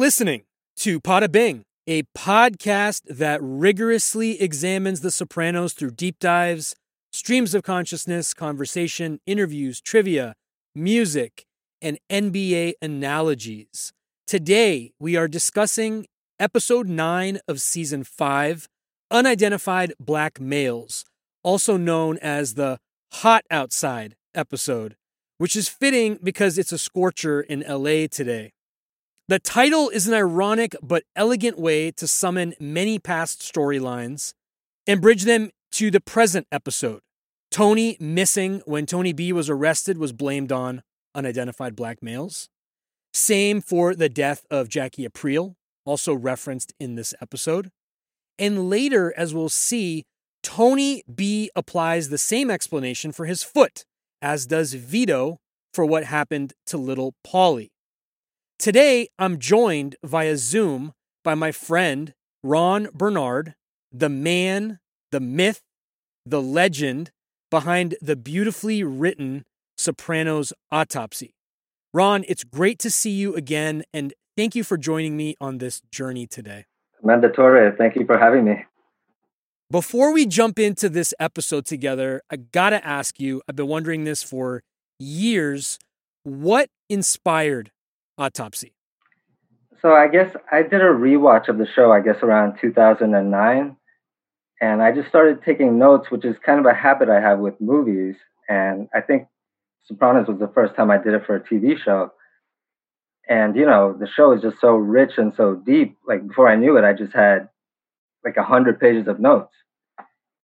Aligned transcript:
Listening 0.00 0.44
to 0.76 0.98
Pada 0.98 1.30
Bing, 1.30 1.62
a 1.86 2.04
podcast 2.16 3.02
that 3.04 3.38
rigorously 3.42 4.40
examines 4.40 5.02
The 5.02 5.10
Sopranos 5.10 5.74
through 5.74 5.90
deep 5.90 6.18
dives, 6.18 6.74
streams 7.12 7.54
of 7.54 7.64
consciousness, 7.64 8.32
conversation, 8.32 9.20
interviews, 9.26 9.78
trivia, 9.78 10.36
music, 10.74 11.44
and 11.82 11.98
NBA 12.08 12.76
analogies. 12.80 13.92
Today, 14.26 14.92
we 14.98 15.16
are 15.16 15.28
discussing 15.28 16.06
episode 16.38 16.88
9 16.88 17.38
of 17.46 17.60
season 17.60 18.02
5, 18.02 18.68
Unidentified 19.10 19.92
Black 20.00 20.40
Males, 20.40 21.04
also 21.44 21.76
known 21.76 22.16
as 22.22 22.54
the 22.54 22.78
Hot 23.16 23.44
Outside 23.50 24.16
episode, 24.34 24.96
which 25.36 25.54
is 25.54 25.68
fitting 25.68 26.18
because 26.22 26.56
it's 26.56 26.72
a 26.72 26.78
scorcher 26.78 27.42
in 27.42 27.62
LA 27.68 28.06
today. 28.10 28.52
The 29.30 29.38
title 29.38 29.90
is 29.90 30.08
an 30.08 30.14
ironic 30.14 30.74
but 30.82 31.04
elegant 31.14 31.56
way 31.56 31.92
to 31.92 32.08
summon 32.08 32.52
many 32.58 32.98
past 32.98 33.42
storylines 33.42 34.34
and 34.88 35.00
bridge 35.00 35.22
them 35.22 35.50
to 35.70 35.88
the 35.88 36.00
present 36.00 36.48
episode. 36.50 37.00
Tony 37.48 37.96
missing 38.00 38.60
when 38.66 38.86
Tony 38.86 39.12
B 39.12 39.32
was 39.32 39.48
arrested 39.48 39.98
was 39.98 40.12
blamed 40.12 40.50
on 40.50 40.82
unidentified 41.14 41.76
black 41.76 42.02
males. 42.02 42.48
Same 43.14 43.60
for 43.60 43.94
the 43.94 44.08
death 44.08 44.46
of 44.50 44.68
Jackie 44.68 45.06
Aprile, 45.06 45.54
also 45.84 46.12
referenced 46.12 46.72
in 46.80 46.96
this 46.96 47.14
episode. 47.22 47.70
And 48.36 48.68
later, 48.68 49.14
as 49.16 49.32
we'll 49.32 49.48
see, 49.48 50.06
Tony 50.42 51.04
B 51.04 51.52
applies 51.54 52.08
the 52.08 52.18
same 52.18 52.50
explanation 52.50 53.12
for 53.12 53.26
his 53.26 53.44
foot, 53.44 53.84
as 54.20 54.44
does 54.44 54.74
Vito 54.74 55.38
for 55.72 55.86
what 55.86 56.02
happened 56.02 56.54
to 56.66 56.76
little 56.76 57.14
Paulie. 57.24 57.68
Today, 58.60 59.08
I'm 59.18 59.38
joined 59.38 59.96
via 60.04 60.36
Zoom 60.36 60.92
by 61.24 61.34
my 61.34 61.50
friend 61.50 62.12
Ron 62.42 62.88
Bernard, 62.92 63.54
the 63.90 64.10
man, 64.10 64.80
the 65.10 65.18
myth, 65.18 65.62
the 66.26 66.42
legend 66.42 67.10
behind 67.50 67.94
the 68.02 68.16
beautifully 68.16 68.84
written 68.84 69.46
Sopranos 69.78 70.52
autopsy. 70.70 71.34
Ron, 71.94 72.22
it's 72.28 72.44
great 72.44 72.78
to 72.80 72.90
see 72.90 73.12
you 73.12 73.34
again, 73.34 73.82
and 73.94 74.12
thank 74.36 74.54
you 74.54 74.62
for 74.62 74.76
joining 74.76 75.16
me 75.16 75.36
on 75.40 75.56
this 75.56 75.80
journey 75.90 76.26
today. 76.26 76.66
Mandatore, 77.02 77.78
thank 77.78 77.96
you 77.96 78.04
for 78.04 78.18
having 78.18 78.44
me. 78.44 78.66
Before 79.70 80.12
we 80.12 80.26
jump 80.26 80.58
into 80.58 80.90
this 80.90 81.14
episode 81.18 81.64
together, 81.64 82.20
I 82.30 82.36
gotta 82.36 82.86
ask 82.86 83.18
you 83.18 83.40
I've 83.48 83.56
been 83.56 83.68
wondering 83.68 84.04
this 84.04 84.22
for 84.22 84.62
years. 84.98 85.78
What 86.24 86.68
inspired 86.90 87.70
Autopsy? 88.20 88.74
So 89.80 89.94
I 89.94 90.08
guess 90.08 90.36
I 90.52 90.62
did 90.62 90.82
a 90.82 90.92
rewatch 90.92 91.48
of 91.48 91.56
the 91.56 91.66
show, 91.66 91.90
I 91.90 92.00
guess 92.00 92.22
around 92.22 92.58
2009. 92.60 93.76
And 94.60 94.82
I 94.82 94.92
just 94.92 95.08
started 95.08 95.42
taking 95.42 95.78
notes, 95.78 96.10
which 96.10 96.26
is 96.26 96.36
kind 96.44 96.60
of 96.60 96.66
a 96.66 96.74
habit 96.74 97.08
I 97.08 97.18
have 97.18 97.38
with 97.38 97.58
movies. 97.60 98.16
And 98.46 98.88
I 98.94 99.00
think 99.00 99.26
Sopranos 99.86 100.28
was 100.28 100.38
the 100.38 100.52
first 100.54 100.74
time 100.74 100.90
I 100.90 100.98
did 100.98 101.14
it 101.14 101.24
for 101.24 101.34
a 101.34 101.40
TV 101.40 101.78
show. 101.82 102.12
And, 103.26 103.56
you 103.56 103.64
know, 103.64 103.96
the 103.98 104.06
show 104.06 104.32
is 104.32 104.42
just 104.42 104.60
so 104.60 104.74
rich 104.74 105.12
and 105.16 105.32
so 105.34 105.54
deep. 105.54 105.96
Like 106.06 106.26
before 106.28 106.46
I 106.46 106.56
knew 106.56 106.76
it, 106.76 106.84
I 106.84 106.92
just 106.92 107.14
had 107.14 107.48
like 108.22 108.36
a 108.36 108.44
hundred 108.44 108.78
pages 108.78 109.08
of 109.08 109.18
notes. 109.18 109.54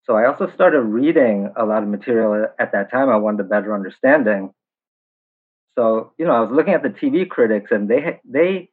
So 0.05 0.15
I 0.15 0.27
also 0.27 0.49
started 0.55 0.83
reading 0.83 1.51
a 1.57 1.65
lot 1.65 1.83
of 1.83 1.89
material 1.89 2.47
at 2.61 2.71
that 2.73 2.91
time. 2.93 3.09
I 3.09 3.17
wanted 3.17 3.41
a 3.41 3.49
better 3.49 3.75
understanding. 3.75 4.53
So, 5.77 6.13
you 6.19 6.25
know, 6.25 6.33
I 6.33 6.41
was 6.41 6.51
looking 6.53 6.75
at 6.75 6.83
the 6.83 6.89
TV 6.89 7.29
critics 7.29 7.71
and 7.71 7.89
they, 7.89 8.21
they, 8.25 8.71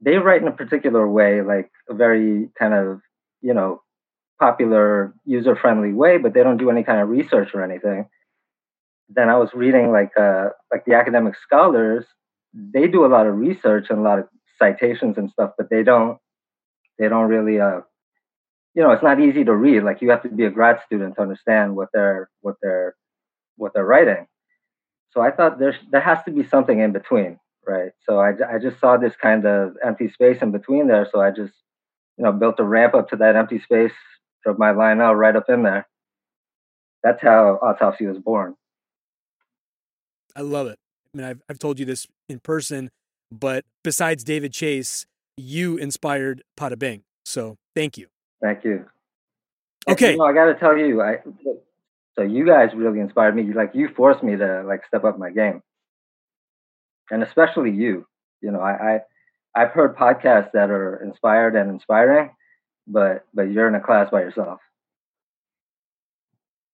they 0.00 0.16
write 0.16 0.42
in 0.42 0.48
a 0.48 0.52
particular 0.52 1.08
way, 1.08 1.42
like 1.42 1.70
a 1.88 1.94
very 1.94 2.50
kind 2.58 2.74
of, 2.74 3.00
you 3.40 3.54
know, 3.54 3.82
popular 4.40 5.14
user 5.24 5.56
friendly 5.56 5.92
way, 5.92 6.18
but 6.18 6.34
they 6.34 6.42
don't 6.42 6.56
do 6.56 6.70
any 6.70 6.82
kind 6.84 7.00
of 7.00 7.08
research 7.08 7.50
or 7.54 7.62
anything 7.62 8.06
then 9.08 9.28
I 9.28 9.36
was 9.36 9.50
reading 9.54 9.92
like 9.92 10.12
uh, 10.18 10.50
like 10.70 10.84
the 10.84 10.94
academic 10.94 11.34
scholars. 11.42 12.04
They 12.52 12.86
do 12.86 13.04
a 13.04 13.08
lot 13.08 13.26
of 13.26 13.36
research 13.36 13.86
and 13.90 13.98
a 13.98 14.02
lot 14.02 14.18
of 14.18 14.28
citations 14.58 15.18
and 15.18 15.30
stuff, 15.30 15.52
but 15.58 15.70
they 15.70 15.82
don't 15.82 16.18
they 16.98 17.08
don't 17.08 17.28
really 17.28 17.60
uh, 17.60 17.80
you 18.74 18.82
know 18.82 18.90
it's 18.90 19.02
not 19.02 19.20
easy 19.20 19.44
to 19.44 19.54
read. 19.54 19.82
Like 19.82 20.00
you 20.00 20.10
have 20.10 20.22
to 20.22 20.28
be 20.28 20.44
a 20.44 20.50
grad 20.50 20.78
student 20.86 21.16
to 21.16 21.22
understand 21.22 21.76
what 21.76 21.88
they're 21.92 22.30
what 22.40 22.56
they're 22.62 22.94
what 23.56 23.72
they're 23.74 23.84
writing. 23.84 24.26
So 25.14 25.20
I 25.20 25.30
thought 25.30 25.58
there's 25.58 25.76
there 25.90 26.00
has 26.00 26.18
to 26.24 26.32
be 26.32 26.46
something 26.46 26.80
in 26.80 26.92
between, 26.92 27.38
right? 27.66 27.92
So 28.04 28.18
I 28.18 28.30
I 28.30 28.58
just 28.60 28.80
saw 28.80 28.96
this 28.96 29.14
kind 29.16 29.46
of 29.46 29.76
empty 29.82 30.10
space 30.10 30.42
in 30.42 30.50
between 30.50 30.88
there. 30.88 31.08
So 31.10 31.20
I 31.20 31.30
just 31.30 31.54
you 32.18 32.24
know 32.24 32.32
built 32.32 32.58
a 32.58 32.64
ramp 32.64 32.94
up 32.94 33.08
to 33.10 33.16
that 33.16 33.36
empty 33.36 33.60
space, 33.60 33.92
drove 34.42 34.58
my 34.58 34.72
line 34.72 35.00
out 35.00 35.14
right 35.14 35.36
up 35.36 35.48
in 35.48 35.62
there. 35.62 35.86
That's 37.04 37.22
how 37.22 37.58
autopsy 37.62 38.06
was 38.06 38.18
born. 38.18 38.56
I 40.34 40.40
love 40.40 40.66
it. 40.66 40.78
I 41.14 41.16
mean, 41.16 41.26
I've, 41.26 41.42
I've 41.48 41.58
told 41.58 41.78
you 41.78 41.84
this 41.84 42.08
in 42.28 42.40
person, 42.40 42.90
but 43.30 43.64
besides 43.84 44.24
David 44.24 44.52
Chase, 44.52 45.06
you 45.36 45.76
inspired 45.76 46.42
Pada 46.58 46.76
Bing. 46.76 47.02
So 47.24 47.56
thank 47.76 47.96
you. 47.98 48.08
Thank 48.42 48.64
you. 48.64 48.86
Okay. 49.86 50.12
You 50.12 50.18
know, 50.18 50.24
I 50.24 50.32
got 50.32 50.46
to 50.46 50.54
tell 50.54 50.76
you, 50.76 51.02
I, 51.02 51.18
so 52.16 52.22
you 52.22 52.46
guys 52.46 52.70
really 52.74 53.00
inspired 53.00 53.34
me. 53.34 53.52
Like 53.52 53.72
you 53.74 53.88
forced 53.96 54.22
me 54.22 54.36
to 54.36 54.62
like 54.66 54.82
step 54.86 55.04
up 55.04 55.18
my 55.18 55.30
game, 55.30 55.62
and 57.10 57.22
especially 57.22 57.70
you. 57.70 58.06
You 58.40 58.52
know, 58.52 58.60
I, 58.60 58.72
I 58.94 59.00
I've 59.54 59.70
heard 59.70 59.96
podcasts 59.96 60.52
that 60.52 60.70
are 60.70 61.02
inspired 61.02 61.56
and 61.56 61.70
inspiring, 61.70 62.30
but 62.86 63.24
but 63.34 63.50
you're 63.50 63.68
in 63.68 63.74
a 63.74 63.80
class 63.80 64.10
by 64.10 64.20
yourself. 64.20 64.60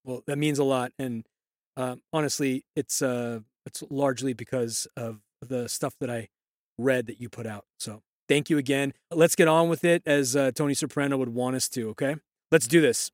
Well, 0.04 0.22
that 0.26 0.38
means 0.38 0.58
a 0.58 0.64
lot, 0.64 0.92
and 0.98 1.26
uh, 1.76 1.96
honestly, 2.12 2.64
it's 2.74 3.00
uh, 3.02 3.40
it's 3.66 3.82
largely 3.90 4.32
because 4.32 4.86
of 4.96 5.20
the 5.40 5.68
stuff 5.68 5.94
that 6.00 6.10
I 6.10 6.28
read 6.78 7.06
that 7.06 7.20
you 7.20 7.28
put 7.28 7.46
out. 7.46 7.64
So 7.78 8.02
thank 8.28 8.50
you 8.50 8.58
again. 8.58 8.92
Let's 9.10 9.34
get 9.34 9.48
on 9.48 9.68
with 9.68 9.84
it 9.84 10.02
as 10.06 10.34
uh, 10.36 10.50
Tony 10.52 10.74
Soprano 10.74 11.16
would 11.16 11.30
want 11.30 11.56
us 11.56 11.68
to, 11.70 11.90
okay? 11.90 12.16
Let's 12.50 12.66
do 12.66 12.80
this. 12.80 13.10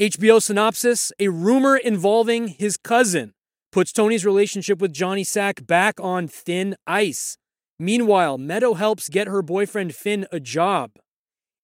HBO 0.00 0.42
synopsis 0.42 1.12
A 1.20 1.28
rumor 1.28 1.76
involving 1.76 2.48
his 2.48 2.76
cousin 2.76 3.32
puts 3.70 3.92
Tony's 3.92 4.26
relationship 4.26 4.80
with 4.80 4.92
Johnny 4.92 5.22
Sack 5.22 5.64
back 5.68 6.00
on 6.00 6.26
thin 6.26 6.74
ice. 6.84 7.38
Meanwhile, 7.78 8.38
Meadow 8.38 8.74
helps 8.74 9.08
get 9.08 9.28
her 9.28 9.40
boyfriend 9.40 9.94
Finn 9.94 10.26
a 10.32 10.40
job. 10.40 10.90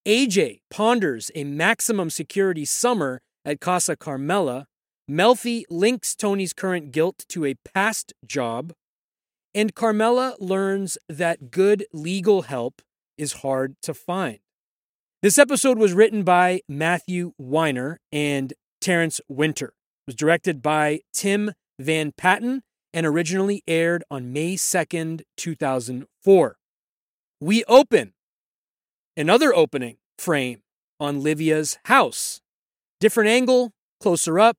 AJ 0.07 0.61
ponders 0.71 1.33
a 1.35 1.43
maximum 1.43 2.09
security 2.09 2.65
summer 2.65 3.21
at 3.45 3.61
Casa 3.61 3.97
Carmela 3.97 4.67
Melfi 5.11 5.65
links 5.69 6.15
Tony's 6.15 6.53
current 6.53 6.93
guilt 6.93 7.25
to 7.31 7.45
a 7.45 7.57
past 7.75 8.13
job, 8.25 8.73
and 9.53 9.75
Carmela 9.75 10.37
learns 10.39 10.97
that 11.09 11.51
good 11.51 11.85
legal 11.93 12.43
help 12.43 12.81
is 13.19 13.33
hard 13.43 13.75
to 13.83 13.93
find. 13.93 14.39
This 15.23 15.39
episode 15.39 15.77
was 15.77 15.93
written 15.93 16.23
by 16.23 16.63
Matthew 16.67 17.33
Weiner 17.37 18.01
and 18.11 18.55
Terrence 18.81 19.21
Winter. 19.29 19.67
It 19.67 19.73
was 20.07 20.15
directed 20.15 20.63
by 20.63 21.01
Tim 21.13 21.53
Van 21.79 22.13
Patten 22.17 22.63
and 22.95 23.05
originally 23.05 23.63
aired 23.69 24.03
on 24.11 24.33
May 24.33 24.55
2nd, 24.55 25.21
2004. 25.37 26.57
We 27.39 27.65
open 27.65 28.15
another 29.15 29.55
opening 29.55 29.99
frame 30.19 30.63
on 30.99 31.23
Livia's 31.23 31.77
house. 31.85 32.41
Different 32.99 33.29
angle, 33.29 33.73
closer 34.01 34.41
up, 34.41 34.57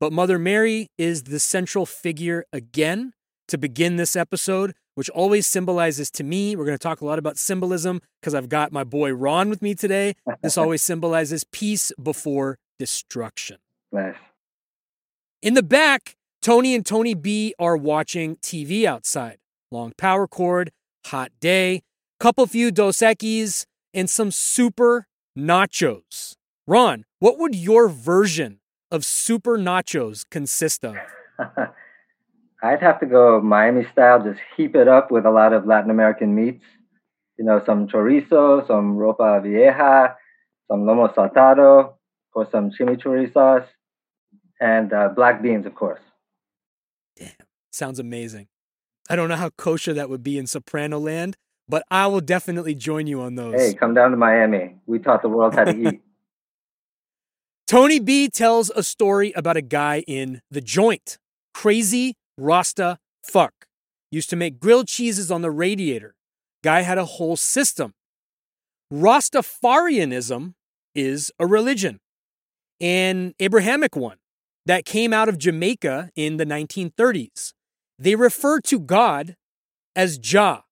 but 0.00 0.12
Mother 0.12 0.36
Mary 0.36 0.88
is 0.98 1.22
the 1.22 1.38
central 1.38 1.86
figure 1.86 2.44
again 2.52 3.12
to 3.46 3.56
begin 3.56 3.98
this 3.98 4.16
episode, 4.16 4.74
which 4.94 5.10
always 5.10 5.46
symbolizes 5.46 6.10
to 6.12 6.24
me. 6.24 6.56
We're 6.56 6.64
going 6.64 6.78
to 6.78 6.82
talk 6.82 7.00
a 7.00 7.04
lot 7.04 7.18
about 7.18 7.38
symbolism 7.38 8.00
because 8.20 8.34
I've 8.34 8.48
got 8.48 8.72
my 8.72 8.84
boy 8.84 9.12
Ron 9.12 9.50
with 9.50 9.62
me 9.62 9.74
today. 9.74 10.14
This 10.42 10.58
always 10.58 10.82
symbolizes 10.82 11.44
peace 11.44 11.92
before 12.02 12.58
destruction. 12.78 13.58
Nice. 13.92 14.16
In 15.40 15.54
the 15.54 15.62
back, 15.62 16.16
Tony 16.40 16.74
and 16.74 16.84
Tony 16.84 17.14
B 17.14 17.54
are 17.58 17.76
watching 17.76 18.36
TV 18.36 18.84
outside. 18.84 19.38
Long 19.70 19.92
power 19.96 20.26
cord, 20.26 20.72
hot 21.06 21.30
day, 21.40 21.82
couple 22.18 22.46
few 22.46 22.72
Dos 22.72 22.98
Equis, 22.98 23.66
and 23.94 24.10
some 24.10 24.30
super 24.30 25.06
nachos. 25.38 26.34
Ron, 26.66 27.04
what 27.20 27.38
would 27.38 27.54
your 27.54 27.88
version 27.88 28.58
of 28.90 29.04
super 29.04 29.56
nachos 29.56 30.24
consist 30.28 30.84
of? 30.84 30.96
I'd 32.62 32.80
have 32.80 33.00
to 33.00 33.06
go 33.06 33.40
Miami 33.40 33.84
style, 33.90 34.22
just 34.22 34.38
heap 34.56 34.76
it 34.76 34.86
up 34.86 35.10
with 35.10 35.26
a 35.26 35.30
lot 35.30 35.52
of 35.52 35.66
Latin 35.66 35.90
American 35.90 36.34
meats. 36.34 36.64
You 37.36 37.44
know, 37.44 37.60
some 37.66 37.88
chorizo, 37.88 38.66
some 38.68 38.96
ropa 38.96 39.42
vieja, 39.42 40.16
some 40.70 40.84
lomo 40.84 41.12
saltado, 41.12 41.94
or 42.34 42.48
some 42.52 42.70
chimichurri 42.70 43.32
sauce, 43.32 43.66
and 44.60 44.92
uh, 44.92 45.08
black 45.08 45.42
beans, 45.42 45.66
of 45.66 45.74
course. 45.74 46.00
Damn, 47.16 47.30
sounds 47.72 47.98
amazing. 47.98 48.46
I 49.10 49.16
don't 49.16 49.28
know 49.28 49.36
how 49.36 49.50
kosher 49.50 49.92
that 49.94 50.08
would 50.08 50.22
be 50.22 50.38
in 50.38 50.46
Soprano 50.46 51.00
land, 51.00 51.36
but 51.68 51.82
I 51.90 52.06
will 52.06 52.20
definitely 52.20 52.76
join 52.76 53.08
you 53.08 53.20
on 53.22 53.34
those. 53.34 53.60
Hey, 53.60 53.74
come 53.74 53.92
down 53.92 54.12
to 54.12 54.16
Miami. 54.16 54.76
We 54.86 55.00
taught 55.00 55.22
the 55.22 55.28
world 55.28 55.54
how 55.54 55.64
to 55.64 55.76
eat. 55.76 56.00
Tony 57.66 57.98
B 57.98 58.28
tells 58.28 58.70
a 58.70 58.82
story 58.82 59.32
about 59.34 59.56
a 59.56 59.62
guy 59.62 60.04
in 60.06 60.42
the 60.50 60.60
joint, 60.60 61.18
crazy 61.54 62.14
Rasta 62.36 62.98
fuck. 63.22 63.66
Used 64.10 64.30
to 64.30 64.36
make 64.36 64.60
grilled 64.60 64.88
cheeses 64.88 65.30
on 65.30 65.42
the 65.42 65.50
radiator. 65.50 66.14
Guy 66.62 66.82
had 66.82 66.98
a 66.98 67.04
whole 67.04 67.36
system. 67.36 67.94
Rastafarianism 68.92 70.54
is 70.94 71.32
a 71.38 71.46
religion, 71.46 72.00
an 72.80 73.34
Abrahamic 73.40 73.96
one 73.96 74.18
that 74.66 74.84
came 74.84 75.12
out 75.12 75.28
of 75.28 75.38
Jamaica 75.38 76.10
in 76.14 76.36
the 76.36 76.44
1930s. 76.44 77.54
They 77.98 78.14
refer 78.14 78.60
to 78.60 78.78
God 78.78 79.36
as 79.96 80.18
Jah 80.18 80.64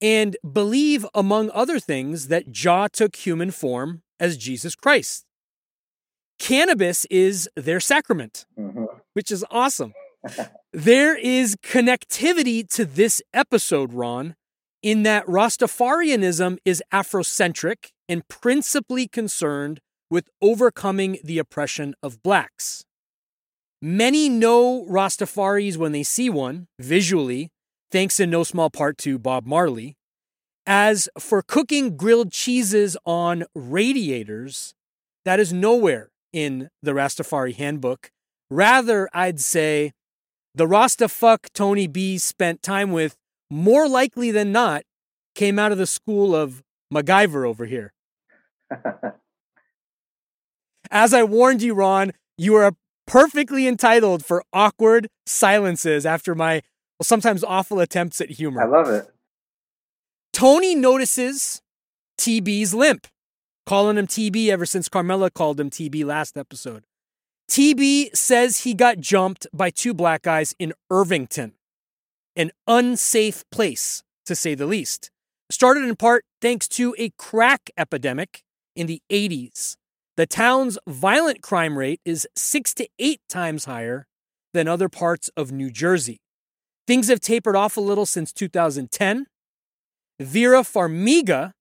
and 0.00 0.36
believe, 0.50 1.06
among 1.14 1.50
other 1.54 1.78
things, 1.78 2.28
that 2.28 2.50
Jah 2.50 2.88
took 2.92 3.14
human 3.16 3.50
form 3.50 4.02
as 4.18 4.36
Jesus 4.36 4.74
Christ. 4.74 5.24
Cannabis 6.38 7.06
is 7.10 7.48
their 7.56 7.80
sacrament, 7.80 8.46
hmm 8.56 8.84
which 9.12 9.30
is 9.30 9.44
awesome. 9.48 9.94
There 10.72 11.16
is 11.16 11.56
connectivity 11.56 12.68
to 12.70 12.84
this 12.84 13.22
episode, 13.32 13.92
Ron, 13.92 14.34
in 14.82 15.02
that 15.04 15.26
Rastafarianism 15.26 16.58
is 16.64 16.82
Afrocentric 16.92 17.90
and 18.08 18.26
principally 18.28 19.08
concerned 19.08 19.80
with 20.10 20.28
overcoming 20.42 21.18
the 21.24 21.38
oppression 21.38 21.94
of 22.02 22.22
blacks. 22.22 22.84
Many 23.80 24.28
know 24.28 24.86
Rastafaris 24.88 25.76
when 25.76 25.92
they 25.92 26.02
see 26.02 26.30
one, 26.30 26.68
visually, 26.78 27.50
thanks 27.90 28.18
in 28.18 28.30
no 28.30 28.42
small 28.42 28.70
part 28.70 28.98
to 28.98 29.18
Bob 29.18 29.46
Marley. 29.46 29.96
As 30.66 31.08
for 31.18 31.42
cooking 31.42 31.96
grilled 31.96 32.32
cheeses 32.32 32.96
on 33.04 33.44
radiators, 33.54 34.74
that 35.24 35.38
is 35.38 35.52
nowhere 35.52 36.10
in 36.32 36.70
the 36.82 36.92
Rastafari 36.92 37.54
handbook. 37.54 38.10
Rather, 38.50 39.08
I'd 39.12 39.40
say 39.40 39.92
the 40.54 40.66
Rasta 40.66 41.08
fuck 41.08 41.48
Tony 41.52 41.86
B 41.86 42.18
spent 42.18 42.62
time 42.62 42.92
with, 42.92 43.16
more 43.50 43.88
likely 43.88 44.30
than 44.30 44.52
not, 44.52 44.82
came 45.34 45.58
out 45.58 45.72
of 45.72 45.78
the 45.78 45.86
school 45.86 46.34
of 46.34 46.62
MacGyver 46.92 47.46
over 47.46 47.66
here. 47.66 47.92
As 50.90 51.12
I 51.12 51.24
warned 51.24 51.62
you, 51.62 51.74
Ron, 51.74 52.12
you 52.38 52.54
are 52.54 52.74
perfectly 53.06 53.66
entitled 53.66 54.24
for 54.24 54.44
awkward 54.52 55.08
silences 55.26 56.06
after 56.06 56.34
my 56.34 56.62
well, 56.98 57.04
sometimes 57.04 57.42
awful 57.42 57.80
attempts 57.80 58.20
at 58.20 58.30
humor. 58.30 58.62
I 58.62 58.66
love 58.66 58.88
it. 58.88 59.10
Tony 60.32 60.74
notices 60.74 61.60
TB's 62.18 62.74
limp, 62.74 63.08
calling 63.66 63.98
him 63.98 64.06
TB 64.06 64.48
ever 64.48 64.66
since 64.66 64.88
Carmela 64.88 65.30
called 65.30 65.58
him 65.58 65.70
TB 65.70 66.04
last 66.04 66.36
episode. 66.36 66.84
TB 67.50 68.16
says 68.16 68.58
he 68.58 68.74
got 68.74 68.98
jumped 68.98 69.46
by 69.52 69.70
two 69.70 69.94
black 69.94 70.22
guys 70.22 70.54
in 70.58 70.72
Irvington, 70.90 71.52
an 72.36 72.50
unsafe 72.66 73.44
place, 73.50 74.02
to 74.26 74.34
say 74.34 74.54
the 74.54 74.66
least. 74.66 75.10
Started 75.50 75.84
in 75.84 75.94
part 75.94 76.24
thanks 76.40 76.66
to 76.68 76.94
a 76.98 77.10
crack 77.18 77.70
epidemic 77.76 78.42
in 78.74 78.86
the 78.86 79.02
80s. 79.10 79.76
The 80.16 80.26
town's 80.26 80.78
violent 80.88 81.42
crime 81.42 81.76
rate 81.76 82.00
is 82.04 82.26
six 82.34 82.72
to 82.74 82.88
eight 82.98 83.20
times 83.28 83.66
higher 83.66 84.06
than 84.52 84.68
other 84.68 84.88
parts 84.88 85.28
of 85.36 85.52
New 85.52 85.70
Jersey. 85.70 86.20
Things 86.86 87.08
have 87.08 87.20
tapered 87.20 87.56
off 87.56 87.76
a 87.76 87.80
little 87.80 88.06
since 88.06 88.32
2010. 88.32 89.26
Vera 90.20 90.60
Farmiga 90.60 91.52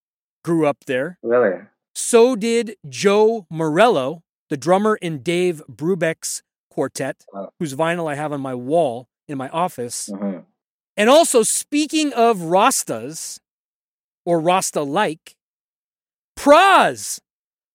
grew 0.44 0.66
up 0.66 0.86
there. 0.86 1.18
Really? 1.24 1.60
So 1.96 2.36
did 2.36 2.76
Joe 2.88 3.48
Morello, 3.50 4.23
the 4.50 4.58
drummer 4.58 4.96
in 4.96 5.20
Dave 5.20 5.62
Brubeck's 5.70 6.44
quartet, 6.70 7.26
whose 7.60 7.76
vinyl 7.76 8.10
I 8.10 8.16
have 8.16 8.32
on 8.32 8.42
my 8.42 8.56
wall 8.56 9.08
in 9.28 9.38
my 9.38 9.50
office. 9.50 10.10
hmm 10.14 10.40
And 10.98 11.10
also, 11.10 11.44
speaking 11.44 12.14
of 12.14 12.38
Rastas, 12.38 13.40
or 14.26 14.40
Rasta 14.40 14.82
like, 14.82 15.36
Pras, 16.38 17.20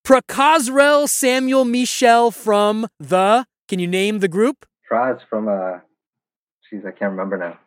Prakazrel 0.04 1.08
Samuel 1.08 1.64
Michel 1.64 2.30
from 2.30 2.86
the, 2.98 3.46
can 3.68 3.78
you 3.78 3.86
name 3.86 4.20
the 4.20 4.28
group? 4.28 4.66
Tries 4.86 5.20
from 5.28 5.48
uh, 5.48 5.80
jeez, 6.72 6.86
I 6.86 6.90
can't 6.90 7.12
remember 7.12 7.36
now. 7.36 7.58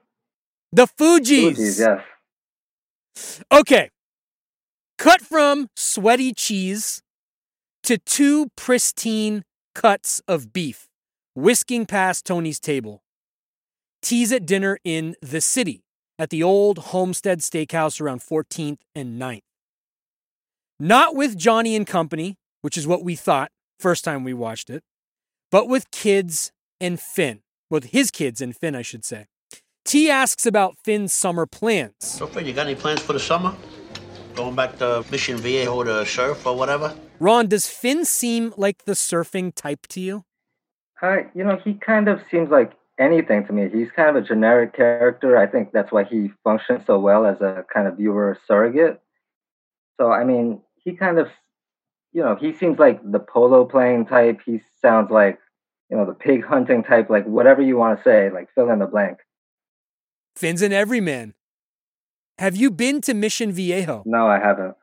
The 0.71 0.88
Fugees. 0.88 1.57
Fugees, 1.57 1.80
yes. 1.80 3.38
Okay. 3.51 3.89
Cut 4.97 5.21
from 5.21 5.68
sweaty 5.75 6.33
cheese 6.33 7.01
to 7.83 7.98
two 7.98 8.50
pristine 8.56 9.44
cuts 9.74 10.22
of 10.28 10.54
beef, 10.54 10.88
whisking 11.36 11.86
past 11.86 12.25
Tony's 12.25 12.60
table. 12.60 13.04
Teas 14.01 14.31
at 14.31 14.45
dinner 14.45 14.78
in 14.83 15.16
the 15.22 15.42
city 15.42 15.83
at 16.18 16.30
the 16.30 16.44
old 16.44 16.78
Homestead 16.78 17.39
Steakhouse 17.39 18.00
around 18.01 18.22
14th 18.22 18.80
and 18.95 19.19
9th. 19.19 19.42
Not 20.80 21.16
with 21.16 21.38
Johnny 21.38 21.75
and 21.75 21.86
company, 21.86 22.38
which 22.62 22.78
is 22.78 22.88
what 22.88 23.04
we 23.04 23.16
thought 23.16 23.51
first 23.80 24.04
time 24.04 24.24
we 24.24 24.33
watched 24.33 24.69
it, 24.69 24.83
but 25.51 25.68
with 25.68 25.92
kids 25.92 26.51
and 26.80 27.00
Finn. 27.00 27.42
With 27.69 27.86
his 27.86 28.12
kids 28.12 28.42
and 28.42 28.56
Finn, 28.56 28.75
I 28.75 28.81
should 28.81 29.06
say. 29.06 29.28
T 29.85 30.09
asks 30.09 30.45
about 30.45 30.78
Finn's 30.83 31.14
summer 31.14 31.45
plans. 31.45 31.94
So, 32.00 32.28
Finn, 32.28 32.45
you 32.45 32.54
got 32.54 32.68
any 32.68 32.76
plans 32.76 33.02
for 33.02 33.14
the 33.14 33.19
summer? 33.19 33.56
Going 34.35 34.56
back 34.56 34.78
to 34.80 35.04
Mission 35.11 35.38
Viejo 35.38 35.83
to 35.83 36.06
surf 36.06 36.45
or 36.45 36.56
whatever? 36.56 36.95
Ron, 37.19 37.47
does 37.47 37.68
Finn 37.68 38.06
seem 38.06 38.54
like 38.57 38.85
the 38.85 38.94
surfing 38.94 39.54
type 39.54 39.88
to 39.88 40.00
you? 40.00 40.26
I, 41.02 41.26
you 41.33 41.44
know, 41.44 41.57
he 41.64 41.73
kind 41.73 42.07
of 42.07 42.21
seems 42.30 42.50
like 42.50 42.73
anything 43.00 43.45
to 43.47 43.54
me. 43.54 43.69
He's 43.69 43.92
kind 43.92 44.16
of 44.16 44.23
a 44.23 44.26
generic 44.26 44.73
character. 44.73 45.38
I 45.38 45.47
think 45.47 45.71
that's 45.71 45.92
why 45.92 46.04
he 46.04 46.31
functions 46.44 46.85
so 46.85 47.00
well 47.00 47.26
as 47.26 47.42
a 47.42 47.66
kind 47.73 47.88
of 47.88 47.97
viewer 47.97 48.38
surrogate. 48.47 49.02
So, 50.00 50.11
I 50.11 50.23
mean, 50.23 50.61
he 50.76 50.94
kind 50.94 51.19
of, 51.19 51.28
you 52.14 52.21
know, 52.21 52.35
he 52.35 52.54
seems 52.54 52.80
like 52.80 53.00
the 53.04 53.19
polo 53.19 53.66
playing 53.66 54.06
type. 54.06 54.42
He 54.45 54.61
sounds 54.81 55.11
like, 55.11 55.40
you 55.90 55.97
know, 55.97 56.06
the 56.06 56.14
pig 56.14 56.45
hunting 56.45 56.83
type, 56.83 57.09
like 57.09 57.26
whatever 57.26 57.61
you 57.61 57.78
want 57.78 57.97
to 57.97 58.04
say, 58.04 58.30
like 58.30 58.50
fill 58.56 58.69
in 58.69 58.80
the 58.80 58.88
blank. 58.88 59.18
Finn's 60.35 60.61
an 60.61 60.71
everyman. 60.71 61.33
Have 62.40 62.56
you 62.56 62.71
been 62.71 63.02
to 63.02 63.14
Mission 63.14 63.52
Viejo? 63.52 64.04
No, 64.06 64.28
I 64.28 64.40
haven't. 64.40 64.76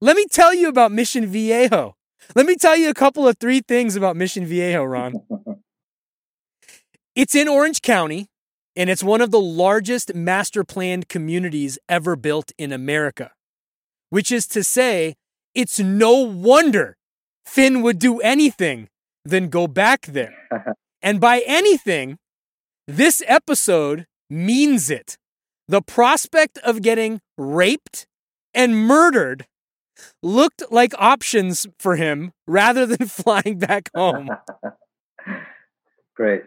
Let 0.00 0.16
me 0.16 0.26
tell 0.30 0.54
you 0.54 0.68
about 0.68 0.92
Mission 0.92 1.26
Viejo. 1.26 1.96
Let 2.34 2.46
me 2.46 2.56
tell 2.56 2.76
you 2.76 2.90
a 2.90 2.94
couple 2.94 3.26
of 3.28 3.38
three 3.38 3.60
things 3.60 3.96
about 3.96 4.16
Mission 4.16 4.46
Viejo, 4.46 4.84
Ron. 4.84 5.14
It's 7.16 7.34
in 7.34 7.48
Orange 7.48 7.80
County, 7.80 8.28
and 8.76 8.90
it's 8.90 9.02
one 9.02 9.22
of 9.22 9.30
the 9.30 9.40
largest 9.40 10.14
master 10.14 10.64
planned 10.64 11.08
communities 11.08 11.78
ever 11.88 12.14
built 12.14 12.52
in 12.58 12.72
America. 12.72 13.32
Which 14.10 14.30
is 14.30 14.46
to 14.48 14.62
say, 14.62 15.14
it's 15.54 15.78
no 15.80 16.12
wonder 16.18 16.98
Finn 17.46 17.80
would 17.80 17.98
do 17.98 18.20
anything 18.20 18.90
than 19.24 19.48
go 19.48 19.66
back 19.66 20.04
there. 20.04 20.34
and 21.02 21.18
by 21.18 21.42
anything, 21.46 22.18
this 22.86 23.22
episode 23.26 24.04
means 24.28 24.90
it. 24.90 25.16
The 25.68 25.82
prospect 25.82 26.58
of 26.58 26.82
getting 26.82 27.20
raped 27.36 28.06
and 28.54 28.76
murdered 28.86 29.46
looked 30.22 30.62
like 30.70 30.92
options 30.98 31.66
for 31.78 31.96
him 31.96 32.32
rather 32.46 32.86
than 32.86 33.06
flying 33.08 33.58
back 33.58 33.90
home. 33.94 34.30
Great. 36.16 36.42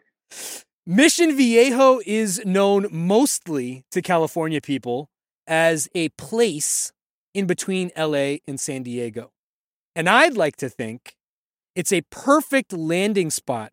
Mission 0.85 1.35
Viejo 1.35 1.99
is 2.05 2.41
known 2.45 2.87
mostly 2.91 3.83
to 3.91 4.01
California 4.01 4.61
people 4.61 5.09
as 5.45 5.87
a 5.93 6.09
place 6.09 6.91
in 7.33 7.45
between 7.45 7.91
LA 7.97 8.37
and 8.47 8.59
San 8.59 8.83
Diego. 8.83 9.31
And 9.95 10.09
I'd 10.09 10.37
like 10.37 10.55
to 10.57 10.69
think 10.69 11.15
it's 11.75 11.93
a 11.93 12.01
perfect 12.09 12.73
landing 12.73 13.29
spot 13.29 13.71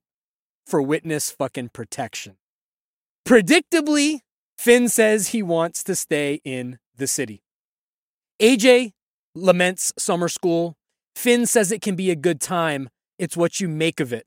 for 0.66 0.82
witness 0.82 1.30
fucking 1.30 1.70
protection. 1.70 2.36
Predictably, 3.26 4.20
Finn 4.58 4.88
says 4.88 5.28
he 5.28 5.42
wants 5.42 5.84
to 5.84 5.94
stay 5.94 6.40
in 6.44 6.78
the 6.96 7.06
city. 7.06 7.42
AJ 8.40 8.92
laments 9.34 9.92
summer 9.98 10.28
school. 10.28 10.76
Finn 11.14 11.46
says 11.46 11.70
it 11.72 11.82
can 11.82 11.96
be 11.96 12.10
a 12.10 12.16
good 12.16 12.40
time. 12.40 12.88
It's 13.18 13.36
what 13.36 13.60
you 13.60 13.68
make 13.68 14.00
of 14.00 14.12
it. 14.12 14.26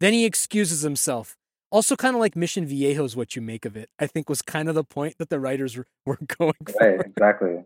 Then 0.00 0.12
he 0.12 0.24
excuses 0.24 0.82
himself. 0.82 1.36
Also, 1.70 1.94
kind 1.94 2.16
of 2.16 2.20
like 2.20 2.34
Mission 2.34 2.66
Viejo 2.66 3.04
is 3.04 3.14
what 3.14 3.36
you 3.36 3.42
make 3.42 3.64
of 3.64 3.76
it. 3.76 3.88
I 3.98 4.06
think 4.06 4.28
was 4.28 4.42
kind 4.42 4.68
of 4.68 4.74
the 4.74 4.82
point 4.82 5.14
that 5.18 5.30
the 5.30 5.38
writers 5.38 5.76
were, 5.76 5.86
going 6.38 6.54
for. 6.66 6.74
Right, 6.80 7.00
exactly. 7.00 7.64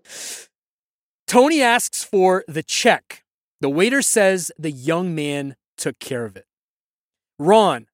Tony 1.26 1.62
asks 1.62 2.04
for 2.04 2.44
the 2.46 2.62
check. 2.62 3.24
The 3.60 3.70
waiter 3.70 4.02
says 4.02 4.52
the 4.58 4.70
young 4.70 5.14
man 5.14 5.56
took 5.78 5.98
care 5.98 6.26
of 6.26 6.36
it. 6.36 6.44
Ron, 7.38 7.86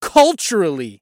culturally, 0.00 1.00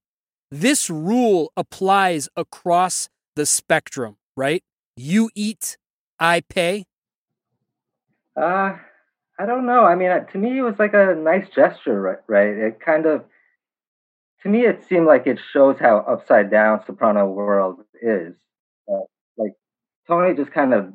this 0.51 0.89
rule 0.89 1.53
applies 1.57 2.29
across 2.37 3.09
the 3.35 3.47
spectrum, 3.47 4.17
right? 4.37 4.63
You 4.97 5.31
eat, 5.35 5.77
I 6.19 6.43
pay? 6.49 6.85
Uh, 8.37 8.77
I 9.39 9.47
don't 9.47 9.67
know. 9.67 9.85
I 9.85 9.95
mean, 9.95 10.11
uh, 10.11 10.21
to 10.21 10.39
me, 10.39 10.59
it 10.59 10.63
was 10.63 10.79
like 10.79 10.95
a 10.95 11.15
nice 11.15 11.49
gesture, 11.55 12.23
right? 12.27 12.49
It 12.49 12.81
kind 12.81 13.07
of, 13.07 13.25
to 14.43 14.49
me, 14.49 14.65
it 14.65 14.85
seemed 14.89 15.07
like 15.07 15.27
it 15.27 15.39
shows 15.53 15.77
how 15.79 15.99
upside 15.99 16.51
down 16.51 16.85
Soprano 16.87 17.27
world 17.27 17.81
is. 18.01 18.35
Uh, 18.89 19.01
like 19.37 19.53
Tony 20.07 20.35
just 20.35 20.53
kind 20.53 20.73
of 20.73 20.93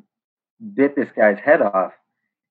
bit 0.74 0.96
this 0.96 1.10
guy's 1.14 1.38
head 1.38 1.60
off, 1.60 1.92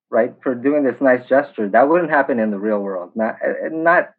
right, 0.10 0.34
for 0.44 0.56
doing 0.56 0.84
this 0.84 1.02
nice 1.02 1.28
gesture. 1.28 1.68
That 1.68 1.90
wouldn't 1.90 2.12
happen 2.12 2.40
in 2.40 2.52
the 2.52 2.60
real 2.60 2.80
world. 2.80 3.12
Not, 3.16 3.36
uh, 3.44 3.70
not, 3.72 4.12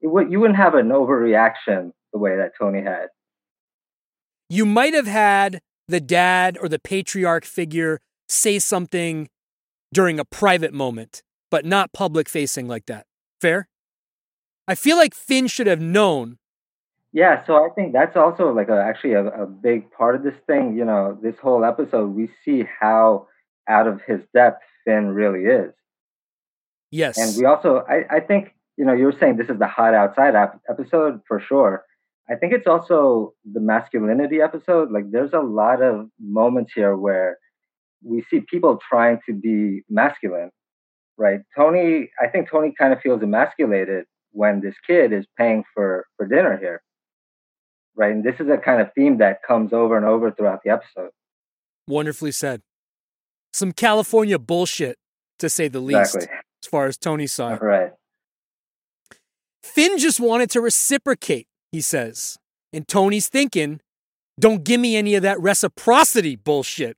it 0.00 0.08
would. 0.08 0.30
You 0.30 0.40
wouldn't 0.40 0.58
have 0.58 0.74
an 0.74 0.88
overreaction 0.88 1.92
the 2.12 2.18
way 2.18 2.36
that 2.36 2.52
Tony 2.58 2.82
had. 2.82 3.08
You 4.48 4.66
might 4.66 4.94
have 4.94 5.06
had 5.06 5.60
the 5.88 6.00
dad 6.00 6.58
or 6.60 6.68
the 6.68 6.78
patriarch 6.78 7.44
figure 7.44 8.00
say 8.28 8.58
something 8.58 9.28
during 9.92 10.18
a 10.18 10.24
private 10.24 10.72
moment, 10.72 11.22
but 11.50 11.64
not 11.64 11.92
public 11.92 12.28
facing 12.28 12.68
like 12.68 12.86
that. 12.86 13.06
Fair? 13.40 13.68
I 14.68 14.74
feel 14.74 14.96
like 14.96 15.14
Finn 15.14 15.46
should 15.48 15.66
have 15.66 15.80
known. 15.80 16.38
Yeah, 17.12 17.44
so 17.44 17.56
I 17.56 17.70
think 17.74 17.92
that's 17.92 18.16
also 18.16 18.52
like 18.52 18.68
a, 18.68 18.80
actually 18.80 19.14
a, 19.14 19.26
a 19.26 19.46
big 19.46 19.90
part 19.90 20.14
of 20.14 20.22
this 20.22 20.34
thing. 20.46 20.76
You 20.76 20.84
know, 20.84 21.18
this 21.20 21.34
whole 21.42 21.64
episode, 21.64 22.14
we 22.14 22.30
see 22.44 22.64
how 22.80 23.26
out 23.68 23.88
of 23.88 24.00
his 24.06 24.20
depth 24.32 24.62
Finn 24.84 25.08
really 25.08 25.44
is. 25.44 25.72
Yes. 26.92 27.18
And 27.18 27.36
we 27.36 27.44
also, 27.46 27.84
I, 27.88 28.04
I 28.16 28.20
think, 28.20 28.54
you 28.76 28.84
know, 28.84 28.92
you 28.92 29.04
were 29.04 29.14
saying 29.18 29.36
this 29.36 29.48
is 29.48 29.58
the 29.58 29.66
hot 29.66 29.94
outside 29.94 30.34
ap- 30.34 30.60
episode 30.68 31.20
for 31.26 31.40
sure. 31.40 31.84
I 32.30 32.36
think 32.36 32.52
it's 32.52 32.66
also 32.66 33.34
the 33.50 33.60
masculinity 33.60 34.40
episode. 34.40 34.90
Like, 34.92 35.10
there's 35.10 35.32
a 35.32 35.40
lot 35.40 35.82
of 35.82 36.08
moments 36.20 36.72
here 36.74 36.96
where 36.96 37.38
we 38.04 38.22
see 38.30 38.40
people 38.48 38.78
trying 38.88 39.18
to 39.26 39.34
be 39.34 39.82
masculine, 39.90 40.50
right? 41.18 41.40
Tony, 41.56 42.10
I 42.22 42.28
think 42.28 42.48
Tony 42.50 42.72
kind 42.76 42.92
of 42.92 43.00
feels 43.00 43.22
emasculated 43.22 44.04
when 44.32 44.60
this 44.60 44.74
kid 44.86 45.12
is 45.12 45.26
paying 45.36 45.64
for 45.74 46.06
for 46.16 46.26
dinner 46.26 46.56
here, 46.56 46.82
right? 47.96 48.12
And 48.12 48.22
this 48.22 48.36
is 48.38 48.48
a 48.48 48.56
kind 48.58 48.80
of 48.80 48.88
theme 48.94 49.18
that 49.18 49.42
comes 49.46 49.72
over 49.72 49.96
and 49.96 50.06
over 50.06 50.30
throughout 50.30 50.60
the 50.64 50.70
episode. 50.70 51.10
Wonderfully 51.88 52.30
said. 52.32 52.62
Some 53.52 53.72
California 53.72 54.38
bullshit, 54.38 54.96
to 55.40 55.48
say 55.48 55.66
the 55.66 55.80
least, 55.80 56.14
Exactly. 56.14 56.38
as 56.62 56.68
far 56.68 56.86
as 56.86 56.96
Tony 56.96 57.26
saw. 57.26 57.58
Right. 57.60 57.90
Finn 59.64 59.98
just 59.98 60.20
wanted 60.20 60.50
to 60.50 60.60
reciprocate, 60.60 61.48
he 61.72 61.80
says. 61.80 62.36
And 62.72 62.86
Tony's 62.86 63.28
thinking, 63.28 63.80
don't 64.38 64.64
give 64.64 64.80
me 64.80 64.96
any 64.96 65.14
of 65.14 65.22
that 65.22 65.40
reciprocity 65.40 66.36
bullshit. 66.36 66.96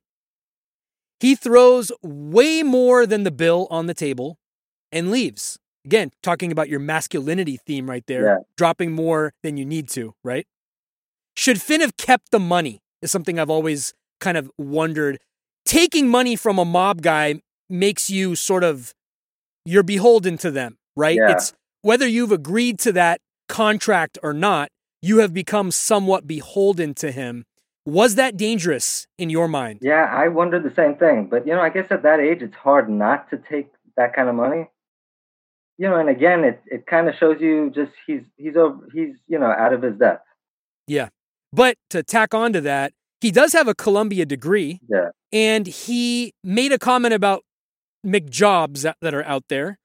He 1.19 1.35
throws 1.35 1.91
way 2.01 2.63
more 2.63 3.05
than 3.05 3.23
the 3.23 3.31
bill 3.31 3.67
on 3.69 3.87
the 3.87 3.93
table 3.93 4.37
and 4.91 5.09
leaves. 5.11 5.57
Again, 5.85 6.11
talking 6.21 6.51
about 6.51 6.69
your 6.69 6.79
masculinity 6.79 7.57
theme 7.57 7.89
right 7.89 8.05
there, 8.07 8.23
Yeah. 8.25 8.37
dropping 8.57 8.91
more 8.93 9.33
than 9.43 9.57
you 9.57 9.65
need 9.65 9.89
to, 9.89 10.13
right? 10.23 10.45
Should 11.35 11.61
Finn 11.61 11.81
have 11.81 11.97
kept 11.97 12.31
the 12.31 12.39
money? 12.39 12.81
Is 13.01 13.11
something 13.11 13.37
I've 13.39 13.49
always 13.49 13.93
kind 14.21 14.37
of 14.37 14.49
wondered. 14.57 15.19
Taking 15.65 16.07
money 16.07 16.35
from 16.35 16.57
a 16.57 16.65
mob 16.65 17.01
guy 17.01 17.41
makes 17.69 18.09
you 18.09 18.35
sort 18.35 18.63
of 18.63 18.93
you're 19.65 19.83
beholden 19.83 20.37
to 20.37 20.51
them, 20.51 20.77
right? 20.95 21.17
Yeah. 21.17 21.31
It's 21.31 21.53
whether 21.81 22.07
you've 22.07 22.31
agreed 22.31 22.79
to 22.79 22.91
that 22.93 23.19
contract 23.47 24.17
or 24.23 24.33
not, 24.33 24.69
you 25.01 25.17
have 25.19 25.33
become 25.33 25.71
somewhat 25.71 26.27
beholden 26.27 26.93
to 26.95 27.11
him. 27.11 27.45
Was 27.85 28.15
that 28.15 28.37
dangerous 28.37 29.07
in 29.17 29.29
your 29.29 29.47
mind? 29.47 29.79
Yeah, 29.81 30.05
I 30.09 30.29
wondered 30.29 30.63
the 30.63 30.73
same 30.73 30.95
thing. 30.95 31.27
But 31.29 31.45
you 31.45 31.53
know, 31.53 31.61
I 31.61 31.69
guess 31.69 31.87
at 31.91 32.03
that 32.03 32.19
age, 32.19 32.41
it's 32.41 32.55
hard 32.55 32.89
not 32.89 33.29
to 33.31 33.37
take 33.37 33.67
that 33.97 34.13
kind 34.15 34.29
of 34.29 34.35
money. 34.35 34.69
You 35.77 35.89
know, 35.89 35.97
and 35.97 36.07
again, 36.07 36.43
it, 36.45 36.61
it 36.67 36.85
kind 36.85 37.09
of 37.09 37.15
shows 37.15 37.41
you 37.41 37.71
just 37.75 37.91
he's 38.07 38.21
he's 38.37 38.55
over 38.55 38.87
he's 38.93 39.15
you 39.27 39.37
know 39.37 39.51
out 39.51 39.73
of 39.73 39.81
his 39.81 39.97
depth. 39.97 40.25
Yeah. 40.87 41.09
But 41.51 41.77
to 41.89 42.03
tack 42.03 42.33
on 42.33 42.53
to 42.53 42.61
that, 42.61 42.93
he 43.21 43.31
does 43.31 43.53
have 43.53 43.67
a 43.67 43.75
Columbia 43.75 44.25
degree 44.25 44.79
Yeah, 44.87 45.09
and 45.31 45.67
he 45.67 46.33
made 46.43 46.71
a 46.71 46.79
comment 46.79 47.13
about 47.13 47.43
McJobs 48.05 48.81
that, 48.81 48.97
that 49.01 49.13
are 49.13 49.23
out 49.25 49.43
there. 49.49 49.79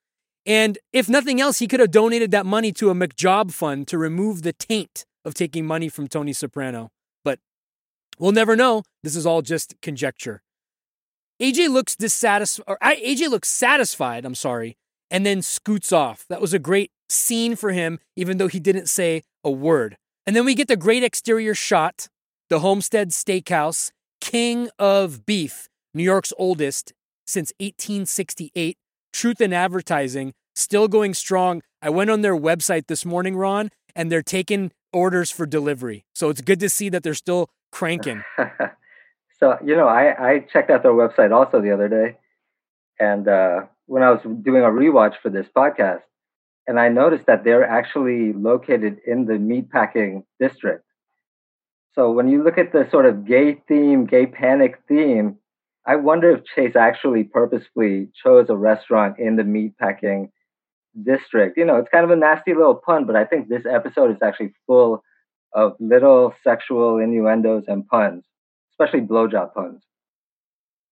And 0.48 0.78
if 0.94 1.10
nothing 1.10 1.42
else, 1.42 1.58
he 1.58 1.68
could 1.68 1.78
have 1.78 1.90
donated 1.90 2.30
that 2.30 2.46
money 2.46 2.72
to 2.72 2.88
a 2.88 2.94
McJob 2.94 3.52
fund 3.52 3.86
to 3.88 3.98
remove 3.98 4.40
the 4.40 4.54
taint 4.54 5.04
of 5.22 5.34
taking 5.34 5.66
money 5.66 5.90
from 5.90 6.08
Tony 6.08 6.32
Soprano. 6.32 6.90
But 7.22 7.38
we'll 8.18 8.32
never 8.32 8.56
know. 8.56 8.82
This 9.02 9.14
is 9.14 9.26
all 9.26 9.42
just 9.42 9.74
conjecture. 9.82 10.42
AJ 11.40 11.68
looks 11.68 11.94
dissatisfied, 11.94 12.78
AJ 12.80 13.28
looks 13.28 13.48
satisfied, 13.48 14.24
I'm 14.24 14.34
sorry, 14.34 14.78
and 15.10 15.26
then 15.26 15.42
scoots 15.42 15.92
off. 15.92 16.24
That 16.30 16.40
was 16.40 16.54
a 16.54 16.58
great 16.58 16.92
scene 17.10 17.54
for 17.54 17.72
him, 17.72 18.00
even 18.16 18.38
though 18.38 18.48
he 18.48 18.58
didn't 18.58 18.88
say 18.88 19.24
a 19.44 19.50
word. 19.50 19.98
And 20.26 20.34
then 20.34 20.46
we 20.46 20.54
get 20.54 20.66
the 20.68 20.76
great 20.76 21.04
exterior 21.04 21.54
shot 21.54 22.08
the 22.48 22.60
Homestead 22.60 23.10
Steakhouse, 23.10 23.90
king 24.22 24.70
of 24.78 25.26
beef, 25.26 25.68
New 25.92 26.02
York's 26.02 26.32
oldest 26.38 26.94
since 27.26 27.52
1868. 27.60 28.78
Truth 29.12 29.40
in 29.40 29.52
Advertising, 29.52 30.32
still 30.54 30.88
going 30.88 31.14
strong. 31.14 31.62
I 31.82 31.90
went 31.90 32.10
on 32.10 32.22
their 32.22 32.36
website 32.36 32.86
this 32.86 33.04
morning, 33.04 33.36
Ron, 33.36 33.70
and 33.94 34.10
they're 34.10 34.22
taking 34.22 34.72
orders 34.92 35.30
for 35.30 35.46
delivery. 35.46 36.04
So 36.14 36.28
it's 36.28 36.40
good 36.40 36.60
to 36.60 36.68
see 36.68 36.88
that 36.88 37.02
they're 37.02 37.14
still 37.14 37.48
cranking. 37.72 38.22
so 39.40 39.58
you 39.64 39.76
know, 39.76 39.88
I 39.88 40.30
I 40.32 40.38
checked 40.52 40.70
out 40.70 40.82
their 40.82 40.92
website 40.92 41.32
also 41.32 41.60
the 41.60 41.72
other 41.72 41.88
day, 41.88 42.16
and 42.98 43.28
uh, 43.28 43.60
when 43.86 44.02
I 44.02 44.10
was 44.10 44.20
doing 44.22 44.62
a 44.62 44.68
rewatch 44.68 45.14
for 45.22 45.30
this 45.30 45.46
podcast, 45.56 46.02
and 46.66 46.78
I 46.78 46.88
noticed 46.88 47.26
that 47.26 47.44
they're 47.44 47.66
actually 47.66 48.32
located 48.32 48.98
in 49.06 49.24
the 49.24 49.34
meatpacking 49.34 50.24
district. 50.38 50.84
So 51.94 52.12
when 52.12 52.28
you 52.28 52.44
look 52.44 52.58
at 52.58 52.72
the 52.72 52.86
sort 52.90 53.06
of 53.06 53.24
gay 53.24 53.60
theme, 53.66 54.06
gay 54.06 54.26
panic 54.26 54.80
theme, 54.86 55.38
I 55.88 55.96
wonder 55.96 56.30
if 56.30 56.44
Chase 56.54 56.76
actually 56.76 57.24
purposefully 57.24 58.10
chose 58.22 58.46
a 58.50 58.56
restaurant 58.56 59.18
in 59.18 59.36
the 59.36 59.42
meatpacking 59.42 60.28
district. 61.02 61.56
You 61.56 61.64
know, 61.64 61.76
it's 61.76 61.88
kind 61.88 62.04
of 62.04 62.10
a 62.10 62.16
nasty 62.16 62.52
little 62.54 62.74
pun, 62.74 63.06
but 63.06 63.16
I 63.16 63.24
think 63.24 63.48
this 63.48 63.64
episode 63.68 64.10
is 64.10 64.18
actually 64.22 64.52
full 64.66 65.02
of 65.54 65.72
little 65.80 66.34
sexual 66.44 66.98
innuendos 66.98 67.64
and 67.68 67.88
puns, 67.88 68.24
especially 68.72 69.00
blowjob 69.00 69.54
puns. 69.54 69.82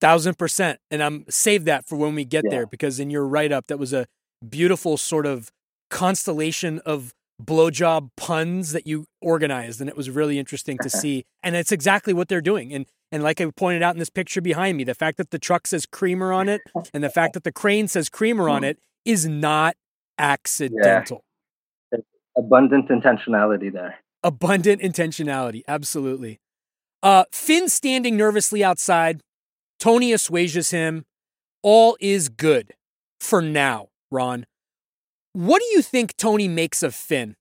Thousand 0.01 0.39
percent. 0.39 0.81
And 0.91 1.03
I'm 1.03 1.27
save 1.29 1.67
that 1.67 1.87
for 1.87 1.97
when 1.97 2.15
we 2.15 2.25
get 2.25 2.45
Yeah. 2.45 2.51
there 2.51 2.67
because 2.67 2.99
in 2.99 3.11
your 3.11 3.27
write 3.27 3.53
up, 3.53 3.67
that 3.67 3.79
was 3.79 3.93
a 3.93 4.07
beautiful 4.49 4.97
sort 4.97 5.27
of 5.27 5.51
constellation 5.91 6.79
of 6.87 7.13
blowjob 7.43 8.11
puns 8.17 8.73
that 8.73 8.87
you 8.87 9.07
organized. 9.21 9.81
And 9.81 9.89
it 9.91 9.97
was 9.97 10.11
really 10.11 10.39
interesting 10.39 10.79
to 10.83 10.91
see. 10.91 11.25
And 11.43 11.57
it's 11.57 11.73
exactly 11.73 12.13
what 12.13 12.29
they're 12.29 12.41
doing. 12.41 12.73
And 12.73 12.87
and 13.13 13.23
like 13.23 13.41
I 13.41 13.47
pointed 13.57 13.83
out 13.83 13.95
in 13.95 13.99
this 13.99 14.11
picture 14.11 14.41
behind 14.41 14.77
me, 14.77 14.85
the 14.85 14.95
fact 14.95 15.17
that 15.19 15.31
the 15.31 15.39
truck 15.39 15.67
says 15.67 15.87
creamer 15.87 16.33
on 16.33 16.49
it 16.49 16.61
and 16.95 17.05
the 17.05 17.11
fact 17.11 17.35
that 17.35 17.45
the 17.45 17.53
crane 17.53 17.89
says 17.89 18.09
creamer 18.09 18.49
on 18.49 18.65
it 18.65 18.79
is 19.05 19.27
not 19.27 19.77
accidental. 20.19 21.25
Abundant 22.37 22.89
intentionality 22.89 23.73
there. 23.73 23.97
Abundant 24.23 24.83
intentionality. 24.83 25.63
Absolutely. 25.69 26.41
Uh, 27.03 27.25
Finn 27.31 27.69
standing 27.69 28.17
nervously 28.17 28.65
outside. 28.65 29.21
Tony 29.79 30.13
assuages 30.13 30.71
him. 30.71 31.05
All 31.63 31.97
is 32.01 32.29
good 32.29 32.75
for 33.21 33.41
now, 33.41 33.89
Ron. 34.11 34.47
What 35.37 35.61
do 35.61 35.67
you 35.67 35.83
think 35.83 36.17
Tony 36.17 36.49
makes 36.49 36.83
of 36.83 36.95
Finn? 36.95 37.37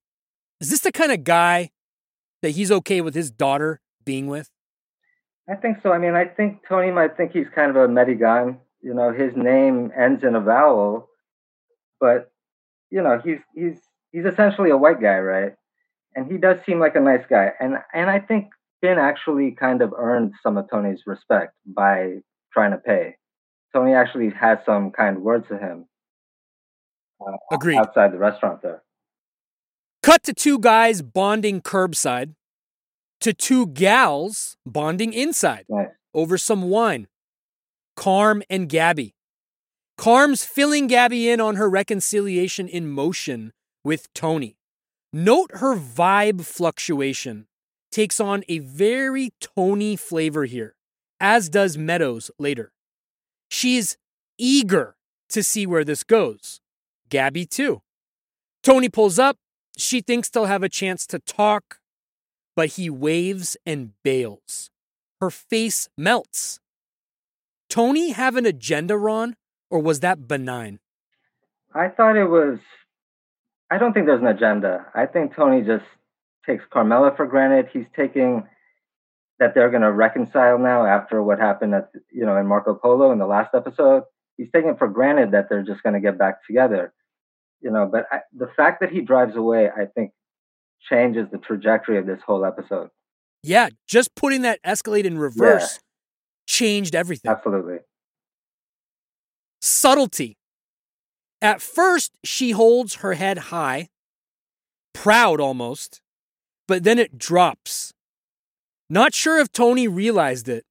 Is 0.59 0.69
this 0.69 0.81
the 0.81 0.91
kind 0.91 1.13
of 1.13 1.23
guy 1.23 1.69
that 2.41 2.49
he's 2.49 2.69
okay 2.69 2.99
with 2.99 3.15
his 3.15 3.31
daughter 3.31 3.79
being 4.03 4.27
with? 4.27 4.51
I 5.49 5.55
think 5.55 5.77
so. 5.81 5.93
I 5.93 5.97
mean, 5.97 6.13
I 6.13 6.25
think 6.25 6.67
Tony 6.67 6.91
might 6.91 7.15
think 7.15 7.31
he's 7.31 7.47
kind 7.55 7.69
of 7.69 7.77
a 7.77 7.87
Medigan. 7.87 8.57
You 8.81 8.93
know, 8.93 9.13
his 9.13 9.37
name 9.37 9.93
ends 9.97 10.25
in 10.25 10.35
a 10.35 10.41
vowel, 10.41 11.07
but 12.01 12.33
you 12.91 13.01
know, 13.01 13.21
he's 13.23 13.39
he's 13.55 13.79
he's 14.11 14.25
essentially 14.25 14.71
a 14.71 14.77
white 14.77 14.99
guy, 14.99 15.19
right? 15.19 15.53
And 16.17 16.29
he 16.29 16.37
does 16.37 16.57
seem 16.65 16.81
like 16.81 16.97
a 16.97 16.99
nice 16.99 17.23
guy. 17.29 17.53
And 17.61 17.75
and 17.93 18.09
I 18.09 18.19
think 18.19 18.49
Finn 18.81 18.97
actually 18.97 19.51
kind 19.51 19.81
of 19.81 19.93
earned 19.97 20.33
some 20.43 20.57
of 20.57 20.69
Tony's 20.69 21.03
respect 21.05 21.53
by 21.65 22.15
trying 22.51 22.71
to 22.71 22.77
pay. 22.77 23.15
Tony 23.73 23.93
actually 23.93 24.31
has 24.31 24.57
some 24.65 24.91
kind 24.91 25.19
words 25.19 25.47
to 25.47 25.57
him 25.57 25.85
uh, 27.21 27.31
Agreed. 27.51 27.77
outside 27.77 28.11
the 28.11 28.17
restaurant 28.17 28.61
there. 28.61 28.83
Cut 30.03 30.23
to 30.23 30.33
two 30.33 30.59
guys 30.59 31.01
bonding 31.01 31.61
curbside, 31.61 32.35
to 33.21 33.33
two 33.33 33.67
gals 33.67 34.55
bonding 34.65 35.13
inside 35.13 35.65
Nice. 35.69 35.87
over 36.13 36.37
some 36.37 36.63
wine. 36.69 37.07
Carm 37.95 38.43
and 38.49 38.67
Gabby. 38.69 39.15
Carm's 39.97 40.43
filling 40.43 40.87
Gabby 40.87 41.29
in 41.29 41.39
on 41.39 41.55
her 41.55 41.69
reconciliation 41.69 42.67
in 42.67 42.89
motion 42.89 43.53
with 43.83 44.11
Tony. 44.13 44.57
Note 45.13 45.49
her 45.55 45.75
vibe 45.77 46.43
fluctuation 46.45 47.47
takes 47.91 48.19
on 48.19 48.43
a 48.49 48.59
very 48.59 49.31
Tony 49.39 49.95
flavor 49.95 50.43
here. 50.45 50.75
as 51.21 51.47
does 51.47 51.77
Meadows 51.77 52.29
later. 52.37 52.73
She's 53.49 53.95
eager 54.37 54.97
to 55.29 55.41
see 55.41 55.65
where 55.65 55.85
this 55.85 56.03
goes. 56.03 56.59
Gabby, 57.09 57.45
too. 57.45 57.81
Tony 58.63 58.89
pulls 58.89 59.19
up. 59.19 59.37
She 59.77 60.01
thinks 60.01 60.29
they'll 60.29 60.45
have 60.45 60.63
a 60.63 60.69
chance 60.69 61.05
to 61.07 61.19
talk, 61.19 61.79
but 62.55 62.69
he 62.69 62.89
waves 62.89 63.57
and 63.65 63.91
bails. 64.03 64.69
Her 65.19 65.29
face 65.29 65.89
melts. 65.97 66.59
Tony 67.69 68.11
have 68.11 68.35
an 68.35 68.45
agenda, 68.45 68.97
Ron, 68.97 69.35
or 69.69 69.79
was 69.79 69.99
that 69.99 70.27
benign? 70.27 70.79
I 71.73 71.89
thought 71.89 72.15
it 72.15 72.29
was. 72.29 72.59
I 73.69 73.77
don't 73.77 73.93
think 73.93 74.05
there's 74.05 74.21
an 74.21 74.27
agenda. 74.27 74.85
I 74.93 75.05
think 75.05 75.35
Tony 75.35 75.61
just 75.61 75.83
takes 76.45 76.63
Carmela 76.71 77.13
for 77.15 77.25
granted. 77.25 77.67
He's 77.73 77.87
taking 77.95 78.47
that 79.39 79.53
they're 79.53 79.69
going 79.69 79.81
to 79.81 79.91
reconcile 79.91 80.57
now 80.57 80.85
after 80.85 81.21
what 81.21 81.39
happened 81.39 81.75
at 81.75 81.89
you 82.11 82.25
know 82.25 82.37
in 82.37 82.47
Marco 82.47 82.73
Polo 82.73 83.11
in 83.11 83.19
the 83.19 83.25
last 83.25 83.53
episode. 83.53 84.03
He's 84.37 84.47
taking 84.53 84.71
it 84.71 84.77
for 84.77 84.87
granted 84.87 85.31
that 85.31 85.47
they're 85.49 85.63
just 85.63 85.81
going 85.83 85.93
to 85.93 86.01
get 86.01 86.17
back 86.17 86.45
together, 86.45 86.93
you 87.61 87.71
know. 87.71 87.87
But 87.89 88.07
I, 88.11 88.19
the 88.33 88.49
fact 88.55 88.81
that 88.81 88.91
he 88.91 89.01
drives 89.01 89.35
away, 89.35 89.69
I 89.69 89.85
think, 89.85 90.11
changes 90.89 91.27
the 91.31 91.37
trajectory 91.37 91.97
of 91.97 92.05
this 92.05 92.19
whole 92.25 92.45
episode. 92.45 92.89
Yeah, 93.43 93.69
just 93.87 94.15
putting 94.15 94.41
that 94.41 94.59
Escalade 94.63 95.05
in 95.05 95.17
reverse 95.17 95.73
yeah. 95.73 95.79
changed 96.47 96.95
everything. 96.95 97.31
Absolutely. 97.31 97.77
Subtlety. 99.61 100.37
At 101.41 101.61
first, 101.61 102.11
she 102.23 102.51
holds 102.51 102.95
her 102.95 103.13
head 103.13 103.37
high, 103.37 103.89
proud 104.93 105.39
almost, 105.39 106.01
but 106.67 106.83
then 106.83 106.97
it 106.97 107.17
drops. 107.17 107.93
Not 108.89 109.13
sure 109.13 109.39
if 109.39 109.51
Tony 109.51 109.87
realized 109.87 110.47
it, 110.47 110.65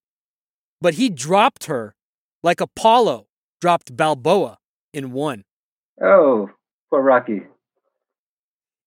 but 0.80 0.94
he 0.94 1.08
dropped 1.08 1.64
her 1.64 1.94
like 2.42 2.60
Apollo 2.60 3.26
dropped 3.64 3.96
Balboa 3.96 4.58
in 4.92 5.10
one. 5.10 5.44
Oh, 5.98 6.50
poor 6.90 7.00
Rocky. 7.00 7.44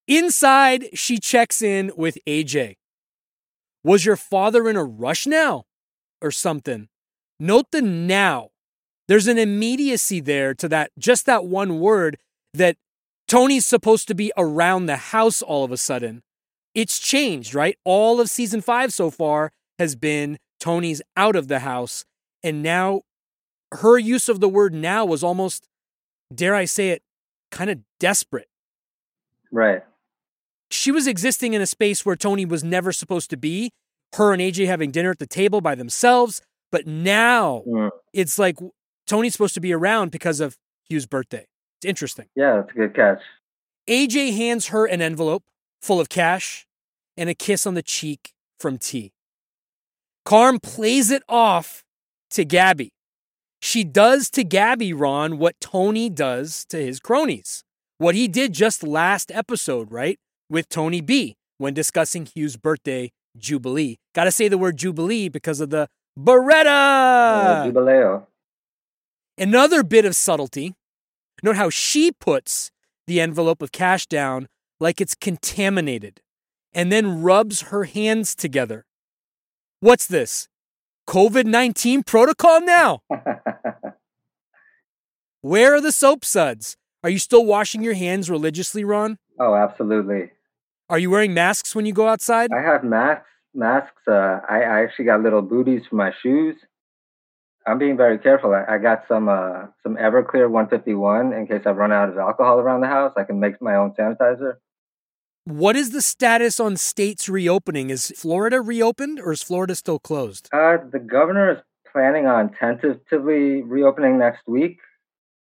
Inside, 0.06 0.90
she 0.94 1.18
checks 1.18 1.60
in 1.60 1.90
with 1.96 2.16
AJ. 2.28 2.76
Was 3.82 4.04
your 4.04 4.14
father 4.14 4.70
in 4.70 4.76
a 4.76 4.84
rush 4.84 5.26
now? 5.26 5.64
Or 6.22 6.30
something. 6.30 6.86
Note 7.40 7.72
the 7.72 7.82
now. 7.82 8.50
There's 9.08 9.26
an 9.26 9.36
immediacy 9.36 10.20
there 10.20 10.54
to 10.54 10.68
that, 10.68 10.92
just 10.96 11.26
that 11.26 11.44
one 11.44 11.80
word 11.80 12.16
that 12.54 12.76
Tony's 13.26 13.66
supposed 13.66 14.06
to 14.06 14.14
be 14.14 14.30
around 14.36 14.86
the 14.86 14.96
house 14.96 15.42
all 15.42 15.64
of 15.64 15.72
a 15.72 15.76
sudden 15.76 16.22
it's 16.72 17.00
changed, 17.00 17.52
right? 17.52 17.76
All 17.84 18.20
of 18.20 18.30
season 18.30 18.60
five 18.60 18.92
so 18.92 19.10
far 19.10 19.50
has 19.80 19.96
been 19.96 20.38
Tony's 20.60 21.02
out 21.16 21.34
of 21.34 21.48
the 21.48 21.58
house. 21.58 22.04
And 22.44 22.62
now 22.62 23.02
her 23.72 23.98
use 23.98 24.28
of 24.28 24.40
the 24.40 24.48
word 24.48 24.74
now 24.74 25.04
was 25.04 25.22
almost, 25.22 25.68
dare 26.34 26.54
I 26.54 26.64
say 26.64 26.90
it, 26.90 27.02
kind 27.50 27.70
of 27.70 27.80
desperate. 27.98 28.48
Right. 29.50 29.82
She 30.70 30.90
was 30.90 31.06
existing 31.06 31.54
in 31.54 31.62
a 31.62 31.66
space 31.66 32.04
where 32.04 32.16
Tony 32.16 32.44
was 32.44 32.62
never 32.62 32.92
supposed 32.92 33.30
to 33.30 33.36
be, 33.36 33.72
her 34.14 34.32
and 34.32 34.42
AJ 34.42 34.66
having 34.66 34.90
dinner 34.90 35.10
at 35.10 35.18
the 35.18 35.26
table 35.26 35.60
by 35.60 35.74
themselves. 35.74 36.42
But 36.70 36.86
now 36.86 37.62
mm. 37.66 37.90
it's 38.12 38.38
like 38.38 38.58
Tony's 39.06 39.32
supposed 39.32 39.54
to 39.54 39.60
be 39.60 39.72
around 39.72 40.10
because 40.10 40.40
of 40.40 40.56
Hugh's 40.88 41.06
birthday. 41.06 41.46
It's 41.78 41.88
interesting. 41.88 42.26
Yeah, 42.34 42.56
that's 42.56 42.70
a 42.70 42.74
good 42.74 42.94
catch. 42.94 43.20
AJ 43.88 44.36
hands 44.36 44.68
her 44.68 44.86
an 44.86 45.00
envelope 45.00 45.44
full 45.80 46.00
of 46.00 46.08
cash 46.08 46.66
and 47.16 47.30
a 47.30 47.34
kiss 47.34 47.66
on 47.66 47.74
the 47.74 47.82
cheek 47.82 48.32
from 48.60 48.76
T. 48.76 49.12
Carm 50.24 50.60
plays 50.60 51.10
it 51.10 51.22
off 51.28 51.84
to 52.30 52.44
Gabby. 52.44 52.92
She 53.60 53.84
does 53.84 54.30
to 54.30 54.44
Gabby, 54.44 54.92
Ron, 54.92 55.38
what 55.38 55.60
Tony 55.60 56.08
does 56.08 56.64
to 56.66 56.78
his 56.78 57.00
cronies. 57.00 57.64
What 57.98 58.14
he 58.14 58.28
did 58.28 58.52
just 58.52 58.82
last 58.82 59.32
episode, 59.32 59.90
right? 59.90 60.18
With 60.48 60.68
Tony 60.68 61.00
B 61.00 61.36
when 61.58 61.74
discussing 61.74 62.26
Hugh's 62.26 62.56
birthday 62.56 63.10
jubilee. 63.36 63.96
Got 64.14 64.24
to 64.24 64.30
say 64.30 64.48
the 64.48 64.58
word 64.58 64.76
jubilee 64.76 65.28
because 65.28 65.60
of 65.60 65.70
the 65.70 65.88
Beretta. 66.18 66.64
Oh, 66.66 67.70
jubileo. 67.70 68.26
Another 69.36 69.82
bit 69.82 70.04
of 70.04 70.16
subtlety. 70.16 70.74
Note 71.42 71.56
how 71.56 71.70
she 71.70 72.10
puts 72.12 72.70
the 73.06 73.20
envelope 73.20 73.62
of 73.62 73.72
cash 73.72 74.06
down 74.06 74.48
like 74.80 75.00
it's 75.00 75.14
contaminated 75.14 76.20
and 76.72 76.92
then 76.92 77.22
rubs 77.22 77.62
her 77.62 77.84
hands 77.84 78.34
together. 78.34 78.84
What's 79.80 80.06
this? 80.06 80.48
COVID 81.08 81.46
19 81.46 82.02
protocol 82.02 82.60
now? 82.60 83.00
Where 85.40 85.74
are 85.74 85.80
the 85.80 85.90
soap 85.90 86.22
suds? 86.22 86.76
Are 87.02 87.08
you 87.08 87.18
still 87.18 87.46
washing 87.46 87.82
your 87.82 87.94
hands 87.94 88.28
religiously, 88.28 88.84
Ron? 88.84 89.16
Oh, 89.40 89.54
absolutely. 89.54 90.32
Are 90.90 90.98
you 90.98 91.10
wearing 91.10 91.32
masks 91.32 91.74
when 91.74 91.86
you 91.86 91.94
go 91.94 92.08
outside? 92.08 92.50
I 92.52 92.60
have 92.60 92.84
masks. 92.84 93.24
Masks. 93.54 94.02
Uh, 94.06 94.40
I, 94.48 94.60
I 94.60 94.82
actually 94.82 95.06
got 95.06 95.22
little 95.22 95.40
booties 95.40 95.80
for 95.88 95.96
my 95.96 96.12
shoes. 96.22 96.56
I'm 97.66 97.78
being 97.78 97.96
very 97.96 98.18
careful. 98.18 98.52
I, 98.52 98.74
I 98.74 98.78
got 98.78 99.04
some 99.08 99.30
uh, 99.30 99.68
some 99.82 99.96
Everclear 99.96 100.50
151 100.50 101.32
in 101.32 101.46
case 101.46 101.62
I 101.64 101.70
run 101.70 101.90
out 101.90 102.10
of 102.10 102.18
alcohol 102.18 102.58
around 102.58 102.82
the 102.82 102.86
house. 102.86 103.14
I 103.16 103.24
can 103.24 103.40
make 103.40 103.62
my 103.62 103.76
own 103.76 103.94
sanitizer. 103.98 104.56
What 105.48 105.76
is 105.76 105.92
the 105.92 106.02
status 106.02 106.60
on 106.60 106.76
states 106.76 107.26
reopening? 107.26 107.88
Is 107.88 108.12
Florida 108.14 108.60
reopened 108.60 109.18
or 109.18 109.32
is 109.32 109.42
Florida 109.42 109.74
still 109.74 109.98
closed? 109.98 110.50
Uh, 110.52 110.76
the 110.92 110.98
governor 110.98 111.50
is 111.50 111.58
planning 111.90 112.26
on 112.26 112.50
tentatively 112.52 113.62
reopening 113.62 114.18
next 114.18 114.42
week, 114.46 114.76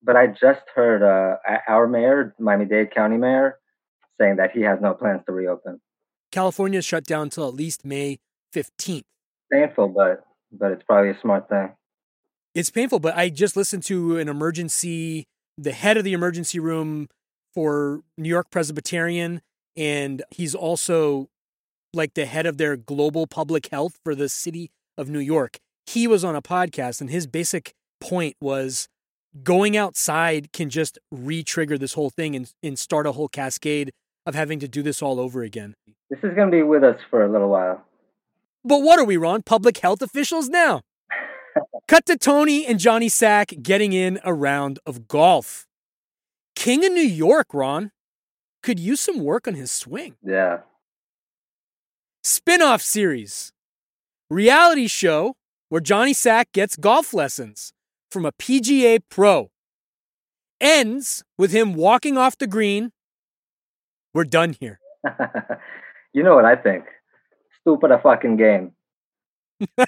but 0.05 0.15
I 0.15 0.29
just 0.29 0.61
heard 0.73 1.03
uh, 1.03 1.39
our 1.67 1.89
mayor, 1.89 2.37
Miami 2.39 2.67
Dade 2.67 2.95
County 2.95 3.17
Mayor, 3.17 3.59
saying 4.21 4.37
that 4.37 4.53
he 4.53 4.61
has 4.61 4.79
no 4.81 4.95
plans 4.95 5.23
to 5.27 5.33
reopen. 5.33 5.81
California 6.31 6.79
is 6.79 6.85
shut 6.85 7.03
down 7.03 7.23
until 7.23 7.49
at 7.49 7.55
least 7.55 7.85
May 7.85 8.21
15th. 8.55 9.03
Painful, 9.53 9.89
but 9.89 10.25
but 10.53 10.71
it's 10.71 10.85
probably 10.85 11.11
a 11.11 11.21
smart 11.21 11.49
thing. 11.49 11.73
It's 12.55 12.71
painful, 12.71 13.01
but 13.01 13.17
I 13.17 13.29
just 13.29 13.57
listened 13.57 13.83
to 13.87 14.19
an 14.19 14.29
emergency, 14.29 15.27
the 15.59 15.73
head 15.73 15.97
of 15.97 16.05
the 16.05 16.13
emergency 16.13 16.61
room 16.61 17.09
for 17.53 18.03
New 18.17 18.29
York 18.29 18.53
Presbyterian 18.53 19.41
and 19.77 20.23
he's 20.31 20.55
also 20.55 21.29
like 21.93 22.15
the 22.15 22.27
head 22.27 22.47
of 22.47 22.59
their 22.59 22.77
global 22.77 23.27
public 23.27 23.69
health 23.71 23.99
for 24.05 24.15
the 24.15 24.29
city 24.29 24.71
of 24.99 25.09
New 25.09 25.21
York. 25.21 25.59
He 25.87 26.07
was 26.07 26.25
on 26.25 26.35
a 26.35 26.43
podcast, 26.43 27.01
and 27.01 27.11
his 27.11 27.27
basic 27.27 27.75
point 28.01 28.37
was 28.41 28.89
going 29.43 29.77
outside 29.77 30.53
can 30.53 30.71
just 30.71 30.99
re 31.11 31.43
trigger 31.43 31.77
this 31.79 31.93
whole 31.95 32.11
thing 32.11 32.35
and, 32.35 32.53
and 32.63 32.79
start 32.79 33.07
a 33.07 33.13
whole 33.13 33.29
cascade 33.29 33.93
of 34.25 34.35
having 34.35 34.59
to 34.61 34.69
do 34.69 34.83
this 34.83 35.03
all 35.03 35.21
over 35.21 35.43
again. 35.43 35.75
This 36.11 36.19
is 36.23 36.35
going 36.35 36.51
to 36.51 36.57
be 36.57 36.63
with 36.63 36.83
us 36.83 36.99
for 37.11 37.25
a 37.25 37.31
little 37.31 37.49
while. 37.49 37.83
But 38.65 38.83
what 38.83 38.99
are 38.99 39.05
we, 39.05 39.17
Ron? 39.17 39.43
Public 39.43 39.79
health 39.79 40.03
officials 40.03 40.49
now? 40.49 40.83
Cut 41.89 42.05
to 42.07 42.17
Tony 42.17 42.67
and 42.67 42.81
Johnny 42.81 43.09
Sack 43.09 43.53
getting 43.63 43.93
in 43.93 44.19
a 44.25 44.35
round 44.35 44.79
of 44.85 45.07
golf. 45.07 45.67
King 46.57 46.85
of 46.85 46.93
New 46.93 47.01
York, 47.01 47.49
Ron 47.53 47.93
could 48.67 48.81
use 48.81 49.01
some 49.01 49.21
work 49.21 49.47
on 49.47 49.55
his 49.55 49.71
swing. 49.71 50.17
Yeah. 50.25 50.59
Spin 52.25 52.61
off 52.61 52.83
series 52.83 53.53
reality 54.29 54.89
show 54.89 55.37
where 55.69 55.81
Johnny 55.81 56.13
Sack 56.13 56.51
gets 56.51 56.77
golf 56.77 57.15
lessons 57.15 57.73
from 58.11 58.27
a 58.27 58.33
PGA 58.33 58.99
pro. 59.09 59.53
Ends 60.61 61.23
with 61.39 61.53
him 61.53 61.75
walking 61.75 62.19
off 62.19 62.37
the 62.37 62.49
green. 62.49 62.91
We're 64.13 64.25
done 64.25 64.57
here. 64.59 64.81
you 66.13 66.25
know 66.25 66.35
what 66.35 66.45
I 66.45 66.57
think? 66.57 66.87
Stupid 67.61 67.93
a 67.93 68.01
fucking 68.01 68.37
game. 68.37 68.73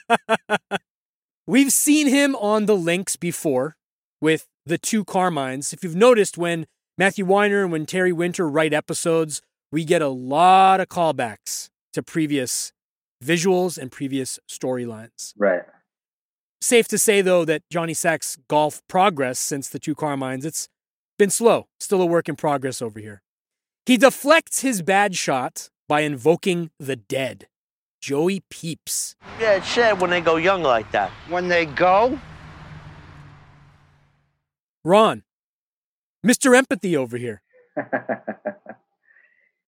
We've 1.49 1.73
seen 1.73 2.07
him 2.07 2.37
on 2.37 2.67
the 2.67 2.77
links 2.77 3.17
before 3.17 3.77
with 4.21 4.47
the 4.65 4.79
two 4.79 5.05
Carmines. 5.05 5.73
If 5.73 5.83
you've 5.83 5.97
noticed, 5.97 6.39
when 6.39 6.67
Matthew 6.99 7.25
Weiner 7.25 7.63
and 7.63 7.71
when 7.71 7.87
Terry 7.87 8.13
Winter 8.13 8.49
write 8.49 8.75
episodes, 8.75 9.41
we 9.71 9.85
get 9.85 10.03
a 10.03 10.09
lot 10.09 10.81
of 10.81 10.89
callbacks 10.89 11.71
to 11.93 12.03
previous 12.03 12.73
visuals 13.25 13.79
and 13.79 13.93
previous 13.93 14.41
storylines. 14.51 15.33
Right. 15.37 15.63
Safe 16.61 16.89
to 16.89 16.99
say, 16.99 17.21
though, 17.21 17.45
that 17.45 17.63
Johnny 17.71 17.95
Sack's 17.95 18.37
golf 18.49 18.83
progress 18.89 19.39
since 19.39 19.69
the 19.69 19.79
two 19.79 19.95
Carmines, 19.95 20.45
it's 20.45 20.69
been 21.21 21.31
slow. 21.31 21.69
Still 21.79 22.03
a 22.03 22.07
work 22.07 22.29
in 22.29 22.35
progress 22.35 22.83
over 22.83 22.99
here. 22.99 23.23
He 23.87 23.97
deflects 23.97 24.63
his 24.63 24.83
bad 24.83 25.15
shot 25.15 25.71
by 25.89 26.01
invoking 26.01 26.73
the 26.81 26.97
dead. 26.97 27.47
Joey 28.01 28.43
Peeps. 28.51 29.15
Yeah, 29.39 29.53
it's 29.53 29.69
sad 29.69 30.01
when 30.01 30.11
they 30.11 30.21
go 30.21 30.35
young 30.35 30.65
like 30.65 30.91
that. 30.91 31.11
When 31.29 31.47
they 31.47 31.65
go? 31.65 32.19
Ron, 34.85 35.23
Mr. 36.27 36.57
Empathy 36.57 36.97
over 36.97 37.17
here. 37.17 37.43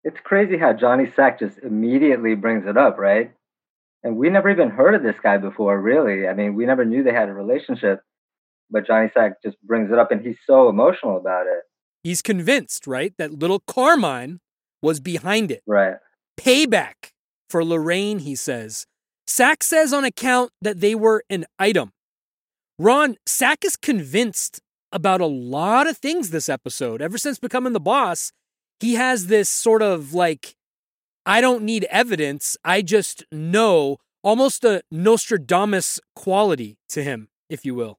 it's 0.04 0.18
crazy 0.24 0.58
how 0.58 0.72
Johnny 0.72 1.12
Sack 1.14 1.38
just 1.38 1.58
immediately 1.58 2.34
brings 2.34 2.66
it 2.66 2.76
up, 2.76 2.98
right? 2.98 3.32
And 4.02 4.16
we 4.16 4.30
never 4.30 4.50
even 4.50 4.70
heard 4.70 4.94
of 4.94 5.02
this 5.02 5.16
guy 5.22 5.36
before, 5.36 5.78
really. 5.80 6.26
I 6.26 6.34
mean, 6.34 6.54
we 6.54 6.66
never 6.66 6.84
knew 6.84 7.02
they 7.02 7.12
had 7.12 7.28
a 7.28 7.34
relationship, 7.34 8.00
but 8.70 8.86
Johnny 8.86 9.10
Sack 9.12 9.42
just 9.44 9.60
brings 9.62 9.92
it 9.92 9.98
up 9.98 10.10
and 10.10 10.24
he's 10.24 10.38
so 10.46 10.68
emotional 10.68 11.18
about 11.18 11.46
it. 11.46 11.62
He's 12.02 12.22
convinced, 12.22 12.86
right, 12.86 13.12
that 13.18 13.32
little 13.32 13.60
Carmine 13.60 14.40
was 14.82 15.00
behind 15.00 15.50
it. 15.50 15.62
Right. 15.66 15.96
Payback 16.38 17.12
for 17.50 17.62
Lorraine, 17.62 18.20
he 18.20 18.34
says. 18.34 18.86
Sack 19.26 19.62
says 19.62 19.92
on 19.92 20.04
account 20.04 20.50
that 20.62 20.80
they 20.80 20.94
were 20.94 21.22
an 21.28 21.44
item. 21.58 21.92
Ron, 22.78 23.16
Sack 23.26 23.64
is 23.64 23.76
convinced 23.76 24.60
about 24.92 25.20
a 25.20 25.26
lot 25.26 25.87
of 25.87 25.96
things 25.98 26.31
this 26.31 26.48
episode. 26.48 27.00
Ever 27.03 27.18
since 27.18 27.38
becoming 27.38 27.72
the 27.72 27.81
boss, 27.81 28.33
he 28.81 28.94
has 28.94 29.26
this 29.26 29.48
sort 29.48 29.83
of 29.83 30.14
like, 30.14 30.57
I 31.26 31.40
don't 31.40 31.62
need 31.62 31.85
evidence. 31.90 32.57
I 32.64 32.83
just 32.83 33.24
know 33.31 33.98
almost 34.22 34.64
a 34.64 34.83
Nostradamus 34.90 36.00
quality 36.14 36.79
to 36.88 37.03
him, 37.03 37.29
if 37.48 37.64
you 37.64 37.74
will. 37.74 37.98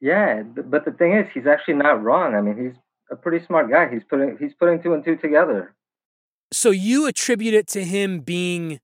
Yeah, 0.00 0.42
but 0.42 0.84
the 0.84 0.90
thing 0.90 1.12
is, 1.12 1.26
he's 1.32 1.46
actually 1.46 1.74
not 1.74 2.02
wrong. 2.02 2.34
I 2.34 2.40
mean, 2.40 2.56
he's 2.56 2.76
a 3.10 3.16
pretty 3.16 3.44
smart 3.46 3.70
guy. 3.70 3.88
He's 3.88 4.02
putting 4.02 4.36
he's 4.38 4.54
putting 4.54 4.82
two 4.82 4.94
and 4.94 5.04
two 5.04 5.16
together. 5.16 5.74
So 6.52 6.70
you 6.70 7.06
attribute 7.06 7.54
it 7.54 7.68
to 7.68 7.84
him 7.84 8.20
being 8.20 8.80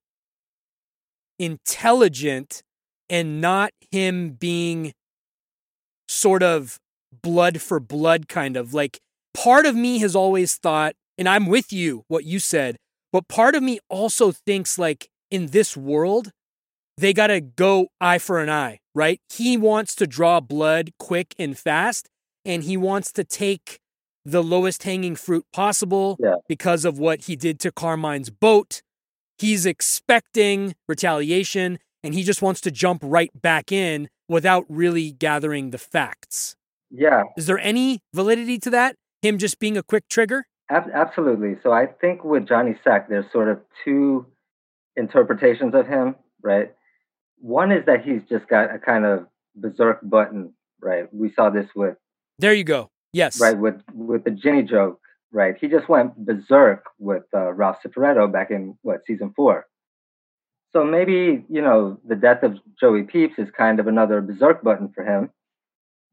intelligent 1.38 2.62
and 3.10 3.40
not 3.40 3.72
him 3.90 4.30
being 4.30 4.92
sort 6.08 6.42
of 6.42 6.78
blood 7.22 7.60
for 7.60 7.80
blood 7.80 8.28
kind 8.28 8.56
of 8.56 8.74
like 8.74 9.00
part 9.34 9.66
of 9.66 9.74
me 9.74 9.98
has 9.98 10.14
always 10.14 10.56
thought 10.56 10.94
and 11.16 11.28
I'm 11.28 11.46
with 11.46 11.72
you 11.72 12.04
what 12.08 12.24
you 12.24 12.38
said 12.38 12.76
but 13.12 13.28
part 13.28 13.54
of 13.54 13.62
me 13.62 13.78
also 13.88 14.32
thinks 14.32 14.78
like 14.78 15.08
in 15.30 15.46
this 15.48 15.76
world 15.76 16.30
they 16.96 17.12
got 17.12 17.28
to 17.28 17.40
go 17.40 17.88
eye 18.00 18.18
for 18.18 18.40
an 18.40 18.50
eye 18.50 18.80
right 18.94 19.20
he 19.28 19.56
wants 19.56 19.94
to 19.96 20.06
draw 20.06 20.40
blood 20.40 20.92
quick 20.98 21.34
and 21.38 21.58
fast 21.58 22.08
and 22.44 22.64
he 22.64 22.76
wants 22.76 23.12
to 23.12 23.24
take 23.24 23.78
the 24.24 24.42
lowest 24.42 24.82
hanging 24.82 25.16
fruit 25.16 25.44
possible 25.52 26.16
yeah. 26.20 26.34
because 26.48 26.84
of 26.84 26.98
what 26.98 27.22
he 27.22 27.36
did 27.36 27.58
to 27.60 27.72
Carmine's 27.72 28.30
boat 28.30 28.82
he's 29.38 29.64
expecting 29.64 30.74
retaliation 30.88 31.78
and 32.02 32.14
he 32.14 32.22
just 32.22 32.42
wants 32.42 32.60
to 32.62 32.70
jump 32.70 33.02
right 33.04 33.30
back 33.40 33.72
in 33.72 34.08
without 34.28 34.64
really 34.68 35.10
gathering 35.10 35.70
the 35.70 35.78
facts. 35.78 36.56
Yeah. 36.90 37.24
Is 37.36 37.46
there 37.46 37.58
any 37.58 38.00
validity 38.14 38.58
to 38.60 38.70
that? 38.70 38.96
Him 39.22 39.38
just 39.38 39.58
being 39.58 39.76
a 39.76 39.82
quick 39.82 40.08
trigger? 40.08 40.44
Ab- 40.70 40.90
absolutely. 40.92 41.56
So 41.62 41.72
I 41.72 41.86
think 41.86 42.24
with 42.24 42.46
Johnny 42.46 42.76
Sack, 42.84 43.08
there's 43.08 43.30
sort 43.32 43.48
of 43.48 43.60
two 43.84 44.26
interpretations 44.96 45.74
of 45.74 45.86
him, 45.86 46.16
right? 46.42 46.72
One 47.38 47.72
is 47.72 47.84
that 47.86 48.04
he's 48.04 48.22
just 48.28 48.48
got 48.48 48.74
a 48.74 48.78
kind 48.78 49.04
of 49.04 49.26
berserk 49.54 50.00
button, 50.02 50.52
right? 50.80 51.12
We 51.12 51.32
saw 51.34 51.50
this 51.50 51.66
with. 51.74 51.96
There 52.38 52.54
you 52.54 52.64
go. 52.64 52.90
Yes. 53.12 53.40
Right 53.40 53.56
with 53.58 53.80
with 53.92 54.24
the 54.24 54.30
Ginny 54.30 54.62
joke, 54.62 55.00
right? 55.32 55.54
He 55.58 55.68
just 55.68 55.88
went 55.88 56.16
berserk 56.16 56.84
with 56.98 57.24
uh, 57.34 57.52
Ralph 57.52 57.78
Cifaretto 57.84 58.30
back 58.30 58.50
in 58.50 58.76
what 58.82 59.00
season 59.06 59.32
four. 59.34 59.66
So 60.72 60.84
maybe, 60.84 61.44
you 61.48 61.62
know, 61.62 61.98
the 62.06 62.14
death 62.14 62.42
of 62.42 62.58
Joey 62.78 63.04
Peeps 63.04 63.38
is 63.38 63.48
kind 63.56 63.80
of 63.80 63.86
another 63.86 64.20
berserk 64.20 64.62
button 64.62 64.90
for 64.94 65.02
him. 65.02 65.30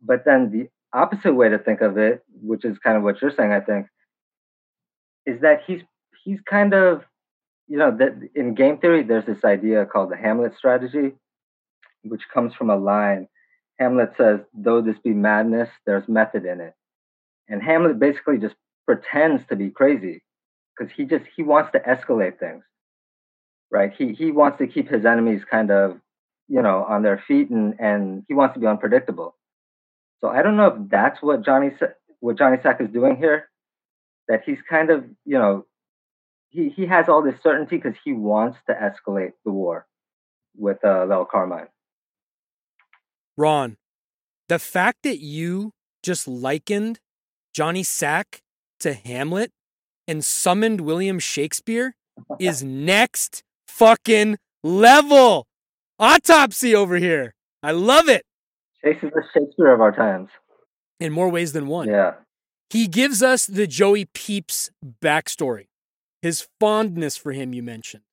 But 0.01 0.25
then 0.25 0.51
the 0.51 0.69
opposite 0.97 1.33
way 1.33 1.49
to 1.49 1.59
think 1.59 1.81
of 1.81 1.97
it, 1.97 2.23
which 2.41 2.65
is 2.65 2.77
kind 2.79 2.97
of 2.97 3.03
what 3.03 3.21
you're 3.21 3.31
saying, 3.35 3.51
I 3.51 3.61
think, 3.61 3.87
is 5.25 5.41
that 5.41 5.61
he's 5.65 5.81
he's 6.23 6.39
kind 6.49 6.73
of, 6.73 7.03
you 7.67 7.77
know, 7.77 7.95
that 7.97 8.13
in 8.35 8.55
game 8.55 8.77
theory, 8.79 9.03
there's 9.03 9.25
this 9.25 9.43
idea 9.43 9.85
called 9.85 10.11
the 10.11 10.17
Hamlet 10.17 10.53
strategy, 10.57 11.13
which 12.03 12.23
comes 12.33 12.53
from 12.53 12.69
a 12.69 12.75
line. 12.75 13.27
Hamlet 13.79 14.13
says, 14.17 14.39
though 14.53 14.81
this 14.81 14.97
be 15.03 15.11
madness, 15.11 15.69
there's 15.85 16.07
method 16.07 16.45
in 16.45 16.61
it. 16.61 16.73
And 17.49 17.61
Hamlet 17.61 17.99
basically 17.99 18.37
just 18.37 18.55
pretends 18.85 19.43
to 19.49 19.55
be 19.55 19.69
crazy 19.69 20.23
because 20.77 20.93
he 20.95 21.05
just 21.05 21.25
he 21.35 21.43
wants 21.43 21.71
to 21.73 21.79
escalate 21.79 22.39
things 22.39 22.63
right? 23.71 23.91
He 23.97 24.13
he 24.13 24.31
wants 24.31 24.57
to 24.59 24.67
keep 24.67 24.89
his 24.89 25.05
enemies 25.05 25.41
kind 25.49 25.71
of, 25.71 25.99
you 26.47 26.61
know, 26.61 26.85
on 26.87 27.03
their 27.03 27.23
feet, 27.27 27.49
and 27.49 27.75
and 27.79 28.23
he 28.27 28.33
wants 28.33 28.53
to 28.55 28.59
be 28.59 28.67
unpredictable. 28.67 29.35
So 30.21 30.29
I 30.29 30.41
don't 30.41 30.57
know 30.57 30.67
if 30.67 30.89
that's 30.89 31.21
what 31.21 31.43
Johnny 31.45 31.71
what 32.19 32.37
Johnny 32.37 32.57
Sack 32.61 32.81
is 32.81 32.89
doing 32.89 33.17
here. 33.17 33.49
That 34.27 34.41
he's 34.45 34.57
kind 34.67 34.89
of, 34.89 35.05
you 35.25 35.37
know, 35.37 35.65
he 36.49 36.69
he 36.69 36.85
has 36.87 37.07
all 37.09 37.21
this 37.21 37.41
certainty 37.43 37.77
because 37.77 37.95
he 38.03 38.13
wants 38.13 38.57
to 38.67 38.73
escalate 38.73 39.33
the 39.43 39.51
war 39.51 39.85
with 40.57 40.83
uh, 40.83 41.05
Lel 41.05 41.25
Carmine. 41.25 41.67
Ron, 43.37 43.77
the 44.47 44.59
fact 44.59 44.99
that 45.03 45.19
you 45.19 45.71
just 46.01 46.27
likened 46.27 46.99
Johnny 47.53 47.83
Sack 47.83 48.41
to 48.79 48.93
Hamlet 48.93 49.51
and 50.07 50.23
summoned 50.23 50.81
William 50.81 51.19
Shakespeare 51.19 51.95
is 52.39 52.63
next 52.63 53.43
fucking 53.67 54.37
level. 54.63 55.45
Autopsy 55.99 56.75
over 56.75 56.97
here. 56.97 57.33
I 57.63 57.71
love 57.71 58.09
it. 58.09 58.23
Chase 58.85 58.97
is 59.01 59.11
the 59.13 59.23
Shakespeare 59.33 59.73
of 59.73 59.81
our 59.81 59.91
times. 59.91 60.29
In 60.99 61.11
more 61.11 61.29
ways 61.29 61.53
than 61.53 61.67
one. 61.67 61.89
Yeah. 61.89 62.13
He 62.69 62.87
gives 62.87 63.21
us 63.21 63.45
the 63.45 63.67
Joey 63.67 64.05
Peeps 64.05 64.69
backstory, 65.01 65.67
his 66.21 66.47
fondness 66.59 67.17
for 67.17 67.31
him, 67.31 67.53
you 67.53 67.63
mentioned, 67.63 68.03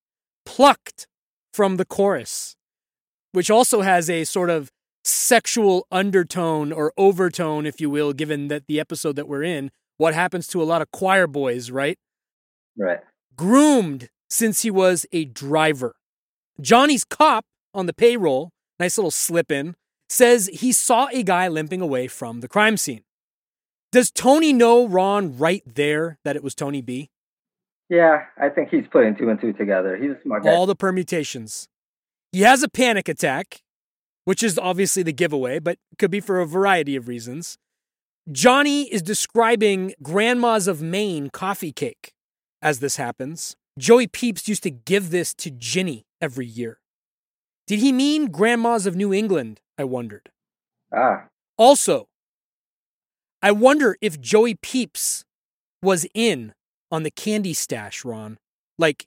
plucked 0.45 1.07
from 1.53 1.77
the 1.77 1.85
chorus, 1.85 2.57
which 3.33 3.51
also 3.51 3.83
has 3.83 4.09
a 4.11 4.25
sort 4.25 4.51
of 4.51 4.71
sexual 5.05 5.87
undertone 5.91 6.73
or 6.73 6.93
overtone, 6.97 7.67
if 7.67 7.81
you 7.81 7.91
will, 7.91 8.13
given 8.13 8.49
that 8.49 8.67
the 8.67 8.79
episode 8.79 9.17
that 9.17 9.29
we're 9.29 9.43
in, 9.43 9.71
what 9.97 10.15
happens 10.15 10.47
to 10.49 10.63
a 10.63 10.65
lot 10.65 10.83
of 10.83 10.91
choir 10.91 11.27
boys, 11.27 11.71
right? 11.71 11.99
Right. 12.77 13.01
Groomed 13.37 14.09
since 14.29 14.63
he 14.63 14.71
was 14.71 15.07
a 15.13 15.25
driver. 15.25 15.97
Johnny's 16.61 17.05
cop 17.05 17.45
on 17.75 17.87
the 17.87 17.93
payroll, 17.93 18.51
nice 18.79 18.97
little 18.97 19.11
slip 19.11 19.51
in, 19.51 19.75
says 20.13 20.51
he 20.53 20.73
saw 20.73 21.09
a 21.13 21.23
guy 21.23 21.49
limping 21.49 21.81
away 21.81 22.07
from 22.07 22.41
the 22.41 22.49
crime 22.49 22.77
scene. 22.77 23.03
Does 23.91 24.11
Tony 24.11 24.53
know 24.53 24.87
Ron 24.87 25.37
right 25.37 25.63
there 25.67 26.19
that 26.25 26.37
it 26.37 26.45
was 26.45 26.55
Tony 26.55 26.83
B? 26.83 27.11
Yeah, 27.89 28.25
I 28.39 28.49
think 28.49 28.71
he's 28.71 28.87
putting 28.91 29.17
two 29.17 29.29
and 29.29 29.41
two 29.41 29.53
together. 29.53 29.97
He's 29.97 30.13
a 30.13 30.23
smart 30.23 30.45
guy. 30.45 30.55
All 30.55 30.67
the 30.67 30.77
permutations. 30.77 31.69
He 32.31 32.41
has 32.43 32.63
a 32.63 32.69
panic 32.69 33.09
attack, 33.09 33.63
which 34.25 34.43
is 34.43 34.59
obviously 34.59 35.03
the 35.03 35.13
giveaway, 35.13 35.59
but 35.59 35.79
could 35.99 36.11
be 36.11 36.21
for 36.21 36.41
a 36.41 36.47
variety 36.47 36.97
of 36.97 37.09
reasons. 37.09 37.59
Johnny 38.31 38.85
is 38.85 39.03
describing 39.03 39.95
Grandmas 40.03 40.69
of 40.69 40.81
Maine 40.81 41.29
coffee 41.29 41.73
cake 41.73 42.13
as 42.63 42.79
this 42.79 42.97
happens. 42.97 43.57
Joey 43.79 44.07
Peeps 44.07 44.49
used 44.49 44.63
to 44.63 44.71
give 44.71 45.11
this 45.11 45.35
to 45.35 45.51
Ginny 45.51 46.05
every 46.21 46.47
year. 46.47 46.79
Did 47.67 47.79
he 47.79 47.93
mean 47.93 48.27
grandmas 48.27 48.87
of 48.87 48.97
New 48.97 49.13
England? 49.13 49.61
I 49.79 49.85
wondered. 49.85 50.31
Ah. 50.95 51.29
Also, 51.57 52.09
I 53.41 53.53
wonder 53.53 53.97
if 54.01 54.21
Joey 54.21 54.55
Peeps 54.55 55.25
was 55.83 56.07
in 56.15 56.55
on 56.91 57.03
the 57.03 57.11
candy 57.11 57.55
stash, 57.55 58.05
Ron. 58.05 58.39
Like, 58.79 59.07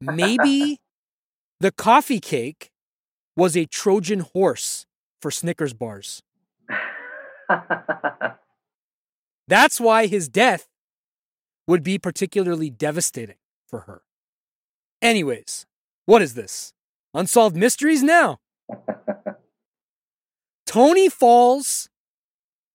maybe 0.00 0.78
the 1.60 1.72
coffee 1.72 2.20
cake 2.20 2.70
was 3.36 3.56
a 3.56 3.66
Trojan 3.66 4.20
horse 4.20 4.86
for 5.20 5.30
Snickers 5.30 5.72
bars. 5.72 6.22
That's 9.48 9.80
why 9.80 10.06
his 10.06 10.28
death 10.28 10.68
would 11.66 11.82
be 11.82 11.98
particularly 11.98 12.70
devastating 12.70 13.36
for 13.68 13.80
her. 13.80 14.02
Anyways, 15.00 15.66
what 16.06 16.22
is 16.22 16.34
this? 16.34 16.72
Unsolved 17.14 17.56
mysteries 17.56 18.02
now. 18.02 18.38
Tony 20.66 21.08
falls. 21.08 21.88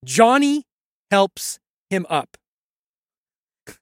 Johnny 0.06 0.64
helps 1.12 1.60
him 1.90 2.06
up. 2.10 2.38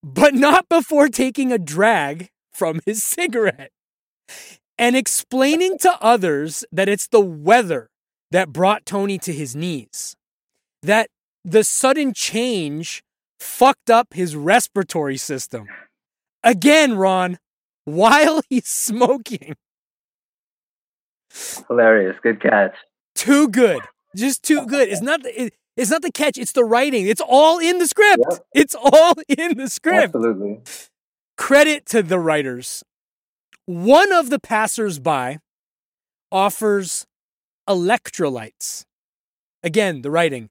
But 0.00 0.32
not 0.32 0.68
before 0.68 1.08
taking 1.08 1.50
a 1.50 1.58
drag 1.58 2.30
from 2.52 2.80
his 2.86 3.02
cigarette 3.02 3.72
and 4.78 4.94
explaining 4.96 5.76
to 5.78 5.98
others 6.00 6.64
that 6.70 6.88
it's 6.88 7.08
the 7.08 7.20
weather 7.20 7.90
that 8.30 8.52
brought 8.52 8.86
Tony 8.86 9.18
to 9.18 9.32
his 9.32 9.56
knees. 9.56 10.14
That 10.82 11.08
the 11.44 11.64
sudden 11.64 12.14
change 12.14 13.02
fucked 13.40 13.90
up 13.90 14.14
his 14.14 14.36
respiratory 14.36 15.16
system. 15.16 15.66
Again, 16.44 16.96
Ron, 16.96 17.38
while 17.84 18.40
he's 18.48 18.68
smoking. 18.68 19.56
Hilarious. 21.68 22.16
Good 22.22 22.40
catch. 22.40 22.74
Too 23.14 23.48
good. 23.48 23.80
Just 24.16 24.42
too 24.42 24.66
good. 24.66 24.88
It's 24.88 25.02
not 25.02 25.22
the, 25.22 25.42
it, 25.42 25.54
it's 25.76 25.90
not 25.90 26.02
the 26.02 26.10
catch, 26.10 26.38
it's 26.38 26.52
the 26.52 26.64
writing. 26.64 27.06
It's 27.06 27.20
all 27.20 27.58
in 27.58 27.78
the 27.78 27.86
script. 27.86 28.24
Yep. 28.30 28.40
It's 28.54 28.74
all 28.74 29.14
in 29.28 29.56
the 29.56 29.68
script. 29.68 30.14
Absolutely. 30.14 30.60
Credit 31.36 31.86
to 31.86 32.02
the 32.02 32.18
writers. 32.18 32.82
One 33.66 34.12
of 34.12 34.30
the 34.30 34.38
passersby 34.38 35.38
offers 36.32 37.06
electrolytes. 37.68 38.84
Again, 39.62 40.02
the 40.02 40.10
writing. 40.10 40.48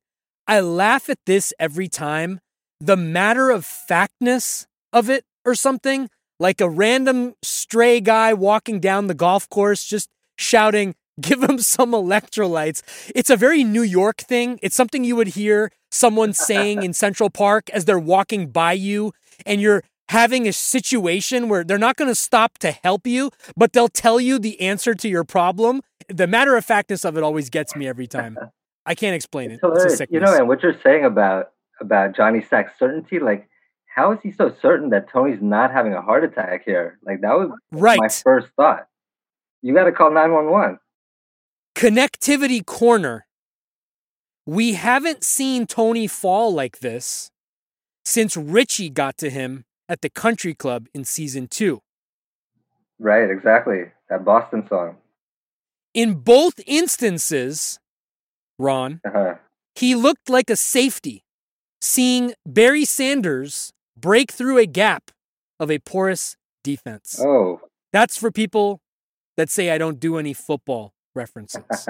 I 0.48 0.62
laugh 0.62 1.10
at 1.10 1.20
this 1.26 1.54
every 1.60 1.88
time. 1.88 2.40
The 2.80 2.96
matter 2.96 3.50
of 3.50 3.66
factness 3.66 4.68
of 4.94 5.10
it 5.10 5.26
or 5.44 5.56
something, 5.56 6.10
like 6.40 6.62
a 6.62 6.70
random 6.70 7.34
stray 7.42 8.00
guy 8.00 8.34
walking 8.34 8.80
down 8.80 9.08
the 9.08 9.14
golf 9.14 9.50
course 9.50 9.84
just 9.84 10.10
shouting, 10.38 10.96
give 11.20 11.44
him 11.44 11.60
some 11.60 11.92
electrolytes. 11.92 12.82
It's 13.14 13.30
a 13.30 13.36
very 13.36 13.64
New 13.64 13.82
York 13.82 14.18
thing. 14.18 14.60
It's 14.62 14.76
something 14.76 15.04
you 15.04 15.16
would 15.16 15.30
hear 15.30 15.72
someone 15.92 16.34
saying 16.34 16.84
in 16.84 16.94
Central 16.94 17.30
Park 17.30 17.70
as 17.72 17.86
they're 17.86 18.00
walking 18.00 18.48
by 18.48 18.74
you 18.74 19.14
and 19.46 19.62
you're 19.62 19.84
having 20.10 20.48
a 20.48 20.54
situation 20.54 21.50
where 21.50 21.64
they're 21.64 21.78
not 21.78 21.98
going 21.98 22.10
to 22.10 22.16
stop 22.16 22.58
to 22.60 22.72
help 22.72 23.06
you, 23.06 23.30
but 23.56 23.74
they'll 23.74 23.90
tell 23.90 24.20
you 24.20 24.40
the 24.40 24.60
answer 24.62 24.94
to 24.96 25.10
your 25.10 25.24
problem. 25.24 25.82
The 26.08 26.28
matter 26.28 26.56
of 26.56 26.64
factness 26.64 27.04
of 27.04 27.18
it 27.18 27.24
always 27.24 27.50
gets 27.50 27.76
me 27.76 27.88
every 27.88 28.08
time. 28.08 28.38
I 28.86 28.96
can't 28.96 29.16
explain 29.16 29.52
it. 29.52 29.60
It's 29.62 30.02
uh, 30.02 30.06
you 30.10 30.22
know, 30.22 30.34
and 30.34 30.48
what 30.48 30.64
you're 30.64 30.80
saying 30.82 31.04
about 31.04 31.52
about 31.82 32.16
Johnny 32.16 32.42
Sack's 32.42 32.72
certainty, 32.80 33.20
like 33.20 33.50
how 33.86 34.14
is 34.14 34.20
he 34.24 34.32
so 34.32 34.56
certain 34.62 34.92
that 34.92 35.10
Tony's 35.10 35.42
not 35.42 35.72
having 35.72 35.94
a 35.94 36.02
heart 36.02 36.24
attack 36.24 36.64
here? 36.64 36.98
Like 37.04 37.20
that 37.22 37.34
was 37.38 37.50
right. 37.72 38.00
my 38.00 38.08
first 38.08 38.48
thought. 38.56 38.88
You 39.62 39.74
got 39.74 39.86
to 39.86 39.92
call 39.92 40.12
911. 40.12 40.80
Connectivity 41.76 42.66
corner. 42.66 43.26
We 44.46 44.74
haven't 44.74 45.24
seen 45.24 45.68
Tony 45.68 46.08
fall 46.08 46.54
like 46.54 46.80
this 46.80 47.32
since 48.06 48.38
Richie 48.38 48.90
got 48.90 49.18
to 49.18 49.30
him 49.30 49.66
at 49.90 50.02
the 50.02 50.10
country 50.10 50.54
club 50.54 50.88
in 50.94 51.04
season 51.04 51.48
two. 51.48 51.82
Right, 53.00 53.30
exactly. 53.30 53.92
That 54.10 54.24
Boston 54.24 54.66
song. 54.68 54.98
In 55.94 56.16
both 56.16 56.60
instances, 56.66 57.80
Ron, 58.58 59.02
uh-huh. 59.06 59.36
he 59.76 59.96
looked 59.96 60.30
like 60.30 60.50
a 60.50 60.56
safety, 60.56 61.24
seeing 61.82 62.34
Barry 62.46 62.86
Sanders 62.86 63.74
break 64.00 64.32
through 64.32 64.58
a 64.58 64.66
gap 64.66 65.12
of 65.60 65.70
a 65.70 65.80
porous 65.80 66.38
defense. 66.64 67.20
Oh. 67.20 67.62
That's 67.92 68.18
for 68.18 68.32
people 68.32 68.80
that 69.38 69.50
say 69.50 69.72
I 69.72 69.78
don't 69.78 70.00
do 70.00 70.18
any 70.18 70.34
football 70.34 70.94
references. 71.16 71.64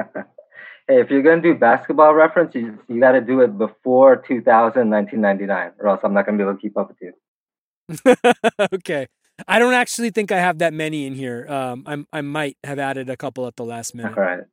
hey, 0.87 1.01
if 1.01 1.09
you're 1.09 1.23
going 1.23 1.41
to 1.41 1.53
do 1.53 1.57
basketball 1.57 2.13
reference, 2.13 2.53
you, 2.53 2.77
you 2.87 2.99
got 2.99 3.13
to 3.13 3.21
do 3.21 3.41
it 3.41 3.57
before 3.57 4.17
2000, 4.17 4.89
1999, 4.89 5.71
or 5.79 5.89
else 5.89 6.01
I'm 6.03 6.13
not 6.13 6.25
going 6.25 6.37
to 6.37 6.43
be 6.43 6.47
able 6.47 6.57
to 6.57 6.61
keep 6.61 6.77
up 6.77 6.89
with 6.89 6.97
you. 7.01 8.65
okay. 8.73 9.07
I 9.47 9.59
don't 9.59 9.73
actually 9.73 10.09
think 10.09 10.31
I 10.31 10.39
have 10.39 10.59
that 10.59 10.73
many 10.73 11.05
in 11.05 11.13
here. 11.13 11.45
Um, 11.47 11.83
i 11.85 12.19
I 12.19 12.21
might 12.21 12.57
have 12.63 12.79
added 12.79 13.09
a 13.09 13.17
couple 13.17 13.47
at 13.47 13.55
the 13.55 13.65
last 13.65 13.95
minute. 13.95 14.17
All 14.17 14.23
right. 14.23 14.43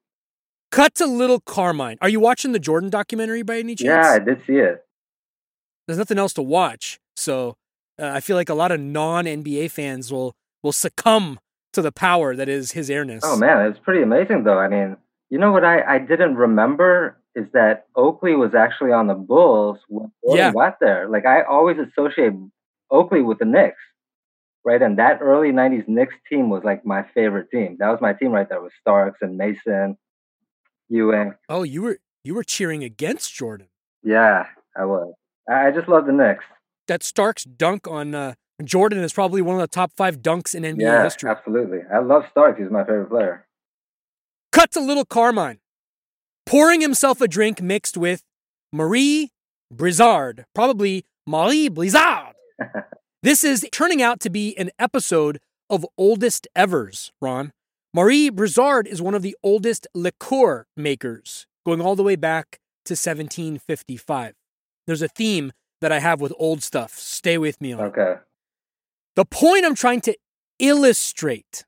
Cut 0.70 0.94
to 0.96 1.06
Little 1.06 1.40
Carmine. 1.40 1.98
Are 2.00 2.08
you 2.08 2.20
watching 2.20 2.52
the 2.52 2.58
Jordan 2.58 2.90
documentary 2.90 3.42
by 3.42 3.58
any 3.58 3.74
chance? 3.76 4.06
Yeah, 4.06 4.12
I 4.12 4.18
did 4.18 4.44
see 4.44 4.56
it. 4.56 4.84
There's 5.86 5.98
nothing 5.98 6.18
else 6.18 6.32
to 6.34 6.42
watch, 6.42 6.98
so 7.16 7.56
uh, 8.00 8.08
I 8.08 8.20
feel 8.20 8.36
like 8.36 8.48
a 8.48 8.54
lot 8.54 8.72
of 8.72 8.80
non 8.80 9.24
NBA 9.24 9.70
fans 9.70 10.12
will 10.12 10.34
will 10.62 10.72
succumb 10.72 11.38
to 11.74 11.82
the 11.82 11.92
power 11.92 12.34
that 12.34 12.48
is 12.48 12.72
his 12.72 12.90
airness. 12.90 13.22
Oh 13.24 13.36
man, 13.36 13.66
it's 13.66 13.78
pretty 13.78 14.02
amazing 14.02 14.44
though. 14.44 14.58
I 14.58 14.68
mean, 14.68 14.96
you 15.30 15.38
know 15.38 15.52
what 15.52 15.64
I, 15.64 15.82
I 15.82 15.98
didn't 15.98 16.36
remember 16.36 17.18
is 17.34 17.46
that 17.52 17.86
Oakley 17.96 18.34
was 18.34 18.54
actually 18.54 18.92
on 18.92 19.08
the 19.08 19.14
Bulls 19.14 19.78
when 19.88 20.12
Jordan 20.24 20.44
yeah. 20.44 20.52
got 20.52 20.80
there. 20.80 21.08
Like 21.08 21.26
I 21.26 21.42
always 21.42 21.76
associate 21.78 22.32
Oakley 22.90 23.22
with 23.22 23.38
the 23.38 23.44
Knicks, 23.44 23.80
right? 24.64 24.80
And 24.80 24.98
that 24.98 25.18
early 25.20 25.50
'90s 25.50 25.88
Knicks 25.88 26.14
team 26.28 26.50
was 26.50 26.62
like 26.64 26.86
my 26.86 27.04
favorite 27.14 27.50
team. 27.50 27.76
That 27.78 27.90
was 27.90 28.00
my 28.00 28.12
team 28.12 28.30
right 28.30 28.48
there 28.48 28.62
with 28.62 28.72
Starks 28.80 29.18
and 29.20 29.36
Mason, 29.36 29.96
Ewing. 30.88 31.34
Oh, 31.48 31.62
you 31.62 31.82
were 31.82 31.98
you 32.22 32.34
were 32.34 32.44
cheering 32.44 32.84
against 32.84 33.34
Jordan. 33.34 33.68
Yeah, 34.02 34.46
I 34.76 34.84
was. 34.84 35.14
I 35.48 35.70
just 35.70 35.88
love 35.88 36.06
the 36.06 36.12
Knicks. 36.12 36.44
That 36.86 37.02
Starks 37.02 37.44
dunk 37.44 37.88
on 37.88 38.14
uh, 38.14 38.34
Jordan 38.62 39.00
is 39.00 39.12
probably 39.12 39.42
one 39.42 39.56
of 39.56 39.60
the 39.60 39.66
top 39.66 39.92
five 39.96 40.22
dunks 40.22 40.54
in 40.54 40.62
NBA 40.62 40.82
yeah, 40.82 41.02
history. 41.02 41.30
Absolutely, 41.30 41.80
I 41.92 41.98
love 41.98 42.24
Starks. 42.30 42.60
He's 42.60 42.70
my 42.70 42.84
favorite 42.84 43.10
player. 43.10 43.46
Cut 44.52 44.70
to 44.72 44.80
little 44.80 45.04
Carmine, 45.04 45.58
pouring 46.46 46.80
himself 46.80 47.20
a 47.20 47.26
drink 47.26 47.60
mixed 47.60 47.96
with 47.96 48.22
Marie 48.72 49.32
Brizard, 49.72 50.44
probably 50.54 51.04
Marie 51.26 51.68
Blizzard. 51.68 52.34
this 53.22 53.42
is 53.42 53.66
turning 53.72 54.00
out 54.00 54.20
to 54.20 54.30
be 54.30 54.56
an 54.56 54.70
episode 54.78 55.40
of 55.68 55.84
Oldest 55.98 56.46
Evers, 56.54 57.10
Ron. 57.20 57.52
Marie 57.92 58.28
Brizard 58.30 58.86
is 58.86 59.00
one 59.02 59.14
of 59.14 59.22
the 59.22 59.36
oldest 59.42 59.86
liqueur 59.94 60.66
makers, 60.76 61.46
going 61.64 61.80
all 61.80 61.96
the 61.96 62.02
way 62.02 62.16
back 62.16 62.58
to 62.84 62.92
1755. 62.92 64.34
There's 64.86 65.02
a 65.02 65.08
theme 65.08 65.52
that 65.80 65.92
I 65.92 66.00
have 66.00 66.20
with 66.20 66.32
old 66.38 66.62
stuff. 66.62 66.94
Stay 66.94 67.38
with 67.38 67.60
me 67.60 67.72
on 67.72 67.80
Okay. 67.80 68.16
The 69.16 69.24
point 69.24 69.64
I'm 69.64 69.76
trying 69.76 70.00
to 70.02 70.16
illustrate, 70.58 71.64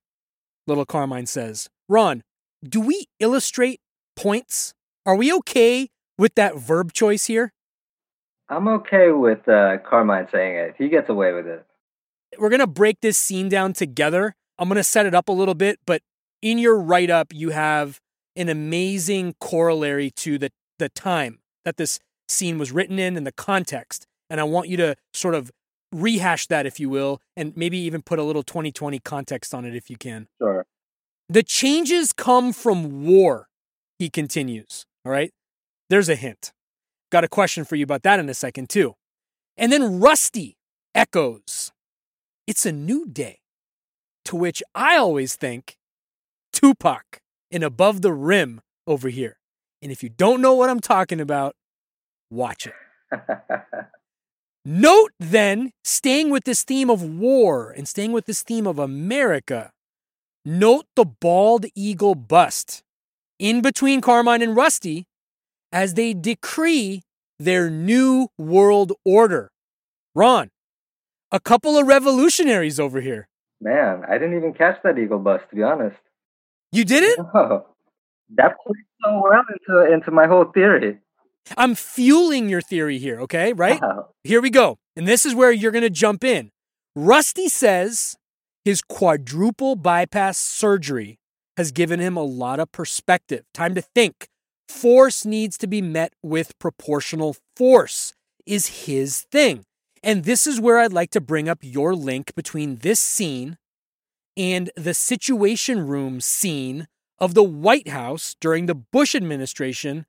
little 0.67 0.85
Carmine 0.85 1.27
says, 1.27 1.69
Ron, 1.89 2.23
do 2.69 2.81
we 2.81 3.07
illustrate 3.21 3.81
points? 4.17 4.75
Are 5.05 5.15
we 5.15 5.33
okay 5.33 5.89
with 6.19 6.35
that 6.35 6.57
verb 6.57 6.93
choice 6.93 7.27
here? 7.27 7.53
I'm 8.49 8.67
okay 8.69 9.13
with 9.13 9.49
uh, 9.49 9.79
Carmine 9.79 10.27
saying 10.33 10.57
it. 10.57 10.75
He 10.77 10.89
gets 10.89 11.09
away 11.09 11.33
with 11.33 11.47
it. 11.47 11.65
We're 12.39 12.49
going 12.49 12.61
to 12.61 12.67
break 12.67 13.01
this 13.01 13.17
scene 13.17 13.49
down 13.49 13.73
together. 13.73 14.35
I'm 14.59 14.69
going 14.69 14.77
to 14.77 14.85
set 14.85 15.07
it 15.07 15.15
up 15.15 15.29
a 15.29 15.33
little 15.33 15.55
bit, 15.55 15.79
but 15.87 16.03
in 16.43 16.59
your 16.59 16.81
write 16.81 17.11
up, 17.11 17.33
you 17.33 17.51
have 17.51 18.01
an 18.35 18.49
amazing 18.49 19.35
corollary 19.41 20.11
to 20.11 20.39
the, 20.39 20.51
the 20.79 20.89
time 20.89 21.39
that 21.65 21.77
this 21.77 21.99
scene 22.29 22.59
was 22.59 22.73
written 22.73 22.99
in 22.99 23.17
and 23.17 23.27
the 23.27 23.33
context. 23.33 24.07
And 24.29 24.41
I 24.41 24.45
want 24.45 24.69
you 24.69 24.77
to 24.79 24.97
sort 25.13 25.35
of 25.35 25.53
rehash 25.93 26.47
that, 26.49 26.67
if 26.67 26.81
you 26.81 26.89
will, 26.89 27.21
and 27.37 27.57
maybe 27.57 27.79
even 27.79 28.03
put 28.03 28.19
a 28.19 28.23
little 28.23 28.43
2020 28.43 28.99
context 29.01 29.55
on 29.55 29.65
it 29.65 29.75
if 29.75 29.91
you 29.91 29.97
can. 29.97 30.29
Sure. 30.41 30.67
The 31.29 31.43
changes 31.43 32.13
come 32.13 32.53
from 32.53 33.05
war, 33.05 33.49
he 33.99 34.09
continues. 34.11 34.85
All 35.05 35.13
right. 35.13 35.33
There's 35.89 36.09
a 36.09 36.17
hint. 36.17 36.53
Got 37.11 37.25
a 37.25 37.29
question 37.29 37.65
for 37.65 37.77
you 37.77 37.85
about 37.85 38.03
that 38.03 38.21
in 38.21 38.29
a 38.29 38.35
second, 38.35 38.69
too. 38.69 38.95
And 39.57 39.73
then 39.73 40.01
Rusty 40.01 40.57
echoes, 40.95 41.73
It's 42.47 42.67
a 42.67 42.73
new 42.73 43.07
day. 43.07 43.39
To 44.27 44.37
which 44.37 44.63
I 44.75 44.97
always 44.97 45.37
think 45.37 45.77
Tupac 46.53 47.21
and 47.51 47.63
Above 47.63 48.03
the 48.03 48.13
Rim 48.13 48.61
over 48.87 49.09
here. 49.09 49.39
And 49.81 49.93
if 49.93 50.03
you 50.03 50.09
don't 50.09 50.41
know 50.41 50.55
what 50.55 50.69
I'm 50.69 50.81
talking 50.81 51.21
about, 51.21 51.55
watch 52.31 52.67
it. 52.67 52.75
Note 54.69 55.13
then, 55.21 55.71
staying 55.85 56.31
with 56.31 56.43
this 56.43 56.65
theme 56.65 56.91
of 56.91 57.01
war 57.01 57.71
and 57.71 57.87
staying 57.87 58.11
with 58.11 58.27
this 58.27 58.43
theme 58.43 58.67
of 58.67 58.81
America, 58.81 59.71
note 60.45 60.87
the 60.97 61.05
bald 61.05 61.67
eagle 61.77 62.17
bust 62.17 62.83
in 63.39 63.61
between 63.61 64.01
Carmine 64.01 64.43
and 64.43 64.57
Rusty 64.57 65.07
as 65.71 65.95
they 65.95 66.15
decree 66.15 67.05
their 67.39 67.71
new 67.71 68.27
world 68.39 68.93
order. 69.05 69.53
Ron, 70.17 70.51
a 71.31 71.39
couple 71.39 71.79
of 71.79 71.87
revolutionaries 71.87 72.81
over 72.81 73.01
here. 73.01 73.29
Man, 73.61 74.03
I 74.09 74.19
didn't 74.19 74.37
even 74.37 74.53
catch 74.53 74.83
that 74.83 74.99
eagle 74.99 75.21
bust, 75.21 75.45
to 75.51 75.55
be 75.55 75.63
honest. 75.63 76.01
You 76.73 76.85
didn't? 76.85 77.25
Oh, 77.33 77.67
that 78.35 78.57
plays 78.67 78.85
so 79.05 79.23
well 79.23 79.45
into, 79.49 79.95
into 79.95 80.11
my 80.11 80.27
whole 80.27 80.47
theory. 80.47 80.99
I'm 81.57 81.75
fueling 81.75 82.49
your 82.49 82.61
theory 82.61 82.99
here, 82.99 83.21
okay? 83.21 83.53
Right? 83.53 83.83
Uh-huh. 83.83 84.05
Here 84.25 84.41
we 84.41 84.51
go. 84.51 84.79
And 84.97 85.07
this 85.07 85.27
is 85.27 85.35
where 85.35 85.53
you're 85.53 85.73
going 85.73 85.83
to 85.83 85.91
jump 85.91 86.25
in. 86.25 86.51
Rusty 86.95 87.49
says 87.49 88.17
his 88.65 88.83
quadruple 88.83 89.77
bypass 89.77 90.39
surgery 90.39 91.19
has 91.57 91.73
given 91.73 92.01
him 92.01 92.17
a 92.17 92.23
lot 92.23 92.61
of 92.61 92.73
perspective, 92.73 93.45
time 93.55 93.75
to 93.75 93.83
think. 93.83 94.29
Force 94.69 95.25
needs 95.25 95.57
to 95.59 95.67
be 95.67 95.81
met 95.81 96.13
with 96.23 96.59
proportional 96.59 97.37
force, 97.57 98.15
is 98.45 98.85
his 98.87 99.23
thing. 99.31 99.65
And 100.03 100.25
this 100.25 100.47
is 100.47 100.61
where 100.61 100.79
I'd 100.79 100.93
like 100.93 101.11
to 101.11 101.21
bring 101.21 101.49
up 101.49 101.59
your 101.63 101.95
link 101.95 102.35
between 102.35 102.77
this 102.77 103.01
scene 103.01 103.59
and 104.37 104.71
the 104.77 104.95
Situation 104.95 105.87
Room 105.87 106.21
scene 106.21 106.89
of 107.19 107.35
the 107.35 107.43
White 107.43 107.89
House 107.89 108.37
during 108.41 108.67
the 108.67 108.75
Bush 108.75 109.15
administration 109.15 110.07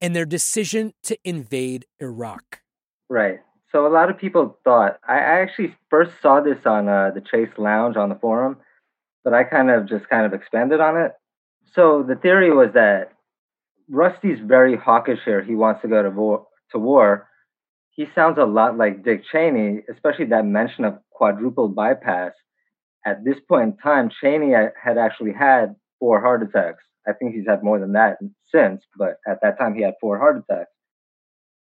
and 0.00 0.14
their 0.14 0.24
decision 0.24 0.92
to 1.04 1.16
invade 1.24 1.86
Iraq. 2.00 2.60
Right. 3.08 3.40
So 3.72 3.86
a 3.86 3.88
lot 3.88 4.10
of 4.10 4.18
people 4.18 4.58
thought 4.64 4.98
I 5.06 5.18
actually 5.18 5.76
first 5.90 6.12
saw 6.20 6.40
this 6.40 6.58
on 6.66 6.88
uh, 6.88 7.10
the 7.14 7.20
Chase 7.20 7.50
Lounge 7.56 7.96
on 7.96 8.08
the 8.08 8.16
forum, 8.16 8.56
but 9.22 9.32
I 9.32 9.44
kind 9.44 9.70
of 9.70 9.88
just 9.88 10.08
kind 10.08 10.26
of 10.26 10.32
expanded 10.32 10.80
on 10.80 10.96
it. 10.96 11.12
So 11.74 12.02
the 12.02 12.16
theory 12.16 12.52
was 12.52 12.70
that 12.74 13.12
Rusty's 13.88 14.38
very 14.40 14.76
hawkish 14.76 15.20
here. 15.24 15.42
He 15.42 15.54
wants 15.54 15.82
to 15.82 15.88
go 15.88 16.02
to 16.02 16.10
war. 16.10 16.46
To 16.72 16.78
war. 16.78 17.28
He 17.90 18.06
sounds 18.14 18.38
a 18.38 18.44
lot 18.44 18.78
like 18.78 19.04
Dick 19.04 19.22
Cheney, 19.30 19.82
especially 19.92 20.26
that 20.26 20.44
mention 20.46 20.84
of 20.84 20.98
quadruple 21.10 21.68
bypass. 21.68 22.32
at 23.04 23.24
this 23.24 23.36
point 23.48 23.64
in 23.64 23.76
time, 23.78 24.10
Cheney 24.20 24.52
had 24.52 24.98
actually 24.98 25.32
had 25.32 25.74
four 26.00 26.20
heart 26.20 26.42
attacks. 26.42 26.82
I 27.06 27.12
think 27.12 27.34
he's 27.34 27.46
had 27.46 27.62
more 27.62 27.78
than 27.78 27.92
that 27.92 28.18
since, 28.52 28.82
but 28.96 29.18
at 29.26 29.38
that 29.42 29.58
time 29.58 29.74
he 29.74 29.82
had 29.82 29.94
four 30.00 30.18
heart 30.18 30.36
attacks. 30.38 30.70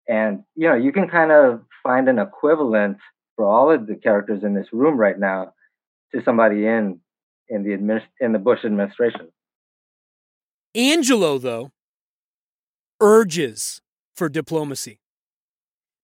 And 0.07 0.43
you 0.55 0.67
know, 0.67 0.75
you 0.75 0.91
can 0.91 1.07
kind 1.07 1.31
of 1.31 1.61
find 1.83 2.09
an 2.09 2.17
equivalent 2.17 2.97
for 3.35 3.45
all 3.45 3.71
of 3.71 3.85
the 3.85 3.95
characters 3.95 4.43
in 4.43 4.55
this 4.55 4.67
room 4.73 4.97
right 4.97 5.17
now 5.17 5.53
to 6.13 6.23
somebody 6.23 6.65
in 6.65 6.99
in 7.47 7.63
the 7.63 7.69
administ- 7.69 8.09
in 8.19 8.31
the 8.31 8.39
Bush 8.39 8.65
administration. 8.65 9.29
Angelo, 10.75 11.37
though, 11.37 11.71
urges 13.01 13.81
for 14.15 14.29
diplomacy, 14.29 14.99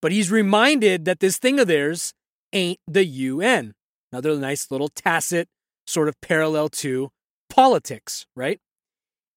but 0.02 0.12
he's 0.12 0.32
reminded 0.32 1.06
that 1.06 1.20
this 1.20 1.38
thing 1.38 1.60
of 1.60 1.68
theirs 1.68 2.14
ain't 2.54 2.80
the 2.88 3.06
UN. 3.06 3.74
Another 4.12 4.38
nice 4.38 4.72
little 4.72 4.90
tacit 4.90 5.48
sort 5.88 6.08
of 6.08 6.20
parallel 6.22 6.70
to 6.70 7.10
politics, 7.56 8.26
right? 8.36 8.60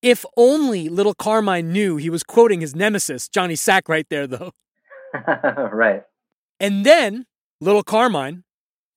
If 0.03 0.25
only 0.37 0.89
little 0.89 1.15
Carmine 1.15 1.73
knew 1.73 1.97
he 1.97 2.11
was 2.11 2.25
quoting 2.25 2.61
his 2.61 2.75
nemesis, 2.75 3.29
Johnny 3.29 3.55
Sack, 3.55 3.89
right 3.89 4.07
there, 4.11 4.27
though. 4.27 4.53
right. 5.73 6.03
And 6.59 6.85
then 6.85 7.27
little 7.61 7.85
Carmine 7.85 8.43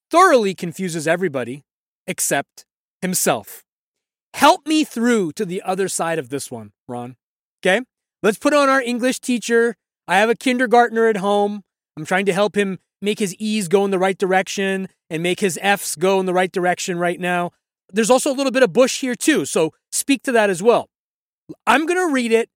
thoroughly 0.10 0.55
confuses 0.55 1.07
everybody 1.07 1.63
except 2.07 2.65
himself. 3.01 3.63
Help 4.34 4.65
me 4.65 4.84
through 4.84 5.34
to 5.34 5.45
the 5.45 5.62
other 5.62 5.88
side 5.88 6.17
of 6.17 6.29
this 6.29 6.49
one, 6.49 6.71
Ron. 6.88 7.15
Okay? 7.63 7.81
Let's 8.23 8.39
put 8.39 8.53
on 8.53 8.69
our 8.69 8.81
English 8.81 9.19
teacher. 9.19 9.75
I 10.07 10.17
have 10.17 10.29
a 10.29 10.36
kindergartner 10.36 11.07
at 11.07 11.17
home. 11.17 11.63
I'm 11.95 12.05
trying 12.05 12.25
to 12.25 12.34
help 12.34 12.55
him 12.55 12.79
make 13.01 13.19
his 13.19 13.36
E's 13.36 13.67
go 13.67 13.86
in 13.86 13.91
the 13.91 13.99
right 13.99 14.17
direction 14.17 14.88
and 15.10 15.21
make 15.21 15.41
his 15.41 15.60
F's 15.62 15.95
go 15.95 16.19
in 16.19 16.25
the 16.25 16.34
right 16.34 16.51
direction 16.51 16.97
right 16.97 17.19
now. 17.19 17.51
There's 17.91 18.10
also 18.10 18.32
a 18.32 18.36
little 18.36 18.51
bit 18.51 18.63
of 18.63 18.73
Bush 18.73 19.01
here, 19.01 19.15
too. 19.15 19.45
So 19.45 19.73
speak 19.91 20.23
to 20.23 20.32
that 20.32 20.49
as 20.49 20.63
well. 20.63 20.89
I'm 21.67 21.86
going 21.86 21.99
to 21.99 22.13
read 22.13 22.32
it. 22.32 22.49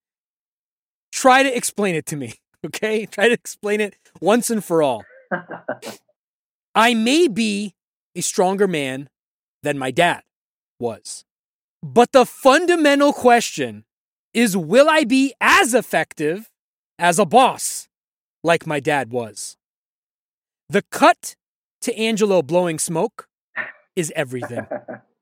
Try 1.12 1.44
to 1.44 1.56
explain 1.56 1.96
it 1.96 2.06
to 2.08 2.16
me. 2.16 2.34
Okay? 2.66 3.06
Try 3.06 3.28
to 3.28 3.34
explain 3.36 3.80
it 3.80 3.96
once 4.20 4.50
and 4.50 4.66
for 4.66 4.82
all. 4.82 5.06
I 6.76 6.96
may 6.96 7.28
be 7.28 7.76
a 8.16 8.22
stronger 8.22 8.68
man 8.68 9.08
than 9.62 9.78
my 9.78 9.92
dad 9.92 10.24
was. 10.80 11.26
But 11.84 12.12
the 12.12 12.26
fundamental 12.26 13.14
question 13.14 13.86
is 14.34 14.58
will 14.58 14.90
I 14.90 15.04
be 15.04 15.36
as 15.40 15.76
effective 15.76 16.50
as 16.98 17.20
a 17.20 17.26
boss 17.26 17.88
like 18.44 18.66
my 18.66 18.80
dad 18.80 19.12
was? 19.12 19.58
The 20.70 20.82
cut 20.82 21.36
to 21.82 21.96
Angelo 21.96 22.42
blowing 22.42 22.80
smoke 22.80 23.28
is 23.96 24.12
everything. 24.16 24.66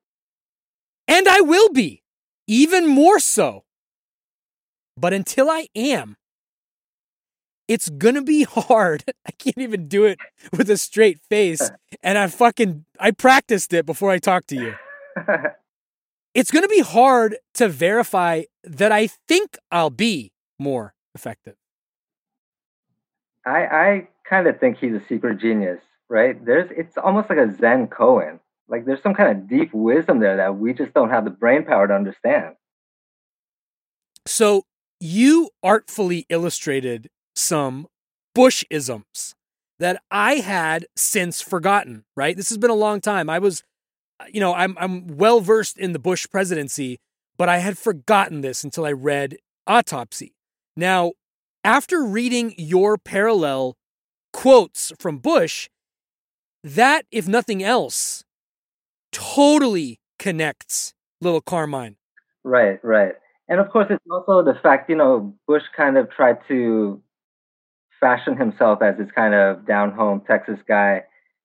and 1.08 1.28
I 1.28 1.42
will 1.42 1.70
be, 1.70 2.04
even 2.48 2.88
more 2.88 3.20
so. 3.20 3.64
But 4.98 5.14
until 5.14 5.50
I 5.50 5.68
am, 5.76 6.18
it's 7.68 7.90
gonna 7.90 8.22
be 8.22 8.44
hard. 8.50 9.04
I 9.26 9.32
can't 9.32 9.58
even 9.58 9.88
do 9.88 10.06
it 10.06 10.20
with 10.52 10.70
a 10.70 10.78
straight 10.78 11.20
face. 11.30 11.72
And 12.02 12.18
I 12.18 12.28
fucking 12.28 12.86
I 13.00 13.12
practiced 13.12 13.74
it 13.74 13.86
before 13.86 14.12
I 14.12 14.20
talked 14.20 14.50
to 14.50 14.56
you. 14.56 14.76
it's 16.34 16.52
gonna 16.52 16.68
be 16.68 16.82
hard 16.82 17.38
to 17.56 17.70
verify 17.70 18.44
that 18.64 18.92
I 18.92 19.08
think 19.28 19.58
I'll 19.72 19.90
be 19.90 20.32
more 20.60 20.94
effective. 21.16 21.56
I 23.46 23.66
I 23.66 24.08
kind 24.30 24.48
of 24.48 24.60
think 24.60 24.78
he's 24.78 24.94
a 24.94 25.02
secret 25.08 25.40
genius, 25.40 25.80
right? 26.10 26.44
There's 26.46 26.70
it's 26.76 26.98
almost 26.98 27.30
like 27.30 27.40
a 27.40 27.56
Zen 27.58 27.88
koan. 27.88 28.40
Like 28.74 28.86
there's 28.86 29.04
some 29.04 29.14
kind 29.14 29.38
of 29.38 29.48
deep 29.48 29.72
wisdom 29.72 30.20
there 30.20 30.38
that 30.38 30.58
we 30.58 30.74
just 30.74 30.96
don't 30.96 31.12
have 31.12 31.26
the 31.26 31.30
brain 31.30 31.64
power 31.64 31.88
to 31.88 31.94
understand. 31.94 32.56
So 34.26 34.64
you 35.00 35.52
artfully 35.62 36.26
illustrated 36.28 37.12
some 37.36 37.86
Bushisms 38.36 39.36
that 39.78 40.02
I 40.10 40.38
had 40.38 40.88
since 40.96 41.40
forgotten, 41.40 42.04
right? 42.18 42.36
This 42.36 42.50
has 42.50 42.58
been 42.58 42.72
a 42.72 42.74
long 42.74 43.00
time. 43.00 43.30
I 43.30 43.38
was, 43.38 43.62
uh, 44.20 44.26
you 44.34 44.40
know, 44.40 44.56
I'm, 44.56 44.76
I'm 44.80 45.18
well 45.18 45.40
versed 45.40 45.78
in 45.78 45.94
the 45.94 46.00
Bush 46.00 46.26
presidency, 46.32 47.00
but 47.38 47.48
I 47.48 47.60
had 47.60 47.78
forgotten 47.78 48.42
this 48.42 48.64
until 48.64 48.86
I 48.86 48.92
read 48.92 49.38
Autopsy. 49.68 50.34
Now, 50.76 51.12
after 51.64 52.04
reading 52.04 52.56
your 52.58 52.98
parallel 52.98 53.76
quotes 54.32 54.92
from 54.98 55.20
Bush, 55.20 55.70
that, 56.64 57.06
if 57.12 57.28
nothing 57.28 57.62
else, 57.62 58.24
totally 59.14 60.00
connects 60.20 60.94
little 61.22 61.42
Carmine. 61.42 61.96
Right, 62.44 62.84
right. 62.84 63.14
And 63.48 63.60
of 63.60 63.70
course, 63.70 63.88
it's 63.90 64.04
also 64.10 64.44
the 64.44 64.60
fact, 64.62 64.90
you 64.90 64.96
know, 64.96 65.34
Bush 65.48 65.64
kind 65.76 65.98
of 65.98 66.10
tried 66.12 66.40
to 66.50 67.02
fashion 68.00 68.36
himself 68.36 68.82
as 68.82 68.98
this 68.98 69.12
kind 69.16 69.34
of 69.34 69.66
down 69.66 69.92
home 69.92 70.22
Texas 70.28 70.60
guy. 70.68 71.04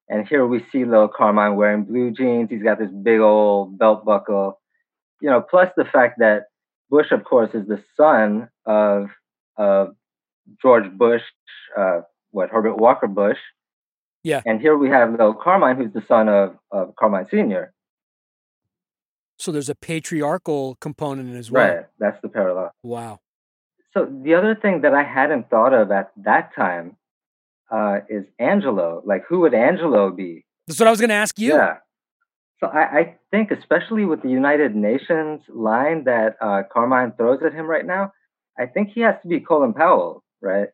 And 0.08 0.26
here 0.26 0.46
we 0.46 0.64
see 0.72 0.84
little 0.84 1.08
Carmine 1.08 1.56
wearing 1.56 1.84
blue 1.84 2.10
jeans. 2.10 2.48
He's 2.50 2.62
got 2.62 2.78
this 2.78 2.90
big 3.02 3.20
old 3.20 3.78
belt 3.78 4.04
buckle. 4.04 4.58
You 5.20 5.30
know, 5.30 5.40
plus 5.40 5.68
the 5.76 5.84
fact 5.84 6.18
that 6.18 6.44
Bush, 6.90 7.10
of 7.10 7.24
course, 7.24 7.50
is 7.52 7.66
the 7.68 7.82
son 7.96 8.48
of 8.64 9.08
of 9.56 9.88
George 10.62 10.90
Bush, 10.96 11.22
uh, 11.76 12.00
what 12.30 12.50
Herbert 12.50 12.76
Walker 12.76 13.08
Bush. 13.08 13.38
Yeah. 14.24 14.42
And 14.44 14.60
here 14.60 14.76
we 14.76 14.88
have 14.90 15.10
little 15.10 15.34
Carmine, 15.34 15.76
who's 15.76 15.92
the 15.92 16.04
son 16.06 16.28
of, 16.28 16.56
of 16.70 16.94
Carmine 16.96 17.26
Sr. 17.30 17.72
So 19.38 19.52
there's 19.52 19.68
a 19.68 19.74
patriarchal 19.74 20.76
component 20.80 21.36
as 21.36 21.50
well. 21.50 21.68
Right. 21.68 21.86
That's 21.98 22.20
the 22.22 22.28
parallel. 22.28 22.72
Wow. 22.82 23.20
So 23.94 24.06
the 24.22 24.34
other 24.34 24.54
thing 24.54 24.82
that 24.82 24.94
I 24.94 25.04
hadn't 25.04 25.48
thought 25.48 25.72
of 25.72 25.90
at 25.90 26.10
that 26.24 26.54
time 26.54 26.96
uh, 27.70 28.00
is 28.08 28.24
Angelo. 28.38 29.02
Like, 29.04 29.24
who 29.28 29.40
would 29.40 29.54
Angelo 29.54 30.10
be? 30.10 30.44
That's 30.66 30.78
what 30.80 30.88
I 30.88 30.90
was 30.90 31.00
going 31.00 31.10
to 31.10 31.16
ask 31.16 31.38
you. 31.38 31.54
Yeah. 31.54 31.76
So 32.60 32.66
I, 32.66 32.98
I, 32.98 33.14
think, 33.30 33.50
especially 33.52 34.04
with 34.04 34.22
the 34.22 34.28
United 34.28 34.74
Nations 34.74 35.42
line 35.48 36.04
that 36.04 36.36
uh, 36.40 36.62
Carmine 36.72 37.12
throws 37.16 37.40
at 37.46 37.54
him 37.54 37.66
right 37.66 37.86
now, 37.86 38.12
I 38.58 38.66
think 38.66 38.90
he 38.92 39.00
has 39.02 39.14
to 39.22 39.28
be 39.28 39.38
Colin 39.38 39.74
Powell, 39.74 40.24
right? 40.40 40.68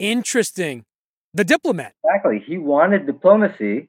Interesting. 0.00 0.84
The 1.34 1.44
diplomat. 1.44 1.94
Exactly. 2.04 2.42
He 2.44 2.58
wanted 2.58 3.06
diplomacy, 3.06 3.88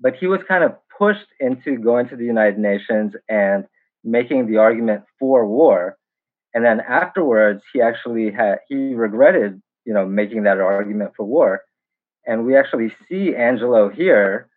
but 0.00 0.16
he 0.16 0.26
was 0.26 0.40
kind 0.46 0.64
of 0.64 0.74
pushed 0.96 1.26
into 1.40 1.76
going 1.76 2.08
to 2.08 2.16
the 2.16 2.24
United 2.24 2.58
Nations 2.58 3.14
and 3.28 3.64
making 4.04 4.46
the 4.46 4.58
argument 4.58 5.02
for 5.18 5.46
war. 5.46 5.96
And 6.54 6.64
then 6.64 6.80
afterwards 6.80 7.62
he 7.72 7.80
actually 7.82 8.30
had 8.30 8.60
he 8.68 8.94
regretted 8.94 9.60
you 9.84 9.92
know 9.92 10.06
making 10.06 10.44
that 10.44 10.58
argument 10.58 11.12
for 11.16 11.24
war. 11.24 11.62
And 12.26 12.46
we 12.46 12.56
actually 12.56 12.92
see 13.08 13.34
angelo 13.34 13.88
here. 13.88 14.48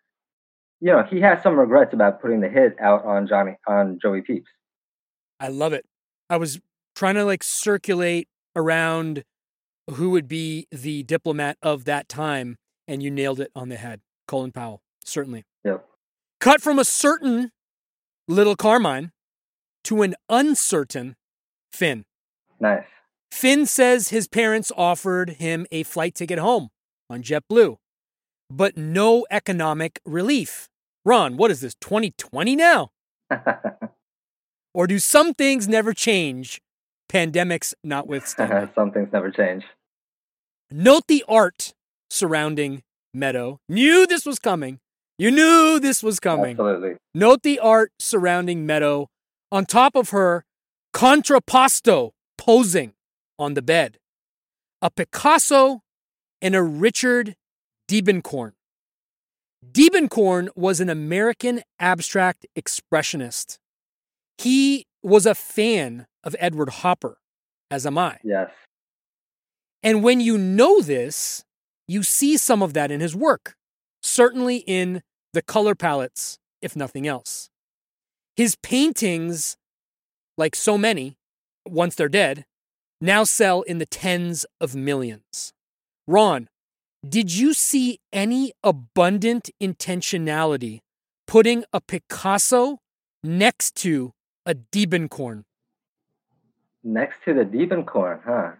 You 0.80 0.92
know 0.92 1.02
he 1.02 1.20
has 1.20 1.42
some 1.42 1.58
regrets 1.58 1.92
about 1.92 2.22
putting 2.22 2.40
the 2.40 2.48
hit 2.48 2.76
out 2.80 3.04
on 3.04 3.26
johnny 3.26 3.56
on 3.66 3.98
joey 4.00 4.22
peeps 4.22 4.50
i 5.38 5.48
love 5.48 5.72
it. 5.72 5.84
I 6.30 6.36
was 6.36 6.60
trying 6.94 7.16
to 7.16 7.24
like 7.24 7.42
circulate 7.42 8.28
around 8.54 9.24
who 9.92 10.10
would 10.10 10.28
be 10.28 10.66
the 10.70 11.02
diplomat 11.02 11.56
of 11.62 11.84
that 11.84 12.08
time 12.08 12.56
and 12.86 13.02
you 13.02 13.10
nailed 13.10 13.40
it 13.40 13.50
on 13.54 13.68
the 13.68 13.76
head 13.76 14.00
colin 14.26 14.52
powell 14.52 14.80
certainly 15.04 15.44
yep 15.64 15.84
cut 16.40 16.60
from 16.60 16.78
a 16.78 16.84
certain 16.84 17.50
little 18.28 18.56
carmine 18.56 19.12
to 19.84 20.02
an 20.02 20.14
uncertain 20.28 21.16
Finn. 21.72 22.04
Nice. 22.58 22.86
Finn 23.32 23.64
says 23.64 24.08
his 24.08 24.28
parents 24.28 24.72
offered 24.76 25.30
him 25.30 25.66
a 25.70 25.82
flight 25.84 26.14
ticket 26.14 26.38
home 26.38 26.68
on 27.08 27.22
JetBlue, 27.22 27.76
but 28.50 28.76
no 28.76 29.26
economic 29.30 30.00
relief. 30.04 30.68
Ron, 31.04 31.36
what 31.36 31.50
is 31.50 31.60
this, 31.60 31.74
2020 31.80 32.56
now? 32.56 32.90
or 34.74 34.86
do 34.86 34.98
some 34.98 35.32
things 35.32 35.68
never 35.68 35.94
change, 35.94 36.60
pandemics 37.10 37.72
notwithstanding? 37.84 38.70
some 38.74 38.90
things 38.90 39.08
never 39.12 39.30
change. 39.30 39.64
Note 40.72 41.04
the 41.08 41.24
art 41.28 41.74
surrounding 42.10 42.82
Meadow. 43.12 43.58
Knew 43.68 44.06
this 44.06 44.24
was 44.24 44.38
coming. 44.38 44.78
You 45.18 45.30
knew 45.30 45.80
this 45.80 46.02
was 46.02 46.20
coming. 46.20 46.52
Absolutely. 46.52 46.96
Note 47.14 47.42
the 47.42 47.58
art 47.58 47.92
surrounding 47.98 48.66
Meadow. 48.66 49.08
On 49.50 49.66
top 49.66 49.96
of 49.96 50.10
her, 50.10 50.44
contrapposto 50.94 52.12
posing 52.38 52.92
on 53.38 53.54
the 53.54 53.62
bed, 53.62 53.98
a 54.80 54.90
Picasso 54.90 55.80
and 56.40 56.54
a 56.54 56.62
Richard 56.62 57.34
Diebenkorn. 57.88 58.52
Diebenkorn 59.72 60.48
was 60.54 60.80
an 60.80 60.88
American 60.88 61.62
abstract 61.80 62.46
expressionist. 62.56 63.58
He 64.38 64.86
was 65.02 65.26
a 65.26 65.34
fan 65.34 66.06
of 66.22 66.36
Edward 66.38 66.70
Hopper, 66.70 67.18
as 67.70 67.84
am 67.86 67.98
I. 67.98 68.18
Yes. 68.22 68.50
And 69.82 70.02
when 70.02 70.20
you 70.20 70.36
know 70.36 70.80
this, 70.80 71.44
you 71.88 72.02
see 72.02 72.36
some 72.36 72.62
of 72.62 72.74
that 72.74 72.90
in 72.90 73.00
his 73.00 73.16
work, 73.16 73.54
certainly 74.02 74.58
in 74.66 75.02
the 75.32 75.42
color 75.42 75.74
palettes, 75.74 76.38
if 76.60 76.76
nothing 76.76 77.06
else. 77.06 77.50
His 78.36 78.56
paintings, 78.56 79.56
like 80.36 80.54
so 80.54 80.76
many, 80.76 81.16
once 81.66 81.94
they're 81.94 82.08
dead, 82.08 82.44
now 83.00 83.24
sell 83.24 83.62
in 83.62 83.78
the 83.78 83.86
tens 83.86 84.44
of 84.60 84.74
millions. 84.74 85.52
Ron, 86.06 86.48
did 87.08 87.34
you 87.34 87.54
see 87.54 87.98
any 88.12 88.52
abundant 88.62 89.50
intentionality 89.62 90.80
putting 91.26 91.64
a 91.72 91.80
Picasso 91.80 92.78
next 93.22 93.74
to 93.76 94.12
a 94.44 94.54
Diebenkorn? 94.54 95.44
Next 96.82 97.16
to 97.24 97.32
the 97.34 97.44
Diebenkorn, 97.44 98.20
huh? 98.24 98.52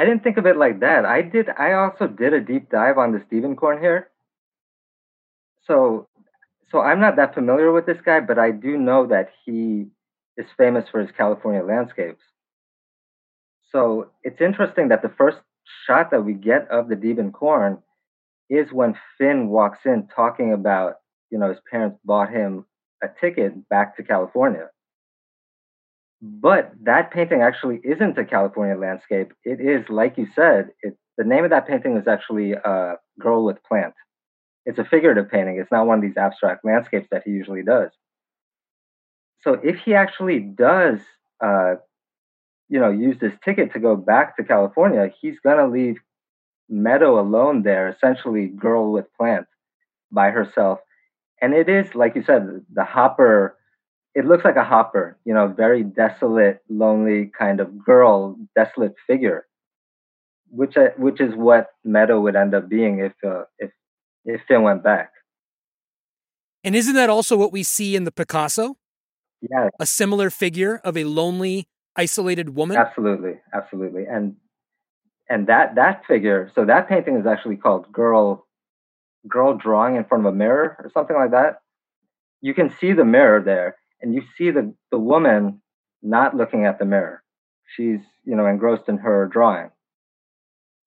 I 0.00 0.06
didn't 0.06 0.22
think 0.22 0.38
of 0.38 0.46
it 0.46 0.56
like 0.56 0.80
that. 0.80 1.04
I 1.04 1.20
did. 1.20 1.50
I 1.50 1.74
also 1.74 2.06
did 2.06 2.32
a 2.32 2.40
deep 2.40 2.70
dive 2.70 2.96
on 2.96 3.12
this 3.12 3.22
Corn 3.58 3.82
here. 3.82 4.08
So, 5.66 6.08
so 6.72 6.80
I'm 6.80 7.00
not 7.00 7.16
that 7.16 7.34
familiar 7.34 7.70
with 7.70 7.84
this 7.84 8.00
guy, 8.02 8.20
but 8.20 8.38
I 8.38 8.50
do 8.50 8.78
know 8.78 9.06
that 9.08 9.28
he 9.44 9.88
is 10.38 10.46
famous 10.56 10.88
for 10.90 11.00
his 11.00 11.10
California 11.14 11.62
landscapes. 11.62 12.22
So 13.72 14.10
it's 14.22 14.40
interesting 14.40 14.88
that 14.88 15.02
the 15.02 15.12
first 15.18 15.36
shot 15.86 16.10
that 16.12 16.24
we 16.24 16.32
get 16.32 16.66
of 16.70 16.88
the 16.88 16.96
Diebenkorn 16.96 17.82
is 18.48 18.72
when 18.72 18.96
Finn 19.18 19.48
walks 19.48 19.80
in 19.84 20.08
talking 20.16 20.54
about, 20.54 20.94
you 21.28 21.36
know, 21.36 21.50
his 21.50 21.60
parents 21.70 21.98
bought 22.06 22.30
him 22.30 22.64
a 23.02 23.08
ticket 23.20 23.68
back 23.68 23.98
to 23.98 24.02
California. 24.02 24.70
But 26.22 26.72
that 26.82 27.10
painting 27.10 27.40
actually 27.40 27.80
isn't 27.82 28.18
a 28.18 28.24
California 28.24 28.76
landscape. 28.76 29.32
It 29.44 29.60
is, 29.60 29.88
like 29.88 30.18
you 30.18 30.26
said, 30.34 30.70
it, 30.82 30.96
the 31.16 31.24
name 31.24 31.44
of 31.44 31.50
that 31.50 31.66
painting 31.66 31.96
is 31.96 32.06
actually 32.06 32.54
uh, 32.54 32.94
Girl 33.18 33.44
with 33.44 33.62
Plant. 33.64 33.94
It's 34.66 34.78
a 34.78 34.84
figurative 34.84 35.30
painting. 35.30 35.58
It's 35.58 35.72
not 35.72 35.86
one 35.86 35.98
of 35.98 36.02
these 36.02 36.18
abstract 36.18 36.64
landscapes 36.64 37.08
that 37.10 37.22
he 37.24 37.30
usually 37.30 37.62
does. 37.62 37.90
So 39.42 39.54
if 39.64 39.78
he 39.78 39.94
actually 39.94 40.40
does, 40.40 41.00
uh, 41.42 41.76
you 42.68 42.78
know, 42.78 42.90
use 42.90 43.16
this 43.18 43.32
ticket 43.42 43.72
to 43.72 43.80
go 43.80 43.96
back 43.96 44.36
to 44.36 44.44
California, 44.44 45.10
he's 45.20 45.40
gonna 45.40 45.66
leave 45.66 45.96
Meadow 46.68 47.18
alone 47.18 47.62
there, 47.62 47.88
essentially 47.88 48.46
girl 48.46 48.92
with 48.92 49.06
plant 49.18 49.46
by 50.12 50.30
herself. 50.30 50.78
And 51.42 51.54
it 51.54 51.68
is, 51.68 51.94
like 51.94 52.14
you 52.14 52.22
said, 52.22 52.46
the 52.72 52.84
hopper, 52.84 53.56
it 54.14 54.26
looks 54.26 54.44
like 54.44 54.56
a 54.56 54.64
hopper, 54.64 55.18
you 55.24 55.32
know, 55.32 55.46
very 55.46 55.82
desolate, 55.82 56.60
lonely 56.68 57.30
kind 57.38 57.60
of 57.60 57.84
girl, 57.84 58.36
desolate 58.56 58.94
figure, 59.06 59.46
which 60.50 60.76
uh, 60.76 60.88
which 60.96 61.20
is 61.20 61.34
what 61.34 61.68
Meadow 61.84 62.20
would 62.20 62.36
end 62.36 62.54
up 62.54 62.68
being 62.68 62.98
if 63.00 63.12
uh, 63.24 63.44
if 63.58 63.70
if 64.24 64.40
Finn 64.48 64.62
went 64.62 64.82
back. 64.82 65.12
And 66.64 66.74
isn't 66.74 66.94
that 66.94 67.08
also 67.08 67.36
what 67.36 67.52
we 67.52 67.62
see 67.62 67.96
in 67.96 68.04
the 68.04 68.12
Picasso? 68.12 68.76
Yeah. 69.40 69.70
A 69.78 69.86
similar 69.86 70.28
figure 70.28 70.80
of 70.84 70.96
a 70.96 71.04
lonely, 71.04 71.68
isolated 71.96 72.54
woman? 72.54 72.76
Absolutely. 72.76 73.40
Absolutely. 73.54 74.04
And 74.06 74.36
and 75.30 75.46
that 75.46 75.76
that 75.76 76.04
figure 76.06 76.50
so 76.54 76.64
that 76.64 76.88
painting 76.88 77.16
is 77.16 77.26
actually 77.26 77.56
called 77.56 77.90
girl 77.92 78.46
girl 79.28 79.56
drawing 79.56 79.96
in 79.96 80.04
front 80.04 80.26
of 80.26 80.34
a 80.34 80.36
mirror 80.36 80.76
or 80.82 80.90
something 80.92 81.16
like 81.16 81.30
that 81.30 81.60
you 82.40 82.54
can 82.54 82.70
see 82.80 82.92
the 82.92 83.04
mirror 83.04 83.40
there 83.40 83.76
and 84.02 84.14
you 84.14 84.22
see 84.36 84.50
the 84.50 84.74
the 84.90 84.98
woman 84.98 85.60
not 86.02 86.36
looking 86.36 86.64
at 86.64 86.78
the 86.78 86.84
mirror 86.84 87.22
she's 87.76 88.00
you 88.24 88.34
know 88.34 88.46
engrossed 88.46 88.88
in 88.88 88.98
her 88.98 89.26
drawing 89.26 89.70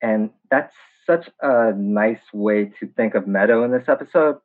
and 0.01 0.29
that's 0.49 0.73
such 1.05 1.29
a 1.41 1.73
nice 1.73 2.21
way 2.33 2.65
to 2.79 2.87
think 2.95 3.15
of 3.15 3.27
meadow 3.27 3.63
in 3.63 3.71
this 3.71 3.87
episode 3.87 4.37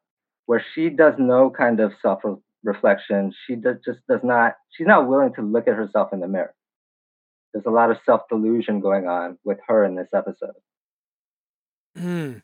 where 0.47 0.65
she 0.75 0.89
does 0.89 1.15
no 1.19 1.51
kind 1.51 1.81
of 1.81 1.93
self 2.03 2.21
reflection 2.65 3.33
she 3.47 3.55
does, 3.55 3.77
just 3.85 4.01
does 4.09 4.21
not 4.23 4.55
she's 4.71 4.87
not 4.87 5.09
willing 5.09 5.33
to 5.33 5.43
look 5.43 5.69
at 5.69 5.75
herself 5.75 6.13
in 6.13 6.21
the 6.21 6.29
mirror 6.29 6.55
there's 7.53 7.67
a 7.67 7.71
lot 7.71 7.91
of 7.91 7.99
self 8.05 8.23
delusion 8.29 8.81
going 8.81 9.07
on 9.09 9.39
with 9.45 9.59
her 9.67 9.85
in 9.85 9.95
this 9.95 10.09
episode. 10.15 10.53
Hmm. 11.97 12.39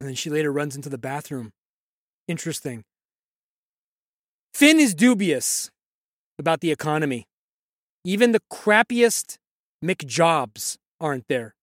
And 0.00 0.08
then 0.08 0.14
she 0.14 0.30
later 0.30 0.52
runs 0.52 0.76
into 0.76 0.88
the 0.88 0.98
bathroom. 0.98 1.52
Interesting. 2.26 2.84
Finn 4.58 4.80
is 4.80 4.92
dubious 4.92 5.70
about 6.36 6.62
the 6.62 6.72
economy. 6.72 7.28
Even 8.04 8.32
the 8.32 8.40
crappiest 8.52 9.38
McJobs 9.84 10.78
aren't 11.00 11.28
there. 11.28 11.54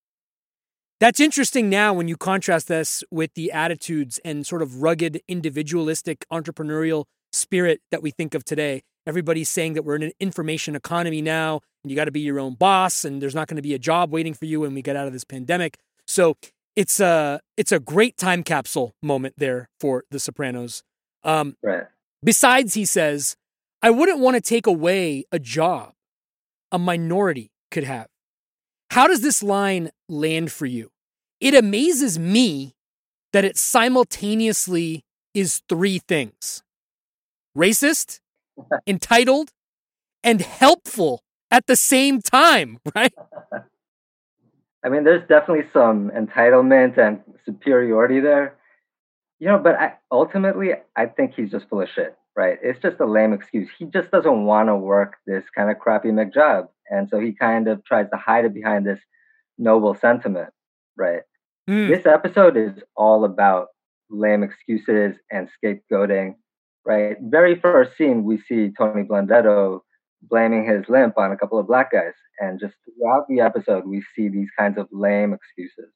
That's 1.02 1.20
interesting 1.20 1.70
now 1.70 1.92
when 1.94 2.08
you 2.08 2.16
contrast 2.16 2.70
this 2.70 3.04
with 3.12 3.34
the 3.34 3.52
attitudes 3.52 4.22
and 4.24 4.48
sort 4.48 4.62
of 4.62 4.82
rugged, 4.82 5.20
individualistic, 5.28 6.26
entrepreneurial 6.32 7.04
spirit 7.34 7.82
that 7.92 8.02
we 8.02 8.12
think 8.12 8.34
of 8.34 8.46
today. 8.46 8.82
Everybody's 9.06 9.50
saying 9.50 9.74
that 9.74 9.84
we're 9.84 9.98
in 9.98 10.04
an 10.04 10.14
information 10.22 10.74
economy 10.74 11.22
now 11.22 11.60
and 11.84 11.92
you 11.92 11.98
got 11.98 12.06
to 12.06 12.12
be 12.12 12.22
your 12.22 12.40
own 12.40 12.54
boss 12.54 13.04
and 13.04 13.22
there's 13.22 13.36
not 13.36 13.50
going 13.50 13.58
to 13.58 13.62
be 13.62 13.74
a 13.74 13.78
job 13.78 14.10
waiting 14.10 14.34
for 14.34 14.46
you 14.46 14.62
when 14.62 14.74
we 14.74 14.82
get 14.82 14.96
out 14.96 15.06
of 15.06 15.12
this 15.12 15.26
pandemic. 15.26 15.78
So 16.08 16.38
it's 16.78 17.02
a 17.02 17.42
it's 17.58 17.74
a 17.74 17.80
great 17.82 18.16
time 18.16 18.42
capsule 18.42 18.96
moment 19.04 19.34
there 19.38 19.68
for 19.82 20.06
The 20.12 20.20
Sopranos. 20.22 20.82
Um, 21.26 21.58
right. 21.62 21.88
Besides, 22.26 22.74
he 22.74 22.86
says, 22.86 23.38
I 23.84 23.92
wouldn't 23.92 24.20
want 24.20 24.36
to 24.36 24.42
take 24.42 24.66
away 24.66 25.26
a 25.32 25.38
job 25.38 25.94
a 26.72 26.80
minority 26.80 27.52
could 27.70 27.84
have. 27.84 28.08
How 28.90 29.08
does 29.08 29.22
this 29.22 29.44
line 29.44 29.92
land 30.10 30.52
for 30.52 30.66
you? 30.66 30.90
It 31.40 31.54
amazes 31.54 32.18
me 32.18 32.74
that 33.32 33.46
it 33.46 33.58
simultaneously 33.58 35.04
is 35.36 35.62
three 35.70 36.00
things 36.00 36.64
racist, 37.56 38.20
entitled, 38.88 39.52
and 40.24 40.42
helpful 40.42 41.22
at 41.52 41.68
the 41.68 41.76
same 41.76 42.22
time, 42.22 42.80
right? 42.96 43.14
I 44.84 44.90
mean, 44.90 45.04
there's 45.04 45.28
definitely 45.28 45.66
some 45.72 46.10
entitlement 46.12 46.98
and 46.98 47.22
superiority 47.46 48.20
there, 48.20 48.56
you 49.40 49.48
know. 49.48 49.60
But 49.60 49.76
I, 49.76 49.94
ultimately, 50.12 50.72
I 50.96 51.06
think 51.06 51.34
he's 51.36 51.52
just 51.52 51.70
full 51.70 51.82
of 51.82 51.90
shit, 51.90 52.16
right? 52.36 52.58
It's 52.62 52.80
just 52.80 53.00
a 53.00 53.06
lame 53.06 53.34
excuse. 53.34 53.70
He 53.78 53.86
just 53.86 54.12
doesn't 54.12 54.46
want 54.46 54.70
to 54.70 54.76
work 54.76 55.16
this 55.26 55.44
kind 55.56 55.70
of 55.70 55.80
crappy 55.80 56.10
McJob, 56.10 56.68
and 56.90 57.10
so 57.10 57.20
he 57.20 57.34
kind 57.34 57.68
of 57.68 57.84
tries 57.86 58.10
to 58.12 58.18
hide 58.18 58.46
it 58.46 58.54
behind 58.54 58.86
this 58.86 59.00
noble 59.58 59.96
sentiment, 59.96 60.50
right? 60.98 61.22
Mm. 61.70 61.90
This 61.90 62.06
episode 62.06 62.58
is 62.58 62.74
all 62.96 63.26
about 63.26 63.68
lame 64.10 64.44
excuses 64.44 65.16
and 65.32 65.50
scapegoating, 65.64 66.36
right? 66.86 67.18
Very 67.22 67.60
first 67.60 67.98
scene, 67.98 68.24
we 68.24 68.38
see 68.38 68.72
Tony 68.78 69.04
Blundetto 69.04 69.82
blaming 70.22 70.66
his 70.66 70.88
limp 70.90 71.18
on 71.18 71.32
a 71.32 71.38
couple 71.38 71.60
of 71.60 71.68
black 71.68 71.92
guys. 71.92 72.14
And 72.40 72.60
just 72.60 72.76
throughout 72.84 73.26
the 73.30 73.42
episode, 73.42 73.88
we 73.88 74.04
see 74.16 74.30
these 74.30 74.50
kinds 74.58 74.78
of 74.78 74.88
lame 74.92 75.34
excuses. 75.34 75.92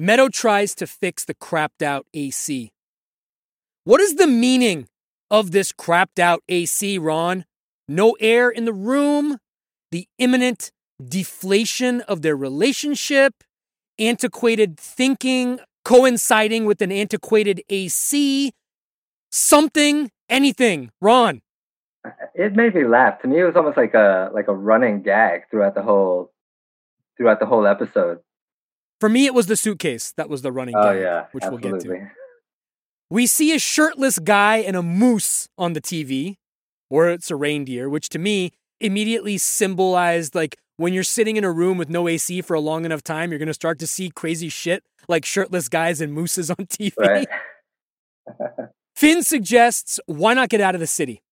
Meadow 0.00 0.30
tries 0.30 0.74
to 0.76 0.86
fix 0.86 1.26
the 1.26 1.34
crapped 1.34 1.82
out 1.82 2.06
AC. 2.14 2.72
What 3.84 4.00
is 4.00 4.14
the 4.14 4.26
meaning 4.26 4.88
of 5.30 5.50
this 5.50 5.72
crapped 5.72 6.18
out 6.18 6.42
AC, 6.48 6.96
Ron? 6.96 7.44
No 7.86 8.16
air 8.18 8.48
in 8.48 8.64
the 8.64 8.72
room, 8.72 9.36
the 9.90 10.08
imminent 10.16 10.72
deflation 11.06 12.00
of 12.08 12.22
their 12.22 12.34
relationship, 12.34 13.44
antiquated 13.98 14.80
thinking 14.80 15.60
coinciding 15.84 16.64
with 16.64 16.80
an 16.80 16.90
antiquated 16.90 17.60
AC, 17.68 18.52
something, 19.30 20.10
anything. 20.30 20.90
Ron 21.02 21.42
it 22.34 22.54
made 22.54 22.74
me 22.74 22.84
laugh. 22.84 23.20
To 23.20 23.28
me, 23.28 23.40
it 23.40 23.44
was 23.44 23.54
almost 23.54 23.76
like 23.76 23.92
a 23.92 24.30
like 24.32 24.48
a 24.48 24.54
running 24.54 25.02
gag 25.02 25.42
throughout 25.50 25.74
the 25.74 25.82
whole 25.82 26.32
throughout 27.18 27.38
the 27.38 27.44
whole 27.44 27.66
episode. 27.66 28.20
For 29.00 29.08
me, 29.08 29.26
it 29.26 29.34
was 29.34 29.46
the 29.46 29.56
suitcase 29.56 30.12
that 30.16 30.28
was 30.28 30.42
the 30.42 30.52
running 30.52 30.76
oh, 30.76 30.82
gag, 30.82 31.00
yeah, 31.00 31.26
which 31.32 31.42
absolutely. 31.42 31.70
we'll 31.70 31.98
get 31.98 32.08
to. 32.08 32.10
We 33.08 33.26
see 33.26 33.54
a 33.54 33.58
shirtless 33.58 34.18
guy 34.18 34.58
and 34.58 34.76
a 34.76 34.82
moose 34.82 35.48
on 35.58 35.72
the 35.72 35.80
TV, 35.80 36.36
or 36.90 37.08
it's 37.08 37.30
a 37.30 37.36
reindeer, 37.36 37.88
which 37.88 38.08
to 38.10 38.18
me 38.18 38.52
immediately 38.78 39.38
symbolized 39.38 40.34
like 40.34 40.56
when 40.76 40.92
you're 40.92 41.02
sitting 41.02 41.36
in 41.36 41.44
a 41.44 41.50
room 41.50 41.76
with 41.76 41.90
no 41.90 42.08
AC 42.08 42.40
for 42.42 42.54
a 42.54 42.60
long 42.60 42.84
enough 42.84 43.02
time, 43.02 43.30
you're 43.30 43.38
going 43.38 43.48
to 43.48 43.54
start 43.54 43.78
to 43.80 43.86
see 43.86 44.10
crazy 44.10 44.48
shit 44.48 44.84
like 45.08 45.24
shirtless 45.24 45.68
guys 45.68 46.00
and 46.00 46.12
mooses 46.12 46.50
on 46.50 46.56
TV. 46.66 46.92
Right. 46.98 47.28
Finn 48.94 49.22
suggests 49.22 49.98
why 50.06 50.34
not 50.34 50.50
get 50.50 50.60
out 50.60 50.74
of 50.74 50.80
the 50.80 50.86
city? 50.86 51.22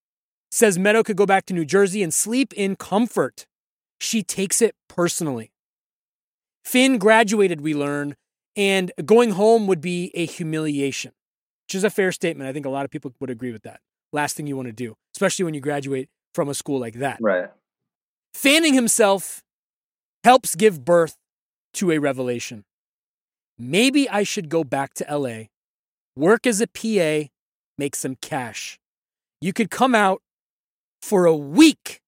says 0.50 0.78
Meadow 0.78 1.02
could 1.02 1.16
go 1.16 1.26
back 1.26 1.44
to 1.46 1.54
New 1.54 1.64
Jersey 1.64 2.02
and 2.02 2.12
sleep 2.12 2.52
in 2.54 2.76
comfort. 2.76 3.46
She 4.00 4.22
takes 4.22 4.62
it 4.62 4.74
personally. 4.88 5.50
Finn 6.68 6.98
graduated, 6.98 7.62
we 7.62 7.72
learn, 7.72 8.14
and 8.54 8.92
going 9.02 9.30
home 9.30 9.66
would 9.66 9.80
be 9.80 10.10
a 10.12 10.26
humiliation, 10.26 11.12
which 11.66 11.74
is 11.74 11.82
a 11.82 11.88
fair 11.88 12.12
statement. 12.12 12.46
I 12.46 12.52
think 12.52 12.66
a 12.66 12.68
lot 12.68 12.84
of 12.84 12.90
people 12.90 13.10
would 13.20 13.30
agree 13.30 13.52
with 13.52 13.62
that. 13.62 13.80
Last 14.12 14.36
thing 14.36 14.46
you 14.46 14.54
want 14.54 14.66
to 14.66 14.72
do, 14.72 14.94
especially 15.16 15.46
when 15.46 15.54
you 15.54 15.62
graduate 15.62 16.10
from 16.34 16.50
a 16.50 16.52
school 16.52 16.78
like 16.78 16.96
that. 16.96 17.20
Right. 17.22 17.48
Fanning 18.34 18.74
himself 18.74 19.42
helps 20.24 20.54
give 20.54 20.84
birth 20.84 21.16
to 21.72 21.90
a 21.90 21.96
revelation. 21.96 22.66
Maybe 23.58 24.06
I 24.06 24.22
should 24.22 24.50
go 24.50 24.62
back 24.62 24.92
to 24.94 25.06
LA 25.10 25.44
work 26.16 26.46
as 26.46 26.60
a 26.60 26.66
PA, 26.66 27.30
make 27.78 27.96
some 27.96 28.14
cash. 28.16 28.78
You 29.40 29.54
could 29.54 29.70
come 29.70 29.94
out 29.94 30.20
for 31.00 31.24
a 31.24 31.34
week. 31.34 32.02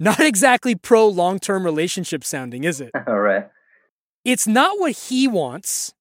Not 0.00 0.20
exactly 0.20 0.74
pro 0.74 1.06
long 1.06 1.38
term 1.38 1.64
relationship 1.64 2.24
sounding, 2.24 2.64
is 2.64 2.80
it? 2.80 2.90
All 3.06 3.20
right. 3.20 3.48
It's 4.24 4.46
not 4.46 4.80
what 4.80 4.92
he 4.92 5.28
wants, 5.28 5.92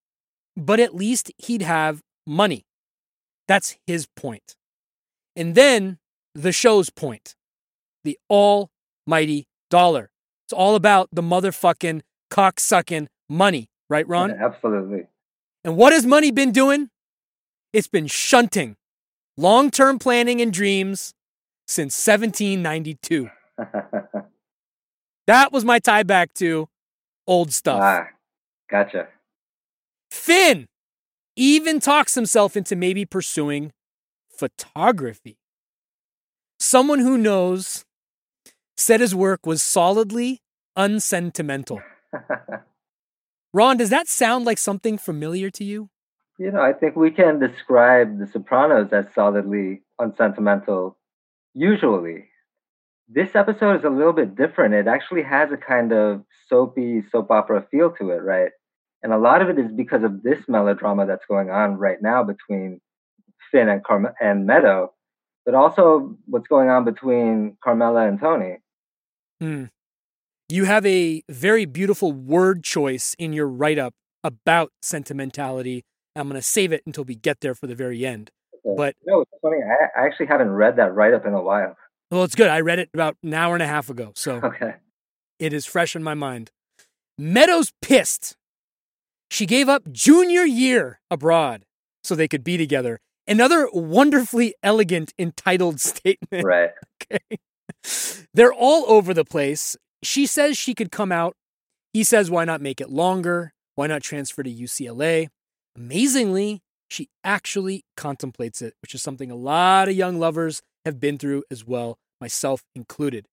but 0.55 0.79
at 0.79 0.95
least 0.95 1.31
he'd 1.37 1.61
have 1.61 2.01
money. 2.25 2.65
That's 3.47 3.77
his 3.85 4.07
point. 4.15 4.55
And 5.35 5.55
then 5.55 5.97
the 6.33 6.51
show's 6.51 6.89
point 6.89 7.35
the 8.03 8.17
almighty 8.29 9.47
dollar. 9.69 10.09
It's 10.45 10.53
all 10.53 10.75
about 10.75 11.09
the 11.11 11.21
motherfucking 11.21 12.01
cocksucking 12.29 13.07
money, 13.29 13.69
right, 13.89 14.07
Ron? 14.07 14.29
Yeah, 14.31 14.45
absolutely. 14.45 15.07
And 15.63 15.77
what 15.77 15.93
has 15.93 16.05
money 16.05 16.31
been 16.31 16.51
doing? 16.51 16.89
It's 17.71 17.87
been 17.87 18.07
shunting 18.07 18.75
long 19.37 19.71
term 19.71 19.99
planning 19.99 20.41
and 20.41 20.51
dreams 20.51 21.13
since 21.67 21.95
1792. 22.05 23.29
that 25.27 25.51
was 25.51 25.65
my 25.65 25.79
tie 25.79 26.03
back 26.03 26.33
to 26.35 26.67
old 27.27 27.51
stuff. 27.53 27.79
ah, 27.81 28.07
gotcha. 28.69 29.07
Finn 30.11 30.67
even 31.35 31.79
talks 31.79 32.15
himself 32.15 32.55
into 32.55 32.75
maybe 32.75 33.05
pursuing 33.05 33.71
photography. 34.29 35.37
Someone 36.59 36.99
who 36.99 37.17
knows 37.17 37.85
said 38.77 38.99
his 38.99 39.15
work 39.15 39.45
was 39.45 39.61
solidly 39.61 40.41
unsentimental. 40.75 41.81
Ron, 43.53 43.77
does 43.77 43.89
that 43.89 44.07
sound 44.07 44.45
like 44.45 44.57
something 44.57 44.97
familiar 44.97 45.49
to 45.51 45.63
you? 45.63 45.89
You 46.39 46.51
know, 46.51 46.61
I 46.61 46.73
think 46.73 46.95
we 46.95 47.11
can 47.11 47.39
describe 47.39 48.17
The 48.17 48.27
Sopranos 48.27 48.91
as 48.91 49.05
solidly 49.13 49.81
unsentimental, 49.99 50.97
usually. 51.53 52.25
This 53.07 53.35
episode 53.35 53.77
is 53.77 53.83
a 53.83 53.89
little 53.89 54.13
bit 54.13 54.35
different. 54.35 54.73
It 54.73 54.87
actually 54.87 55.23
has 55.23 55.51
a 55.51 55.57
kind 55.57 55.91
of 55.91 56.23
soapy 56.47 57.03
soap 57.11 57.31
opera 57.31 57.65
feel 57.69 57.91
to 57.91 58.11
it, 58.11 58.21
right? 58.23 58.51
And 59.01 59.11
a 59.11 59.17
lot 59.17 59.41
of 59.41 59.49
it 59.49 59.59
is 59.59 59.71
because 59.71 60.03
of 60.03 60.23
this 60.23 60.39
melodrama 60.47 61.05
that's 61.05 61.25
going 61.27 61.49
on 61.49 61.75
right 61.77 62.01
now 62.01 62.23
between 62.23 62.79
Finn 63.51 63.67
and 63.67 63.83
Carm- 63.83 64.13
and 64.21 64.47
Meadow, 64.47 64.93
but 65.45 65.53
also 65.53 66.15
what's 66.25 66.47
going 66.47 66.69
on 66.69 66.85
between 66.85 67.57
Carmela 67.61 68.07
and 68.07 68.19
Tony. 68.19 68.57
Mm. 69.41 69.69
You 70.47 70.65
have 70.65 70.85
a 70.85 71.23
very 71.29 71.65
beautiful 71.65 72.13
word 72.13 72.63
choice 72.63 73.15
in 73.19 73.33
your 73.33 73.47
write 73.47 73.77
up 73.77 73.93
about 74.23 74.71
sentimentality. 74.81 75.83
I'm 76.15 76.29
going 76.29 76.39
to 76.39 76.45
save 76.45 76.71
it 76.71 76.83
until 76.85 77.03
we 77.03 77.15
get 77.15 77.41
there 77.41 77.55
for 77.55 77.67
the 77.67 77.75
very 77.75 78.05
end. 78.05 78.31
But 78.77 78.95
no, 79.05 79.21
it's 79.21 79.31
funny. 79.41 79.57
I, 79.57 80.01
I 80.01 80.05
actually 80.05 80.27
haven't 80.27 80.51
read 80.51 80.77
that 80.77 80.93
write 80.93 81.13
up 81.13 81.25
in 81.25 81.33
a 81.33 81.41
while. 81.41 81.75
Well, 82.13 82.23
it's 82.25 82.35
good. 82.35 82.47
I 82.49 82.59
read 82.59 82.77
it 82.77 82.89
about 82.93 83.17
an 83.23 83.33
hour 83.33 83.55
and 83.55 83.63
a 83.63 83.67
half 83.67 83.89
ago, 83.89 84.11
so 84.15 84.35
Okay. 84.35 84.75
it 85.39 85.51
is 85.51 85.65
fresh 85.65 85.95
in 85.95 86.03
my 86.03 86.13
mind. 86.13 86.51
Meadows 87.17 87.71
pissed. 87.81 88.35
She 89.31 89.47
gave 89.47 89.67
up 89.67 89.91
junior 89.91 90.43
year 90.43 90.99
abroad 91.09 91.65
so 92.03 92.13
they 92.13 92.27
could 92.27 92.43
be 92.43 92.55
together. 92.55 92.99
Another 93.27 93.67
wonderfully 93.73 94.53
elegant, 94.61 95.11
entitled 95.17 95.79
statement. 95.91 96.45
Right. 96.45 96.69
Okay. 97.01 97.37
They're 98.31 98.53
all 98.53 98.85
over 98.87 99.11
the 99.11 99.25
place. 99.25 99.75
She 100.03 100.27
says 100.27 100.55
she 100.55 100.75
could 100.75 100.91
come 100.91 101.11
out. 101.11 101.35
He 101.93 102.03
says, 102.03 102.29
why 102.29 102.45
not 102.45 102.61
make 102.61 102.79
it 102.79 102.91
longer? 102.91 103.53
Why 103.73 103.87
not 103.87 104.03
transfer 104.03 104.43
to 104.43 104.53
UCLA? 104.53 105.29
Amazingly, 105.75 106.61
she 106.91 107.09
actually 107.23 107.85
contemplates 107.97 108.61
it, 108.61 108.75
which 108.83 108.93
is 108.93 109.01
something 109.01 109.31
a 109.31 109.35
lot 109.35 109.87
of 109.87 109.95
young 109.95 110.19
lovers 110.19 110.61
have 110.85 110.99
been 110.99 111.17
through 111.17 111.43
as 111.49 111.65
well, 111.65 111.97
myself 112.23 112.63
included. 112.73 113.25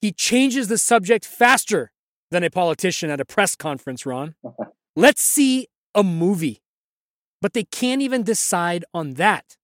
He 0.00 0.12
changes 0.12 0.68
the 0.68 0.78
subject 0.78 1.26
faster 1.26 1.92
than 2.30 2.42
a 2.42 2.48
politician 2.48 3.10
at 3.10 3.20
a 3.20 3.26
press 3.26 3.54
conference, 3.54 4.06
Ron. 4.06 4.34
Let's 4.96 5.20
see 5.20 5.68
a 5.94 6.02
movie. 6.02 6.62
But 7.42 7.52
they 7.52 7.64
can't 7.64 8.00
even 8.00 8.22
decide 8.22 8.82
on 8.94 9.14
that, 9.24 9.56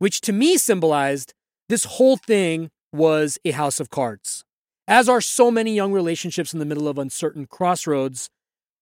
which 0.00 0.20
to 0.22 0.32
me 0.32 0.56
symbolized 0.56 1.34
this 1.68 1.84
whole 1.84 2.16
thing 2.16 2.70
was 2.92 3.38
a 3.44 3.52
house 3.52 3.78
of 3.78 3.90
cards. 3.90 4.44
As 4.88 5.08
are 5.08 5.20
so 5.20 5.52
many 5.52 5.72
young 5.72 5.92
relationships 5.92 6.52
in 6.52 6.58
the 6.58 6.64
middle 6.64 6.88
of 6.88 6.98
uncertain 6.98 7.46
crossroads, 7.46 8.28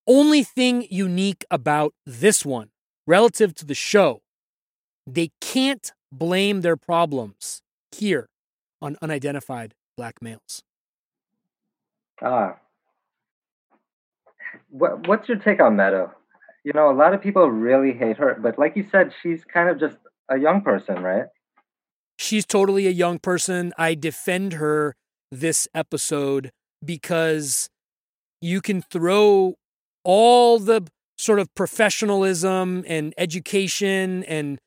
only 0.07 0.43
thing 0.43 0.87
unique 0.91 1.45
about 1.51 1.93
this 2.07 2.47
one, 2.47 2.71
relative 3.07 3.55
to 3.57 3.67
the 3.67 3.75
show, 3.75 4.23
they 5.07 5.31
can't 5.43 5.93
blame 6.11 6.63
their 6.63 6.79
problems 6.79 7.61
here 7.93 8.29
on 8.81 8.97
unidentified 9.03 9.75
black 9.97 10.23
males. 10.23 10.63
Ah. 12.23 12.57
What, 14.71 15.07
what's 15.07 15.29
your 15.29 15.39
take 15.39 15.61
on 15.61 15.77
Meadow? 15.77 16.13
You 16.65 16.73
know, 16.75 16.91
a 16.91 16.95
lot 16.95 17.15
of 17.15 17.23
people 17.23 17.49
really 17.51 17.93
hate 17.93 18.17
her, 18.19 18.39
but 18.41 18.59
like 18.59 18.77
you 18.77 18.87
said, 18.91 19.13
she's 19.23 19.45
kind 19.45 19.69
of 19.69 19.79
just 19.79 19.97
a 20.29 20.39
young 20.39 20.61
person, 20.61 21.03
right? 21.03 21.27
She's 22.19 22.45
totally 22.45 22.87
a 22.87 22.91
young 22.91 23.19
person. 23.19 23.73
I 23.79 23.95
defend 23.95 24.55
her 24.55 24.95
this 25.31 25.69
episode 25.75 26.51
because 26.85 27.69
you 28.41 28.61
can 28.61 28.83
throw 28.83 29.55
all 30.05 30.59
the 30.59 30.87
sort 31.17 31.39
of 31.39 31.53
professionalism 31.55 32.85
and 32.87 33.15
education 33.19 34.25
and 34.25 34.59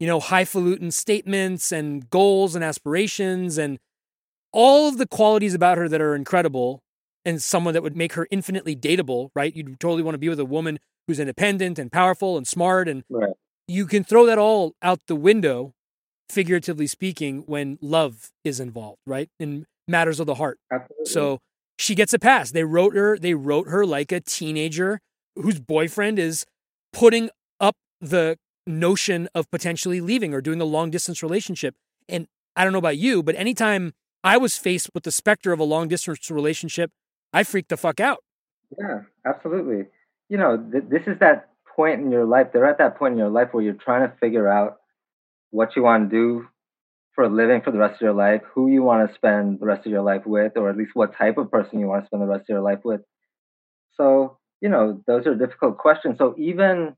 you 0.00 0.06
know 0.06 0.20
highfalutin 0.20 0.90
statements 0.90 1.72
and 1.72 2.08
goals 2.10 2.54
and 2.54 2.64
aspirations 2.64 3.58
and 3.58 3.78
all 4.52 4.88
of 4.88 4.98
the 4.98 5.06
qualities 5.06 5.54
about 5.54 5.78
her 5.78 5.88
that 5.88 6.00
are 6.00 6.14
incredible 6.14 6.80
and 7.24 7.42
someone 7.42 7.74
that 7.74 7.82
would 7.82 7.96
make 7.96 8.14
her 8.14 8.26
infinitely 8.30 8.74
dateable 8.76 9.30
right 9.34 9.54
you'd 9.54 9.78
totally 9.80 10.02
want 10.02 10.14
to 10.14 10.18
be 10.18 10.28
with 10.28 10.40
a 10.40 10.44
woman 10.44 10.78
who's 11.06 11.18
independent 11.20 11.78
and 11.78 11.90
powerful 11.92 12.36
and 12.36 12.46
smart 12.46 12.88
and 12.88 13.04
Right. 13.10 13.34
you 13.66 13.86
can 13.86 14.04
throw 14.04 14.24
that 14.26 14.38
all 14.38 14.74
out 14.82 15.00
the 15.06 15.16
window 15.16 15.72
figuratively 16.30 16.86
speaking 16.86 17.38
when 17.46 17.78
love 17.80 18.30
is 18.44 18.60
involved 18.60 18.98
right 19.06 19.28
in 19.40 19.66
matters 19.86 20.20
of 20.20 20.26
the 20.26 20.34
heart 20.34 20.58
Absolutely. 20.70 21.06
so 21.06 21.38
she 21.80 21.94
gets 21.94 22.12
a 22.12 22.18
pass. 22.18 22.50
They 22.50 22.64
wrote 22.64 22.96
her, 22.96 23.16
they 23.16 23.34
wrote 23.34 23.68
her 23.68 23.86
like 23.86 24.10
a 24.10 24.18
teenager 24.20 24.98
whose 25.36 25.60
boyfriend 25.60 26.18
is 26.18 26.44
putting 26.92 27.30
up 27.60 27.76
the 28.00 28.36
notion 28.68 29.28
of 29.34 29.50
potentially 29.50 30.00
leaving 30.00 30.34
or 30.34 30.40
doing 30.40 30.60
a 30.60 30.64
long 30.64 30.90
distance 30.90 31.22
relationship. 31.22 31.74
And 32.08 32.28
I 32.54 32.64
don't 32.64 32.72
know 32.72 32.78
about 32.78 32.98
you, 32.98 33.22
but 33.22 33.34
anytime 33.34 33.94
I 34.22 34.36
was 34.36 34.56
faced 34.56 34.90
with 34.94 35.04
the 35.04 35.10
specter 35.10 35.52
of 35.52 35.58
a 35.58 35.64
long 35.64 35.88
distance 35.88 36.30
relationship, 36.30 36.90
I 37.32 37.44
freaked 37.44 37.70
the 37.70 37.76
fuck 37.76 38.00
out. 38.00 38.22
Yeah, 38.78 39.00
absolutely. 39.26 39.86
You 40.28 40.38
know, 40.38 40.56
th- 40.56 40.84
this 40.88 41.02
is 41.06 41.18
that 41.20 41.50
point 41.74 42.00
in 42.00 42.10
your 42.10 42.24
life. 42.24 42.48
They're 42.52 42.68
at 42.68 42.78
that 42.78 42.98
point 42.98 43.12
in 43.12 43.18
your 43.18 43.30
life 43.30 43.48
where 43.52 43.62
you're 43.62 43.74
trying 43.74 44.08
to 44.08 44.14
figure 44.16 44.48
out 44.48 44.76
what 45.50 45.76
you 45.76 45.82
want 45.82 46.10
to 46.10 46.16
do 46.16 46.46
for 47.14 47.24
a 47.24 47.28
living 47.28 47.62
for 47.62 47.70
the 47.70 47.78
rest 47.78 47.94
of 47.94 48.00
your 48.00 48.12
life, 48.12 48.42
who 48.54 48.68
you 48.68 48.82
want 48.82 49.08
to 49.08 49.14
spend 49.14 49.60
the 49.60 49.66
rest 49.66 49.86
of 49.86 49.92
your 49.92 50.02
life 50.02 50.22
with, 50.26 50.52
or 50.56 50.68
at 50.68 50.76
least 50.76 50.90
what 50.94 51.16
type 51.16 51.38
of 51.38 51.50
person 51.50 51.80
you 51.80 51.86
want 51.86 52.02
to 52.02 52.06
spend 52.06 52.22
the 52.22 52.26
rest 52.26 52.42
of 52.42 52.48
your 52.48 52.60
life 52.60 52.80
with. 52.84 53.00
So, 53.94 54.38
you 54.60 54.68
know, 54.68 55.02
those 55.06 55.26
are 55.26 55.34
difficult 55.34 55.78
questions. 55.78 56.18
So 56.18 56.34
even, 56.38 56.96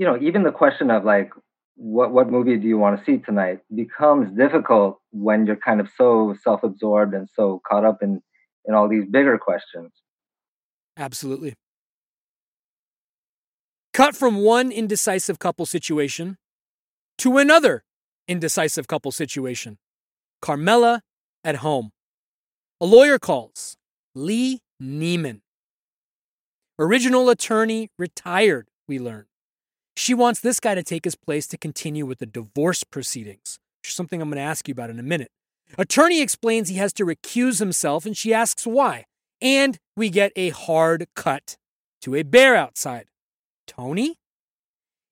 you 0.00 0.06
know, 0.06 0.18
even 0.18 0.44
the 0.44 0.50
question 0.50 0.90
of 0.90 1.04
like, 1.04 1.30
what 1.76 2.10
what 2.10 2.30
movie 2.30 2.56
do 2.56 2.66
you 2.66 2.78
want 2.78 2.98
to 2.98 3.04
see 3.04 3.18
tonight 3.18 3.60
becomes 3.74 4.34
difficult 4.36 4.98
when 5.12 5.46
you're 5.46 5.56
kind 5.56 5.78
of 5.78 5.88
so 5.94 6.34
self-absorbed 6.42 7.12
and 7.14 7.28
so 7.36 7.60
caught 7.68 7.84
up 7.84 8.02
in 8.02 8.22
in 8.64 8.74
all 8.74 8.88
these 8.88 9.04
bigger 9.04 9.36
questions. 9.36 9.92
Absolutely. 10.96 11.54
Cut 13.92 14.16
from 14.16 14.36
one 14.36 14.72
indecisive 14.72 15.38
couple 15.38 15.66
situation 15.66 16.38
to 17.18 17.36
another 17.36 17.84
indecisive 18.26 18.88
couple 18.88 19.12
situation. 19.12 19.76
Carmela 20.40 21.02
at 21.44 21.56
home. 21.56 21.90
A 22.80 22.86
lawyer 22.86 23.18
calls 23.18 23.76
Lee 24.14 24.60
Neiman. 24.82 25.42
Original 26.78 27.28
attorney 27.28 27.90
retired, 27.98 28.68
we 28.88 28.98
learn. 28.98 29.26
She 29.96 30.14
wants 30.14 30.40
this 30.40 30.60
guy 30.60 30.74
to 30.74 30.82
take 30.82 31.04
his 31.04 31.14
place 31.14 31.46
to 31.48 31.58
continue 31.58 32.06
with 32.06 32.18
the 32.18 32.26
divorce 32.26 32.84
proceedings, 32.84 33.58
which 33.82 33.90
is 33.90 33.94
something 33.94 34.20
I'm 34.20 34.28
going 34.28 34.36
to 34.36 34.42
ask 34.42 34.68
you 34.68 34.72
about 34.72 34.90
in 34.90 34.98
a 34.98 35.02
minute. 35.02 35.30
Attorney 35.78 36.20
explains 36.20 36.68
he 36.68 36.76
has 36.76 36.92
to 36.94 37.04
recuse 37.04 37.58
himself, 37.58 38.06
and 38.06 38.16
she 38.16 38.34
asks 38.34 38.66
why. 38.66 39.06
And 39.40 39.78
we 39.96 40.10
get 40.10 40.32
a 40.36 40.50
hard 40.50 41.06
cut 41.14 41.56
to 42.02 42.14
a 42.14 42.22
bear 42.22 42.56
outside. 42.56 43.06
Tony? 43.66 44.16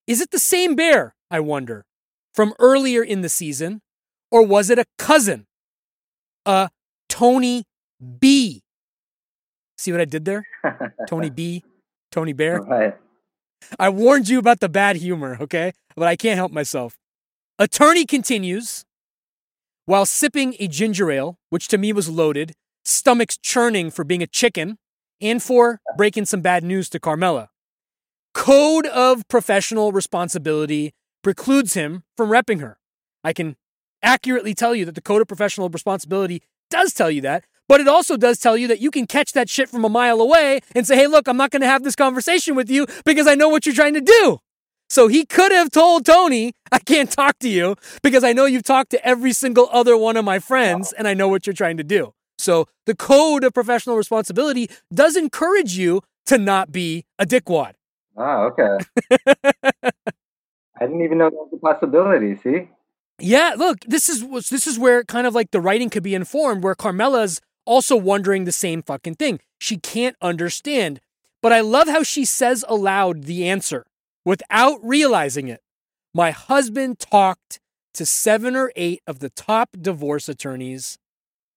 Is 0.07 0.21
it 0.21 0.31
the 0.31 0.39
same 0.39 0.75
bear, 0.75 1.15
I 1.29 1.39
wonder, 1.39 1.85
from 2.33 2.53
earlier 2.59 3.03
in 3.03 3.21
the 3.21 3.29
season? 3.29 3.81
Or 4.31 4.45
was 4.45 4.69
it 4.69 4.79
a 4.79 4.85
cousin? 4.97 5.47
A 6.45 6.69
Tony 7.07 7.63
B. 8.19 8.63
See 9.77 9.91
what 9.91 10.01
I 10.01 10.05
did 10.05 10.25
there? 10.25 10.45
Tony 11.07 11.29
B, 11.29 11.63
Tony 12.11 12.33
Bear. 12.33 12.61
Right. 12.61 12.97
I 13.77 13.89
warned 13.89 14.29
you 14.29 14.39
about 14.39 14.59
the 14.59 14.69
bad 14.69 14.97
humor, 14.97 15.37
okay? 15.39 15.73
But 15.95 16.07
I 16.07 16.15
can't 16.15 16.37
help 16.37 16.51
myself. 16.51 16.97
Attorney 17.57 18.05
continues 18.05 18.85
while 19.85 20.05
sipping 20.05 20.55
a 20.59 20.67
ginger 20.67 21.11
ale, 21.11 21.37
which 21.49 21.67
to 21.69 21.77
me 21.77 21.91
was 21.91 22.07
loaded, 22.07 22.53
stomachs 22.85 23.37
churning 23.37 23.89
for 23.89 24.03
being 24.03 24.21
a 24.21 24.27
chicken, 24.27 24.77
and 25.19 25.41
for 25.41 25.81
breaking 25.97 26.25
some 26.25 26.41
bad 26.41 26.63
news 26.63 26.89
to 26.89 26.99
Carmela. 26.99 27.49
Code 28.33 28.85
of 28.85 29.27
professional 29.27 29.91
responsibility 29.91 30.93
precludes 31.23 31.73
him 31.73 32.03
from 32.15 32.29
repping 32.29 32.61
her. 32.61 32.77
I 33.23 33.33
can 33.33 33.57
accurately 34.01 34.53
tell 34.53 34.75
you 34.75 34.85
that 34.85 34.95
the 34.95 35.01
code 35.01 35.21
of 35.21 35.27
professional 35.27 35.69
responsibility 35.69 36.43
does 36.69 36.93
tell 36.93 37.11
you 37.11 37.21
that, 37.21 37.45
but 37.69 37.79
it 37.79 37.87
also 37.87 38.17
does 38.17 38.39
tell 38.39 38.57
you 38.57 38.67
that 38.67 38.81
you 38.81 38.91
can 38.91 39.07
catch 39.07 39.31
that 39.33 39.47
shit 39.47 39.69
from 39.69 39.85
a 39.85 39.89
mile 39.89 40.19
away 40.19 40.59
and 40.75 40.85
say, 40.85 40.97
hey, 40.97 41.07
look, 41.07 41.27
I'm 41.29 41.37
not 41.37 41.51
going 41.51 41.61
to 41.61 41.67
have 41.67 41.83
this 41.83 41.95
conversation 41.95 42.55
with 42.55 42.69
you 42.69 42.87
because 43.05 43.27
I 43.27 43.35
know 43.35 43.47
what 43.47 43.65
you're 43.65 43.75
trying 43.75 43.93
to 43.93 44.01
do. 44.01 44.39
So 44.89 45.07
he 45.07 45.23
could 45.23 45.51
have 45.51 45.69
told 45.69 46.03
Tony, 46.03 46.53
I 46.71 46.79
can't 46.79 47.11
talk 47.11 47.37
to 47.39 47.47
you 47.47 47.75
because 48.01 48.23
I 48.23 48.33
know 48.33 48.45
you've 48.45 48.63
talked 48.63 48.89
to 48.91 49.07
every 49.07 49.33
single 49.33 49.69
other 49.71 49.95
one 49.95 50.17
of 50.17 50.25
my 50.25 50.39
friends 50.39 50.91
and 50.93 51.07
I 51.07 51.13
know 51.13 51.27
what 51.27 51.45
you're 51.45 51.53
trying 51.53 51.77
to 51.77 51.83
do. 51.83 52.13
So 52.39 52.67
the 52.87 52.95
code 52.95 53.43
of 53.43 53.53
professional 53.53 53.97
responsibility 53.97 54.69
does 54.91 55.15
encourage 55.15 55.77
you 55.77 56.01
to 56.25 56.39
not 56.39 56.71
be 56.71 57.05
a 57.19 57.25
dickwad. 57.25 57.73
Oh, 58.17 58.51
okay. 58.51 58.83
I 60.81 60.85
didn't 60.85 61.03
even 61.03 61.19
know 61.19 61.29
that 61.29 61.35
was 61.35 61.53
a 61.53 61.57
possibility. 61.57 62.35
See? 62.35 62.69
Yeah, 63.19 63.53
look, 63.57 63.79
this 63.85 64.09
is 64.09 64.25
this 64.49 64.65
is 64.65 64.79
where 64.79 65.03
kind 65.03 65.27
of 65.27 65.35
like 65.35 65.51
the 65.51 65.59
writing 65.59 65.89
could 65.89 66.03
be 66.03 66.15
informed, 66.15 66.63
where 66.63 66.75
Carmela's 66.75 67.41
also 67.69 67.95
wondering 67.95 68.43
the 68.43 68.51
same 68.51 68.81
fucking 68.81 69.15
thing. 69.15 69.39
She 69.59 69.77
can't 69.77 70.15
understand. 70.21 70.99
But 71.41 71.53
I 71.53 71.61
love 71.61 71.87
how 71.87 72.03
she 72.03 72.25
says 72.25 72.65
aloud 72.67 73.23
the 73.23 73.47
answer 73.47 73.85
without 74.25 74.79
realizing 74.83 75.47
it. 75.47 75.61
My 76.13 76.31
husband 76.31 76.99
talked 76.99 77.59
to 77.93 78.05
seven 78.05 78.55
or 78.55 78.71
eight 78.75 79.01
of 79.05 79.19
the 79.19 79.29
top 79.29 79.69
divorce 79.79 80.27
attorneys. 80.27 80.97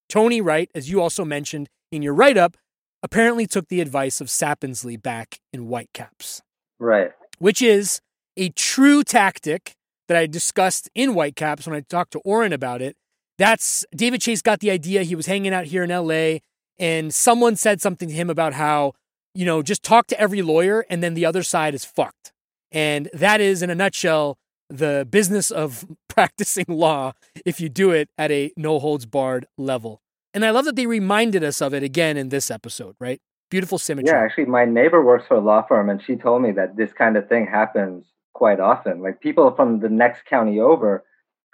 Tony 0.09 0.41
right, 0.41 0.71
as 0.75 0.91
you 0.91 1.01
also 1.01 1.25
mentioned 1.25 1.69
in 1.91 2.03
your 2.03 2.15
write 2.15 2.37
up, 2.37 2.57
apparently 3.03 3.47
took 3.47 3.69
the 3.69 3.81
advice 3.81 4.21
of 4.21 4.29
Saponsley 4.29 5.01
back 5.01 5.41
in 5.53 5.63
Whitecaps. 5.63 6.43
Right. 6.79 7.13
Which 7.39 7.63
is 7.63 8.01
a 8.37 8.51
true 8.51 9.03
tactic 9.03 9.73
that 10.09 10.17
I 10.17 10.27
discussed 10.27 10.91
in 10.95 11.11
Whitecaps 11.11 11.67
when 11.67 11.75
I 11.75 11.81
talked 11.81 12.13
to 12.13 12.19
Oren 12.21 12.53
about 12.53 12.83
it. 12.83 12.97
That's 13.43 13.85
David 13.93 14.21
Chase 14.21 14.41
got 14.41 14.61
the 14.61 14.71
idea. 14.71 15.03
He 15.03 15.17
was 15.17 15.27
hanging 15.27 15.53
out 15.53 15.65
here 15.65 15.83
in 15.83 15.91
LA 15.91 16.39
and 16.79 17.13
someone 17.13 17.57
said 17.57 17.81
something 17.81 18.09
to 18.09 18.15
him 18.15 18.31
about 18.31 18.53
how, 18.53 18.93
you 19.35 19.45
know, 19.45 19.63
just 19.63 19.83
talk 19.83 20.07
to 20.07 20.21
every 20.21 20.43
lawyer 20.43 20.87
and 20.89 21.03
then 21.03 21.15
the 21.15 21.27
other 21.27 21.43
side 21.43 21.75
is 21.75 21.85
fucked. 21.85 22.33
And 22.71 23.11
that 23.13 23.41
is, 23.41 23.61
in 23.61 23.69
a 23.69 23.75
nutshell, 23.75 24.39
the 24.69 25.09
business 25.11 25.51
of 25.51 25.85
practicing 26.09 26.67
law 26.69 27.15
if 27.45 27.61
you 27.61 27.69
do 27.69 27.91
it 27.91 28.11
at 28.17 28.31
a 28.31 28.53
no 28.57 28.79
holds 28.79 29.07
barred 29.07 29.47
level. 29.59 30.03
And 30.33 30.45
I 30.45 30.51
love 30.51 30.65
that 30.67 30.77
they 30.77 30.87
reminded 30.87 31.43
us 31.43 31.61
of 31.61 31.75
it 31.75 31.83
again 31.83 32.17
in 32.17 32.29
this 32.29 32.49
episode, 32.49 32.95
right? 33.01 33.21
Beautiful 33.51 33.77
symmetry. 33.77 34.13
Yeah, 34.13 34.23
actually, 34.23 34.45
my 34.45 34.67
neighbor 34.67 35.05
works 35.05 35.27
for 35.27 35.39
a 35.39 35.41
law 35.41 35.67
firm 35.67 35.91
and 35.91 36.01
she 36.01 36.15
told 36.15 36.43
me 36.43 36.53
that 36.53 36.77
this 36.77 36.93
kind 36.93 37.17
of 37.17 37.29
thing 37.29 37.49
happens 37.49 38.05
quite 38.35 38.61
often. 38.61 39.03
Like 39.03 39.21
people 39.21 39.53
from 39.57 39.81
the 39.81 39.89
next 39.89 40.27
county 40.27 40.61
over 40.61 41.03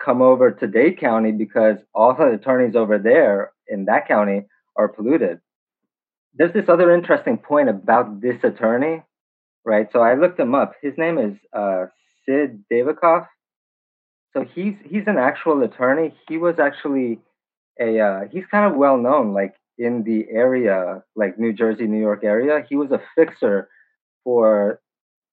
come 0.03 0.23
over 0.23 0.51
to 0.51 0.67
Dade 0.67 0.99
County 0.99 1.33
because 1.33 1.77
all 1.95 2.15
the 2.15 2.33
attorneys 2.33 2.77
over 2.77 2.99
there 2.99 3.53
in 3.67 3.85
that 3.87 4.09
county 4.09 4.47
are 4.77 4.89
polluted. 4.89 5.41
There's 6.35 6.53
this 6.53 6.69
other 6.69 6.95
interesting 6.95 7.39
point 7.39 7.69
about 7.69 8.21
this 8.21 8.37
attorney 8.45 9.03
right? 9.69 9.89
So 9.93 10.01
I 10.01 10.15
looked 10.15 10.41
him 10.41 10.55
up. 10.55 10.73
His 10.83 10.95
name 10.97 11.19
is 11.19 11.35
uh, 11.53 11.87
Sid 12.25 12.65
Davidoff. 12.73 13.27
So 14.33 14.45
he's 14.55 14.75
he's 14.85 15.05
an 15.07 15.19
actual 15.19 15.63
attorney. 15.63 16.15
He 16.29 16.39
was 16.39 16.59
actually 16.59 17.21
a 17.81 18.01
uh, 18.01 18.21
he's 18.33 18.47
kind 18.51 18.71
of 18.71 18.79
well 18.79 18.97
known, 18.97 19.35
like 19.35 19.55
in 19.77 20.03
the 20.05 20.27
area, 20.31 21.03
like 21.15 21.39
New 21.39 21.53
Jersey, 21.53 21.87
New 21.87 22.01
York 22.01 22.25
area. 22.25 22.65
He 22.69 22.77
was 22.77 22.91
a 22.91 23.01
fixer 23.15 23.69
for 24.25 24.81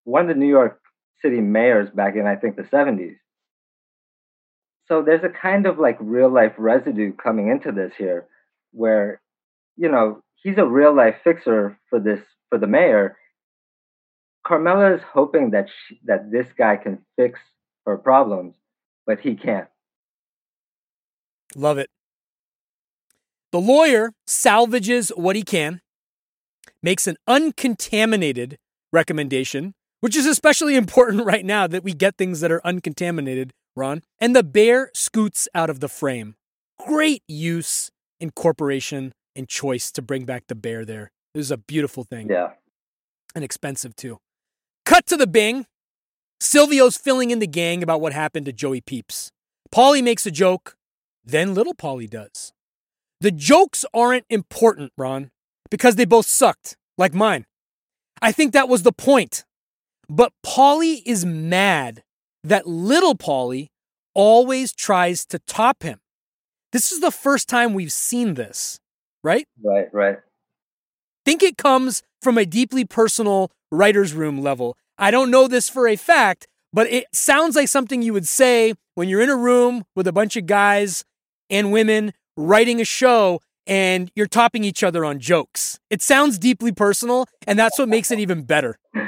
one 0.03 0.23
of 0.23 0.27
the 0.27 0.39
New 0.39 0.49
York 0.49 0.79
City 1.21 1.41
mayors 1.41 1.89
back 1.89 2.15
in 2.15 2.27
I 2.27 2.35
think 2.35 2.55
the 2.55 2.63
70s. 2.63 3.15
So 4.87 5.01
there's 5.01 5.23
a 5.23 5.29
kind 5.29 5.65
of 5.65 5.79
like 5.79 5.97
real 5.99 6.29
life 6.29 6.53
residue 6.57 7.13
coming 7.13 7.47
into 7.47 7.71
this 7.71 7.93
here, 7.97 8.27
where 8.71 9.21
you 9.77 9.89
know 9.89 10.21
he's 10.43 10.57
a 10.57 10.65
real 10.65 10.93
life 10.93 11.15
fixer 11.23 11.77
for 11.89 11.99
this 11.99 12.19
for 12.49 12.57
the 12.57 12.67
mayor 12.67 13.17
Carmela 14.45 14.93
is 14.93 15.01
hoping 15.01 15.51
that 15.51 15.67
she, 15.69 15.99
that 16.05 16.31
this 16.31 16.47
guy 16.55 16.77
can 16.77 16.99
fix 17.17 17.39
her 17.85 17.97
problems, 17.97 18.55
but 19.05 19.19
he 19.19 19.35
can't. 19.35 19.67
Love 21.55 21.77
it. 21.77 21.89
The 23.51 23.59
lawyer 23.59 24.11
salvages 24.27 25.09
what 25.15 25.35
he 25.35 25.41
can, 25.41 25.81
makes 26.83 27.07
an 27.07 27.17
uncontaminated 27.27 28.57
recommendation, 28.93 29.73
which 30.01 30.15
is 30.15 30.25
especially 30.25 30.75
important 30.75 31.25
right 31.25 31.45
now 31.45 31.65
that 31.65 31.83
we 31.83 31.93
get 31.93 32.15
things 32.15 32.39
that 32.41 32.51
are 32.51 32.65
uncontaminated, 32.65 33.51
Ron. 33.75 34.03
And 34.19 34.35
the 34.35 34.43
bear 34.43 34.91
scoots 34.93 35.47
out 35.53 35.69
of 35.69 35.79
the 35.79 35.87
frame. 35.87 36.35
Great 36.79 37.23
use, 37.27 37.91
incorporation, 38.19 39.13
and 39.35 39.47
choice 39.47 39.91
to 39.91 40.01
bring 40.01 40.25
back 40.25 40.47
the 40.47 40.55
bear 40.55 40.85
there. 40.85 41.11
It 41.33 41.37
was 41.37 41.51
a 41.51 41.57
beautiful 41.57 42.03
thing. 42.03 42.29
Yeah. 42.29 42.51
And 43.33 43.43
expensive 43.43 43.95
too. 43.95 44.19
Cut 44.85 45.05
to 45.07 45.17
the 45.17 45.27
Bing. 45.27 45.65
Silvio's 46.39 46.97
filling 46.97 47.31
in 47.31 47.39
the 47.39 47.47
gang 47.47 47.81
about 47.81 48.01
what 48.01 48.13
happened 48.13 48.45
to 48.45 48.53
Joey 48.53 48.81
Peeps. 48.81 49.31
Paulie 49.73 50.03
makes 50.03 50.25
a 50.25 50.31
joke, 50.31 50.77
then 51.23 51.53
little 51.53 51.73
Paulie 51.73 52.09
does. 52.09 52.53
The 53.19 53.31
jokes 53.31 53.83
aren't 53.93 54.25
important, 54.29 54.91
Ron, 54.97 55.31
because 55.69 55.95
they 55.95 56.05
both 56.05 56.27
sucked, 56.27 56.77
like 56.97 57.13
mine. 57.13 57.45
I 58.21 58.31
think 58.31 58.53
that 58.53 58.69
was 58.69 58.83
the 58.83 58.91
point. 58.93 59.43
But 60.07 60.31
Paulie 60.45 61.01
is 61.05 61.25
mad 61.25 62.03
that 62.49 62.67
little 62.67 63.15
Paulie 63.15 63.69
always 64.13 64.73
tries 64.73 65.25
to 65.27 65.39
top 65.39 65.83
him. 65.83 65.99
This 66.71 66.91
is 66.91 66.99
the 66.99 67.11
first 67.11 67.47
time 67.49 67.73
we've 67.73 67.91
seen 67.91 68.33
this, 68.35 68.79
right? 69.23 69.47
Right, 69.63 69.87
right. 69.93 70.17
Think 71.25 71.41
it 71.41 71.57
comes 71.57 72.03
from 72.21 72.37
a 72.37 72.45
deeply 72.45 72.85
personal 72.85 73.51
writer's 73.71 74.13
room 74.13 74.41
level. 74.41 74.77
I 74.97 75.11
don't 75.11 75.31
know 75.31 75.47
this 75.47 75.69
for 75.69 75.87
a 75.87 75.95
fact, 75.95 76.47
but 76.71 76.87
it 76.87 77.05
sounds 77.13 77.55
like 77.55 77.67
something 77.67 78.01
you 78.01 78.13
would 78.13 78.27
say 78.27 78.73
when 78.95 79.09
you're 79.09 79.21
in 79.21 79.29
a 79.29 79.35
room 79.35 79.83
with 79.95 80.07
a 80.07 80.13
bunch 80.13 80.35
of 80.37 80.45
guys 80.45 81.03
and 81.49 81.71
women 81.71 82.13
writing 82.37 82.79
a 82.79 82.85
show 82.85 83.41
and 83.67 84.11
you're 84.15 84.27
topping 84.27 84.63
each 84.63 84.83
other 84.83 85.03
on 85.03 85.19
jokes. 85.19 85.79
It 85.89 86.01
sounds 86.01 86.37
deeply 86.37 86.71
personal, 86.71 87.25
and 87.47 87.57
that's 87.57 87.79
what 87.79 87.89
makes 87.89 88.11
it 88.11 88.19
even 88.19 88.43
better. 88.43 88.77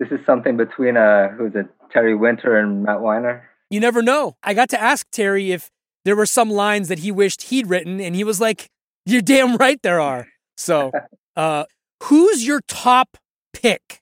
This 0.00 0.18
is 0.18 0.24
something 0.24 0.56
between 0.56 0.96
uh 0.96 1.28
who's 1.28 1.54
it, 1.54 1.66
Terry 1.92 2.14
Winter 2.14 2.56
and 2.56 2.82
Matt 2.82 3.00
Weiner. 3.00 3.48
You 3.70 3.80
never 3.80 4.02
know. 4.02 4.36
I 4.42 4.54
got 4.54 4.68
to 4.70 4.80
ask 4.80 5.06
Terry 5.10 5.52
if 5.52 5.70
there 6.04 6.16
were 6.16 6.26
some 6.26 6.50
lines 6.50 6.88
that 6.88 7.00
he 7.00 7.12
wished 7.12 7.42
he'd 7.42 7.68
written, 7.68 8.00
and 8.00 8.14
he 8.14 8.24
was 8.24 8.40
like, 8.40 8.68
You're 9.06 9.22
damn 9.22 9.56
right 9.56 9.80
there 9.82 10.00
are. 10.00 10.28
So 10.56 10.92
uh 11.36 11.64
who's 12.04 12.46
your 12.46 12.60
top 12.66 13.16
pick 13.52 14.00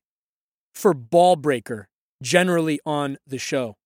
for 0.75 0.95
ball 0.95 1.37
breaker 1.37 1.89
generally 2.23 2.81
on 2.87 3.19
the 3.27 3.39
show? 3.39 3.77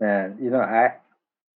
Man, 0.00 0.38
you 0.40 0.50
know, 0.50 0.60
I 0.60 0.94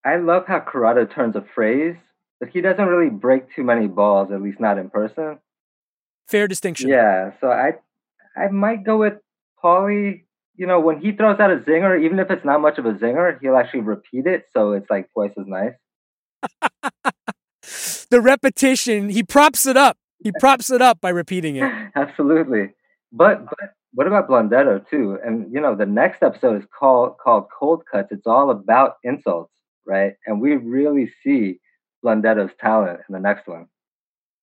I 0.05 0.17
love 0.17 0.47
how 0.47 0.61
Corrado 0.61 1.05
turns 1.05 1.37
a 1.37 1.45
phrase, 1.55 1.97
but 2.41 2.49
he 2.49 2.61
doesn't 2.61 2.87
really 2.87 3.11
break 3.11 3.55
too 3.55 3.63
many 3.63 3.87
balls, 3.87 4.33
at 4.33 4.43
least 4.43 4.59
not 4.61 4.79
in 4.79 4.91
person. 4.91 5.39
Fair 6.27 6.49
distinction. 6.49 6.89
Yeah, 6.89 7.33
so 7.41 7.49
I 7.49 7.75
I 8.37 8.49
might 8.49 8.85
go 8.85 8.99
with 8.99 9.15
Paulie. 9.63 10.23
You 10.57 10.67
know, 10.67 10.81
when 10.81 11.01
he 11.01 11.13
throws 11.13 11.41
out 11.41 11.51
a 11.51 11.57
zinger, 11.57 12.03
even 12.05 12.19
if 12.19 12.31
it's 12.31 12.45
not 12.45 12.61
much 12.61 12.79
of 12.79 12.87
a 12.87 12.93
zinger, 12.93 13.39
he'll 13.41 13.57
actually 13.57 13.81
repeat 13.81 14.27
it, 14.27 14.45
so 14.53 14.73
it's 14.73 14.89
like 14.91 15.09
twice 15.13 15.33
as 15.39 15.47
nice. 15.47 15.73
the 18.11 18.21
repetition, 18.21 19.09
he 19.09 19.23
props 19.23 19.67
it 19.67 19.77
up. 19.77 19.97
He 20.23 20.33
props 20.41 20.71
it 20.71 20.83
up 20.83 21.01
by 21.01 21.11
repeating 21.11 21.57
it. 21.57 21.71
Absolutely. 21.95 22.75
But 23.13 23.45
but 23.45 23.75
what 23.95 24.07
about 24.07 24.29
Blundetto 24.29 24.89
too? 24.89 25.19
And 25.25 25.53
you 25.53 25.61
know, 25.61 25.75
the 25.75 25.87
next 25.87 26.23
episode 26.23 26.63
is 26.63 26.69
called 26.79 27.17
called 27.23 27.47
Cold 27.59 27.83
Cuts. 27.91 28.09
It's 28.11 28.27
all 28.27 28.51
about 28.51 28.97
insults, 29.05 29.53
right? 29.87 30.15
And 30.27 30.41
we 30.41 30.57
really 30.57 31.13
see 31.23 31.61
Blundetto's 32.05 32.53
talent 32.61 33.01
in 33.09 33.13
the 33.13 33.21
next 33.21 33.47
one. 33.47 33.69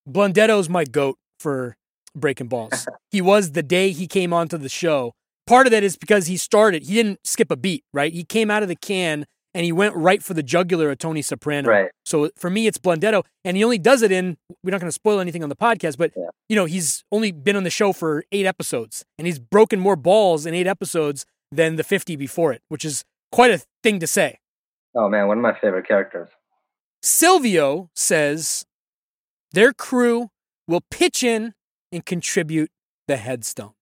Blundetto's 0.08 0.70
my 0.70 0.86
goat 0.86 1.18
for 1.40 1.78
breaking 2.16 2.48
balls. 2.48 2.88
he 3.12 3.22
was 3.22 3.52
the 3.52 3.64
day 3.64 3.92
he 3.92 4.08
came 4.08 4.34
onto 4.34 4.58
the 4.58 4.70
show. 4.70 5.14
Part 5.50 5.66
of 5.66 5.72
that 5.72 5.82
is 5.84 5.98
because 5.98 6.28
he 6.28 6.38
started, 6.38 6.84
he 6.84 6.94
didn't 6.94 7.20
skip 7.24 7.50
a 7.50 7.56
beat, 7.58 7.84
right? 7.92 8.14
He 8.14 8.24
came 8.24 8.52
out 8.52 8.62
of 8.62 8.70
the 8.70 8.76
can 8.76 9.26
and 9.56 9.66
he 9.66 9.72
went 9.72 9.96
right 9.96 10.22
for 10.22 10.36
the 10.36 10.44
jugular 10.44 10.92
of 10.92 11.00
Tony 11.00 11.24
Soprano. 11.24 11.68
Right. 11.68 11.90
So 12.06 12.30
for 12.38 12.52
me, 12.52 12.68
it's 12.68 12.78
Blundetto, 12.78 13.24
and 13.44 13.58
he 13.58 13.64
only 13.64 13.80
does 13.80 14.04
it 14.04 14.12
in. 14.12 14.38
We're 14.64 14.70
not 14.70 14.80
going 14.80 14.90
to 14.90 14.94
spoil 14.94 15.20
anything 15.20 15.42
on 15.42 15.50
the 15.50 15.56
podcast, 15.56 15.98
but 15.98 16.12
Yeah. 16.16 16.28
you 16.50 16.56
know 16.56 16.66
he's 16.66 17.04
only 17.12 17.32
been 17.32 17.56
on 17.56 17.64
the 17.64 17.72
show 17.72 17.94
for 17.94 18.24
eight 18.32 18.46
episodes, 18.46 19.04
and 19.18 19.26
he's 19.26 19.40
broken 19.40 19.80
more 19.80 19.96
balls 19.96 20.46
in 20.46 20.54
eight 20.54 20.68
episodes 20.68 21.26
than 21.52 21.78
the 21.78 21.84
fifty 21.84 22.16
before 22.16 22.54
it, 22.54 22.62
which 22.70 22.86
is 22.86 23.04
quite 23.32 23.50
a 23.50 23.64
thing 23.82 24.00
to 24.02 24.06
say. 24.08 24.38
Oh 24.94 25.10
man, 25.10 25.28
one 25.28 25.40
of 25.40 25.42
my 25.42 25.58
favorite 25.60 25.88
characters. 25.88 26.30
Silvio 27.02 27.90
says 27.96 28.66
their 29.52 29.74
crew 29.74 30.30
will 30.68 30.82
pitch 30.92 31.24
in 31.24 31.56
and 31.92 32.06
contribute 32.06 32.70
the 33.08 33.18
headstone. 33.18 33.74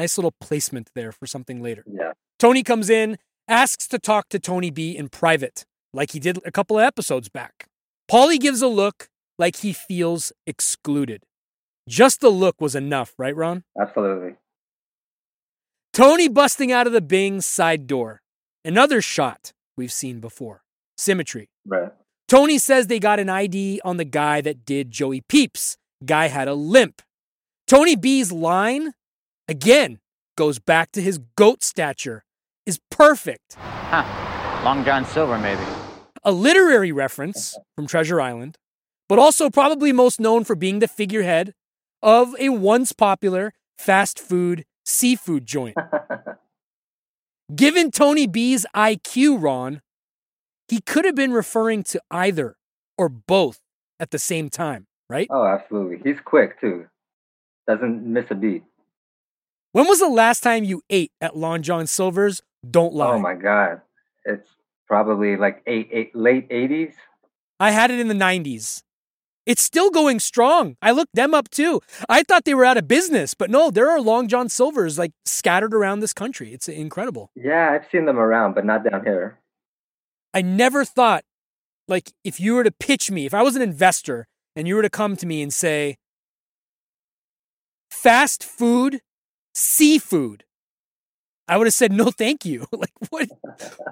Nice 0.00 0.16
little 0.16 0.32
placement 0.40 0.88
there 0.94 1.12
for 1.12 1.26
something 1.26 1.62
later. 1.62 1.84
Yeah. 1.86 2.12
Tony 2.38 2.62
comes 2.62 2.88
in, 2.88 3.18
asks 3.46 3.86
to 3.88 3.98
talk 3.98 4.30
to 4.30 4.38
Tony 4.38 4.70
B 4.70 4.96
in 4.96 5.10
private, 5.10 5.66
like 5.92 6.12
he 6.12 6.18
did 6.18 6.38
a 6.46 6.50
couple 6.50 6.78
of 6.78 6.84
episodes 6.84 7.28
back. 7.28 7.66
Paulie 8.10 8.40
gives 8.40 8.62
a 8.62 8.66
look 8.66 9.10
like 9.38 9.56
he 9.56 9.74
feels 9.74 10.32
excluded. 10.46 11.24
Just 11.86 12.22
the 12.22 12.30
look 12.30 12.62
was 12.62 12.74
enough, 12.74 13.12
right, 13.18 13.36
Ron? 13.36 13.64
Absolutely. 13.78 14.36
Tony 15.92 16.28
busting 16.28 16.72
out 16.72 16.86
of 16.86 16.94
the 16.94 17.02
Bing 17.02 17.42
side 17.42 17.86
door. 17.86 18.22
Another 18.64 19.02
shot 19.02 19.52
we've 19.76 19.92
seen 19.92 20.18
before. 20.18 20.62
Symmetry. 20.96 21.50
Right. 21.66 21.92
Tony 22.26 22.56
says 22.56 22.86
they 22.86 23.00
got 23.00 23.20
an 23.20 23.28
ID 23.28 23.82
on 23.84 23.98
the 23.98 24.06
guy 24.06 24.40
that 24.40 24.64
did 24.64 24.90
Joey 24.90 25.20
Peeps. 25.28 25.76
Guy 26.02 26.28
had 26.28 26.48
a 26.48 26.54
limp. 26.54 27.02
Tony 27.68 27.96
B's 27.96 28.32
line, 28.32 28.94
again, 29.50 29.98
goes 30.36 30.58
back 30.58 30.92
to 30.92 31.02
his 31.02 31.18
goat 31.36 31.62
stature, 31.62 32.24
is 32.64 32.80
perfect. 32.90 33.56
Huh. 33.58 34.62
Long 34.64 34.84
John 34.84 35.04
Silver, 35.04 35.38
maybe. 35.38 35.60
A 36.22 36.32
literary 36.32 36.92
reference 36.92 37.58
from 37.74 37.86
Treasure 37.86 38.20
Island, 38.20 38.56
but 39.08 39.18
also 39.18 39.50
probably 39.50 39.92
most 39.92 40.20
known 40.20 40.44
for 40.44 40.54
being 40.54 40.78
the 40.78 40.88
figurehead 40.88 41.52
of 42.02 42.34
a 42.38 42.50
once 42.50 42.92
popular 42.92 43.52
fast 43.76 44.18
food 44.18 44.64
seafood 44.84 45.46
joint. 45.46 45.76
Given 47.54 47.90
Tony 47.90 48.26
B's 48.26 48.64
IQ, 48.76 49.42
Ron, 49.42 49.82
he 50.68 50.80
could 50.80 51.04
have 51.04 51.16
been 51.16 51.32
referring 51.32 51.82
to 51.84 52.00
either 52.10 52.56
or 52.96 53.08
both 53.08 53.58
at 53.98 54.12
the 54.12 54.18
same 54.18 54.48
time, 54.48 54.86
right? 55.08 55.26
oh, 55.30 55.44
absolutely. 55.44 55.98
He's 56.04 56.20
quick 56.24 56.60
too. 56.60 56.86
Doesn't 57.66 58.04
miss 58.04 58.26
a 58.30 58.34
beat. 58.34 58.62
When 59.72 59.86
was 59.86 60.00
the 60.00 60.08
last 60.08 60.42
time 60.42 60.64
you 60.64 60.82
ate 60.90 61.12
at 61.20 61.36
Long 61.36 61.62
John 61.62 61.86
Silver's? 61.86 62.42
Don't 62.68 62.92
oh 62.94 62.96
lie. 62.96 63.14
Oh 63.14 63.18
my 63.18 63.34
god. 63.34 63.80
It's 64.24 64.48
probably 64.86 65.36
like 65.36 65.62
eight, 65.66 65.88
eight 65.92 66.14
late 66.14 66.46
eighties. 66.50 66.94
I 67.60 67.70
had 67.70 67.90
it 67.90 68.00
in 68.00 68.08
the 68.08 68.14
90s. 68.14 68.82
It's 69.46 69.62
still 69.62 69.90
going 69.90 70.18
strong. 70.20 70.76
I 70.80 70.92
looked 70.92 71.14
them 71.14 71.34
up 71.34 71.50
too. 71.50 71.80
I 72.08 72.22
thought 72.22 72.44
they 72.44 72.54
were 72.54 72.64
out 72.64 72.78
of 72.78 72.88
business, 72.88 73.34
but 73.34 73.50
no, 73.50 73.70
there 73.70 73.90
are 73.90 74.00
Long 74.00 74.28
John 74.28 74.48
Silver's 74.48 74.98
like 74.98 75.12
scattered 75.24 75.74
around 75.74 76.00
this 76.00 76.12
country. 76.12 76.52
It's 76.52 76.68
incredible. 76.68 77.30
Yeah, 77.34 77.70
I've 77.72 77.88
seen 77.90 78.06
them 78.06 78.18
around, 78.18 78.54
but 78.54 78.64
not 78.64 78.88
down 78.88 79.04
here. 79.04 79.38
I 80.32 80.42
never 80.42 80.84
thought, 80.84 81.24
like, 81.88 82.12
if 82.22 82.38
you 82.38 82.54
were 82.54 82.64
to 82.64 82.70
pitch 82.70 83.10
me, 83.10 83.26
if 83.26 83.34
I 83.34 83.42
was 83.42 83.56
an 83.56 83.62
investor 83.62 84.26
and 84.54 84.68
you 84.68 84.76
were 84.76 84.82
to 84.82 84.90
come 84.90 85.16
to 85.16 85.26
me 85.26 85.42
and 85.42 85.52
say, 85.52 85.96
fast 87.90 88.44
food, 88.44 89.00
seafood, 89.54 90.44
I 91.48 91.56
would 91.56 91.66
have 91.66 91.74
said, 91.74 91.92
no, 91.92 92.10
thank 92.10 92.44
you. 92.44 92.66
like, 92.72 92.92
what? 93.08 93.28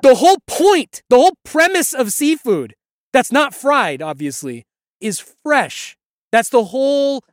the 0.03 0.15
whole 0.15 0.39
point, 0.47 1.03
the 1.09 1.17
whole 1.17 1.37
premise 1.45 1.93
of 1.93 2.13
seafood 2.13 2.75
that's 3.13 3.33
not 3.33 3.55
fried, 3.55 4.01
obviously, 4.01 4.67
is 5.01 5.19
fresh. 5.19 5.97
That's 6.31 6.51
the 6.51 6.65
whole, 6.65 7.25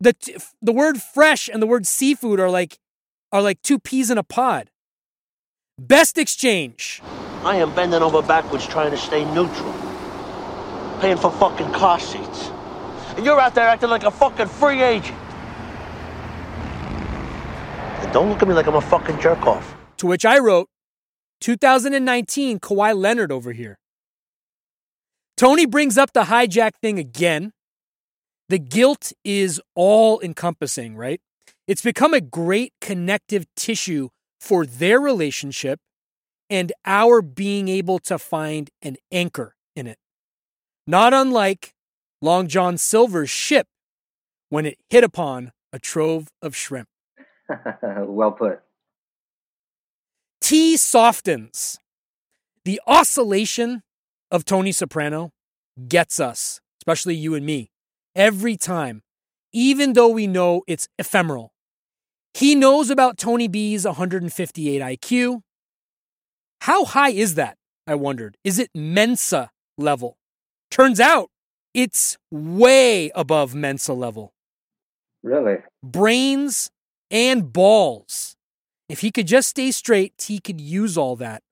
the, 0.00 0.14
the 0.60 0.72
word 0.72 1.00
fresh 1.00 1.48
and 1.48 1.62
the 1.62 1.66
word 1.66 1.86
seafood 1.86 2.40
are 2.40 2.50
like, 2.50 2.78
are 3.32 3.40
like 3.42 3.62
two 3.62 3.78
peas 3.78 4.10
in 4.10 4.18
a 4.18 4.22
pod. 4.22 4.70
Best 5.78 6.18
exchange. 6.18 7.00
I 7.42 7.56
am 7.56 7.74
bending 7.74 8.02
over 8.02 8.20
backwards 8.20 8.66
trying 8.66 8.90
to 8.90 8.98
stay 8.98 9.24
neutral. 9.32 9.74
Paying 11.00 11.16
for 11.16 11.30
fucking 11.30 11.72
car 11.72 11.98
seats. 11.98 12.50
And 13.16 13.24
you're 13.24 13.40
out 13.40 13.54
there 13.54 13.66
acting 13.66 13.88
like 13.88 14.04
a 14.04 14.10
fucking 14.10 14.48
free 14.48 14.82
agent. 14.82 15.16
And 18.00 18.12
don't 18.12 18.28
look 18.28 18.42
at 18.42 18.48
me 18.48 18.54
like 18.54 18.66
I'm 18.66 18.74
a 18.74 18.80
fucking 18.80 19.20
jerk 19.20 19.46
off. 19.46 19.74
To 19.98 20.06
which 20.06 20.24
I 20.24 20.38
wrote, 20.38 20.68
2019 21.40 22.60
Kawhi 22.60 22.96
Leonard 22.96 23.32
over 23.32 23.52
here. 23.52 23.78
Tony 25.36 25.64
brings 25.64 25.96
up 25.96 26.12
the 26.12 26.24
hijack 26.24 26.72
thing 26.82 26.98
again. 26.98 27.52
The 28.50 28.58
guilt 28.58 29.12
is 29.24 29.60
all 29.74 30.20
encompassing, 30.20 30.96
right? 30.96 31.20
It's 31.66 31.82
become 31.82 32.12
a 32.12 32.20
great 32.20 32.74
connective 32.80 33.46
tissue 33.56 34.08
for 34.38 34.66
their 34.66 35.00
relationship 35.00 35.80
and 36.50 36.72
our 36.84 37.22
being 37.22 37.68
able 37.68 37.98
to 38.00 38.18
find 38.18 38.68
an 38.82 38.96
anchor 39.10 39.54
in 39.74 39.86
it. 39.86 39.96
Not 40.86 41.14
unlike 41.14 41.72
Long 42.20 42.48
John 42.48 42.76
Silver's 42.76 43.30
ship 43.30 43.66
when 44.50 44.66
it 44.66 44.76
hit 44.90 45.04
upon 45.04 45.52
a 45.72 45.78
trove 45.78 46.28
of 46.42 46.54
shrimp. 46.54 46.89
well 48.06 48.32
put. 48.32 48.60
T 50.40 50.76
softens. 50.76 51.78
The 52.64 52.80
oscillation 52.86 53.82
of 54.30 54.44
Tony 54.44 54.72
Soprano 54.72 55.30
gets 55.88 56.20
us, 56.20 56.60
especially 56.80 57.14
you 57.14 57.34
and 57.34 57.44
me, 57.46 57.70
every 58.14 58.56
time, 58.56 59.02
even 59.52 59.94
though 59.94 60.08
we 60.08 60.26
know 60.26 60.62
it's 60.66 60.88
ephemeral. 60.98 61.52
He 62.34 62.54
knows 62.54 62.90
about 62.90 63.18
Tony 63.18 63.48
B's 63.48 63.84
158 63.84 64.80
IQ. 64.80 65.40
How 66.62 66.84
high 66.84 67.10
is 67.10 67.34
that? 67.34 67.56
I 67.86 67.94
wondered. 67.94 68.36
Is 68.44 68.58
it 68.58 68.70
Mensa 68.74 69.50
level? 69.78 70.16
Turns 70.70 71.00
out 71.00 71.30
it's 71.74 72.18
way 72.30 73.10
above 73.14 73.54
Mensa 73.54 73.94
level. 73.94 74.32
Really? 75.22 75.58
Brains 75.82 76.70
and 77.10 77.52
balls. 77.52 78.36
If 78.88 79.00
he 79.00 79.10
could 79.10 79.26
just 79.26 79.48
stay 79.48 79.70
straight, 79.70 80.14
he 80.26 80.38
could 80.38 80.60
use 80.60 80.96
all 80.98 81.16
that. 81.16 81.42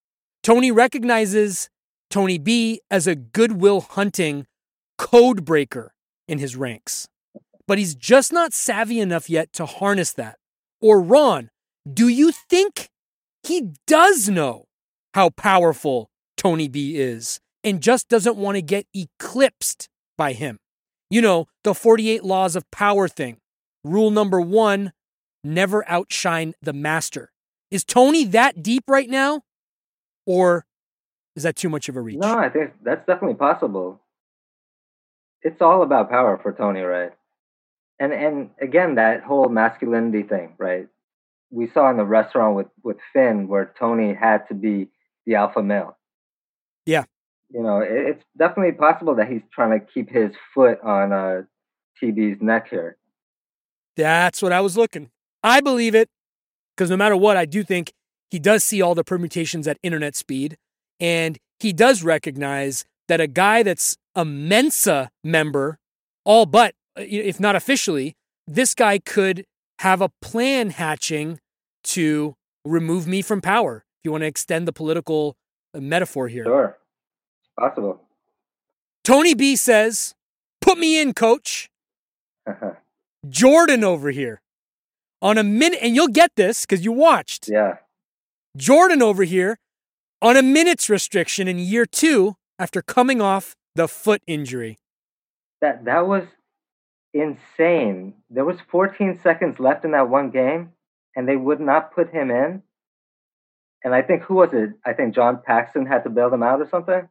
Tony 0.42 0.70
recognizes 0.70 1.68
Tony 2.10 2.38
B 2.38 2.80
as 2.90 3.06
a 3.06 3.14
goodwill 3.14 3.80
hunting 3.80 4.46
code 4.96 5.44
breaker 5.44 5.94
in 6.26 6.38
his 6.38 6.56
ranks. 6.56 7.08
But 7.66 7.78
he's 7.78 7.94
just 7.94 8.32
not 8.32 8.52
savvy 8.52 8.98
enough 8.98 9.28
yet 9.28 9.52
to 9.54 9.66
harness 9.66 10.12
that. 10.14 10.38
Or, 10.80 11.00
Ron, 11.00 11.50
do 11.90 12.08
you 12.08 12.32
think 12.32 12.88
he 13.42 13.72
does 13.86 14.28
know 14.28 14.64
how 15.14 15.30
powerful 15.30 16.10
Tony 16.36 16.68
B 16.68 16.96
is 16.96 17.40
and 17.62 17.82
just 17.82 18.08
doesn't 18.08 18.36
want 18.36 18.56
to 18.56 18.62
get 18.62 18.86
eclipsed 18.94 19.88
by 20.16 20.32
him? 20.32 20.58
You 21.10 21.20
know, 21.20 21.46
the 21.64 21.74
48 21.74 22.24
laws 22.24 22.56
of 22.56 22.70
power 22.70 23.08
thing. 23.08 23.38
Rule 23.84 24.10
number 24.10 24.40
one 24.40 24.92
never 25.42 25.88
outshine 25.88 26.54
the 26.62 26.72
master. 26.72 27.30
Is 27.70 27.84
Tony 27.84 28.24
that 28.26 28.62
deep 28.62 28.84
right 28.88 29.08
now? 29.08 29.42
Or 30.26 30.66
is 31.36 31.42
that 31.42 31.56
too 31.56 31.68
much 31.68 31.88
of 31.88 31.96
a 31.96 32.00
reach? 32.00 32.18
No, 32.18 32.36
I 32.36 32.48
think 32.48 32.72
that's 32.82 33.06
definitely 33.06 33.36
possible. 33.36 34.00
It's 35.42 35.62
all 35.62 35.82
about 35.82 36.10
power 36.10 36.38
for 36.42 36.52
Tony, 36.52 36.80
right? 36.80 37.12
And 38.00 38.12
and 38.12 38.50
again, 38.60 38.96
that 38.96 39.22
whole 39.22 39.48
masculinity 39.48 40.22
thing, 40.22 40.54
right? 40.58 40.88
We 41.50 41.70
saw 41.72 41.90
in 41.90 41.96
the 41.96 42.04
restaurant 42.04 42.56
with 42.56 42.66
with 42.82 42.96
Finn 43.12 43.48
where 43.48 43.72
Tony 43.78 44.14
had 44.14 44.48
to 44.48 44.54
be 44.54 44.88
the 45.26 45.36
alpha 45.36 45.62
male. 45.62 45.96
Yeah. 46.86 47.04
You 47.50 47.62
know, 47.62 47.80
it, 47.80 47.90
it's 47.90 48.24
definitely 48.36 48.72
possible 48.72 49.14
that 49.16 49.30
he's 49.30 49.42
trying 49.52 49.78
to 49.78 49.86
keep 49.86 50.10
his 50.10 50.32
foot 50.54 50.80
on 50.82 51.12
uh, 51.12 51.42
TB's 52.02 52.42
neck 52.42 52.68
here. 52.68 52.96
That's 53.96 54.42
what 54.42 54.52
I 54.52 54.60
was 54.60 54.76
looking. 54.76 55.10
I 55.42 55.60
believe 55.60 55.94
it 55.94 56.08
because 56.76 56.90
no 56.90 56.96
matter 56.96 57.16
what, 57.16 57.36
I 57.36 57.44
do 57.44 57.62
think 57.62 57.92
he 58.30 58.38
does 58.38 58.62
see 58.62 58.80
all 58.82 58.94
the 58.94 59.04
permutations 59.04 59.66
at 59.66 59.78
internet 59.82 60.14
speed. 60.14 60.56
And 61.00 61.38
he 61.58 61.72
does 61.72 62.02
recognize 62.02 62.84
that 63.08 63.20
a 63.20 63.26
guy 63.26 63.62
that's 63.62 63.96
a 64.14 64.24
Mensa 64.24 65.10
member, 65.24 65.78
all 66.24 66.46
but, 66.46 66.74
uh, 66.98 67.02
if 67.06 67.40
not 67.40 67.56
officially, 67.56 68.14
this 68.46 68.74
guy 68.74 68.98
could 68.98 69.44
have 69.80 70.00
a 70.00 70.10
plan 70.20 70.70
hatching 70.70 71.40
to 71.84 72.34
remove 72.64 73.06
me 73.06 73.22
from 73.22 73.40
power. 73.40 73.84
If 73.98 74.04
you 74.04 74.12
want 74.12 74.22
to 74.22 74.26
extend 74.26 74.68
the 74.68 74.72
political 74.72 75.36
uh, 75.74 75.80
metaphor 75.80 76.28
here. 76.28 76.44
Sure. 76.44 76.78
Possible. 77.58 78.00
Tony 79.04 79.34
B 79.34 79.56
says, 79.56 80.14
Put 80.60 80.78
me 80.78 81.00
in, 81.00 81.14
coach. 81.14 81.70
Jordan 83.28 83.84
over 83.84 84.10
here. 84.10 84.40
On 85.20 85.36
a 85.38 85.42
minute, 85.42 85.80
and 85.82 85.94
you'll 85.96 86.08
get 86.08 86.30
this 86.36 86.64
because 86.64 86.84
you 86.84 86.92
watched. 86.92 87.48
yeah. 87.48 87.76
Jordan 88.56 89.02
over 89.02 89.24
here 89.24 89.58
on 90.22 90.36
a 90.36 90.42
minutes 90.42 90.88
restriction 90.88 91.46
in 91.48 91.58
year 91.58 91.86
two 91.86 92.36
after 92.58 92.82
coming 92.82 93.20
off 93.20 93.54
the 93.74 93.86
foot 93.88 94.22
injury. 94.26 94.78
That 95.60 95.84
that 95.84 96.06
was 96.06 96.24
insane. 97.14 98.14
There 98.30 98.44
was 98.44 98.58
14 98.70 99.18
seconds 99.22 99.58
left 99.60 99.84
in 99.84 99.92
that 99.92 100.08
one 100.08 100.30
game, 100.30 100.70
and 101.16 101.28
they 101.28 101.36
would 101.36 101.60
not 101.60 101.92
put 101.94 102.10
him 102.12 102.30
in. 102.30 102.62
And 103.84 103.94
I 103.94 104.02
think 104.02 104.22
who 104.22 104.34
was 104.34 104.52
it? 104.52 104.70
I 104.84 104.92
think 104.92 105.14
John 105.14 105.40
Paxson 105.44 105.86
had 105.86 106.02
to 106.04 106.10
bail 106.10 106.30
them 106.30 106.42
out 106.42 106.60
or 106.60 106.68
something. 106.68 107.08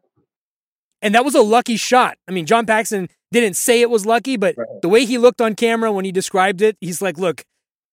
And 1.01 1.15
that 1.15 1.23
was 1.23 1.35
a 1.35 1.41
lucky 1.41 1.77
shot. 1.77 2.17
I 2.27 2.31
mean, 2.31 2.45
John 2.45 2.65
Paxson 2.65 3.07
didn't 3.31 3.55
say 3.55 3.81
it 3.81 3.89
was 3.89 4.05
lucky, 4.05 4.35
but 4.35 4.55
Right. 4.57 4.67
the 4.81 4.89
way 4.89 5.05
he 5.05 5.17
looked 5.17 5.39
on 5.41 5.55
camera 5.55 5.91
when 5.91 6.03
he 6.05 6.11
described 6.11 6.61
it, 6.61 6.75
he's 6.81 7.01
like, 7.01 7.17
look, 7.17 7.45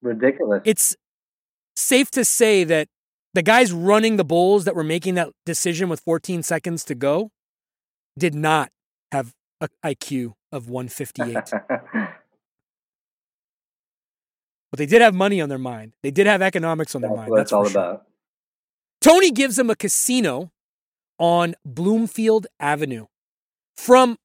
Ridiculous. 0.05 0.63
it's 0.65 0.97
safe 1.77 2.11
to 2.13 2.25
say 2.25 2.63
that 2.65 2.89
the 3.33 3.43
guys 3.43 3.73
running 3.73 4.17
the 4.17 4.25
Bulls 4.25 4.65
that 4.65 4.77
were 4.77 4.85
making 4.85 5.15
that 5.17 5.31
decision 5.45 5.89
with 5.89 6.01
14 6.01 6.43
seconds 6.43 6.85
to 6.85 6.95
go 6.95 7.31
did 8.17 8.35
not 8.35 8.71
have 9.11 9.33
a 9.61 9.69
IQ 9.85 10.35
of 10.53 10.69
158. 10.69 11.35
but 14.71 14.79
they 14.79 14.87
did 14.87 15.01
have 15.03 15.15
money 15.15 15.41
on 15.41 15.49
their 15.49 15.59
mind. 15.59 15.95
They 16.03 16.11
did 16.11 16.27
have 16.27 16.43
economics 16.43 16.95
on 16.95 17.01
their 17.01 17.11
That's 17.11 17.19
mind. 17.19 17.31
what 17.31 17.37
That's 17.39 17.53
all 17.53 17.69
sure. 17.69 17.81
about. 17.81 18.07
Tony 19.01 19.31
gives 19.31 19.59
him 19.59 19.69
a 19.71 19.77
casino 19.77 20.53
on 21.19 21.55
Bloomfield 21.65 22.47
Avenue. 22.61 23.07
From 23.77 24.17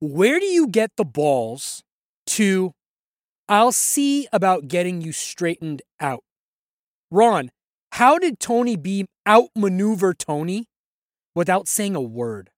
where 0.00 0.38
do 0.38 0.46
you 0.46 0.68
get 0.68 0.90
the 0.96 1.04
balls 1.04 1.82
to 2.26 2.72
I'll 3.48 3.72
see 3.72 4.26
about 4.32 4.68
getting 4.68 5.00
you 5.00 5.12
straightened 5.12 5.82
out? 6.00 6.24
Ron, 7.10 7.50
how 7.92 8.18
did 8.18 8.40
Tony 8.40 8.76
B 8.76 9.06
outmaneuver 9.28 10.14
Tony 10.14 10.68
without 11.34 11.68
saying 11.68 11.94
a 11.94 12.00
word? 12.00 12.50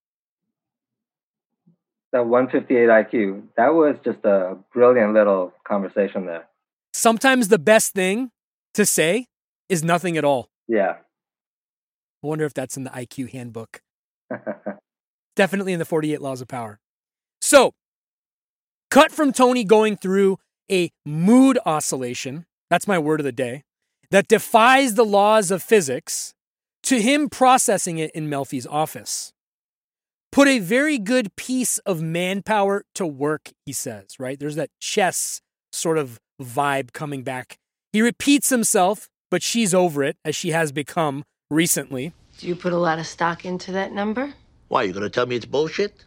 That 2.13 2.27
158 2.27 2.89
IQ. 2.89 3.43
That 3.57 3.75
was 3.75 3.97
just 4.05 4.25
a 4.25 4.57
brilliant 4.73 5.13
little 5.13 5.53
conversation 5.67 6.27
there. 6.27 6.47
Sometimes 6.95 7.49
the 7.49 7.59
best 7.59 7.93
thing 7.93 8.31
to 8.75 8.87
say 8.87 9.27
is 9.69 9.83
nothing 9.83 10.17
at 10.17 10.25
all. 10.25 10.49
Yeah. 10.69 10.97
I 12.23 12.27
wonder 12.27 12.45
if 12.45 12.55
that's 12.55 12.77
in 12.77 12.85
the 12.85 12.91
IQ 12.91 13.33
handbook. 13.33 13.83
Definitely 15.37 15.73
in 15.73 15.79
the 15.79 15.85
48 15.85 16.23
Laws 16.23 16.41
of 16.41 16.49
Power. 16.49 16.81
So, 17.41 17.75
cut 18.91 19.13
from 19.13 19.33
Tony 19.33 19.65
going 19.65 19.97
through 19.97 20.39
a 20.71 20.91
mood 21.05 21.59
oscillation, 21.67 22.47
that's 22.71 22.89
my 22.89 22.99
word 22.99 23.21
of 23.21 23.25
the 23.25 23.33
day, 23.33 23.63
that 24.11 24.29
defies 24.29 24.95
the 24.95 25.05
laws 25.05 25.51
of 25.51 25.63
physics, 25.63 26.33
to 26.83 27.01
him 27.01 27.29
processing 27.29 27.99
it 27.99 28.11
in 28.13 28.31
Melfi's 28.31 28.67
office. 28.67 29.33
Put 30.31 30.49
a 30.49 30.59
very 30.59 30.99
good 30.99 31.35
piece 31.37 31.79
of 31.79 32.03
manpower 32.03 32.85
to 32.95 33.07
work, 33.07 33.51
he 33.65 33.73
says, 33.73 34.17
right? 34.19 34.39
There's 34.39 34.57
that 34.57 34.71
chess 34.81 35.41
sort 35.73 35.99
of 35.99 36.21
vibe 36.41 36.93
coming 36.93 37.23
back. 37.23 37.57
He 37.93 38.03
repeats 38.03 38.51
himself, 38.51 39.09
but 39.31 39.43
she's 39.43 39.75
over 39.75 40.05
it, 40.05 40.17
as 40.25 40.37
she 40.37 40.51
has 40.51 40.73
become 40.73 41.25
recently. 41.51 42.13
Do 42.39 42.47
you 42.47 42.55
put 42.55 42.73
a 42.73 42.79
lot 42.79 42.99
of 42.99 43.07
stock 43.07 43.45
into 43.45 43.73
that 43.73 43.93
number? 43.93 44.35
Why, 44.69 44.83
are 44.83 44.87
you 44.87 44.93
gonna 44.93 45.09
tell 45.11 45.27
me 45.27 45.37
it's 45.37 45.47
bullshit? 45.47 46.05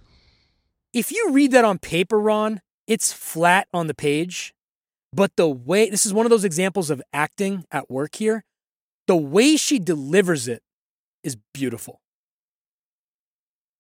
if 0.94 1.12
you 1.12 1.30
read 1.32 1.52
that 1.52 1.66
on 1.66 1.78
paper, 1.78 2.20
Ron, 2.20 2.62
it's 2.90 3.14
flat 3.14 3.68
on 3.72 3.88
the 3.88 3.94
page. 3.94 4.54
But 5.14 5.38
the 5.38 5.48
way 5.48 5.90
this 5.90 6.06
is 6.06 6.14
one 6.14 6.26
of 6.26 6.30
those 6.30 6.44
examples 6.44 6.90
of 6.90 7.02
acting 7.14 7.64
at 7.72 7.90
work 7.90 8.16
here, 8.16 8.44
the 9.08 9.16
way 9.16 9.56
she 9.56 9.80
delivers 9.80 10.48
it 10.48 10.62
is 11.24 11.38
beautiful. 11.54 12.02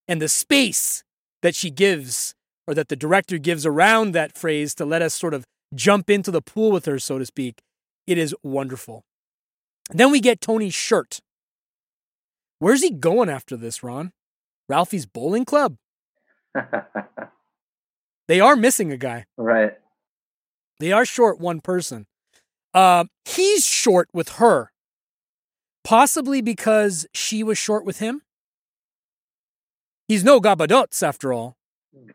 And 0.07 0.22
the 0.22 0.30
space 0.30 1.03
that 1.41 1.55
she 1.55 1.70
gives, 1.70 2.34
or 2.68 2.74
that 2.74 2.89
the 2.89 2.95
director 2.95 3.38
gives 3.38 3.66
around 3.66 4.14
that 4.14 4.38
phrase 4.38 4.74
to 4.76 4.86
let 4.86 5.01
us 5.01 5.14
sort 5.14 5.34
of 5.34 5.43
jump 5.76 6.10
into 6.10 6.32
the 6.32 6.41
pool 6.41 6.72
with 6.72 6.86
her, 6.86 6.97
so 6.97 7.20
to 7.20 7.26
speak, 7.26 7.60
it 8.07 8.18
is 8.18 8.36
wonderful. 8.43 9.03
Then 9.91 10.12
we 10.12 10.20
get 10.20 10.41
Tony's 10.41 10.74
shirt. 10.74 11.20
Where's 12.60 12.82
he 12.82 12.91
going 12.91 13.30
after 13.30 13.55
this, 13.55 13.84
Ron? 13.84 14.12
Ralphie's 14.68 15.05
Bowling 15.05 15.45
Club? 15.45 15.78
They 18.30 18.39
are 18.39 18.55
missing 18.55 18.91
a 18.91 18.97
guy. 18.97 19.25
right. 19.38 19.73
They 20.80 20.91
are 20.93 21.03
short 21.03 21.39
one 21.39 21.59
person. 21.59 22.05
Uh, 22.75 23.05
he's 23.25 23.65
short 23.65 24.07
with 24.13 24.30
her, 24.34 24.71
possibly 25.84 26.39
because 26.39 27.07
she 27.11 27.43
was 27.43 27.57
short 27.57 27.84
with 27.84 27.97
him. 27.97 28.21
He's 30.07 30.23
no 30.23 30.39
Gabadots, 30.39 31.01
after 31.01 31.34
all. 31.34 31.57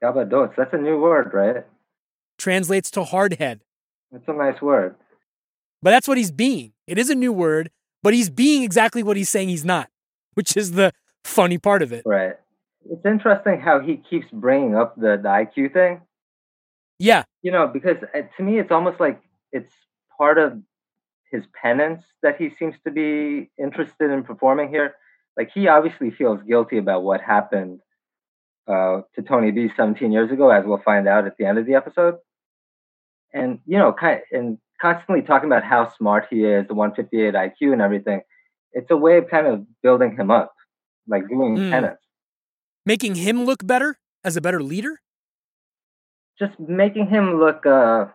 Gabadots. 0.01 0.55
That's 0.57 0.73
a 0.73 0.79
new 0.79 1.01
word, 1.01 1.33
right? 1.35 1.67
Translates 2.39 2.93
to 2.93 3.01
hardhead. 3.01 3.61
That's 4.13 4.29
a 4.29 4.33
nice 4.33 4.63
word. 4.63 4.95
But 5.83 5.91
that's 5.91 6.07
what 6.07 6.17
he's 6.17 6.31
being. 6.33 6.73
It 6.87 6.97
is 6.97 7.11
a 7.11 7.15
new 7.17 7.33
word, 7.33 7.71
but 8.05 8.15
he's 8.15 8.31
being 8.31 8.63
exactly 8.63 9.03
what 9.03 9.17
he's 9.17 9.29
saying 9.29 9.49
he's 9.49 9.65
not, 9.65 9.91
which 10.35 10.57
is 10.57 10.73
the 10.73 10.93
funny 11.25 11.59
part 11.59 11.83
of 11.83 11.93
it. 11.93 12.05
Right. 12.07 12.37
It's 12.91 13.05
interesting 13.07 13.61
how 13.61 13.81
he 13.81 13.97
keeps 13.97 14.27
bringing 14.33 14.77
up 14.77 14.95
the, 14.97 15.19
the 15.23 15.29
IQ 15.29 15.73
thing. 15.73 16.01
Yeah, 16.99 17.25
You 17.43 17.51
know, 17.51 17.67
because 17.67 17.97
uh, 18.15 18.23
to 18.37 18.43
me, 18.43 18.59
it's 18.59 18.71
almost 18.71 19.01
like 19.01 19.21
it's 19.53 19.73
part 20.17 20.39
of 20.39 20.61
his 21.31 21.45
penance 21.61 22.05
that 22.23 22.37
he 22.37 22.51
seems 22.59 22.77
to 22.85 22.93
be 22.93 23.51
interested 23.59 24.11
in 24.11 24.23
performing 24.23 24.69
here. 24.69 24.95
Like 25.37 25.51
he 25.53 25.67
obviously 25.67 26.11
feels 26.13 26.41
guilty 26.43 26.79
about 26.79 27.03
what 27.03 27.21
happened 27.21 27.81
uh, 28.69 29.01
to 29.17 29.23
Tony 29.23 29.51
B 29.51 29.69
17 29.77 30.13
years 30.13 30.31
ago, 30.31 30.51
as 30.51 30.65
we'll 30.65 30.79
find 30.85 31.09
out 31.09 31.27
at 31.27 31.37
the 31.37 31.45
end 31.45 31.59
of 31.59 31.67
the 31.67 31.75
episode. 31.75 32.17
And 33.33 33.59
you 33.67 33.79
know, 33.79 33.93
kind 33.93 34.21
and 34.31 34.59
constantly 34.81 35.23
talking 35.23 35.49
about 35.49 35.65
how 35.65 35.89
smart 35.97 36.27
he 36.31 36.45
is, 36.45 36.69
the 36.69 36.75
158 36.75 37.35
IQ 37.35 37.73
and 37.73 37.83
everything. 37.83 38.21
It's 38.73 38.91
a 38.91 38.97
way 38.97 39.19
of 39.19 39.29
kind 39.29 39.47
of 39.49 39.67
building 39.83 40.17
him 40.17 40.31
up, 40.31 40.53
like 41.09 41.29
doing 41.29 41.57
Hmm. 41.57 41.71
penance. 41.71 42.01
Making 42.87 43.15
him 43.17 43.45
look 43.45 43.67
better 43.67 43.97
as 44.23 44.37
a 44.37 44.41
better 44.41 44.63
leader. 44.63 45.01
just 46.39 46.59
making 46.59 47.07
him 47.07 47.39
look 47.39 47.65
uh 47.67 48.07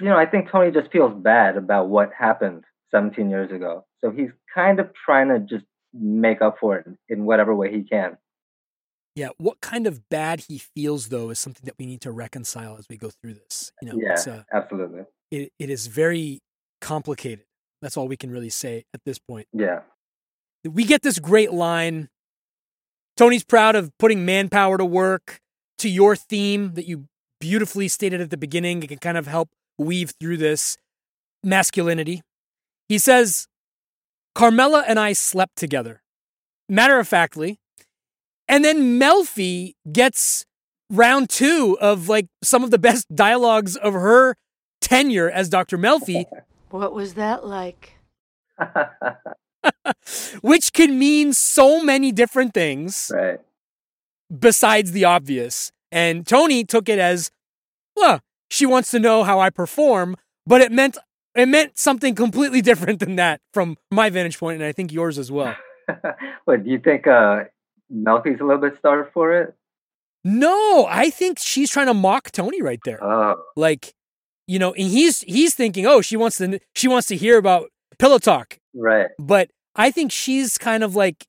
you 0.00 0.06
know 0.06 0.16
i 0.16 0.26
think 0.26 0.50
tony 0.50 0.70
just 0.70 0.90
feels 0.90 1.12
bad 1.22 1.56
about 1.56 1.88
what 1.88 2.10
happened 2.18 2.64
17 2.90 3.28
years 3.30 3.50
ago 3.52 3.84
so 4.02 4.10
he's 4.10 4.30
kind 4.54 4.80
of 4.80 4.90
trying 5.04 5.28
to 5.28 5.38
just 5.38 5.64
make 5.92 6.40
up 6.40 6.56
for 6.58 6.78
it 6.78 6.86
in 7.08 7.24
whatever 7.24 7.54
way 7.54 7.70
he 7.70 7.82
can 7.82 8.16
Yeah, 9.14 9.28
what 9.36 9.60
kind 9.60 9.86
of 9.86 10.08
bad 10.08 10.40
he 10.48 10.56
feels 10.58 11.08
though 11.10 11.28
is 11.30 11.38
something 11.38 11.64
that 11.66 11.74
we 11.78 11.84
need 11.84 12.00
to 12.00 12.10
reconcile 12.10 12.76
as 12.78 12.86
we 12.88 12.96
go 12.96 13.10
through 13.10 13.34
this. 13.34 13.72
You 13.82 13.88
know, 13.88 13.98
yeah 14.00 14.12
it's 14.12 14.26
uh, 14.26 14.42
absolutely 14.52 15.02
it, 15.30 15.52
it 15.58 15.68
is 15.70 15.86
very 15.86 16.40
complicated. 16.80 17.44
That's 17.82 17.96
all 17.98 18.08
we 18.08 18.16
can 18.16 18.30
really 18.30 18.50
say 18.50 18.84
at 18.94 19.00
this 19.04 19.18
point. 19.18 19.48
yeah 19.52 19.80
We 20.64 20.84
get 20.84 21.02
this 21.02 21.18
great 21.18 21.52
line. 21.52 22.08
Tony's 23.16 23.44
proud 23.44 23.76
of 23.76 23.96
putting 23.98 24.24
manpower 24.24 24.78
to 24.78 24.84
work 24.84 25.40
to 25.78 25.88
your 25.88 26.16
theme 26.16 26.74
that 26.74 26.86
you 26.86 27.06
beautifully 27.40 27.88
stated 27.88 28.20
at 28.20 28.30
the 28.30 28.36
beginning. 28.36 28.82
It 28.82 28.88
can 28.88 28.98
kind 28.98 29.18
of 29.18 29.26
help 29.26 29.50
weave 29.78 30.12
through 30.20 30.38
this 30.38 30.76
masculinity. 31.42 32.22
He 32.88 32.98
says, 32.98 33.48
Carmela 34.34 34.84
and 34.86 34.98
I 34.98 35.12
slept 35.12 35.56
together. 35.56 36.02
Matter 36.68 36.98
of 36.98 37.08
factly. 37.08 37.58
And 38.48 38.64
then 38.64 38.98
Melfi 38.98 39.74
gets 39.90 40.46
round 40.90 41.30
two 41.30 41.76
of 41.80 42.08
like 42.08 42.26
some 42.42 42.64
of 42.64 42.70
the 42.70 42.78
best 42.78 43.06
dialogues 43.14 43.76
of 43.76 43.94
her 43.94 44.36
tenure 44.80 45.30
as 45.30 45.48
Dr. 45.48 45.78
Melfi, 45.78 46.24
What 46.72 46.94
was 46.94 47.14
that 47.14 47.44
like? 47.44 47.92
which 50.42 50.72
can 50.72 50.98
mean 50.98 51.32
so 51.32 51.82
many 51.82 52.12
different 52.12 52.54
things 52.54 53.10
right 53.14 53.40
besides 54.40 54.92
the 54.92 55.04
obvious. 55.04 55.72
And 55.90 56.26
Tony 56.26 56.64
took 56.64 56.88
it 56.88 56.98
as, 56.98 57.30
well, 57.94 58.20
she 58.50 58.64
wants 58.64 58.90
to 58.92 58.98
know 58.98 59.24
how 59.24 59.40
I 59.40 59.50
perform, 59.50 60.16
but 60.46 60.60
it 60.60 60.72
meant 60.72 60.96
it 61.34 61.48
meant 61.48 61.78
something 61.78 62.14
completely 62.14 62.60
different 62.60 63.00
than 63.00 63.16
that 63.16 63.40
from 63.54 63.76
my 63.90 64.10
vantage 64.10 64.38
point, 64.38 64.60
and 64.60 64.64
I 64.64 64.72
think 64.72 64.92
yours 64.92 65.18
as 65.18 65.30
well. 65.32 65.54
what 66.44 66.64
do 66.64 66.70
you 66.70 66.78
think 66.78 67.06
uh 67.06 67.44
melfi's 67.92 68.40
a 68.40 68.44
little 68.44 68.60
bit 68.60 68.74
starved 68.78 69.12
for 69.12 69.36
it 69.36 69.54
No, 70.24 70.86
I 70.88 71.10
think 71.10 71.38
she's 71.38 71.70
trying 71.70 71.88
to 71.88 71.94
mock 71.94 72.30
Tony 72.30 72.62
right 72.62 72.80
there. 72.84 73.02
oh 73.02 73.42
Like, 73.56 73.92
you 74.46 74.58
know, 74.58 74.72
and 74.72 74.88
he's 74.88 75.22
he's 75.22 75.54
thinking, 75.54 75.86
oh, 75.86 76.00
she 76.00 76.16
wants 76.16 76.38
to 76.38 76.58
she 76.74 76.88
wants 76.88 77.08
to 77.08 77.16
hear 77.16 77.36
about 77.38 77.70
pillow 77.98 78.18
talk, 78.18 78.58
right 78.74 79.08
but 79.18 79.50
I 79.74 79.90
think 79.90 80.12
she's 80.12 80.58
kind 80.58 80.82
of 80.84 80.94
like 80.94 81.24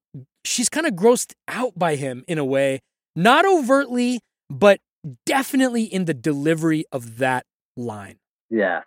she's 0.46 0.68
kind 0.70 0.86
of 0.86 0.94
grossed 0.94 1.34
out 1.48 1.78
by 1.80 1.96
him 1.96 2.24
in 2.28 2.38
a 2.38 2.44
way, 2.46 2.80
not 3.16 3.46
overtly, 3.46 4.20
but 4.50 4.80
definitely 5.26 5.84
in 5.84 6.06
the 6.06 6.14
delivery 6.14 6.86
of 6.92 7.18
that 7.20 7.46
line. 7.78 8.18
yeah 8.50 8.82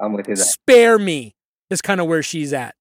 i'm 0.00 0.12
with 0.12 0.28
you 0.28 0.34
there 0.36 0.44
Spare 0.44 0.98
me 0.98 1.34
is 1.70 1.80
kind 1.82 2.00
of 2.00 2.06
where 2.06 2.22
she's 2.22 2.52
at. 2.52 2.74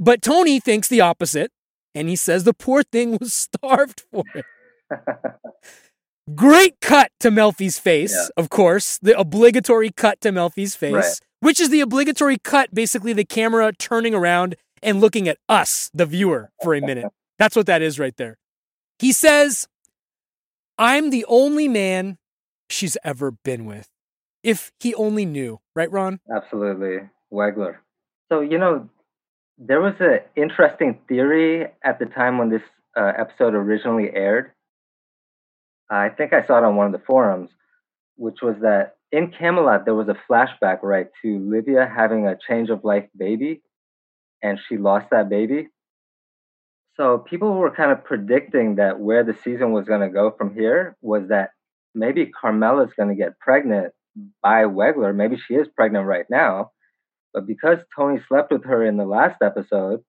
But 0.00 0.22
Tony 0.22 0.60
thinks 0.60 0.88
the 0.88 1.00
opposite, 1.00 1.50
and 1.94 2.08
he 2.08 2.16
says 2.16 2.44
the 2.44 2.54
poor 2.54 2.82
thing 2.82 3.16
was 3.20 3.32
starved 3.46 4.04
for 4.12 4.22
it. 4.34 4.44
Great 6.34 6.80
cut 6.80 7.10
to 7.20 7.30
Melfi's 7.30 7.78
face, 7.78 8.12
Yeah. 8.14 8.28
of 8.36 8.50
course, 8.50 8.98
the 9.00 9.18
obligatory 9.18 9.90
cut 9.90 10.20
to 10.20 10.30
Melfi's 10.30 10.74
face, 10.74 10.92
Right. 10.92 11.20
Which 11.40 11.60
is 11.60 11.70
the 11.70 11.80
obligatory 11.80 12.38
cut, 12.38 12.74
basically 12.74 13.12
the 13.12 13.24
camera 13.24 13.72
turning 13.72 14.14
around 14.14 14.56
and 14.82 15.00
looking 15.00 15.28
at 15.28 15.38
us, 15.48 15.90
the 15.94 16.06
viewer, 16.06 16.50
for 16.62 16.74
a 16.74 16.80
minute. 16.80 17.06
That's 17.38 17.56
what 17.56 17.66
that 17.66 17.82
is 17.82 17.98
right 17.98 18.16
there. 18.16 18.36
He 18.98 19.12
says, 19.12 19.68
I'm 20.76 21.10
the 21.10 21.24
only 21.28 21.68
man 21.68 22.18
she's 22.68 22.96
ever 23.04 23.30
been 23.30 23.64
with. 23.64 23.88
If 24.42 24.72
he 24.80 24.94
only 24.94 25.26
knew, 25.26 25.60
right, 25.74 25.90
Ron? 25.90 26.20
Absolutely, 26.34 27.08
Wegler. 27.32 27.76
So 28.30 28.40
you 28.40 28.58
know, 28.58 28.88
there 29.58 29.80
was 29.80 29.94
an 30.00 30.20
interesting 30.36 30.98
theory 31.08 31.66
at 31.82 31.98
the 31.98 32.06
time 32.06 32.38
when 32.38 32.50
this 32.50 32.62
uh, 32.96 33.12
episode 33.18 33.54
originally 33.54 34.10
aired. 34.12 34.52
I 35.90 36.10
think 36.10 36.32
I 36.32 36.46
saw 36.46 36.58
it 36.58 36.64
on 36.64 36.76
one 36.76 36.86
of 36.86 36.92
the 36.92 37.04
forums, 37.04 37.50
which 38.16 38.38
was 38.42 38.56
that 38.62 38.97
in 39.12 39.30
Camelot 39.30 39.84
there 39.84 39.94
was 39.94 40.08
a 40.08 40.18
flashback 40.28 40.82
right 40.82 41.06
to 41.22 41.38
Livia 41.38 41.90
having 41.94 42.26
a 42.26 42.36
change 42.48 42.70
of 42.70 42.84
life 42.84 43.08
baby, 43.16 43.62
and 44.42 44.58
she 44.68 44.76
lost 44.76 45.06
that 45.10 45.28
baby. 45.28 45.68
So 46.96 47.18
people 47.18 47.54
were 47.54 47.70
kind 47.70 47.92
of 47.92 48.04
predicting 48.04 48.76
that 48.76 48.98
where 48.98 49.22
the 49.22 49.36
season 49.44 49.72
was 49.72 49.86
going 49.86 50.00
to 50.00 50.08
go 50.08 50.32
from 50.36 50.54
here 50.54 50.96
was 51.00 51.28
that 51.28 51.50
maybe 51.94 52.26
Carmela's 52.26 52.92
going 52.96 53.08
to 53.08 53.14
get 53.14 53.38
pregnant 53.38 53.92
by 54.42 54.64
Wegler. 54.64 55.14
Maybe 55.14 55.36
she 55.36 55.54
is 55.54 55.68
pregnant 55.76 56.06
right 56.06 56.26
now, 56.28 56.72
but 57.32 57.46
because 57.46 57.78
Tony 57.96 58.20
slept 58.26 58.52
with 58.52 58.64
her 58.64 58.84
in 58.84 58.96
the 58.96 59.06
last 59.06 59.40
episode, 59.42 60.02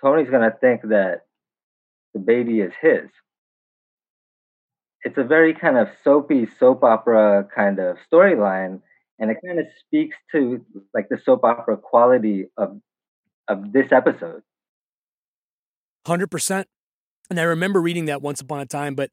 Tony's 0.00 0.30
going 0.30 0.48
to 0.48 0.56
think 0.58 0.82
that 0.82 1.22
the 2.14 2.20
baby 2.20 2.60
is 2.60 2.72
his. 2.80 3.10
It's 5.06 5.16
a 5.16 5.24
very 5.24 5.54
kind 5.54 5.78
of 5.78 5.88
soapy 6.02 6.48
soap 6.58 6.82
opera 6.82 7.48
kind 7.54 7.78
of 7.78 7.96
storyline, 8.12 8.80
and 9.18 9.30
it 9.30 9.36
kind 9.46 9.60
of 9.60 9.66
speaks 9.78 10.16
to 10.32 10.64
like 10.92 11.08
the 11.08 11.18
soap 11.24 11.44
opera 11.44 11.76
quality 11.76 12.46
of 12.56 12.80
of 13.48 13.72
this 13.72 13.92
episode. 13.92 14.42
100%. 16.06 16.64
And 17.30 17.40
I 17.40 17.42
remember 17.44 17.80
reading 17.80 18.06
that 18.06 18.22
once 18.22 18.40
upon 18.40 18.60
a 18.60 18.66
time, 18.66 18.94
but 18.94 19.10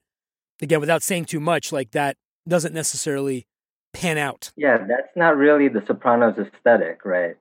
again, 0.62 0.80
without 0.80 1.04
saying 1.04 1.26
too 1.26 1.40
much, 1.40 1.72
like 1.72 1.92
that 1.92 2.18
doesn't 2.48 2.74
necessarily 2.74 3.46
pan 3.94 4.18
out. 4.18 4.52
Yeah, 4.56 4.78
that's 4.78 5.16
not 5.16 5.38
really 5.38 5.68
the 5.68 5.84
Sopranos 5.86 6.36
aesthetic, 6.38 7.06
right? 7.06 7.36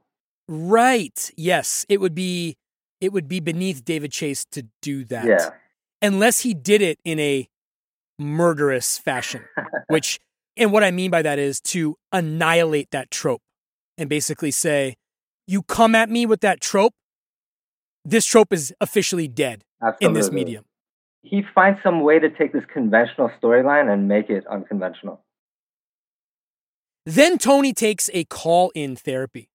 Right. 0.49 1.31
Yes. 1.37 1.87
It 1.89 2.01
would 2.01 2.15
be 2.15 2.57
it 3.01 3.13
would 3.13 3.29
be 3.29 3.41
beneath 3.41 3.85
David 3.85 4.13
Chase 4.13 4.45
to 4.53 4.67
do 4.81 5.05
that. 5.07 5.27
Yeah. 5.27 5.51
Unless 6.01 6.41
he 6.41 6.55
did 6.55 6.83
it 6.83 6.99
in 7.05 7.19
a 7.19 7.49
murderous 8.23 8.99
fashion, 8.99 9.45
which 9.89 10.19
and 10.57 10.73
what 10.73 10.85
I 10.85 10.91
mean 10.91 11.11
by 11.11 11.23
that 11.23 11.39
is 11.39 11.61
to 11.63 11.97
annihilate 12.13 12.91
that 12.91 13.11
trope 13.11 13.43
and 13.97 14.09
basically 14.09 14.51
say, 14.51 14.95
you 15.47 15.63
come 15.63 15.95
at 15.95 16.11
me 16.11 16.27
with 16.27 16.41
that 16.41 16.61
trope, 16.61 16.93
this 18.05 18.27
trope 18.27 18.53
is 18.53 18.73
officially 18.81 19.29
dead 19.29 19.65
Absolutely. 19.83 20.07
in 20.07 20.13
this 20.13 20.31
medium. 20.31 20.65
He 21.23 21.43
finds 21.55 21.79
some 21.83 22.01
way 22.01 22.19
to 22.19 22.29
take 22.29 22.53
this 22.53 22.65
conventional 22.73 23.31
storyline 23.41 23.93
and 23.93 24.09
make 24.09 24.29
it 24.29 24.45
unconventional. 24.47 25.25
Then 27.07 27.39
Tony 27.39 27.73
takes 27.73 28.11
a 28.13 28.25
call 28.25 28.71
in 28.75 28.97
therapy. 28.97 29.49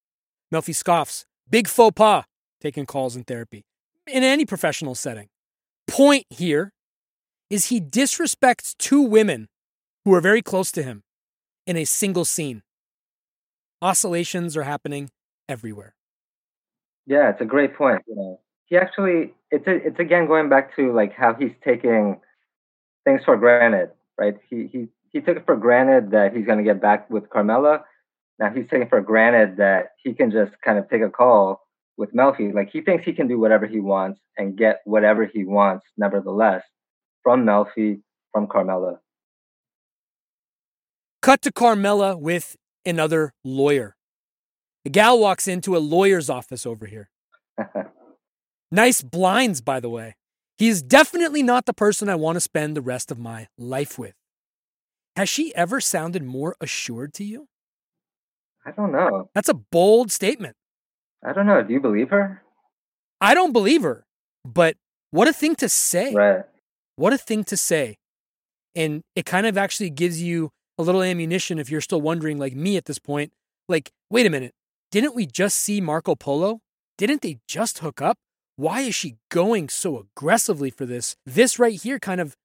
Melfi 0.54 0.74
scoffs. 0.74 1.26
Big 1.50 1.68
faux 1.68 1.94
pas 1.96 2.26
taking 2.62 2.86
calls 2.86 3.16
in 3.16 3.24
therapy 3.24 3.64
in 4.08 4.24
any 4.24 4.46
professional 4.46 4.96
setting. 4.96 5.28
Point 5.88 6.26
here 6.30 6.72
is 7.50 7.66
he 7.66 7.80
disrespects 7.80 8.76
two 8.78 9.02
women 9.02 9.48
who 10.06 10.14
are 10.14 10.22
very 10.22 10.42
close 10.42 10.72
to 10.74 10.84
him 10.84 11.04
in 11.66 11.78
a 11.78 11.86
single 11.86 12.26
scene. 12.26 12.64
Oscillations 13.82 14.58
are 14.58 14.64
happening 14.64 15.10
everywhere. 15.48 15.96
Yeah, 17.06 17.30
it's 17.30 17.42
a 17.42 17.46
great 17.46 17.76
point. 17.76 18.02
You 18.08 18.16
know, 18.16 18.40
he 18.66 18.78
actually 18.78 19.34
it's 19.52 19.68
a, 19.68 19.76
it's 19.88 20.00
again 20.00 20.28
going 20.28 20.50
back 20.50 20.76
to 20.76 20.94
like 20.94 21.14
how 21.14 21.34
he's 21.34 21.54
taking 21.64 22.20
things 23.06 23.22
for 23.24 23.38
granted, 23.38 23.92
right? 24.18 24.36
He 24.50 24.68
he 24.72 24.88
he 25.12 25.22
took 25.22 25.38
it 25.38 25.46
for 25.46 25.56
granted 25.56 26.12
that 26.12 26.36
he's 26.36 26.46
going 26.46 26.58
to 26.58 26.64
get 26.64 26.82
back 26.82 27.10
with 27.10 27.30
Carmela. 27.30 27.86
Now 28.40 28.52
he's 28.54 28.68
taking 28.70 28.90
for 28.90 29.02
granted 29.02 29.58
that 29.58 29.92
he 30.04 30.14
can 30.14 30.32
just 30.32 30.52
kind 30.64 30.78
of 30.78 30.90
take 30.90 31.02
a 31.02 31.10
call 31.10 31.62
with 31.98 32.14
Melfi. 32.14 32.54
Like 32.54 32.70
he 32.72 32.82
thinks 32.82 33.06
he 33.06 33.14
can 33.14 33.28
do 33.28 33.40
whatever 33.40 33.66
he 33.66 33.80
wants 33.80 34.20
and 34.38 34.58
get 34.58 34.82
whatever 34.86 35.26
he 35.26 35.44
wants, 35.46 35.86
nevertheless, 35.98 36.64
from 37.24 37.46
Melfi, 37.46 38.02
from 38.32 38.48
Carmela. 38.48 39.00
Cut 41.22 41.42
to 41.42 41.52
Carmela 41.52 42.18
with 42.18 42.56
another 42.86 43.34
lawyer. 43.44 43.96
The 44.84 44.90
gal 44.90 45.20
walks 45.20 45.48
into 45.48 45.76
a 45.76 45.80
lawyer's 45.80 46.30
office 46.30 46.66
over 46.66 46.86
here. 46.86 47.10
Nice 48.72 49.02
blinds, 49.02 49.62
by 49.62 49.80
the 49.80 49.90
way. 49.90 50.16
He 50.58 50.68
is 50.68 50.82
definitely 50.82 51.44
not 51.44 51.66
the 51.66 51.74
person 51.74 52.10
I 52.10 52.16
want 52.16 52.36
to 52.36 52.42
spend 52.42 52.76
the 52.76 52.82
rest 52.82 53.12
of 53.12 53.20
my 53.20 53.48
life 53.58 53.98
with. 53.98 54.16
Has 55.16 55.30
she 55.30 55.56
ever 55.56 55.80
sounded 55.80 56.24
more 56.24 56.56
assured 56.60 57.14
to 57.16 57.24
you? 57.24 57.48
I 58.66 58.72
don't 58.72 58.92
know. 58.92 59.30
That's 59.34 59.50
a 59.50 59.54
bold 59.54 60.12
statement. 60.12 60.56
I 61.26 61.32
don't 61.32 61.46
know. 61.46 61.64
Do 61.64 61.74
you 61.74 61.80
believe 61.80 62.10
her? 62.10 62.44
I 63.22 63.34
don't 63.34 63.54
believe 63.54 63.84
her, 63.84 64.06
but 64.44 64.76
what 65.12 65.28
a 65.28 65.34
thing 65.34 65.56
to 65.56 65.70
say. 65.70 66.14
Right. 66.14 66.44
What 66.98 67.14
a 67.14 67.18
thing 67.18 67.44
to 67.46 67.56
say. 67.56 67.96
And 68.76 69.02
it 69.16 69.26
kind 69.26 69.48
of 69.48 69.58
actually 69.58 69.92
gives 69.92 70.22
you 70.22 70.50
a 70.78 70.84
little 70.84 71.02
ammunition 71.02 71.60
if 71.60 71.70
you're 71.70 71.80
still 71.80 72.02
wondering, 72.02 72.38
like 72.38 72.56
me 72.56 72.76
at 72.76 72.86
this 72.86 73.00
point, 73.00 73.32
like, 73.70 73.92
wait 74.10 74.26
a 74.26 74.30
minute, 74.30 74.54
didn't 74.92 75.16
we 75.16 75.26
just 75.26 75.58
see 75.58 75.80
Marco 75.80 76.16
Polo? 76.16 76.60
Didn't 76.98 77.22
they 77.22 77.38
just 77.48 77.80
hook 77.80 78.02
up? 78.02 78.18
Why 78.56 78.82
is 78.82 78.96
she 78.96 79.16
going 79.30 79.70
so 79.70 80.00
aggressively 80.00 80.72
for 80.72 80.86
this? 80.86 81.16
This 81.26 81.60
right 81.60 81.80
here 81.80 82.00
kind 82.00 82.20
of 82.20 82.36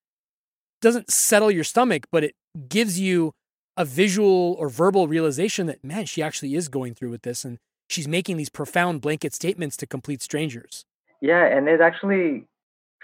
doesn't 0.82 1.10
settle 1.10 1.50
your 1.50 1.64
stomach, 1.64 2.06
but 2.12 2.22
it 2.22 2.34
gives 2.68 3.00
you 3.00 3.32
a 3.78 3.86
visual 3.86 4.54
or 4.58 4.68
verbal 4.68 5.08
realization 5.08 5.66
that, 5.66 5.82
man, 5.82 6.04
she 6.04 6.22
actually 6.22 6.54
is 6.54 6.68
going 6.68 6.94
through 6.94 7.10
with 7.10 7.22
this 7.22 7.44
and 7.44 7.56
she's 7.88 8.06
making 8.06 8.36
these 8.36 8.50
profound 8.50 9.00
blanket 9.00 9.32
statements 9.32 9.78
to 9.78 9.86
complete 9.86 10.20
strangers. 10.20 10.84
Yeah, 11.22 11.46
and 11.46 11.68
it 11.68 11.80
actually 11.80 12.44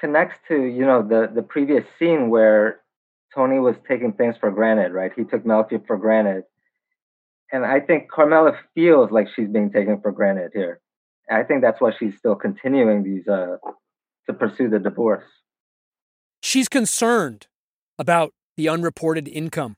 connects 0.01 0.36
to 0.49 0.55
you 0.55 0.84
know 0.84 1.03
the 1.03 1.30
the 1.32 1.42
previous 1.42 1.84
scene 1.99 2.30
where 2.30 2.80
Tony 3.34 3.59
was 3.59 3.76
taking 3.86 4.12
things 4.12 4.36
for 4.38 4.51
granted, 4.51 4.92
right? 4.92 5.12
He 5.14 5.24
took 5.24 5.44
Melfi 5.44 5.86
for 5.86 5.96
granted, 5.96 6.44
and 7.53 7.64
I 7.64 7.80
think 7.80 8.11
Carmela 8.11 8.53
feels 8.74 9.11
like 9.11 9.28
she's 9.34 9.49
being 9.49 9.70
taken 9.70 10.01
for 10.01 10.12
granted 10.12 10.53
here. 10.55 10.80
I 11.30 11.42
think 11.42 11.61
that's 11.61 11.80
why 11.80 11.92
she's 11.99 12.16
still 12.16 12.34
continuing 12.34 13.03
these 13.03 13.28
uh 13.28 13.57
to 14.26 14.32
pursue 14.32 14.68
the 14.68 14.78
divorce. 14.78 15.24
She's 16.42 16.68
concerned 16.68 17.46
about 17.99 18.32
the 18.57 18.68
unreported 18.68 19.28
income, 19.28 19.76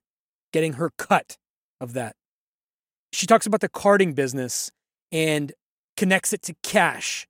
getting 0.53 0.75
her 0.75 0.91
cut 0.99 1.39
of 1.81 1.95
that. 1.95 2.16
She 3.12 3.27
talks 3.27 3.47
about 3.47 3.61
the 3.61 3.68
carting 3.68 4.12
business 4.12 4.71
and 5.11 5.53
connects 5.97 6.33
it 6.33 6.43
to 6.43 6.55
cash. 6.62 7.27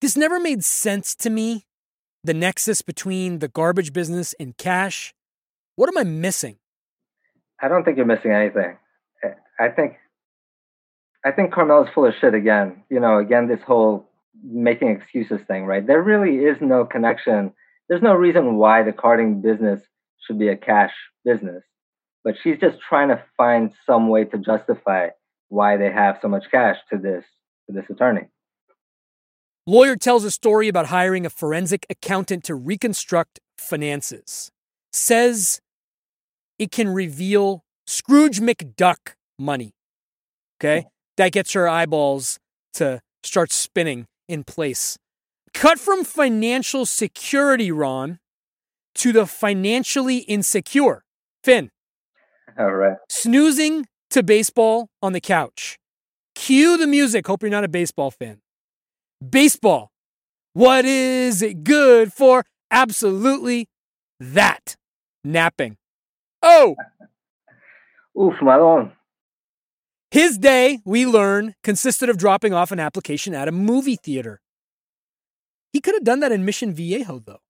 This 0.00 0.16
never 0.16 0.38
made 0.38 0.64
sense 0.64 1.14
to 1.16 1.30
me, 1.30 1.64
the 2.26 2.34
nexus 2.34 2.82
between 2.82 3.38
the 3.38 3.48
garbage 3.48 3.92
business 3.92 4.34
and 4.38 4.56
cash. 4.56 5.14
What 5.76 5.88
am 5.88 5.98
I 5.98 6.04
missing? 6.04 6.56
I 7.60 7.68
don't 7.68 7.84
think 7.84 7.96
you're 7.96 8.06
missing 8.06 8.32
anything. 8.32 8.76
I- 9.58 9.68
think 9.70 9.96
I 11.24 11.32
think 11.32 11.52
Carmela's 11.52 11.88
full 11.92 12.06
of 12.06 12.14
shit 12.20 12.34
again. 12.34 12.84
You 12.90 13.00
know, 13.00 13.18
again 13.18 13.48
this 13.48 13.62
whole 13.62 14.08
making 14.44 14.90
excuses 14.90 15.40
thing, 15.46 15.64
right? 15.64 15.84
There 15.84 16.02
really 16.02 16.44
is 16.44 16.58
no 16.60 16.84
connection. 16.84 17.52
There's 17.88 18.02
no 18.02 18.14
reason 18.14 18.56
why 18.56 18.82
the 18.82 18.92
carting 18.92 19.40
business 19.40 19.80
should 20.24 20.38
be 20.38 20.48
a 20.48 20.56
cash 20.56 20.92
business. 21.24 21.64
But 22.22 22.34
she's 22.42 22.58
just 22.58 22.78
trying 22.80 23.08
to 23.08 23.22
find 23.36 23.72
some 23.86 24.08
way 24.08 24.24
to 24.24 24.38
justify 24.38 25.08
why 25.48 25.76
they 25.76 25.90
have 25.90 26.18
so 26.20 26.28
much 26.28 26.44
cash 26.50 26.76
to 26.90 26.98
this 26.98 27.24
to 27.66 27.72
this 27.72 27.88
attorney. 27.90 28.28
Lawyer 29.66 29.96
tells 29.96 30.24
a 30.24 30.30
story 30.30 30.68
about 30.68 30.86
hiring 30.86 31.26
a 31.26 31.30
forensic 31.30 31.86
accountant 31.90 32.44
to 32.44 32.54
reconstruct 32.54 33.40
finances. 33.58 34.50
Says 34.92 35.60
it 36.58 36.70
can 36.70 36.88
reveal 36.88 37.64
Scrooge 37.86 38.40
McDuck 38.40 39.14
money. 39.38 39.72
Okay? 40.58 40.82
Hmm. 40.82 40.88
That 41.16 41.32
gets 41.32 41.52
her 41.54 41.68
eyeballs 41.68 42.38
to 42.74 43.00
start 43.22 43.50
spinning 43.50 44.06
in 44.28 44.44
place. 44.44 44.98
Cut 45.54 45.78
from 45.78 46.04
financial 46.04 46.86
security, 46.86 47.72
Ron, 47.72 48.18
to 48.96 49.12
the 49.12 49.26
financially 49.26 50.18
insecure. 50.18 51.02
Finn, 51.42 51.70
All 52.58 52.74
right. 52.74 52.98
snoozing 53.08 53.86
to 54.10 54.22
baseball 54.22 54.88
on 55.02 55.12
the 55.12 55.20
couch. 55.20 55.78
Cue 56.34 56.76
the 56.76 56.86
music. 56.86 57.26
Hope 57.26 57.42
you're 57.42 57.50
not 57.50 57.64
a 57.64 57.68
baseball 57.68 58.10
fan. 58.10 58.40
Baseball. 59.26 59.90
What 60.52 60.84
is 60.84 61.42
it 61.42 61.64
good 61.64 62.12
for? 62.12 62.44
Absolutely 62.70 63.68
that. 64.20 64.76
Napping. 65.24 65.76
Oh, 66.42 66.76
Oof, 68.18 68.34
my 68.40 68.56
Malone. 68.56 68.92
his 70.10 70.38
day, 70.38 70.78
we 70.86 71.04
learn, 71.04 71.54
consisted 71.62 72.08
of 72.08 72.16
dropping 72.16 72.54
off 72.54 72.72
an 72.72 72.80
application 72.80 73.34
at 73.34 73.48
a 73.48 73.52
movie 73.52 73.96
theater. 73.96 74.40
He 75.72 75.80
could 75.80 75.94
have 75.94 76.04
done 76.04 76.20
that 76.20 76.32
in 76.32 76.44
Mission 76.44 76.72
Viejo, 76.72 77.18
though. 77.18 77.40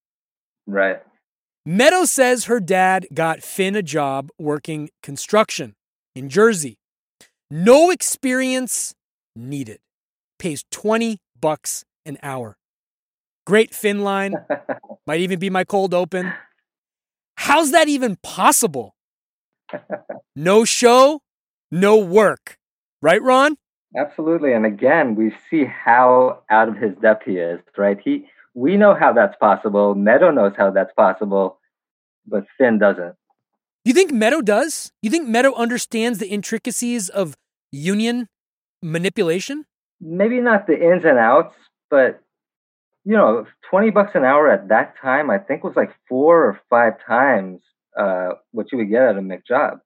Right. 0.67 1.01
Meadow 1.65 2.05
says 2.05 2.47
her 2.47 2.59
dad 2.59 3.07
got 3.15 3.43
Finn 3.43 3.77
a 3.77 3.83
job 3.83 4.31
working 4.39 4.91
construction 5.03 5.75
in 6.17 6.29
Jersey. 6.29 6.77
No 7.51 7.91
experience 7.91 8.95
needed. 9.37 9.79
Pays 10.39 10.65
20 10.73 11.19
bucks 11.41 11.85
an 12.05 12.19
hour. 12.23 12.57
Great 13.47 13.75
Finn 13.75 14.03
line. 14.03 14.35
Might 15.07 15.21
even 15.21 15.39
be 15.39 15.51
my 15.51 15.65
cold 15.65 15.95
open. 15.95 16.33
How's 17.37 17.71
that 17.73 17.89
even 17.89 18.17
possible? 18.23 18.97
No 20.35 20.65
show, 20.65 21.23
no 21.71 21.97
work. 21.97 22.59
Right, 23.03 23.23
Ron? 23.23 23.57
Absolutely. 23.97 24.53
And 24.53 24.67
again, 24.67 25.15
we 25.15 25.33
see 25.51 25.65
how 25.65 26.43
out 26.51 26.69
of 26.69 26.77
his 26.77 26.95
depth 27.01 27.25
he 27.25 27.39
is, 27.39 27.61
right? 27.77 27.99
He 28.03 28.27
we 28.55 28.77
know 28.77 28.95
how 28.95 29.13
that's 29.13 29.37
possible. 29.37 29.95
Meadow 29.95 30.31
knows 30.31 30.53
how 30.57 30.71
that's 30.71 30.93
possible, 30.95 31.59
but 32.27 32.47
Finn 32.57 32.79
doesn't. 32.79 33.15
You 33.85 33.93
think 33.93 34.13
Meadow 34.13 34.41
does? 34.41 34.93
You 35.03 35.11
think 35.11 35.29
Meadow 35.29 35.55
understands 35.55 36.19
the 36.19 36.29
intricacies 36.29 37.09
of 37.09 37.37
union 37.71 38.29
manipulation? 38.83 39.67
Maybe 40.01 40.41
not 40.41 40.67
the 40.67 40.75
ins 40.75 41.05
and 41.05 41.19
outs, 41.19 41.55
but 41.91 42.21
you 43.05 43.17
know, 43.17 43.47
twenty 43.71 43.91
bucks 43.91 44.13
an 44.15 44.25
hour 44.25 44.51
at 44.51 44.69
that 44.69 44.95
time, 45.01 45.31
I 45.31 45.39
think 45.39 45.65
was 45.65 45.77
like 45.77 45.93
four 46.09 46.45
or 46.45 46.61
five 46.69 46.95
times 47.07 47.61
uh, 47.97 48.31
what 48.53 48.73
you 48.73 48.79
would 48.79 48.91
get 48.91 49.03
at 49.03 49.17
a 49.17 49.21
McJob. 49.21 49.81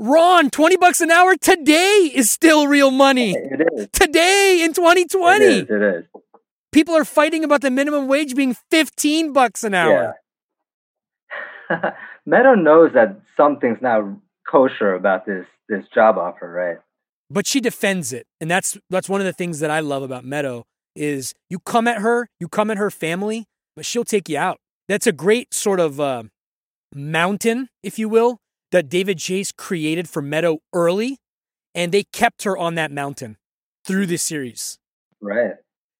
Ron, 0.00 0.48
20 0.50 0.76
bucks 0.76 1.00
an 1.00 1.10
hour 1.10 1.34
today 1.36 2.10
is 2.14 2.30
still 2.30 2.68
real 2.68 2.92
money. 2.92 3.32
It 3.32 3.66
is. 3.74 3.88
Today 3.92 4.60
in 4.62 4.72
2020. 4.72 5.44
It 5.44 5.48
is. 5.48 5.62
It 5.68 5.82
is. 5.82 6.04
People 6.70 6.94
are 6.94 7.04
fighting 7.04 7.42
about 7.42 7.62
the 7.62 7.70
minimum 7.70 8.06
wage 8.06 8.36
being 8.36 8.54
15 8.70 9.32
bucks 9.32 9.64
an 9.64 9.74
hour. 9.74 10.14
Yeah. 11.70 11.90
Meadow 12.26 12.54
knows 12.54 12.92
that 12.94 13.20
something's 13.36 13.82
not 13.82 14.04
kosher 14.48 14.94
about 14.94 15.26
this 15.26 15.46
this 15.68 15.84
job 15.94 16.16
offer, 16.16 16.50
right? 16.50 16.78
But 17.30 17.46
she 17.46 17.60
defends 17.60 18.12
it. 18.12 18.26
And 18.40 18.50
that's 18.50 18.78
that's 18.90 19.08
one 19.08 19.20
of 19.20 19.26
the 19.26 19.32
things 19.32 19.60
that 19.60 19.70
I 19.70 19.80
love 19.80 20.02
about 20.02 20.24
Meadow 20.24 20.64
is 20.96 21.34
you 21.48 21.58
come 21.58 21.86
at 21.86 21.98
her, 21.98 22.28
you 22.40 22.48
come 22.48 22.70
at 22.70 22.78
her 22.78 22.90
family, 22.90 23.46
but 23.76 23.84
she'll 23.84 24.04
take 24.04 24.28
you 24.28 24.38
out. 24.38 24.58
That's 24.88 25.06
a 25.06 25.12
great 25.12 25.52
sort 25.52 25.80
of 25.80 26.00
uh, 26.00 26.24
mountain, 26.94 27.68
if 27.82 27.98
you 27.98 28.08
will, 28.08 28.38
that 28.72 28.88
David 28.88 29.18
Chase 29.18 29.52
created 29.52 30.08
for 30.08 30.22
Meadow 30.22 30.58
early, 30.72 31.18
and 31.74 31.92
they 31.92 32.04
kept 32.04 32.44
her 32.44 32.56
on 32.56 32.74
that 32.74 32.90
mountain 32.90 33.36
through 33.84 34.06
this 34.06 34.22
series. 34.22 34.78
Right. 35.20 35.52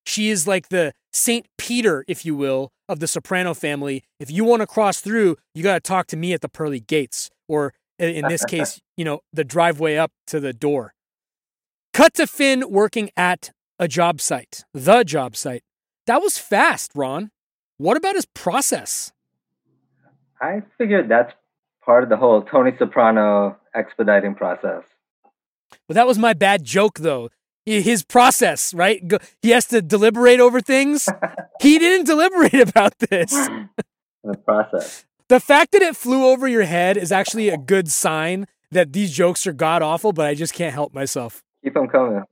She 0.04 0.30
is 0.30 0.46
like 0.46 0.68
the 0.70 0.92
Saint 1.12 1.46
Peter, 1.58 2.04
if 2.08 2.24
you 2.24 2.34
will, 2.34 2.72
of 2.88 3.00
the 3.00 3.06
Soprano 3.06 3.54
family. 3.54 4.04
If 4.18 4.30
you 4.30 4.44
want 4.44 4.60
to 4.60 4.66
cross 4.66 5.00
through, 5.00 5.36
you 5.54 5.62
got 5.62 5.74
to 5.74 5.80
talk 5.80 6.06
to 6.08 6.16
me 6.16 6.32
at 6.32 6.40
the 6.40 6.48
pearly 6.48 6.80
gates, 6.80 7.30
or 7.46 7.74
in 7.98 8.10
in 8.10 8.28
this 8.28 8.44
case, 8.46 8.80
you 8.96 9.04
know, 9.04 9.20
the 9.32 9.44
driveway 9.44 9.96
up 9.96 10.12
to 10.28 10.40
the 10.40 10.52
door. 10.52 10.94
Cut 11.98 12.14
to 12.14 12.28
Finn 12.28 12.62
working 12.70 13.10
at 13.16 13.50
a 13.80 13.88
job 13.88 14.20
site, 14.20 14.62
the 14.72 15.02
job 15.02 15.34
site. 15.34 15.64
That 16.06 16.22
was 16.22 16.38
fast, 16.38 16.92
Ron. 16.94 17.32
What 17.76 17.96
about 17.96 18.14
his 18.14 18.24
process? 18.24 19.10
I 20.40 20.62
figured 20.78 21.08
that's 21.08 21.32
part 21.84 22.04
of 22.04 22.08
the 22.08 22.16
whole 22.16 22.42
Tony 22.42 22.70
Soprano 22.78 23.56
expediting 23.74 24.36
process. 24.36 24.84
Well, 25.88 25.94
that 25.94 26.06
was 26.06 26.20
my 26.20 26.34
bad 26.34 26.62
joke, 26.62 27.00
though. 27.00 27.30
His 27.66 28.04
process, 28.04 28.72
right? 28.72 29.02
He 29.42 29.50
has 29.50 29.66
to 29.66 29.82
deliberate 29.82 30.38
over 30.38 30.60
things. 30.60 31.08
he 31.60 31.80
didn't 31.80 32.06
deliberate 32.06 32.68
about 32.68 32.96
this. 33.00 33.34
The 34.22 34.36
process. 34.36 35.04
The 35.28 35.40
fact 35.40 35.72
that 35.72 35.82
it 35.82 35.96
flew 35.96 36.26
over 36.26 36.46
your 36.46 36.64
head 36.64 36.96
is 36.96 37.10
actually 37.10 37.48
a 37.48 37.56
good 37.56 37.88
sign 37.88 38.46
that 38.70 38.92
these 38.92 39.10
jokes 39.10 39.46
are 39.46 39.52
god 39.52 39.80
awful, 39.80 40.12
but 40.12 40.26
I 40.26 40.34
just 40.34 40.54
can't 40.54 40.74
help 40.74 40.92
myself. 40.92 41.42
Keep 41.64 41.74
them 41.74 41.88
coming. 41.88 42.22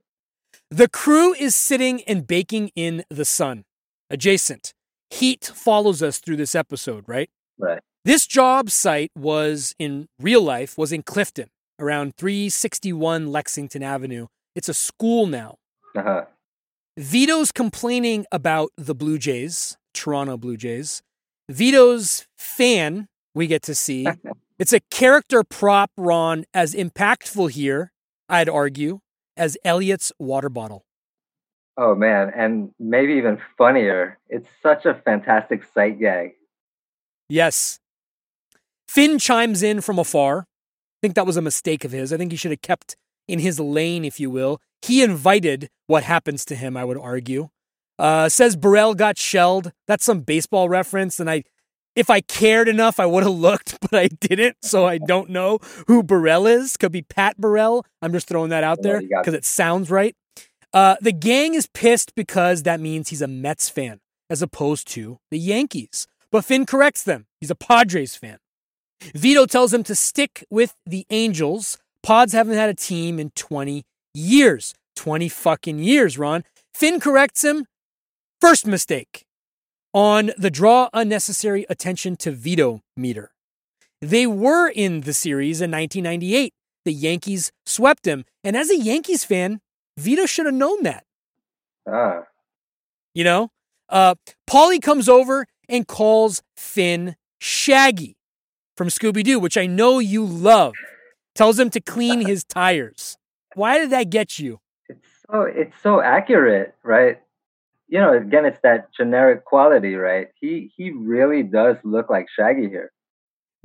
The 0.69 0.89
crew 0.89 1.33
is 1.33 1.55
sitting 1.55 2.01
and 2.03 2.27
baking 2.27 2.71
in 2.75 3.03
the 3.09 3.25
sun. 3.25 3.65
Adjacent. 4.09 4.73
Heat 5.09 5.51
follows 5.53 6.03
us 6.03 6.19
through 6.19 6.37
this 6.37 6.55
episode, 6.55 7.05
right? 7.07 7.29
Right. 7.57 7.81
This 8.03 8.25
job 8.25 8.69
site 8.69 9.11
was 9.17 9.75
in 9.79 10.07
real 10.19 10.41
life 10.41 10.77
was 10.77 10.91
in 10.91 11.03
Clifton, 11.03 11.49
around 11.79 12.15
361 12.17 13.31
Lexington 13.31 13.83
Avenue. 13.83 14.27
It's 14.55 14.69
a 14.69 14.73
school 14.73 15.25
now. 15.25 15.55
Uh-huh. 15.95 16.25
Vito's 16.97 17.51
complaining 17.51 18.25
about 18.31 18.71
the 18.77 18.95
Blue 18.95 19.17
Jays, 19.17 19.77
Toronto 19.93 20.37
Blue 20.37 20.57
Jays. 20.57 21.01
Vito's 21.49 22.27
fan, 22.37 23.07
we 23.35 23.47
get 23.47 23.61
to 23.63 23.75
see. 23.75 24.07
it's 24.59 24.73
a 24.73 24.79
character 24.91 25.43
prop, 25.43 25.91
Ron, 25.97 26.45
as 26.53 26.73
impactful 26.73 27.51
here, 27.51 27.91
I'd 28.27 28.49
argue, 28.49 28.99
as 29.37 29.57
Elliot's 29.63 30.11
water 30.19 30.49
bottle. 30.49 30.85
Oh 31.77 31.93
man, 31.93 32.31
and 32.35 32.71
maybe 32.79 33.13
even 33.13 33.39
funnier. 33.57 34.17
It's 34.29 34.47
such 34.63 34.85
a 34.85 34.95
fantastic 34.95 35.63
sight 35.73 35.99
gag. 35.99 36.31
Yes. 37.29 37.79
Finn 38.87 39.19
chimes 39.19 39.61
in 39.61 39.81
from 39.81 39.99
afar. 39.99 40.39
I 40.39 40.99
think 41.01 41.15
that 41.15 41.25
was 41.25 41.37
a 41.37 41.41
mistake 41.41 41.85
of 41.85 41.91
his. 41.91 42.11
I 42.11 42.17
think 42.17 42.31
he 42.31 42.37
should 42.37 42.51
have 42.51 42.61
kept 42.61 42.95
in 43.27 43.39
his 43.39 43.59
lane, 43.59 44.05
if 44.05 44.19
you 44.19 44.29
will. 44.29 44.59
He 44.81 45.03
invited 45.03 45.69
what 45.85 46.03
happens 46.03 46.45
to 46.45 46.55
him, 46.55 46.75
I 46.75 46.85
would 46.85 46.97
argue. 46.97 47.49
Uh, 47.99 48.29
says 48.29 48.55
Burrell 48.55 48.95
got 48.95 49.17
shelled. 49.17 49.71
That's 49.87 50.05
some 50.05 50.21
baseball 50.21 50.69
reference, 50.69 51.19
and 51.19 51.29
I, 51.29 51.43
if 51.97 52.11
I 52.11 52.21
cared 52.21 52.67
enough, 52.67 52.99
I 52.99 53.07
would 53.07 53.23
have 53.23 53.33
looked, 53.33 53.79
but 53.81 53.95
I 53.95 54.07
didn't, 54.07 54.57
so 54.61 54.85
I 54.85 54.99
don't 54.99 55.31
know 55.31 55.59
who 55.87 56.03
Burrell 56.03 56.45
is. 56.45 56.77
Could 56.77 56.91
be 56.91 57.01
Pat 57.01 57.37
Burrell. 57.37 57.85
I'm 58.01 58.13
just 58.13 58.27
throwing 58.27 58.51
that 58.51 58.63
out 58.63 58.83
there 58.83 59.01
because 59.01 59.33
it 59.33 59.43
sounds 59.43 59.89
right. 59.89 60.15
Uh, 60.73 60.95
the 61.01 61.11
gang 61.11 61.55
is 61.55 61.67
pissed 61.67 62.13
because 62.15 62.63
that 62.63 62.79
means 62.79 63.09
he's 63.09 63.21
a 63.21 63.27
Mets 63.27 63.67
fan 63.67 63.99
as 64.29 64.41
opposed 64.41 64.87
to 64.89 65.17
the 65.31 65.39
Yankees. 65.39 66.07
But 66.31 66.45
Finn 66.45 66.65
corrects 66.65 67.03
them. 67.03 67.25
He's 67.39 67.49
a 67.49 67.55
Padres 67.55 68.15
fan. 68.15 68.37
Vito 69.15 69.45
tells 69.45 69.73
him 69.73 69.83
to 69.85 69.95
stick 69.95 70.45
with 70.49 70.75
the 70.85 71.05
Angels. 71.09 71.77
Pods 72.03 72.33
haven't 72.33 72.55
had 72.55 72.69
a 72.69 72.73
team 72.75 73.19
in 73.19 73.31
20 73.31 73.85
years. 74.13 74.75
20 74.95 75.29
fucking 75.29 75.79
years, 75.79 76.17
Ron. 76.17 76.43
Finn 76.73 76.99
corrects 76.99 77.43
him. 77.43 77.65
First 78.41 78.67
mistake 78.67 79.26
on 79.93 80.31
the 80.37 80.51
draw 80.51 80.89
unnecessary 80.93 81.65
attention 81.69 82.15
to 82.17 82.31
Vito 82.31 82.81
meter. 82.95 83.31
They 84.01 84.27
were 84.27 84.69
in 84.69 85.01
the 85.01 85.13
series 85.13 85.61
in 85.61 85.71
1998. 85.71 86.53
The 86.85 86.93
Yankees 86.93 87.51
swept 87.65 88.05
him. 88.05 88.25
And 88.43 88.55
as 88.55 88.69
a 88.69 88.77
Yankees 88.77 89.23
fan, 89.23 89.59
Vito 89.97 90.25
should 90.25 90.45
have 90.45 90.55
known 90.55 90.83
that. 90.83 91.03
Ah. 91.89 92.23
You 93.13 93.23
know? 93.23 93.49
Uh, 93.89 94.15
Paulie 94.47 94.81
comes 94.81 95.09
over 95.09 95.47
and 95.67 95.87
calls 95.87 96.41
Finn 96.55 97.15
Shaggy 97.39 98.17
from 98.75 98.89
Scooby 98.89 99.23
Doo, 99.23 99.39
which 99.39 99.57
I 99.57 99.65
know 99.65 99.99
you 99.99 100.23
love. 100.23 100.73
Tells 101.33 101.57
him 101.57 101.69
to 101.71 101.81
clean 101.81 102.21
his 102.27 102.43
tires. 102.43 103.17
Why 103.55 103.79
did 103.79 103.89
that 103.89 104.09
get 104.09 104.37
you? 104.39 104.59
It's 104.87 105.07
so 105.29 105.41
it's 105.41 105.75
so 105.81 106.01
accurate, 106.01 106.75
right? 106.83 107.19
You 107.89 107.99
know, 107.99 108.17
again, 108.17 108.45
it's 108.45 108.59
that 108.63 108.93
generic 108.93 109.45
quality, 109.45 109.95
right? 109.95 110.27
He 110.39 110.71
he 110.75 110.91
really 110.91 111.43
does 111.43 111.77
look 111.83 112.09
like 112.09 112.27
Shaggy 112.37 112.67
here. 112.67 112.91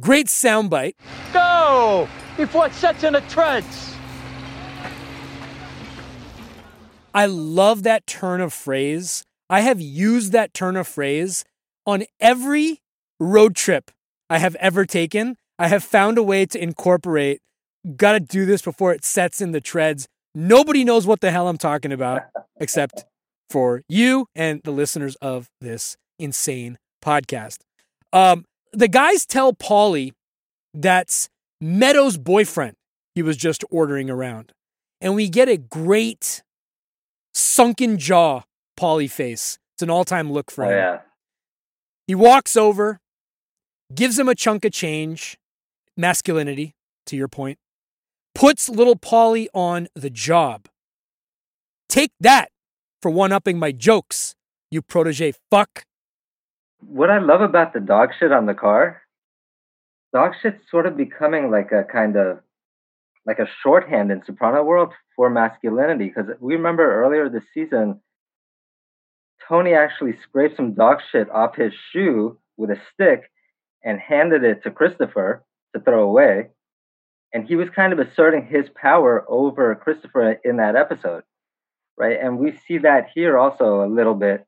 Great 0.01 0.27
soundbite. 0.27 0.95
Go! 1.33 2.09
Before 2.37 2.67
it 2.67 2.73
sets 2.73 3.03
in 3.03 3.15
the 3.15 3.21
treads. 3.23 3.95
I 7.15 7.27
love 7.27 7.83
that 7.83 8.07
turn 8.07 8.41
of 8.41 8.53
phrase. 8.53 9.25
I 9.51 9.61
have 9.61 9.81
used 9.81 10.33
that 10.33 10.55
turn 10.55 10.77
of 10.77 10.89
phrase 10.89 11.45
on 11.85 12.05
every 12.21 12.81
road 13.21 13.55
trip 13.55 13.91
I 14.31 14.39
have 14.39 14.55
ever 14.57 14.87
taken. 14.87 15.37
I 15.59 15.69
have 15.69 15.85
found 15.85 16.17
a 16.17 16.23
way 16.23 16.47
to 16.47 16.63
incorporate, 16.63 17.41
gotta 17.97 18.21
do 18.21 18.47
this 18.47 18.63
before 18.63 18.93
it 18.93 19.05
sets 19.05 19.41
in 19.41 19.53
the 19.53 19.61
treads. 19.61 20.09
Nobody 20.35 20.85
knows 20.85 21.07
what 21.07 21.21
the 21.21 21.31
hell 21.31 21.49
I'm 21.49 21.59
talking 21.59 21.93
about 21.93 22.23
except 22.59 23.05
for 23.53 23.83
you 23.89 24.27
and 24.35 24.63
the 24.65 24.71
listeners 24.71 25.15
of 25.17 25.49
this 25.61 25.97
insane 26.19 26.79
podcast. 27.05 27.59
Um, 28.13 28.45
the 28.73 28.89
guys 28.89 29.27
tell 29.27 29.53
Paulie 29.53 30.13
that's 30.73 31.29
Meadows' 31.61 32.17
boyfriend 32.17 32.75
he 33.15 33.23
was 33.23 33.37
just 33.37 33.63
ordering 33.71 34.09
around. 34.09 34.53
And 35.03 35.15
we 35.15 35.29
get 35.29 35.49
a 35.49 35.59
great 35.59 36.43
sunken 37.35 37.99
jaw 37.99 38.43
Paulie 38.79 39.11
face 39.11 39.59
It's 39.75 39.83
an 39.83 39.91
all 39.91 40.05
time 40.05 40.33
look 40.33 40.51
for 40.51 40.65
Oh 40.65 40.69
him. 40.71 40.77
yeah. 40.77 40.99
He 42.07 42.15
walks 42.15 42.57
over, 42.57 43.01
gives 43.95 44.19
him 44.19 44.29
a 44.29 44.35
chunk 44.35 44.65
of 44.65 44.73
change, 44.73 45.37
masculinity, 45.97 46.73
to 47.07 47.17
your 47.17 47.29
point, 47.29 47.59
puts 48.35 48.69
little 48.69 48.97
Paulie 48.97 49.49
on 49.53 49.89
the 49.95 50.09
job. 50.11 50.69
Take 51.89 52.13
that 52.21 52.49
for 53.03 53.11
one 53.11 53.33
upping 53.33 53.59
my 53.59 53.73
jokes, 53.73 54.37
you 54.71 54.81
protege 54.81 55.35
fuck. 55.51 55.85
What 56.81 57.11
I 57.11 57.19
love 57.19 57.41
about 57.41 57.75
the 57.75 57.81
dog 57.81 58.11
shit 58.19 58.33
on 58.33 58.47
the 58.47 58.55
car, 58.55 59.03
dog 60.15 60.33
shit's 60.41 60.63
sort 60.71 60.87
of 60.87 60.97
becoming 60.97 61.51
like 61.51 61.73
a 61.73 61.85
kind 61.85 62.17
of 62.17 62.39
like 63.27 63.39
a 63.39 63.49
shorthand 63.63 64.11
in 64.11 64.23
Soprano 64.25 64.63
world 64.65 64.93
for 65.17 65.29
masculinity. 65.29 66.07
Because 66.07 66.31
we 66.41 66.55
remember 66.55 67.03
earlier 67.03 67.29
this 67.29 67.45
season, 67.53 68.01
Tony 69.49 69.75
actually 69.75 70.15
scraped 70.23 70.57
some 70.57 70.75
dog 70.75 70.99
shit 71.11 71.29
off 71.31 71.57
his 71.57 71.73
shoe 71.93 72.39
with 72.57 72.71
a 72.71 72.81
stick 72.93 73.31
and 73.85 73.99
handed 73.99 74.45
it 74.45 74.63
to 74.63 74.71
Christopher 74.71 75.45
to 75.75 75.83
throw 75.83 76.05
away. 76.05 76.49
And 77.33 77.47
he 77.47 77.57
was 77.57 77.69
kind 77.75 77.93
of 77.93 77.99
asserting 77.99 78.47
his 78.47 78.67
power 78.75 79.25
over 79.29 79.75
Christopher 79.75 80.39
in 80.45 80.59
that 80.59 80.77
episode, 80.77 81.23
right? 82.03 82.19
And 82.21 82.39
we 82.39 82.59
see 82.67 82.79
that 82.79 83.11
here 83.15 83.39
also 83.39 83.85
a 83.85 83.89
little 83.89 84.15
bit. 84.15 84.45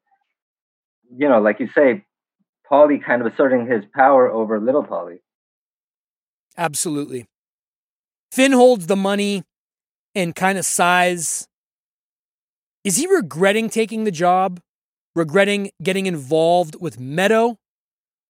You 1.17 1.29
know, 1.29 1.41
like 1.41 1.61
you 1.61 1.69
say, 1.69 2.05
Paulie 2.69 3.03
kind 3.03 3.23
of 3.23 3.33
asserting 3.33 3.67
his 3.67 3.85
power 3.95 4.29
over 4.29 4.59
little 4.59 4.83
Paulie. 4.83 5.21
Absolutely. 6.59 7.27
Finn 8.33 8.53
holds 8.53 8.87
the 8.87 8.97
money 8.97 9.45
and 10.15 10.35
kind 10.35 10.59
of 10.59 10.65
sighs. 10.65 11.47
Is 12.83 12.97
he 12.97 13.07
regretting 13.07 13.69
taking 13.71 14.03
the 14.03 14.11
job? 14.11 14.61
Regretting 15.15 15.71
getting 15.81 16.07
involved 16.07 16.77
with 16.81 16.99
Meadow? 16.99 17.57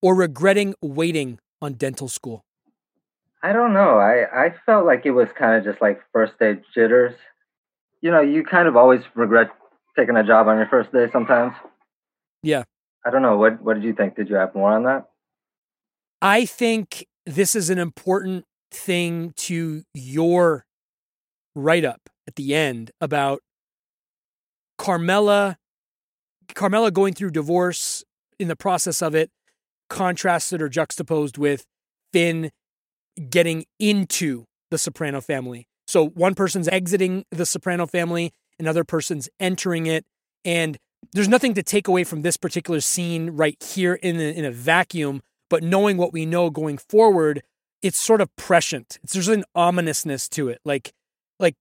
Or 0.03 0.15
regretting 0.15 0.75
waiting 0.83 1.39
on 1.63 1.75
dental 1.75 2.09
school? 2.09 2.45
I 3.43 3.55
don't 3.55 3.73
know. 3.73 3.97
I, 3.97 4.47
I 4.47 4.55
felt 4.67 4.85
like 4.85 5.07
it 5.07 5.13
was 5.13 5.29
kind 5.39 5.57
of 5.57 5.65
just 5.65 5.81
like 5.81 6.03
first 6.13 6.39
day 6.39 6.59
jitters. 6.75 7.15
You 8.05 8.11
know, 8.11 8.21
you 8.21 8.45
kind 8.45 8.69
of 8.69 8.77
always 8.77 9.01
regret 9.15 9.49
taking 9.97 10.15
a 10.15 10.23
job 10.23 10.47
on 10.47 10.59
your 10.59 10.67
first 10.67 10.93
day 10.93 11.07
sometimes. 11.11 11.55
Yeah. 12.43 12.65
I 13.03 13.09
don't 13.09 13.23
know. 13.23 13.39
What 13.39 13.63
what 13.63 13.77
did 13.77 13.83
you 13.83 13.95
think? 13.95 14.15
Did 14.15 14.29
you 14.29 14.37
have 14.37 14.55
more 14.55 14.73
on 14.73 14.83
that? 14.83 15.07
I 16.21 16.45
think 16.45 17.07
this 17.25 17.57
is 17.57 17.71
an 17.71 17.79
important 17.79 18.45
thing 18.71 19.33
to 19.37 19.85
your 19.95 20.67
write 21.57 21.87
up 21.87 22.11
at 22.29 22.37
the 22.37 22.55
end 22.55 22.91
about 23.01 23.41
Carmela 24.77 25.57
Carmela 26.55 26.91
going 26.91 27.15
through 27.15 27.31
divorce 27.31 28.05
in 28.39 28.49
the 28.49 28.57
process 28.57 29.01
of 29.01 29.15
it 29.15 29.31
contrasted 29.89 30.61
or 30.61 30.69
juxtaposed 30.69 31.39
with 31.39 31.65
Finn 32.13 32.51
getting 33.31 33.65
into 33.79 34.45
the 34.71 34.77
Soprano 34.77 35.23
family. 35.23 35.69
So 35.95 36.09
one 36.09 36.35
person's 36.35 36.67
exiting 36.67 37.25
the 37.31 37.47
Soprano 37.47 37.87
family, 37.87 38.33
another 38.59 38.83
person's 38.83 39.29
entering 39.39 39.87
it 39.87 40.05
and 40.45 40.77
there's 41.13 41.29
nothing 41.29 41.55
to 41.55 41.63
take 41.63 41.87
away 41.87 42.03
from 42.03 42.23
this 42.23 42.37
particular 42.37 42.81
scene 42.81 43.31
right 43.31 43.57
here 43.63 43.95
in 43.95 44.17
a, 44.17 44.37
in 44.37 44.45
a 44.45 44.51
vacuum 44.51 45.23
but 45.49 45.63
knowing 45.63 45.97
what 45.97 46.13
we 46.13 46.27
know 46.27 46.51
going 46.51 46.79
forward, 46.79 47.45
it's 47.81 47.97
sort 47.97 48.21
of 48.21 48.35
prescient. 48.35 48.99
It's, 49.05 49.13
there's 49.13 49.29
an 49.29 49.45
ominousness 49.55 50.29
to 50.31 50.49
it. 50.49 50.59
Like, 50.65 50.93
like 51.39 51.55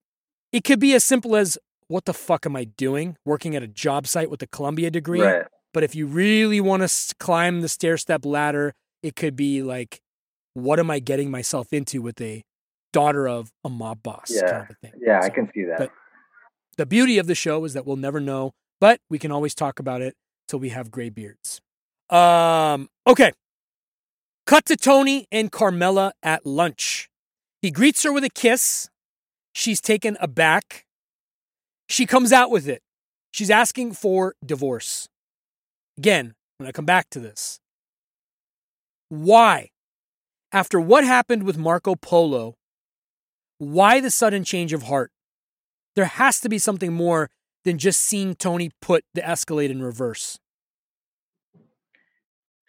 it 0.52 0.64
could 0.64 0.80
be 0.80 0.96
as 0.96 1.04
simple 1.04 1.36
as, 1.36 1.60
"What 1.90 2.06
the 2.06 2.14
fuck 2.14 2.48
am 2.48 2.56
I 2.56 2.64
doing? 2.64 3.18
Working 3.26 3.56
at 3.56 3.62
a 3.62 3.68
job 3.68 4.08
site 4.08 4.32
with 4.32 4.42
a 4.42 4.48
Columbia 4.48 4.90
degree." 4.90 5.22
Right. 5.22 5.46
But 5.76 5.84
if 5.84 5.94
you 5.94 6.08
really 6.08 6.60
want 6.60 6.82
to 6.82 7.16
climb 7.20 7.62
the 7.62 7.70
stair 7.70 7.98
step 7.98 8.26
ladder, 8.26 8.74
it 9.04 9.16
could 9.16 9.36
be 9.36 9.62
like, 9.62 10.02
"What 10.56 10.80
am 10.80 10.90
I 10.90 10.98
getting 10.98 11.30
myself 11.30 11.72
into 11.72 12.02
with 12.02 12.20
a 12.20 12.42
daughter 12.94 13.28
of 13.28 13.52
a 13.66 13.70
mob 13.70 14.02
boss?" 14.02 14.32
Yeah. 14.34 14.50
kind 14.50 14.68
of 14.70 14.78
thing. 14.78 14.94
Yeah, 15.02 15.20
I 15.22 15.30
can 15.30 15.52
see 15.54 15.66
that. 15.66 15.92
the 16.78 16.86
beauty 16.86 17.18
of 17.18 17.28
the 17.28 17.36
show 17.36 17.66
is 17.66 17.74
that 17.74 17.86
we'll 17.86 17.98
never 17.98 18.20
know, 18.22 18.54
but 18.80 19.02
we 19.10 19.20
can 19.20 19.32
always 19.32 19.54
talk 19.54 19.80
about 19.80 20.02
it 20.02 20.16
till 20.48 20.60
we 20.60 20.70
have 20.70 20.90
gray 20.90 21.10
beards. 21.10 21.62
Um, 22.10 22.90
okay. 23.06 23.32
Cut 24.46 24.66
to 24.66 24.76
Tony 24.76 25.28
and 25.32 25.52
Carmela 25.52 26.14
at 26.22 26.46
lunch. 26.46 27.10
He 27.62 27.72
greets 27.72 28.04
her 28.04 28.12
with 28.12 28.24
a 28.24 28.30
kiss. 28.30 28.90
She's 29.54 29.80
taken 29.80 30.18
aback. 30.20 30.86
She 31.88 32.06
comes 32.06 32.34
out 32.34 32.50
with 32.52 32.68
it. 32.68 32.82
She's 33.32 33.50
asking 33.50 33.94
for 33.94 34.36
divorce. 34.46 35.08
Again, 35.98 36.34
when 36.58 36.68
I 36.68 36.72
come 36.72 36.86
back 36.86 37.10
to 37.12 37.20
this. 37.20 37.60
Why? 39.10 39.70
After 40.52 40.80
what 40.80 41.04
happened 41.04 41.44
with 41.44 41.58
Marco 41.58 41.96
Polo, 41.96 42.56
why 43.72 44.00
the 44.00 44.12
sudden 44.12 44.44
change 44.44 44.74
of 44.74 44.84
heart? 44.84 45.12
There 45.96 46.06
has 46.06 46.40
to 46.42 46.50
be 46.50 46.58
something 46.58 46.94
more 46.94 47.30
than 47.64 47.78
just 47.78 48.02
seeing 48.02 48.36
Tony 48.36 48.72
put 48.82 49.04
the 49.14 49.28
Escalade 49.28 49.72
in 49.72 49.82
reverse. 49.82 50.40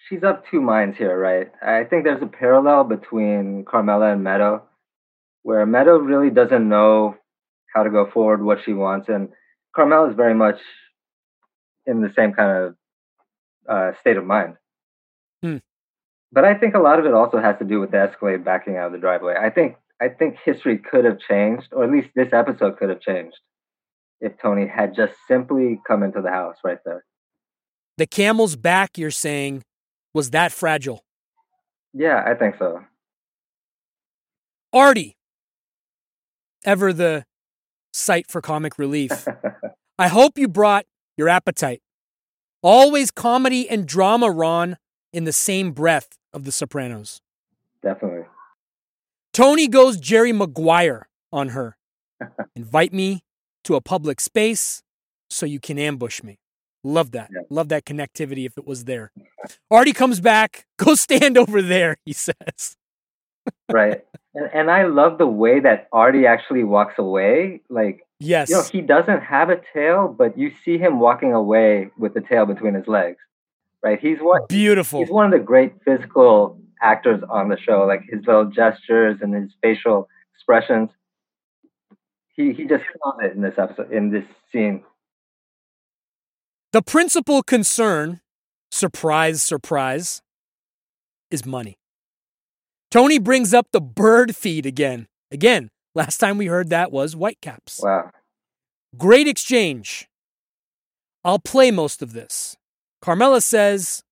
She's 0.08 0.22
up 0.22 0.44
two 0.50 0.60
minds 0.60 0.98
here, 0.98 1.18
right? 1.18 1.50
I 1.62 1.84
think 1.84 2.04
there's 2.04 2.22
a 2.22 2.26
parallel 2.26 2.84
between 2.84 3.64
Carmela 3.64 4.12
and 4.12 4.22
Meadow, 4.22 4.62
where 5.42 5.64
Meadow 5.64 5.96
really 5.96 6.30
doesn't 6.30 6.68
know 6.68 7.16
how 7.74 7.82
to 7.82 7.90
go 7.90 8.08
forward, 8.10 8.42
what 8.42 8.58
she 8.64 8.72
wants, 8.72 9.08
and 9.08 9.30
Carmela 9.74 10.10
is 10.10 10.16
very 10.16 10.34
much 10.34 10.56
in 11.86 12.02
the 12.02 12.12
same 12.14 12.32
kind 12.32 12.50
of 12.58 12.76
uh, 13.68 13.92
state 14.00 14.16
of 14.16 14.24
mind. 14.24 14.56
Hmm. 15.42 15.56
But 16.30 16.44
I 16.44 16.54
think 16.54 16.74
a 16.74 16.80
lot 16.80 16.98
of 16.98 17.06
it 17.06 17.14
also 17.14 17.40
has 17.40 17.58
to 17.58 17.64
do 17.64 17.80
with 17.80 17.90
the 17.90 17.98
Escalade 17.98 18.44
backing 18.44 18.76
out 18.76 18.86
of 18.86 18.92
the 18.92 18.98
driveway. 18.98 19.36
I 19.40 19.50
think 19.50 19.76
I 20.00 20.08
think 20.08 20.36
history 20.44 20.78
could 20.78 21.04
have 21.04 21.18
changed, 21.18 21.68
or 21.72 21.84
at 21.84 21.90
least 21.90 22.08
this 22.14 22.32
episode 22.32 22.76
could 22.78 22.88
have 22.88 23.00
changed, 23.00 23.38
if 24.20 24.32
Tony 24.40 24.66
had 24.66 24.94
just 24.94 25.14
simply 25.28 25.80
come 25.86 26.02
into 26.02 26.20
the 26.20 26.30
house 26.30 26.56
right 26.64 26.78
there. 26.84 27.04
The 27.96 28.06
camel's 28.06 28.56
back, 28.56 28.98
you're 28.98 29.10
saying, 29.10 29.62
was 30.12 30.30
that 30.30 30.52
fragile. 30.52 31.04
Yeah, 31.92 32.22
I 32.26 32.34
think 32.34 32.56
so. 32.58 32.80
Artie, 34.72 35.16
ever 36.64 36.92
the 36.92 37.24
site 37.92 38.28
for 38.28 38.40
comic 38.40 38.78
relief. 38.78 39.26
I 39.98 40.08
hope 40.08 40.36
you 40.36 40.48
brought 40.48 40.86
your 41.16 41.28
appetite. 41.28 41.80
Always 42.62 43.10
comedy 43.10 43.68
and 43.68 43.86
drama, 43.86 44.30
Ron, 44.30 44.78
in 45.12 45.24
the 45.24 45.32
same 45.32 45.70
breath 45.70 46.18
of 46.32 46.44
The 46.44 46.50
Sopranos. 46.50 47.20
Definitely. 47.82 48.23
Tony 49.34 49.66
goes 49.68 49.98
Jerry 49.98 50.32
Maguire 50.32 51.08
on 51.32 51.48
her. 51.50 51.76
Invite 52.56 52.92
me 52.94 53.24
to 53.64 53.74
a 53.74 53.80
public 53.80 54.20
space 54.20 54.82
so 55.28 55.44
you 55.44 55.58
can 55.60 55.78
ambush 55.78 56.22
me. 56.22 56.38
Love 56.84 57.10
that. 57.12 57.30
Yeah. 57.34 57.40
Love 57.50 57.68
that 57.70 57.84
connectivity 57.84 58.46
if 58.46 58.56
it 58.56 58.66
was 58.66 58.84
there. 58.84 59.10
Artie 59.70 59.92
comes 59.92 60.20
back. 60.20 60.66
Go 60.78 60.94
stand 60.94 61.36
over 61.36 61.60
there, 61.60 61.96
he 62.06 62.12
says. 62.12 62.76
right. 63.72 64.04
And, 64.34 64.50
and 64.54 64.70
I 64.70 64.84
love 64.84 65.18
the 65.18 65.26
way 65.26 65.60
that 65.60 65.88
Artie 65.92 66.26
actually 66.26 66.62
walks 66.64 66.94
away. 66.98 67.60
Like, 67.68 68.06
Yes. 68.20 68.48
you 68.48 68.56
know, 68.56 68.62
he 68.70 68.80
doesn't 68.80 69.20
have 69.22 69.50
a 69.50 69.60
tail, 69.74 70.14
but 70.16 70.38
you 70.38 70.52
see 70.64 70.78
him 70.78 71.00
walking 71.00 71.32
away 71.32 71.90
with 71.98 72.14
the 72.14 72.20
tail 72.20 72.46
between 72.46 72.74
his 72.74 72.86
legs. 72.86 73.18
Right. 73.82 73.98
He's 74.00 74.18
what 74.20 74.48
Beautiful. 74.48 75.00
he's 75.00 75.10
one 75.10 75.26
of 75.26 75.32
the 75.32 75.44
great 75.44 75.74
physical 75.84 76.58
actors 76.84 77.22
on 77.28 77.48
the 77.48 77.58
show, 77.58 77.84
like 77.86 78.02
his 78.08 78.24
little 78.26 78.44
gestures 78.44 79.18
and 79.22 79.34
his 79.34 79.50
facial 79.62 80.08
expressions. 80.34 80.90
He 82.36 82.52
he 82.52 82.64
just 82.64 82.84
kills 82.84 83.14
it 83.22 83.32
in 83.32 83.42
this 83.42 83.54
episode, 83.56 83.90
in 83.90 84.10
this 84.10 84.24
scene. 84.52 84.84
The 86.72 86.82
principal 86.82 87.42
concern, 87.42 88.20
surprise, 88.70 89.42
surprise, 89.42 90.22
is 91.30 91.46
money. 91.46 91.78
Tony 92.90 93.18
brings 93.18 93.54
up 93.54 93.68
the 93.72 93.80
bird 93.80 94.36
feed 94.36 94.66
again. 94.66 95.06
Again, 95.30 95.70
last 95.94 96.18
time 96.18 96.36
we 96.36 96.46
heard 96.46 96.70
that 96.70 96.92
was 96.92 97.14
Whitecaps. 97.14 97.80
Wow. 97.82 98.10
Great 98.96 99.26
exchange. 99.26 100.08
I'll 101.24 101.38
play 101.38 101.70
most 101.70 102.02
of 102.02 102.12
this. 102.12 102.56
Carmela 103.00 103.40
says, 103.40 104.02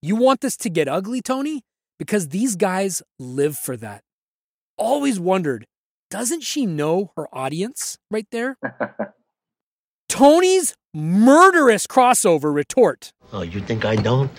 You 0.00 0.16
want 0.16 0.40
this 0.40 0.56
to 0.58 0.70
get 0.70 0.88
ugly, 0.88 1.20
Tony? 1.20 1.62
Because 2.02 2.30
these 2.30 2.56
guys 2.56 3.00
live 3.20 3.56
for 3.56 3.76
that. 3.76 4.02
Always 4.76 5.20
wondered, 5.20 5.66
doesn't 6.10 6.40
she 6.42 6.66
know 6.66 7.12
her 7.14 7.32
audience 7.32 7.96
right 8.10 8.26
there? 8.32 8.56
Tony's 10.08 10.74
murderous 10.92 11.86
crossover 11.86 12.52
retort. 12.52 13.12
Oh, 13.32 13.42
you 13.42 13.60
think 13.60 13.84
I 13.84 13.94
don't? 13.94 14.32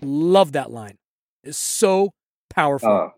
Love 0.00 0.52
that 0.52 0.70
line. 0.70 0.96
It's 1.44 1.58
so 1.58 2.12
powerful. 2.48 2.88
oh, 2.88 3.10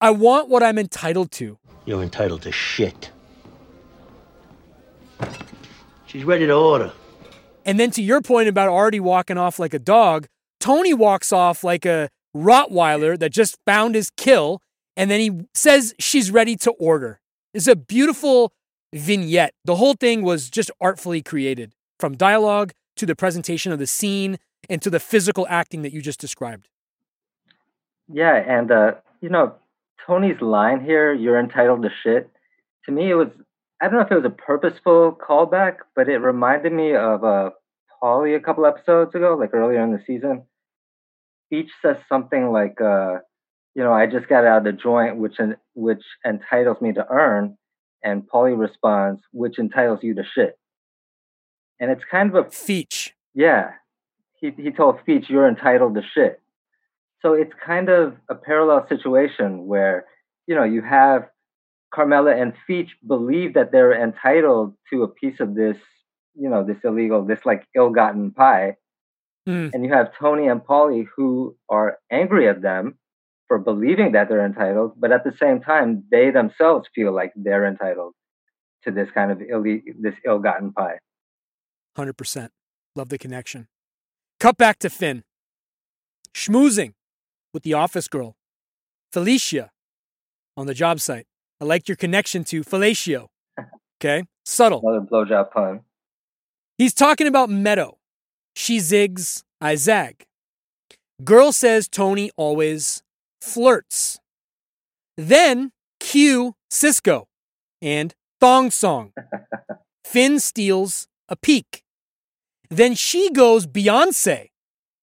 I 0.00 0.12
want 0.12 0.48
what 0.48 0.62
I'm 0.62 0.78
entitled 0.78 1.30
to. 1.32 1.58
You're 1.84 2.02
entitled 2.02 2.40
to 2.40 2.52
shit. 2.52 3.10
She's 6.06 6.24
ready 6.24 6.46
to 6.46 6.54
order. 6.54 6.90
And 7.66 7.78
then 7.78 7.90
to 7.90 8.02
your 8.02 8.22
point 8.22 8.48
about 8.48 8.70
Artie 8.70 8.98
walking 8.98 9.36
off 9.36 9.58
like 9.58 9.74
a 9.74 9.78
dog, 9.78 10.26
Tony 10.64 10.94
walks 10.94 11.30
off 11.30 11.62
like 11.62 11.84
a 11.84 12.08
Rottweiler 12.34 13.18
that 13.18 13.32
just 13.32 13.58
found 13.66 13.94
his 13.94 14.08
kill, 14.08 14.62
and 14.96 15.10
then 15.10 15.20
he 15.20 15.42
says 15.52 15.92
she's 15.98 16.30
ready 16.30 16.56
to 16.56 16.70
order. 16.80 17.20
It's 17.52 17.66
a 17.66 17.76
beautiful 17.76 18.54
vignette. 18.94 19.52
The 19.66 19.76
whole 19.76 19.92
thing 19.92 20.22
was 20.22 20.48
just 20.48 20.70
artfully 20.80 21.20
created 21.20 21.74
from 22.00 22.16
dialogue 22.16 22.72
to 22.96 23.04
the 23.04 23.14
presentation 23.14 23.72
of 23.72 23.78
the 23.78 23.86
scene 23.86 24.38
and 24.70 24.80
to 24.80 24.88
the 24.88 24.98
physical 25.00 25.46
acting 25.50 25.82
that 25.82 25.92
you 25.92 26.00
just 26.00 26.18
described. 26.18 26.70
Yeah, 28.10 28.34
and 28.34 28.70
uh, 28.70 28.92
you 29.20 29.28
know, 29.28 29.56
Tony's 30.06 30.40
line 30.40 30.82
here, 30.82 31.12
you're 31.12 31.38
entitled 31.38 31.82
to 31.82 31.90
shit. 32.02 32.30
To 32.86 32.90
me 32.90 33.10
it 33.10 33.16
was 33.16 33.28
I 33.82 33.88
don't 33.88 33.96
know 33.96 34.06
if 34.06 34.10
it 34.10 34.14
was 34.14 34.24
a 34.24 34.30
purposeful 34.30 35.12
callback, 35.12 35.80
but 35.94 36.08
it 36.08 36.20
reminded 36.20 36.72
me 36.72 36.94
of 36.94 37.22
uh 37.22 37.50
Paulie 38.02 38.34
a 38.34 38.40
couple 38.40 38.64
episodes 38.64 39.14
ago, 39.14 39.36
like 39.38 39.52
earlier 39.52 39.82
in 39.82 39.92
the 39.92 40.02
season. 40.06 40.44
Each 41.54 41.70
says 41.82 41.96
something 42.08 42.50
like 42.50 42.80
uh, 42.80 43.18
you 43.74 43.82
know, 43.82 43.92
I 43.92 44.06
just 44.06 44.28
got 44.28 44.44
out 44.44 44.58
of 44.58 44.64
the 44.64 44.72
joint 44.72 45.16
which 45.16 45.36
which 45.74 46.02
entitles 46.26 46.80
me 46.80 46.92
to 46.92 47.06
earn, 47.10 47.56
and 48.02 48.22
Paulie 48.28 48.58
responds, 48.58 49.20
which 49.32 49.58
entitles 49.58 50.00
you 50.02 50.14
to 50.14 50.24
shit. 50.34 50.58
And 51.80 51.90
it's 51.90 52.04
kind 52.10 52.30
of 52.30 52.36
a 52.36 52.48
Feech. 52.48 53.10
yeah. 53.34 53.72
He 54.40 54.52
he 54.56 54.70
told 54.70 54.98
Feech, 55.06 55.28
you're 55.28 55.48
entitled 55.48 55.94
to 55.96 56.02
shit. 56.14 56.40
So 57.22 57.32
it's 57.32 57.52
kind 57.64 57.88
of 57.88 58.14
a 58.28 58.34
parallel 58.34 58.86
situation 58.88 59.66
where, 59.66 60.04
you 60.46 60.54
know, 60.54 60.64
you 60.64 60.82
have 60.82 61.22
Carmela 61.92 62.36
and 62.36 62.52
Feech 62.68 62.90
believe 63.06 63.54
that 63.54 63.72
they're 63.72 63.98
entitled 63.98 64.74
to 64.92 65.02
a 65.04 65.08
piece 65.08 65.40
of 65.40 65.54
this, 65.54 65.76
you 66.34 66.50
know, 66.50 66.62
this 66.62 66.76
illegal, 66.84 67.24
this 67.24 67.38
like 67.46 67.66
ill-gotten 67.74 68.32
pie. 68.32 68.76
Mm. 69.48 69.74
And 69.74 69.84
you 69.84 69.92
have 69.92 70.16
Tony 70.18 70.48
and 70.48 70.60
Paulie 70.60 71.06
who 71.16 71.56
are 71.68 71.98
angry 72.10 72.48
at 72.48 72.62
them 72.62 72.98
for 73.46 73.58
believing 73.58 74.12
that 74.12 74.28
they're 74.28 74.44
entitled, 74.44 74.92
but 74.96 75.12
at 75.12 75.24
the 75.24 75.32
same 75.38 75.60
time, 75.60 76.04
they 76.10 76.30
themselves 76.30 76.88
feel 76.94 77.14
like 77.14 77.32
they're 77.36 77.66
entitled 77.66 78.14
to 78.84 78.90
this 78.90 79.08
kind 79.12 79.30
of 79.30 79.40
ill 79.42 79.62
this 79.62 80.14
ill-gotten 80.24 80.72
pie. 80.72 80.98
100%. 81.96 82.48
Love 82.96 83.08
the 83.08 83.18
connection. 83.18 83.68
Cut 84.40 84.56
back 84.56 84.78
to 84.80 84.90
Finn. 84.90 85.24
Schmoozing 86.34 86.94
with 87.52 87.62
the 87.62 87.74
office 87.74 88.08
girl, 88.08 88.36
Felicia, 89.12 89.70
on 90.56 90.66
the 90.66 90.74
job 90.74 91.00
site. 91.00 91.26
I 91.60 91.64
liked 91.64 91.88
your 91.88 91.96
connection 91.96 92.44
to 92.44 92.62
fellatio. 92.62 93.28
Okay? 94.02 94.24
Subtle. 94.44 94.82
Another 94.84 95.06
blowjob 95.06 95.50
pun. 95.50 95.80
He's 96.76 96.92
talking 96.92 97.26
about 97.26 97.48
Meadow. 97.48 97.96
She 98.54 98.78
zigs, 98.78 99.42
I 99.60 99.76
zag. 99.76 100.26
Girl 101.22 101.52
says 101.52 101.88
Tony 101.88 102.30
always 102.36 103.02
flirts. 103.40 104.18
Then 105.16 105.72
cue 106.00 106.54
Sisqó 106.70 107.24
and 107.80 108.14
Thong 108.40 108.70
Song. 108.70 109.12
Finn 110.04 110.38
steals 110.38 111.06
a 111.28 111.36
peek. 111.36 111.82
Then 112.70 112.94
she 112.94 113.30
goes 113.30 113.66
Beyonce. 113.66 114.48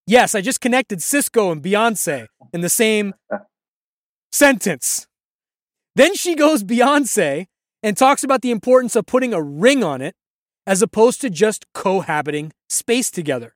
Yes, 0.07 0.35
I 0.35 0.41
just 0.41 0.61
connected 0.61 0.99
Sisqó 0.99 1.51
and 1.51 1.63
Beyonce 1.63 2.27
in 2.53 2.61
the 2.61 2.69
same 2.69 3.13
sentence. 4.31 5.07
Then 5.95 6.15
she 6.15 6.35
goes 6.35 6.63
Beyonce 6.63 7.47
and 7.83 7.97
talks 7.97 8.23
about 8.23 8.41
the 8.41 8.51
importance 8.51 8.95
of 8.95 9.05
putting 9.05 9.33
a 9.33 9.41
ring 9.41 9.83
on 9.83 10.01
it 10.01 10.15
as 10.71 10.81
opposed 10.81 11.19
to 11.19 11.29
just 11.29 11.65
cohabiting 11.73 12.53
space 12.69 13.11
together. 13.11 13.55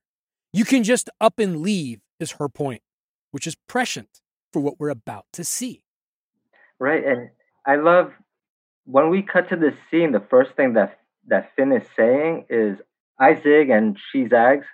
You 0.52 0.66
can 0.66 0.84
just 0.84 1.10
up 1.22 1.40
and 1.40 1.62
leave, 1.62 2.02
is 2.20 2.32
her 2.40 2.50
point, 2.50 2.82
which 3.32 3.48
is 3.48 3.56
prescient 3.70 4.20
for 4.52 4.60
what 4.62 4.82
we're 4.82 4.90
about 4.90 5.26
to 5.32 5.46
see. 5.46 5.86
Right, 6.78 7.06
and 7.06 7.30
I 7.66 7.78
love 7.78 8.12
when 8.84 9.10
we 9.10 9.22
cut 9.22 9.48
to 9.48 9.56
this 9.56 9.76
scene. 9.90 10.12
The 10.12 10.26
first 10.30 10.58
thing 10.58 10.74
that 10.74 11.00
that 11.28 11.52
Finn 11.56 11.72
is 11.72 11.88
saying 11.96 12.48
is 12.50 12.80
"I 13.18 13.36
zig" 13.42 13.70
and 13.70 13.98
"she 14.12 14.28
zags," 14.28 14.68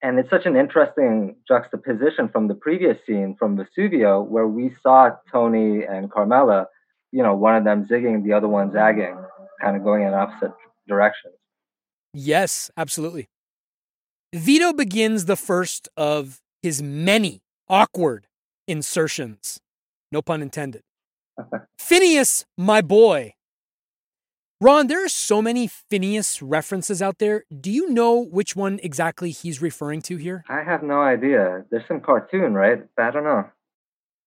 and 0.00 0.16
it's 0.20 0.30
such 0.30 0.46
an 0.46 0.54
interesting 0.54 1.34
juxtaposition 1.48 2.28
from 2.28 2.46
the 2.46 2.54
previous 2.54 2.98
scene 3.04 3.34
from 3.36 3.58
Vesuvio, 3.58 4.24
where 4.24 4.46
we 4.46 4.76
saw 4.80 5.10
Tony 5.32 5.82
and 5.82 6.08
Carmela, 6.08 6.68
you 7.10 7.24
know, 7.24 7.34
one 7.34 7.56
of 7.56 7.64
them 7.64 7.84
zigging, 7.84 8.22
the 8.22 8.34
other 8.34 8.46
one 8.46 8.70
zagging, 8.70 9.18
kind 9.60 9.76
of 9.76 9.82
going 9.82 10.04
in 10.04 10.14
opposite 10.14 10.52
directions. 10.86 11.34
Yes, 12.14 12.70
absolutely. 12.76 13.28
Vito 14.34 14.72
begins 14.72 15.24
the 15.24 15.36
first 15.36 15.88
of 15.96 16.40
his 16.62 16.82
many 16.82 17.40
awkward 17.68 18.26
insertions. 18.66 19.60
No 20.12 20.22
pun 20.22 20.42
intended. 20.42 20.82
Phineas, 21.78 22.44
my 22.56 22.80
boy. 22.82 23.34
Ron, 24.60 24.88
there 24.88 25.04
are 25.04 25.08
so 25.08 25.40
many 25.40 25.68
Phineas 25.68 26.42
references 26.42 27.00
out 27.00 27.18
there. 27.18 27.44
Do 27.60 27.70
you 27.70 27.90
know 27.90 28.18
which 28.18 28.56
one 28.56 28.80
exactly 28.82 29.30
he's 29.30 29.62
referring 29.62 30.02
to 30.02 30.16
here? 30.16 30.44
I 30.48 30.62
have 30.64 30.82
no 30.82 31.00
idea. 31.00 31.64
There's 31.70 31.86
some 31.86 32.00
cartoon, 32.00 32.54
right? 32.54 32.82
I 32.98 33.10
don't 33.12 33.22
know. 33.22 33.44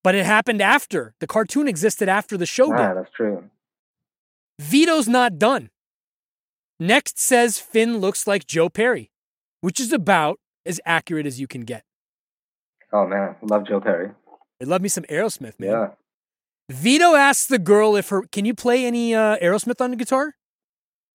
But 0.04 0.16
it 0.16 0.26
happened 0.26 0.62
after. 0.62 1.14
The 1.20 1.28
cartoon 1.28 1.68
existed 1.68 2.08
after 2.08 2.38
the 2.38 2.46
show 2.46 2.74
Ah, 2.74 2.78
did. 2.94 2.98
that's 2.98 3.12
true. 3.14 3.50
Vito's 4.60 5.08
not 5.10 5.38
done. 5.38 5.70
Next 6.82 7.20
says 7.20 7.60
Finn 7.60 8.00
looks 8.00 8.26
like 8.26 8.48
Joe 8.48 8.68
Perry, 8.68 9.12
which 9.60 9.80
is 9.80 9.94
about 9.94 10.40
as 10.66 10.82
accurate 10.84 11.28
as 11.28 11.40
you 11.40 11.46
can 11.46 11.62
get. 11.62 11.84
Oh 12.92 13.06
man, 13.06 13.36
love 13.44 13.68
Joe 13.68 13.80
Perry. 13.80 14.10
I 14.60 14.66
love 14.66 14.82
me 14.82 14.90
some 14.90 15.04
Aerosmith, 15.04 15.60
man. 15.60 15.70
Yeah. 15.70 15.88
Vito 16.72 17.14
asks 17.14 17.46
the 17.46 17.60
girl 17.60 17.96
if 17.96 18.10
her 18.10 18.24
can 18.32 18.46
you 18.46 18.56
play 18.56 18.84
any 18.84 19.14
uh, 19.14 19.38
Aerosmith 19.38 19.80
on 19.80 19.92
the 19.92 19.96
guitar? 19.96 20.34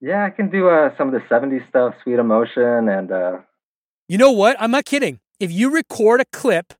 Yeah, 0.00 0.24
I 0.24 0.30
can 0.30 0.50
do 0.50 0.68
uh, 0.68 0.96
some 0.96 1.12
of 1.12 1.14
the 1.14 1.26
70s 1.28 1.68
stuff, 1.68 1.94
Sweet 2.04 2.20
Emotion, 2.20 2.88
and 2.88 3.10
uh, 3.10 3.38
You 4.06 4.18
know 4.18 4.30
what? 4.30 4.56
I'm 4.60 4.70
not 4.70 4.84
kidding. 4.84 5.18
If 5.40 5.50
you 5.50 5.74
record 5.74 6.20
a 6.20 6.26
clip, 6.32 6.74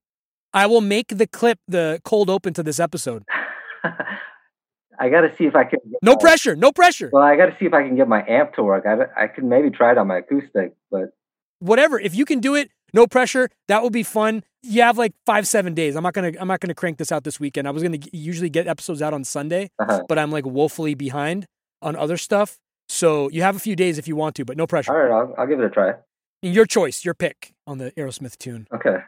I 0.55 0.67
will 0.67 0.81
make 0.81 1.09
the 1.09 1.27
clip 1.27 1.59
the 1.67 2.01
cold 2.05 2.31
open 2.31 2.55
to 2.55 2.63
this 2.63 2.79
episode. 2.79 3.25
I 4.99 5.09
got 5.09 5.23
to 5.23 5.35
see 5.37 5.45
if 5.45 5.55
I 5.55 5.65
can. 5.65 5.79
Get 5.91 5.99
No 6.03 6.13
my- 6.13 6.19
pressure, 6.21 6.57
no 6.57 6.73
pressure. 6.73 7.11
Well, 7.13 7.23
I 7.23 7.37
got 7.37 7.47
to 7.47 7.57
see 7.59 7.67
if 7.67 7.73
I 7.75 7.83
can 7.83 7.97
get 7.97 8.09
my 8.09 8.25
amp 8.27 8.55
to 8.55 8.63
work. 8.63 8.85
I, 8.87 9.25
I 9.25 9.27
could 9.29 9.45
maybe 9.45 9.71
try 9.71 9.93
it 9.93 9.99
on 9.99 10.07
my 10.07 10.19
acoustic, 10.19 10.75
but 10.91 11.11
Whatever. 11.59 11.99
If 11.99 12.15
you 12.15 12.25
can 12.27 12.41
do 12.41 12.55
it, 12.55 12.71
no 12.93 13.07
pressure. 13.07 13.49
That 13.69 13.83
will 13.83 13.91
be 13.91 14.03
fun. 14.03 14.45
You 14.63 14.83
have 14.83 14.99
like 14.99 15.15
five, 15.25 15.47
seven 15.47 15.73
days. 15.75 15.97
I'm 15.97 16.03
not 16.03 16.13
gonna. 16.13 16.33
I'm 16.39 16.49
not 16.49 16.61
gonna 16.61 16.75
crank 16.75 16.99
this 16.99 17.11
out 17.11 17.25
this 17.25 17.41
weekend. 17.41 17.67
I 17.67 17.71
was 17.71 17.83
gonna 17.83 17.97
g- 17.99 18.11
usually 18.13 18.51
get 18.51 18.67
episodes 18.67 19.01
out 19.01 19.15
on 19.15 19.25
Sunday, 19.25 19.71
uh 19.79 20.01
but 20.09 20.19
I'm 20.19 20.31
like 20.31 20.45
woefully 20.45 20.95
behind 20.95 21.47
on 21.81 21.97
other 21.97 22.17
stuff. 22.19 22.59
So 22.91 23.31
you 23.31 23.41
have 23.43 23.57
a 23.57 23.59
few 23.59 23.75
days 23.75 23.97
if 23.97 24.07
you 24.07 24.17
want 24.17 24.35
to, 24.37 24.45
but 24.45 24.57
no 24.59 24.67
pressure. 24.67 24.93
all 24.93 24.99
right, 24.99 25.11
I'll, 25.11 25.35
I'll 25.39 25.47
give 25.47 25.59
it 25.61 25.65
a 25.65 25.71
try. 25.71 25.95
Your 26.43 26.67
choice, 26.67 27.05
your 27.05 27.15
pick 27.15 27.53
on 27.67 27.79
the 27.79 27.91
Aerosmith 27.93 28.37
tune. 28.39 28.67
Okay. 28.75 28.99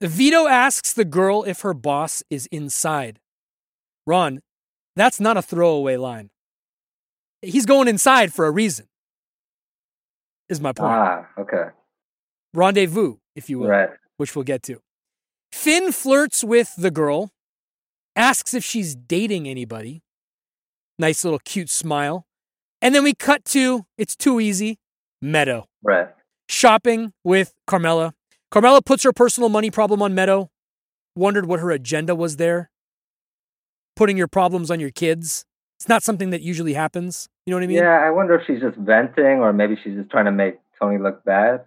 Vito 0.00 0.46
asks 0.46 0.92
the 0.94 1.04
girl 1.04 1.42
if 1.44 1.60
her 1.60 1.74
boss 1.74 2.22
is 2.30 2.46
inside. 2.46 3.20
Ron, 4.06 4.40
that's 4.98 5.20
not 5.20 5.36
a 5.36 5.42
throwaway 5.42 5.96
line. 5.96 6.30
He's 7.42 7.66
going 7.66 7.88
inside 7.88 8.32
for 8.32 8.46
a 8.46 8.50
reason, 8.50 8.86
is 10.48 10.60
my 10.60 10.72
point. 10.72 10.90
Ah, 10.92 11.28
okay. 11.38 11.70
Rendezvous, 12.54 13.16
if 13.36 13.48
you 13.48 13.60
will, 13.60 13.68
Right. 13.68 13.90
which 14.16 14.34
we'll 14.34 14.42
get 14.44 14.62
to. 14.64 14.80
Finn 15.52 15.92
flirts 15.92 16.42
with 16.42 16.74
the 16.76 16.90
girl, 16.90 17.30
asks 18.16 18.54
if 18.54 18.64
she's 18.64 18.94
dating 18.94 19.46
anybody. 19.48 20.02
Nice 20.98 21.22
little 21.24 21.38
cute 21.44 21.70
smile. 21.70 22.26
And 22.82 22.94
then 22.94 23.04
we 23.04 23.14
cut 23.14 23.44
to, 23.46 23.86
it's 23.96 24.16
too 24.16 24.40
easy, 24.40 24.78
Meadow. 25.22 25.66
Right. 25.82 26.08
shopping 26.48 27.12
with 27.24 27.54
Carmela. 27.66 28.14
Carmela 28.50 28.80
puts 28.82 29.02
her 29.04 29.12
personal 29.12 29.48
money 29.48 29.70
problem 29.70 30.00
on 30.02 30.14
Meadow. 30.14 30.50
Wondered 31.14 31.46
what 31.46 31.60
her 31.60 31.70
agenda 31.70 32.14
was 32.14 32.36
there. 32.36 32.70
Putting 33.98 34.16
your 34.16 34.28
problems 34.28 34.70
on 34.70 34.80
your 34.80 34.90
kids. 34.90 35.44
It's 35.78 35.88
not 35.88 36.02
something 36.02 36.30
that 36.30 36.40
usually 36.40 36.74
happens. 36.74 37.28
You 37.44 37.50
know 37.50 37.56
what 37.56 37.64
I 37.64 37.66
mean? 37.66 37.76
Yeah, 37.78 37.98
I 37.98 38.10
wonder 38.10 38.34
if 38.34 38.46
she's 38.46 38.60
just 38.60 38.76
venting 38.76 39.40
or 39.40 39.52
maybe 39.52 39.76
she's 39.82 39.94
just 39.94 40.10
trying 40.10 40.26
to 40.26 40.32
make 40.32 40.58
Tony 40.80 40.98
look 40.98 41.24
bad. 41.24 41.64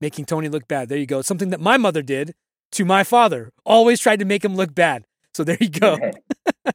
Making 0.00 0.24
Tony 0.24 0.48
look 0.48 0.66
bad. 0.66 0.88
There 0.88 0.98
you 0.98 1.06
go. 1.06 1.22
Something 1.22 1.50
that 1.50 1.60
my 1.60 1.76
mother 1.76 2.02
did 2.02 2.34
to 2.72 2.84
my 2.84 3.04
father. 3.04 3.52
Always 3.64 4.00
tried 4.00 4.18
to 4.18 4.24
make 4.24 4.44
him 4.44 4.56
look 4.56 4.74
bad. 4.74 5.04
So 5.34 5.44
there 5.44 5.56
you 5.60 5.70
go. 5.70 5.98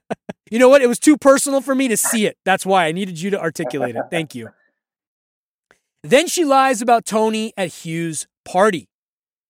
You 0.49 0.59
know 0.59 0.69
what? 0.69 0.81
It 0.81 0.87
was 0.87 0.99
too 0.99 1.17
personal 1.17 1.61
for 1.61 1.75
me 1.75 1.87
to 1.87 1.97
see 1.97 2.25
it. 2.25 2.37
That's 2.45 2.65
why 2.65 2.85
I 2.85 2.91
needed 2.91 3.19
you 3.19 3.29
to 3.31 3.39
articulate 3.39 3.95
it. 3.95 4.03
Thank 4.09 4.35
you. 4.35 4.49
Then 6.03 6.27
she 6.27 6.45
lies 6.45 6.81
about 6.81 7.05
Tony 7.05 7.51
at 7.57 7.83
Hugh's 7.83 8.27
party. 8.45 8.87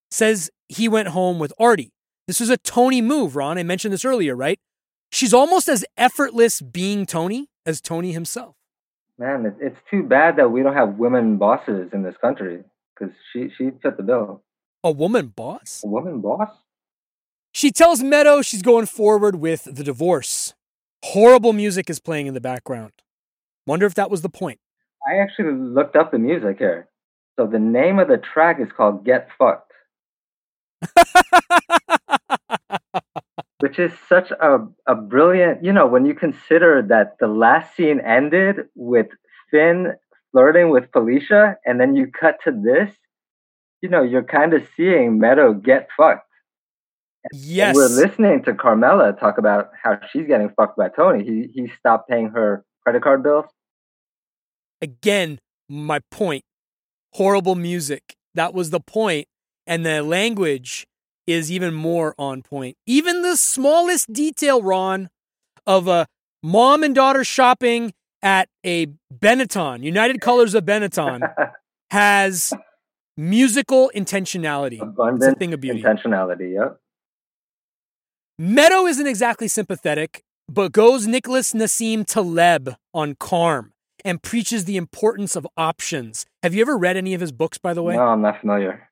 Says 0.10 0.50
he 0.70 0.88
went 0.88 1.10
home 1.10 1.38
with 1.38 1.54
Artie. 1.60 1.92
This 2.28 2.42
was 2.42 2.50
a 2.50 2.58
Tony 2.58 3.02
move, 3.02 3.38
Ron. 3.38 3.58
I 3.58 3.64
mentioned 3.64 3.94
this 3.94 4.04
earlier, 4.04 4.36
right? 4.36 4.60
She's 5.12 5.34
almost 5.34 5.70
as 5.70 5.86
effortless 5.96 6.62
being 6.62 7.06
Tony 7.06 7.48
as 7.66 7.80
Tony 7.80 8.12
himself. 8.12 8.56
Man, 9.18 9.56
it's 9.62 9.80
too 9.90 10.04
bad 10.04 10.36
that 10.36 10.52
we 10.52 10.62
don't 10.62 10.76
have 10.76 10.98
women 10.98 11.38
bosses 11.38 11.90
in 11.94 12.04
this 12.04 12.16
country 12.22 12.64
because 12.94 13.16
she 13.32 13.50
she 13.58 13.72
fit 13.82 13.98
the 13.98 14.04
bill. 14.04 14.44
A 14.84 14.92
woman 14.92 15.28
boss? 15.28 15.82
A 15.84 15.88
woman 15.88 16.20
boss? 16.22 16.50
She 17.54 17.72
tells 17.72 18.04
Meadow 18.04 18.42
she's 18.42 18.62
going 18.62 18.86
forward 18.86 19.38
with 19.38 19.64
the 19.64 19.84
divorce. 19.84 20.54
Horrible 21.04 21.54
music 21.54 21.90
is 21.90 22.00
playing 22.00 22.28
in 22.28 22.34
the 22.34 22.42
background. 22.42 22.92
Wonder 23.66 23.86
if 23.86 23.96
that 23.96 24.12
was 24.12 24.22
the 24.22 24.30
point. 24.30 24.60
I 25.10 25.18
actually 25.18 25.54
looked 25.54 25.96
up 25.96 26.12
the 26.12 26.20
music 26.20 26.58
here. 26.60 26.90
So 27.40 27.48
the 27.48 27.60
name 27.60 28.00
of 28.00 28.08
the 28.08 28.18
track 28.18 28.60
is 28.60 28.68
called 28.76 29.06
Get 29.06 29.30
Fucked. 29.40 29.72
which 33.60 33.80
is 33.80 33.92
such 34.08 34.32
a, 34.32 34.60
a 34.88 34.96
brilliant, 34.96 35.64
you 35.64 35.74
know, 35.74 35.88
when 35.88 36.06
you 36.06 36.14
consider 36.14 36.86
that 36.90 37.18
the 37.20 37.28
last 37.28 37.76
scene 37.76 38.00
ended 38.00 38.68
with 38.76 39.08
Finn 39.50 39.94
flirting 40.32 40.70
with 40.70 40.92
Felicia, 40.92 41.58
and 41.66 41.80
then 41.80 41.96
you 41.96 42.08
cut 42.08 42.38
to 42.44 42.52
this, 42.52 42.94
you 43.82 43.90
know, 43.90 44.04
you're 44.04 44.24
kind 44.24 44.54
of 44.54 44.68
seeing 44.76 45.18
Meadow 45.20 45.54
get 45.54 45.88
fucked. 45.96 46.24
Yes. 47.34 47.70
And 47.70 47.76
we're 47.76 48.06
listening 48.06 48.44
to 48.44 48.54
Carmela 48.54 49.14
talk 49.14 49.38
about 49.38 49.72
how 49.82 50.00
she's 50.12 50.28
getting 50.28 50.50
fucked 50.50 50.78
by 50.78 50.90
Tony. 50.90 51.26
He 51.26 51.50
he 51.54 51.68
stopped 51.80 52.10
paying 52.10 52.30
her 52.30 52.64
credit 52.84 53.04
card 53.04 53.24
bills. 53.24 53.46
Again, 54.82 55.40
my 55.68 56.00
point. 56.12 56.44
Horrible 57.14 57.56
music. 57.56 58.16
That 58.36 58.54
was 58.54 58.70
the 58.70 58.80
point. 58.80 59.28
And 59.66 59.86
the 59.86 60.04
language 60.04 60.86
is 61.28 61.52
even 61.52 61.74
more 61.74 62.16
on 62.18 62.42
point. 62.42 62.78
Even 62.88 63.22
the 63.22 63.36
smallest 63.36 64.12
detail, 64.12 64.62
Ron, 64.62 65.10
of 65.68 65.88
a 65.88 66.08
mom 66.42 66.84
and 66.84 66.96
daughter 66.96 67.24
shopping 67.24 67.94
at 68.24 68.50
a 68.66 68.88
Benetton, 69.14 69.84
United 69.84 70.22
Colors 70.22 70.56
of 70.56 70.64
Benetton, 70.66 71.22
has 71.92 72.54
musical 73.18 73.92
intentionality. 73.94 74.82
Abundant 74.82 75.24
it's 75.24 75.36
a 75.36 75.40
thing 75.40 75.54
of 75.54 75.60
beauty. 75.62 75.84
Intentionality, 75.84 76.54
yep. 76.54 76.80
Meadow 78.40 78.86
isn't 78.86 79.08
exactly 79.08 79.48
sympathetic, 79.48 80.24
but 80.48 80.72
goes 80.72 81.08
Nicholas 81.08 81.54
Nassim 81.54 82.06
Taleb 82.06 82.76
on 82.94 83.16
Carm 83.16 83.74
and 84.06 84.22
preaches 84.22 84.66
the 84.66 84.78
importance 84.78 85.36
of 85.36 85.48
options. 85.58 86.26
Have 86.44 86.54
you 86.54 86.62
ever 86.62 86.78
read 86.78 86.98
any 86.98 87.14
of 87.14 87.22
his 87.22 87.32
books, 87.32 87.58
by 87.58 87.74
the 87.74 87.82
way? 87.84 87.96
No, 87.96 88.04
I'm 88.04 88.22
not 88.22 88.40
familiar. 88.40 88.90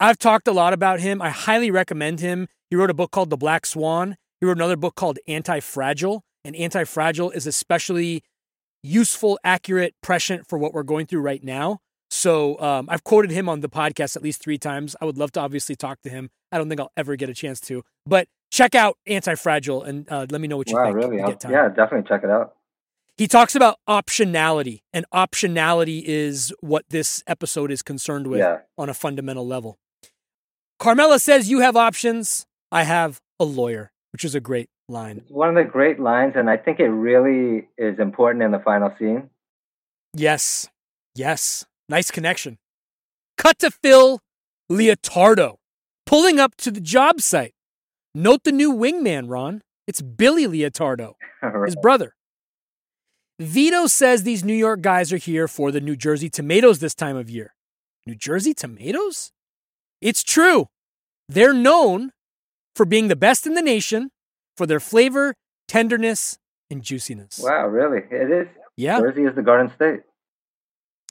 I've 0.00 0.18
talked 0.18 0.46
a 0.46 0.52
lot 0.52 0.72
about 0.72 1.00
him. 1.00 1.20
I 1.20 1.30
highly 1.30 1.70
recommend 1.70 2.20
him. 2.20 2.48
He 2.70 2.76
wrote 2.76 2.90
a 2.90 2.94
book 2.94 3.10
called 3.10 3.30
The 3.30 3.36
Black 3.36 3.66
Swan. 3.66 4.16
He 4.40 4.46
wrote 4.46 4.56
another 4.56 4.76
book 4.76 4.94
called 4.94 5.18
Anti 5.26 5.60
Fragile. 5.60 6.24
And 6.44 6.54
Anti 6.54 6.84
Fragile 6.84 7.30
is 7.30 7.46
especially 7.46 8.22
useful, 8.82 9.38
accurate, 9.42 9.94
prescient 10.02 10.46
for 10.46 10.58
what 10.58 10.72
we're 10.72 10.84
going 10.84 11.06
through 11.06 11.20
right 11.20 11.42
now. 11.42 11.80
So 12.10 12.58
um, 12.60 12.86
I've 12.88 13.04
quoted 13.04 13.32
him 13.32 13.48
on 13.48 13.60
the 13.60 13.68
podcast 13.68 14.16
at 14.16 14.22
least 14.22 14.40
three 14.40 14.56
times. 14.56 14.96
I 15.00 15.04
would 15.04 15.18
love 15.18 15.32
to 15.32 15.40
obviously 15.40 15.74
talk 15.74 16.00
to 16.02 16.10
him. 16.10 16.30
I 16.52 16.58
don't 16.58 16.68
think 16.68 16.80
I'll 16.80 16.92
ever 16.96 17.16
get 17.16 17.28
a 17.28 17.34
chance 17.34 17.60
to. 17.62 17.82
But 18.06 18.28
check 18.50 18.74
out 18.74 18.96
Anti 19.06 19.34
Fragile 19.34 19.82
and 19.82 20.10
uh, 20.10 20.26
let 20.30 20.40
me 20.40 20.48
know 20.48 20.56
what 20.56 20.70
you 20.70 20.76
wow, 20.76 20.84
think. 20.84 20.96
Really? 20.96 21.18
Yeah, 21.18 21.68
definitely 21.68 22.08
check 22.08 22.22
it 22.24 22.30
out. 22.30 22.54
He 23.18 23.26
talks 23.26 23.56
about 23.56 23.80
optionality, 23.88 24.82
and 24.92 25.04
optionality 25.12 26.04
is 26.04 26.54
what 26.60 26.84
this 26.90 27.20
episode 27.26 27.72
is 27.72 27.82
concerned 27.82 28.28
with 28.28 28.38
yeah. 28.38 28.58
on 28.78 28.88
a 28.88 28.94
fundamental 28.94 29.44
level. 29.44 29.76
Carmela 30.78 31.18
says, 31.18 31.50
You 31.50 31.60
have 31.60 31.76
options. 31.76 32.46
I 32.70 32.82
have 32.84 33.20
a 33.40 33.44
lawyer, 33.44 33.90
which 34.12 34.24
is 34.24 34.34
a 34.34 34.40
great 34.40 34.68
line. 34.88 35.24
One 35.28 35.48
of 35.50 35.54
the 35.54 35.70
great 35.70 35.98
lines, 35.98 36.34
and 36.36 36.48
I 36.48 36.56
think 36.56 36.80
it 36.80 36.88
really 36.88 37.68
is 37.76 37.98
important 37.98 38.42
in 38.42 38.50
the 38.52 38.58
final 38.58 38.94
scene. 38.98 39.30
Yes. 40.14 40.68
Yes. 41.14 41.64
Nice 41.88 42.10
connection. 42.10 42.58
Cut 43.36 43.58
to 43.60 43.70
Phil 43.70 44.20
Leotardo 44.70 45.56
pulling 46.08 46.40
up 46.40 46.56
to 46.56 46.70
the 46.70 46.80
job 46.80 47.20
site. 47.20 47.52
Note 48.14 48.44
the 48.44 48.52
new 48.52 48.72
wingman, 48.72 49.28
Ron. 49.28 49.60
It's 49.86 50.00
Billy 50.00 50.46
Leotardo, 50.46 51.14
his 51.66 51.76
brother. 51.76 52.14
Vito 53.38 53.86
says 53.86 54.22
these 54.22 54.42
New 54.42 54.54
York 54.54 54.80
guys 54.80 55.12
are 55.12 55.18
here 55.18 55.46
for 55.46 55.70
the 55.70 55.80
New 55.80 55.96
Jersey 55.96 56.30
tomatoes 56.30 56.78
this 56.78 56.94
time 56.94 57.16
of 57.16 57.28
year. 57.28 57.54
New 58.06 58.14
Jersey 58.14 58.54
tomatoes? 58.54 59.32
It's 60.00 60.22
true. 60.22 60.68
They're 61.28 61.54
known 61.54 62.12
for 62.74 62.86
being 62.86 63.08
the 63.08 63.16
best 63.16 63.46
in 63.46 63.54
the 63.54 63.62
nation 63.62 64.10
for 64.56 64.66
their 64.66 64.80
flavor, 64.80 65.34
tenderness, 65.66 66.38
and 66.70 66.82
juiciness. 66.82 67.40
Wow, 67.42 67.66
really? 67.66 68.02
It 68.10 68.30
is. 68.30 68.48
Yeah. 68.76 69.00
Jersey 69.00 69.24
is 69.24 69.34
the 69.34 69.42
Garden 69.42 69.72
State. 69.74 70.00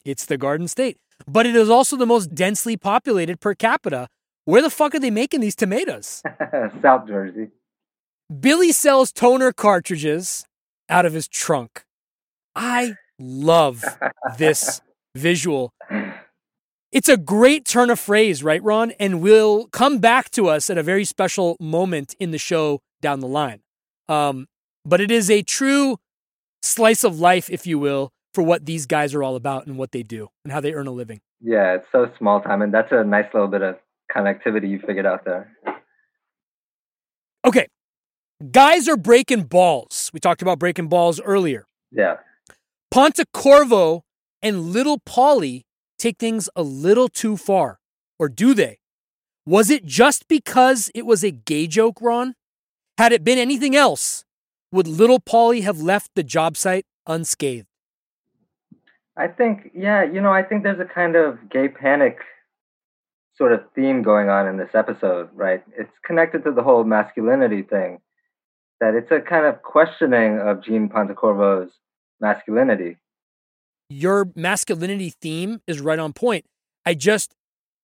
It's 0.05 0.26
the 0.26 0.38
Garden 0.38 0.68
State. 0.68 0.97
But 1.27 1.45
it 1.45 1.55
is 1.55 1.69
also 1.69 1.97
the 1.97 2.05
most 2.05 2.34
densely 2.34 2.77
populated 2.77 3.39
per 3.41 3.53
capita. 3.53 4.07
Where 4.45 4.61
the 4.61 4.69
fuck 4.69 4.95
are 4.95 4.99
they 4.99 5.11
making 5.11 5.41
these 5.41 5.55
tomatoes? 5.55 6.22
South 6.81 7.07
Jersey. 7.07 7.49
Billy 8.39 8.72
sells 8.72 9.11
toner 9.11 9.51
cartridges 9.51 10.45
out 10.89 11.05
of 11.05 11.14
his 11.14 11.27
trunk. 11.27 11.84
I 12.55 12.93
love 13.19 13.84
this 14.38 14.81
visual. 15.15 15.73
It's 16.91 17.09
a 17.09 17.18
great 17.18 17.65
turn 17.65 17.89
of 17.89 17.99
phrase, 17.99 18.43
right, 18.43 18.64
Ron? 18.64 18.91
And 18.99 19.22
will 19.22 19.68
come 19.68 19.99
back 19.99 20.30
to 20.31 20.47
us 20.47 20.69
at 20.69 20.77
a 20.77 20.84
very 20.84 21.03
special 21.03 21.57
moment 21.59 22.15
in 22.19 22.31
the 22.31 22.38
show 22.38 22.80
down 23.01 23.19
the 23.19 23.27
line. 23.27 23.61
Um, 24.07 24.47
but 24.85 25.01
it 25.01 25.11
is 25.11 25.30
a 25.30 25.41
true 25.41 25.97
slice 26.61 27.03
of 27.03 27.19
life, 27.19 27.49
if 27.49 27.68
you 27.68 27.77
will, 27.77 28.11
for 28.34 28.41
what 28.41 28.65
these 28.65 28.85
guys 28.85 29.14
are 29.14 29.22
all 29.22 29.35
about 29.35 29.68
and 29.68 29.77
what 29.77 29.91
they 29.91 30.01
do 30.01 30.30
and 30.45 30.53
how 30.53 30.61
they 30.61 30.73
earn 30.73 30.88
a 30.88 30.91
living. 30.91 31.19
Yeah, 31.41 31.76
it's 31.76 31.88
so 31.91 32.09
small 32.18 32.41
time, 32.41 32.61
and 32.61 32.73
that's 32.73 32.91
a 32.91 33.03
nice 33.03 33.26
little 33.34 33.47
bit 33.49 33.61
of 33.61 33.76
connectivity 34.15 34.69
you 34.69 34.80
figured 34.80 35.05
out 35.05 35.26
there. 35.26 35.51
Okay, 37.45 37.68
guys 38.51 38.88
are 38.88 38.97
breaking 38.97 39.43
balls. 39.43 40.09
We 40.14 40.19
talked 40.19 40.41
about 40.41 40.57
breaking 40.57 40.88
balls 40.88 41.19
earlier. 41.22 41.65
Yeah. 41.91 42.18
Pontecorvo 42.93 44.01
and 44.41 44.72
Little 44.72 44.99
Paulie 44.99 45.64
take 45.98 46.18
things 46.18 46.49
a 46.56 46.64
little 46.64 47.07
too 47.07 47.38
far, 47.38 47.80
or 48.19 48.30
do 48.30 48.53
they? 48.53 48.80
Was 49.45 49.69
it 49.69 49.86
just 49.86 50.28
because 50.28 50.91
it 50.94 51.06
was 51.06 51.24
a 51.24 51.32
gay 51.32 51.68
joke, 51.68 52.02
Ron? 52.02 52.36
Had 52.98 53.11
it 53.11 53.24
been 53.24 53.38
anything 53.38 53.76
else, 53.76 54.26
would 54.72 54.88
Little 54.88 55.19
Paulie 55.19 55.64
have 55.64 55.80
left 55.80 56.11
the 56.15 56.24
job 56.24 56.57
site 56.57 56.86
unscathed? 57.06 57.68
I 59.15 59.28
think, 59.28 59.72
yeah, 59.74 60.03
you 60.03 60.22
know, 60.22 60.32
I 60.32 60.44
think 60.44 60.64
there's 60.64 60.80
a 60.80 60.86
kind 60.86 61.15
of 61.15 61.49
gay 61.49 61.69
panic 61.69 62.19
sort 63.36 63.52
of 63.52 63.61
theme 63.74 64.02
going 64.03 64.30
on 64.30 64.48
in 64.48 64.57
this 64.57 64.74
episode, 64.74 65.30
right? 65.34 65.64
It's 65.78 65.91
connected 66.03 66.44
to 66.44 66.52
the 66.52 66.64
whole 66.64 66.84
masculinity 66.84 67.61
thing, 67.61 67.99
that 68.80 68.95
it's 68.95 69.11
a 69.11 69.19
kind 69.19 69.45
of 69.45 69.61
questioning 69.61 70.40
of 70.40 70.64
Gene 70.64 70.90
Pontecorvo's 70.90 71.72
masculinity. 72.19 72.98
Your 73.89 74.30
masculinity 74.35 75.09
theme 75.09 75.61
is 75.68 75.80
right 75.80 75.99
on 75.99 76.14
point. 76.14 76.45
I 76.85 76.93
just, 76.93 77.34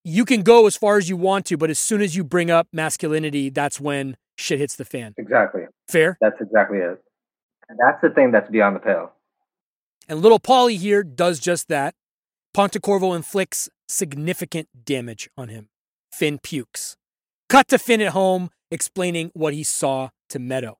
you 0.03 0.25
can 0.25 0.41
go 0.41 0.67
as 0.67 0.75
far 0.75 0.97
as 0.97 1.09
you 1.09 1.15
want 1.15 1.45
to, 1.47 1.57
but 1.57 1.69
as 1.69 1.79
soon 1.79 2.01
as 2.01 2.15
you 2.15 2.23
bring 2.23 2.51
up 2.51 2.67
masculinity, 2.73 3.49
that's 3.49 3.79
when 3.79 4.17
shit 4.37 4.59
hits 4.59 4.75
the 4.75 4.85
fan. 4.85 5.13
Exactly. 5.17 5.63
Fair? 5.87 6.17
That's 6.19 6.39
exactly 6.41 6.79
it. 6.79 7.01
And 7.69 7.79
that's 7.79 8.01
the 8.01 8.09
thing 8.09 8.31
that's 8.31 8.49
beyond 8.49 8.75
the 8.75 8.79
pale. 8.79 9.13
And 10.09 10.21
little 10.21 10.39
Paulie 10.39 10.77
here 10.77 11.03
does 11.03 11.39
just 11.39 11.69
that. 11.69 11.95
Pontecorvo 12.55 13.15
inflicts 13.15 13.69
significant 13.87 14.67
damage 14.85 15.29
on 15.37 15.47
him. 15.47 15.69
Finn 16.11 16.37
pukes. 16.37 16.97
Cut 17.49 17.67
to 17.69 17.79
Finn 17.79 18.01
at 18.01 18.09
home 18.09 18.49
explaining 18.69 19.31
what 19.33 19.53
he 19.53 19.63
saw 19.63 20.09
to 20.29 20.39
Meadow. 20.39 20.77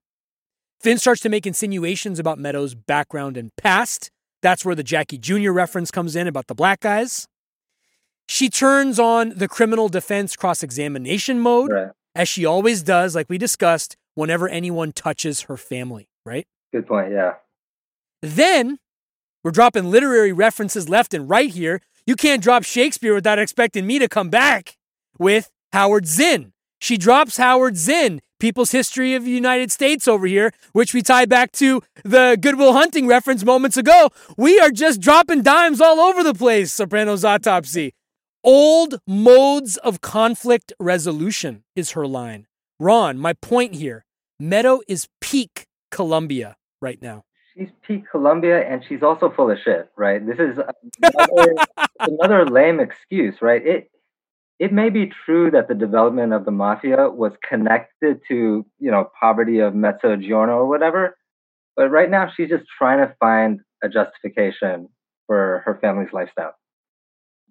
Finn 0.82 0.98
starts 0.98 1.22
to 1.22 1.30
make 1.30 1.48
insinuations 1.48 2.20
about 2.20 2.38
Meadow's 2.38 2.76
background 2.76 3.38
and 3.38 3.52
past. 3.56 4.12
That's 4.44 4.64
where 4.64 4.76
the 4.76 4.84
Jackie 4.84 5.18
Jr. 5.18 5.50
reference 5.52 5.90
comes 5.90 6.16
in 6.16 6.28
about 6.28 6.46
the 6.46 6.54
black 6.54 6.82
guys. 6.82 7.28
She 8.28 8.50
turns 8.50 9.00
on 9.00 9.30
the 9.36 9.48
criminal 9.48 9.90
defense 9.90 10.36
cross 10.36 10.62
examination 10.62 11.40
mode, 11.40 11.72
Right. 11.72 11.88
as 12.14 12.30
she 12.30 12.46
always 12.46 12.84
does, 12.84 13.16
like 13.16 13.28
we 13.30 13.38
discussed, 13.40 13.98
whenever 14.16 14.48
anyone 14.48 14.92
touches 14.92 15.42
her 15.44 15.58
family, 15.58 16.08
right? 16.26 16.46
Good 16.72 16.86
point. 16.86 17.12
Yeah. 17.12 17.36
Then 18.22 18.78
we're 19.44 19.52
dropping 19.52 19.86
literary 19.90 20.32
references 20.32 20.88
left 20.88 21.14
and 21.14 21.30
right 21.30 21.50
here. 21.50 21.82
You 22.06 22.16
can't 22.16 22.44
drop 22.44 22.64
Shakespeare 22.64 23.14
without 23.14 23.40
expecting 23.40 23.88
me 23.88 23.98
to 24.00 24.08
come 24.08 24.30
back 24.30 24.78
with 25.18 25.50
Howard 25.72 26.06
Zinn. 26.06 26.54
She 26.84 26.98
drops 26.98 27.38
Howard 27.38 27.78
Zinn, 27.78 28.20
People's 28.42 28.72
History 28.72 29.16
of 29.16 29.24
the 29.24 29.32
United 29.32 29.72
States 29.72 30.06
over 30.06 30.28
here, 30.28 30.52
which 30.74 30.94
we 30.94 31.02
tie 31.02 31.24
back 31.24 31.54
to 31.54 31.82
the 32.04 32.38
Goodwill 32.38 32.74
Hunting 32.74 33.08
reference 33.08 33.46
moments 33.46 33.78
ago. 33.78 34.10
We 34.36 34.60
are 34.60 34.70
just 34.70 35.00
dropping 35.00 35.44
dimes 35.44 35.80
all 35.80 36.02
over 36.02 36.24
the 36.24 36.34
place, 36.34 36.74
Sopranos 36.74 37.24
Autopsy. 37.24 37.94
Old 38.44 39.00
modes 39.08 39.78
of 39.78 40.02
conflict 40.02 40.74
resolution 40.78 41.64
is 41.74 41.92
her 41.92 42.06
line. 42.06 42.48
Ron, 42.82 43.18
my 43.18 43.32
point 43.32 43.76
here 43.76 44.04
Meadow 44.38 44.82
is 44.86 45.08
peak 45.22 45.68
Columbia 45.90 46.58
right 46.82 47.02
now. 47.02 47.24
she's 47.58 47.70
peak 47.88 48.04
Columbia, 48.12 48.60
and 48.70 48.84
she's 48.90 49.04
also 49.04 49.32
full 49.34 49.50
of 49.50 49.58
shit, 49.64 49.90
right? 49.96 50.20
This 50.26 50.38
is 50.38 50.60
another, 51.02 51.54
another 52.02 52.46
lame 52.46 52.82
excuse, 52.82 53.36
right? 53.42 53.66
It 53.66 53.90
it 54.64 54.72
may 54.72 54.90
be 54.90 55.12
true 55.26 55.52
that 55.52 55.68
the 55.68 55.76
development 55.76 56.32
of 56.32 56.46
the 56.46 56.52
mafia 56.52 57.10
was 57.10 57.34
connected 57.48 58.22
to 58.30 58.66
you 58.80 58.92
know 58.92 59.10
poverty 59.20 59.60
of 59.60 59.74
Mezzogiorno 59.74 60.56
or 60.56 60.70
whatever, 60.70 61.18
but 61.76 61.90
right 61.90 62.10
now 62.10 62.32
she's 62.34 62.48
just 62.48 62.64
trying 62.78 63.00
to 63.06 63.14
find 63.20 63.60
a 63.84 63.90
justification 63.90 64.88
for 65.28 65.64
her 65.66 65.78
family's 65.82 66.14
lifestyle. 66.14 66.54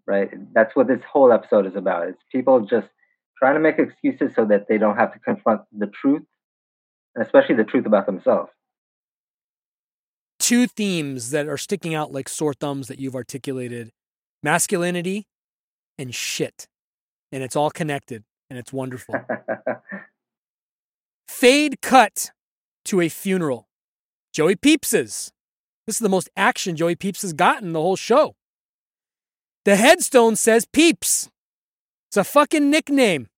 Right? 0.07 0.31
That's 0.55 0.75
what 0.75 0.89
this 0.89 1.03
whole 1.13 1.33
episode 1.33 1.67
is 1.67 1.77
about. 1.77 2.09
It's 2.09 2.23
people 2.33 2.61
just 2.61 2.89
trying 3.39 3.57
to 3.57 3.61
make 3.61 3.79
excuses 3.79 4.35
so 4.35 4.47
that 4.47 4.67
they 4.67 4.79
don't 4.79 4.97
have 4.97 5.13
to 5.13 5.19
confront 5.19 5.61
the 5.71 5.89
truth, 5.89 6.23
and 7.15 7.23
especially 7.23 7.57
the 7.57 7.65
truth 7.65 7.85
about 7.85 8.07
themselves. 8.07 8.51
Two 10.39 10.67
themes 10.67 11.31
that 11.31 11.47
are 11.47 11.59
sticking 11.59 11.93
out 11.93 12.11
like 12.11 12.31
sore 12.31 12.55
thumbs 12.55 12.89
that 12.89 12.99
you've 12.99 13.15
articulated 13.15 13.91
masculinity 14.43 15.27
and 15.99 16.15
shit. 16.15 16.69
And 17.33 17.43
it's 17.43 17.57
all 17.57 17.71
connected 17.71 18.25
and 18.51 18.59
it's 18.59 18.73
wonderful. 18.73 19.15
Fade 21.27 21.81
cut 21.81 22.31
to 22.85 23.01
a 23.01 23.09
funeral. 23.09 23.69
Joey 24.33 24.57
Peeps's. 24.57 25.33
This 25.87 25.97
is 25.97 26.01
the 26.01 26.09
most 26.09 26.29
action 26.37 26.77
Joey 26.77 26.95
Peeps 26.95 27.23
has 27.23 27.33
gotten 27.33 27.73
the 27.73 27.81
whole 27.81 27.97
show. 27.97 28.37
The 29.65 29.77
headstone 29.77 30.37
says 30.37 30.67
Peeps. 30.67 31.31
It's 32.09 32.17
a 32.17 32.25
fucking 32.25 32.69
nickname. 32.69 33.29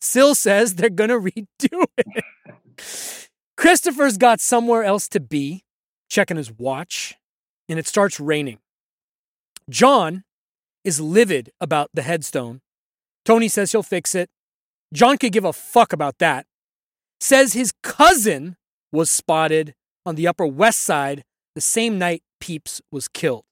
Sil 0.00 0.34
says 0.34 0.74
they're 0.74 0.88
going 0.88 1.10
to 1.10 1.20
redo 1.20 1.84
it. 1.98 3.28
Christopher's 3.56 4.16
got 4.16 4.40
somewhere 4.40 4.84
else 4.84 5.08
to 5.08 5.20
be, 5.20 5.64
checking 6.08 6.36
his 6.36 6.50
watch, 6.50 7.16
and 7.68 7.78
it 7.78 7.86
starts 7.86 8.18
raining. 8.18 8.60
John 9.68 10.24
is 10.84 11.00
livid 11.00 11.50
about 11.60 11.90
the 11.92 12.02
headstone. 12.02 12.60
Tony 13.28 13.48
says 13.48 13.72
he'll 13.72 13.82
fix 13.82 14.14
it. 14.14 14.30
John 14.90 15.18
could 15.18 15.32
give 15.32 15.44
a 15.44 15.52
fuck 15.52 15.92
about 15.92 16.16
that. 16.16 16.46
Says 17.20 17.52
his 17.52 17.74
cousin 17.82 18.56
was 18.90 19.10
spotted 19.10 19.74
on 20.06 20.14
the 20.14 20.26
Upper 20.26 20.46
West 20.46 20.80
Side 20.80 21.24
the 21.54 21.60
same 21.60 21.98
night 21.98 22.22
Peeps 22.40 22.80
was 22.90 23.06
killed. 23.06 23.44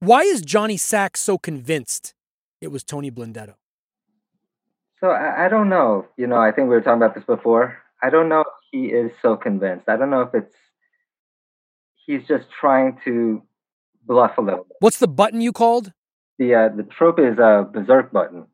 Why 0.00 0.22
is 0.22 0.42
Johnny 0.42 0.76
Sack 0.76 1.16
so 1.16 1.38
convinced 1.38 2.14
it 2.60 2.72
was 2.72 2.82
Tony 2.82 3.12
Blundetto? 3.12 3.54
So 4.98 5.10
I, 5.10 5.46
I, 5.46 5.48
don't 5.48 5.68
know. 5.68 6.08
You 6.16 6.26
know, 6.26 6.38
I 6.38 6.50
think 6.50 6.68
we 6.68 6.74
were 6.74 6.80
talking 6.80 7.00
about 7.00 7.14
this 7.14 7.22
before. 7.22 7.78
I 8.02 8.10
don't 8.10 8.28
know 8.28 8.40
if 8.40 8.46
he 8.72 8.86
is 8.86 9.12
so 9.22 9.36
convinced. 9.36 9.88
I 9.88 9.96
don't 9.96 10.10
know 10.10 10.22
if 10.22 10.34
it's 10.34 10.56
he's 12.06 12.26
just 12.26 12.46
trying 12.50 12.98
to 13.04 13.40
bluff 14.04 14.36
a 14.36 14.40
little 14.40 14.64
bit. 14.64 14.78
What's 14.80 14.98
the 14.98 15.06
button 15.06 15.40
you 15.40 15.52
called? 15.52 15.92
The 16.42 16.54
uh, 16.54 16.68
the 16.76 16.82
trope 16.82 17.20
is 17.20 17.38
a 17.38 17.68
berserk 17.72 18.10
button. 18.10 18.46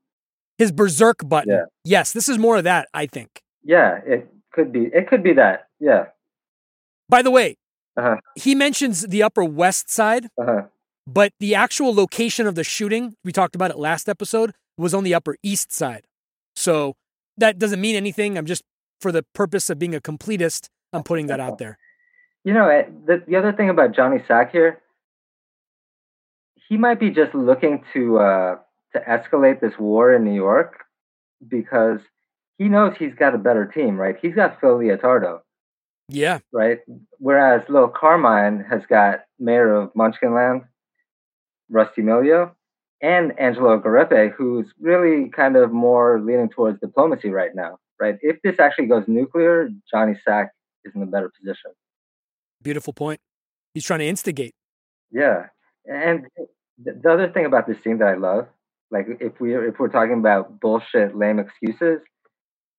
His 0.59 0.73
berserk 0.73 1.27
button. 1.27 1.53
Yeah. 1.53 1.65
Yes, 1.85 2.13
this 2.13 2.29
is 2.29 2.37
more 2.37 2.59
of 2.59 2.65
that. 2.65 2.89
I 2.93 3.07
think. 3.07 3.41
Yeah, 3.65 4.01
it 4.05 4.29
could 4.53 4.73
be. 4.73 4.91
It 4.93 5.09
could 5.09 5.23
be 5.23 5.33
that. 5.35 5.69
Yeah. 5.81 6.07
By 7.09 7.23
the 7.23 7.31
way, 7.31 7.57
uh-huh. 7.97 8.17
he 8.35 8.55
mentions 8.55 9.07
the 9.07 9.23
Upper 9.23 9.43
West 9.43 9.91
Side, 9.91 10.27
uh-huh. 10.39 10.65
but 11.07 11.33
the 11.41 11.55
actual 11.55 11.95
location 11.95 12.47
of 12.47 12.57
the 12.57 12.65
shooting, 12.65 13.15
we 13.25 13.33
talked 13.33 13.55
about 13.55 13.71
it 13.71 13.79
last 13.79 14.07
episode, 14.07 14.53
was 14.77 14.93
on 14.93 15.03
the 15.03 15.15
Upper 15.15 15.37
East 15.43 15.73
Side. 15.73 16.05
So 16.55 16.95
that 17.39 17.59
doesn't 17.59 17.81
mean 17.81 17.97
anything. 17.97 18.37
I'm 18.37 18.45
just, 18.45 18.63
for 19.01 19.13
the 19.13 19.25
purpose 19.35 19.71
of 19.71 19.79
being 19.79 19.95
a 19.95 20.01
completist, 20.01 20.69
I'm 20.93 21.03
putting 21.03 21.29
that 21.29 21.41
out 21.41 21.57
there. 21.57 21.79
You 22.45 22.53
know, 22.53 22.69
eh, 22.69 22.83
the, 23.07 23.23
the 23.27 23.37
other 23.37 23.53
thing 23.53 23.71
about 23.71 23.95
Johnny 23.95 24.23
Sack 24.29 24.53
here, 24.53 24.83
he 26.69 26.77
might 26.77 27.01
be 27.01 27.11
just 27.11 27.35
looking 27.35 27.83
to 27.95 28.19
uh, 28.19 28.57
to 28.93 29.01
escalate 29.01 29.61
this 29.61 29.73
war 29.79 30.15
in 30.15 30.25
New 30.25 30.35
York 30.35 30.85
because 31.47 32.01
he 32.59 32.69
knows 32.69 32.95
he's 32.99 33.15
got 33.15 33.35
a 33.35 33.39
better 33.39 33.67
team, 33.67 33.97
right? 33.97 34.17
He's 34.21 34.35
got 34.35 34.61
Phil 34.61 34.79
Leotardo. 34.79 35.41
Yeah. 36.09 36.39
Right. 36.53 36.81
Whereas 37.19 37.63
Little 37.69 37.89
Carmine 37.89 38.65
has 38.69 38.83
got 38.89 39.21
mayor 39.39 39.75
of 39.75 39.93
Munchkinland, 39.95 40.67
Rusty 41.71 42.03
Millio, 42.03 42.53
and 43.03 43.39
Angelo 43.39 43.79
Garepe, 43.79 44.33
who's 44.33 44.67
really 44.81 45.29
kind 45.29 45.57
of 45.57 45.71
more 45.71 46.21
leaning 46.21 46.49
towards 46.49 46.81
diplomacy 46.81 47.31
right 47.31 47.55
now. 47.55 47.79
Right. 48.01 48.17
If 48.23 48.41
this 48.43 48.59
actually 48.59 48.87
goes 48.87 49.05
nuclear, 49.07 49.69
Johnny 49.91 50.15
Sack 50.25 50.53
is 50.85 50.95
in 50.95 51.03
a 51.03 51.07
better 51.07 51.31
position. 51.39 51.73
Beautiful 52.63 52.93
point. 52.93 53.21
He's 53.75 53.85
trying 53.85 54.01
to 54.01 54.07
instigate. 54.07 54.55
Yeah. 55.11 55.47
And 55.85 56.27
the 56.79 57.11
other 57.11 57.29
thing 57.29 57.47
about 57.47 57.67
this 57.67 57.83
scene 57.83 57.99
that 57.99 58.09
I 58.09 58.15
love, 58.15 58.47
like 58.91 59.07
if 59.21 59.41
we 59.41 59.55
if 59.57 59.79
we're 59.79 59.89
talking 59.89 60.19
about 60.19 60.61
bullshit, 60.61 61.17
lame 61.17 61.39
excuses, 61.39 62.01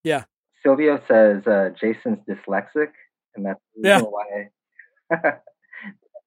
yeah. 0.03 0.23
Silvio 0.63 1.01
says 1.07 1.45
uh, 1.47 1.69
Jason's 1.79 2.19
dyslexic, 2.27 2.91
and 3.35 3.45
that's 3.45 3.59
yeah. 3.75 4.01
why. 4.01 4.49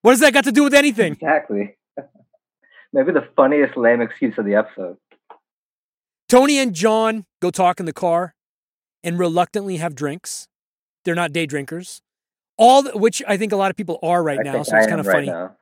what 0.01 0.11
does 0.11 0.19
that 0.21 0.33
got 0.33 0.45
to 0.45 0.51
do 0.51 0.63
with 0.63 0.73
anything? 0.73 1.13
Exactly. 1.13 1.75
Maybe 2.93 3.11
the 3.11 3.27
funniest 3.35 3.77
lame 3.77 4.01
excuse 4.01 4.37
of 4.37 4.45
the 4.45 4.55
episode. 4.55 4.97
Tony 6.29 6.57
and 6.57 6.73
John 6.73 7.25
go 7.41 7.51
talk 7.51 7.79
in 7.79 7.85
the 7.85 7.93
car 7.93 8.33
and 9.03 9.19
reluctantly 9.19 9.77
have 9.77 9.93
drinks. 9.93 10.47
They're 11.05 11.15
not 11.15 11.33
day 11.33 11.45
drinkers. 11.45 12.01
All 12.57 12.83
the, 12.83 12.97
which 12.97 13.21
I 13.27 13.37
think 13.37 13.51
a 13.51 13.55
lot 13.55 13.71
of 13.71 13.77
people 13.77 13.99
are 14.01 14.23
right 14.23 14.39
I 14.39 14.43
now, 14.43 14.63
so 14.63 14.77
it's 14.77 14.87
kind 14.87 14.99
of 14.99 15.07
right 15.07 15.15
funny. 15.15 15.27
Now. 15.27 15.55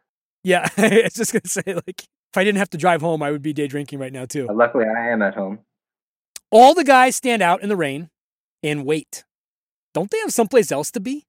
Yeah, 0.43 0.67
I 0.77 1.01
was 1.03 1.13
just 1.13 1.33
gonna 1.33 1.41
say 1.45 1.63
like 1.65 2.01
if 2.01 2.37
I 2.37 2.43
didn't 2.43 2.59
have 2.59 2.69
to 2.71 2.77
drive 2.77 3.01
home, 3.01 3.21
I 3.21 3.31
would 3.31 3.41
be 3.41 3.53
day 3.53 3.67
drinking 3.67 3.99
right 3.99 4.13
now 4.13 4.25
too. 4.25 4.47
luckily, 4.51 4.85
I 4.85 5.09
am 5.09 5.21
at 5.21 5.35
home. 5.35 5.59
All 6.49 6.73
the 6.73 6.83
guys 6.83 7.15
stand 7.15 7.41
out 7.41 7.61
in 7.61 7.69
the 7.69 7.75
rain 7.77 8.09
and 8.63 8.85
wait. 8.85 9.23
Don't 9.93 10.09
they 10.09 10.19
have 10.19 10.31
someplace 10.31 10.71
else 10.71 10.91
to 10.91 10.99
be? 10.99 11.25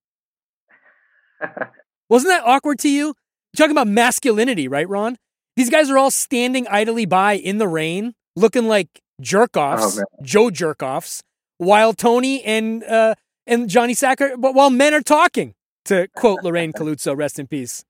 Wasn't 2.09 2.31
that 2.31 2.45
awkward 2.45 2.79
to 2.81 2.89
you? 2.89 3.07
You're 3.07 3.67
talking 3.67 3.73
about 3.73 3.89
masculinity, 3.89 4.69
right, 4.69 4.89
Ron? 4.89 5.19
These 5.57 5.71
guys 5.71 5.91
are 5.91 5.99
all 5.99 6.11
standing 6.11 6.67
idly 6.69 7.05
by 7.05 7.35
in 7.35 7.59
the 7.59 7.69
rain, 7.69 8.15
looking 8.37 8.67
like 8.67 8.89
jerk 9.21 9.57
offs, 9.57 9.99
oh, 9.99 10.05
Joe 10.23 10.51
jerk 10.51 10.83
offs, 10.83 11.23
while 11.59 11.93
Tony 11.93 12.43
and 12.43 12.83
uh, 12.85 13.15
and 13.47 13.69
Johnny 13.69 13.95
Sacker, 13.95 14.37
but 14.37 14.55
while 14.55 14.71
men 14.71 14.95
are 14.95 15.03
talking, 15.03 15.55
to 15.87 16.09
quote 16.17 16.43
Lorraine 16.43 16.73
Calluzzo, 16.77 17.17
rest 17.17 17.39
in 17.39 17.47
peace. 17.47 17.85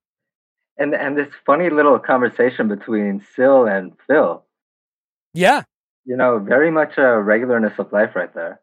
And 0.83 0.95
and 0.95 1.17
this 1.17 1.29
funny 1.47 1.71
little 1.71 1.99
conversation 2.01 2.67
between 2.67 3.25
Sil 3.37 3.71
and 3.71 3.93
Phil. 4.07 4.45
Yeah. 5.33 5.63
You 6.05 6.17
know, 6.17 6.41
very 6.41 6.73
much 6.73 6.99
a 6.99 7.23
regularness 7.23 7.79
of 7.79 7.93
life 7.93 8.17
right 8.17 8.35
there. 8.35 8.61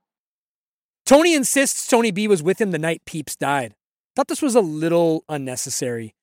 Tony 1.05 1.33
insists 1.33 1.87
Tony 1.87 2.11
B 2.11 2.27
was 2.27 2.43
with 2.43 2.59
him 2.59 2.71
the 2.71 2.77
night 2.77 3.01
Peeps 3.05 3.37
died. 3.37 3.73
Thought 4.15 4.27
this 4.27 4.41
was 4.41 4.53
a 4.53 4.61
little 4.61 5.23
unnecessary. 5.29 6.13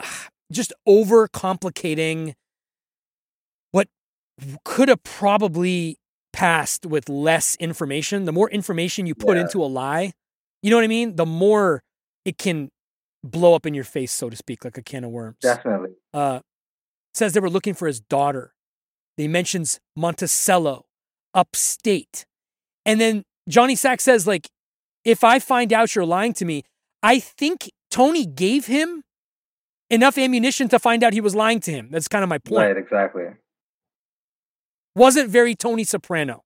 Just 0.50 0.72
over 0.86 1.28
complicating 1.28 2.34
what 3.72 3.88
could 4.64 4.88
have 4.88 5.02
probably 5.02 5.98
passed 6.32 6.86
with 6.86 7.10
less 7.10 7.56
information. 7.56 8.24
The 8.24 8.32
more 8.32 8.50
information 8.50 9.06
you 9.06 9.14
put 9.14 9.36
yeah. 9.36 9.42
into 9.42 9.62
a 9.62 9.66
lie, 9.66 10.12
you 10.62 10.70
know 10.70 10.76
what 10.76 10.84
I 10.84 10.88
mean? 10.88 11.16
The 11.16 11.26
more 11.26 11.82
it 12.24 12.38
can 12.38 12.70
blow 13.24 13.54
up 13.54 13.66
in 13.66 13.74
your 13.74 13.84
face, 13.84 14.12
so 14.12 14.28
to 14.30 14.36
speak, 14.36 14.64
like 14.64 14.76
a 14.76 14.82
can 14.82 15.04
of 15.04 15.10
worms. 15.10 15.36
Definitely. 15.40 15.90
Uh, 16.12 16.40
says 17.14 17.32
they 17.32 17.40
were 17.40 17.50
looking 17.50 17.74
for 17.74 17.86
his 17.86 18.00
daughter. 18.00 18.54
They 19.16 19.28
mentions 19.28 19.80
Monticello, 19.96 20.86
upstate. 21.34 22.24
And 22.84 23.00
then 23.00 23.24
Johnny 23.48 23.76
Sack 23.76 24.00
says, 24.00 24.26
like, 24.26 24.48
if 25.04 25.24
I 25.24 25.38
find 25.38 25.72
out 25.72 25.94
you're 25.94 26.06
lying 26.06 26.32
to 26.34 26.44
me, 26.44 26.64
I 27.02 27.18
think 27.18 27.70
Tony 27.90 28.24
gave 28.24 28.66
him 28.66 29.02
enough 29.90 30.16
ammunition 30.16 30.68
to 30.68 30.78
find 30.78 31.04
out 31.04 31.12
he 31.12 31.20
was 31.20 31.34
lying 31.34 31.60
to 31.60 31.70
him. 31.70 31.88
That's 31.90 32.08
kind 32.08 32.22
of 32.22 32.28
my 32.28 32.38
point. 32.38 32.66
Right, 32.66 32.76
exactly. 32.76 33.24
Wasn't 34.94 35.28
very 35.28 35.54
Tony 35.54 35.84
Soprano. 35.84 36.44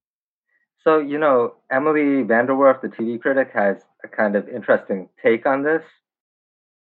So, 0.83 0.99
you 0.99 1.17
know, 1.17 1.55
Emily 1.71 2.23
VanDerWerff, 2.23 2.81
the 2.81 2.87
TV 2.87 3.21
critic, 3.21 3.51
has 3.53 3.77
a 4.03 4.07
kind 4.07 4.35
of 4.35 4.47
interesting 4.47 5.09
take 5.21 5.45
on 5.45 5.63
this. 5.63 5.81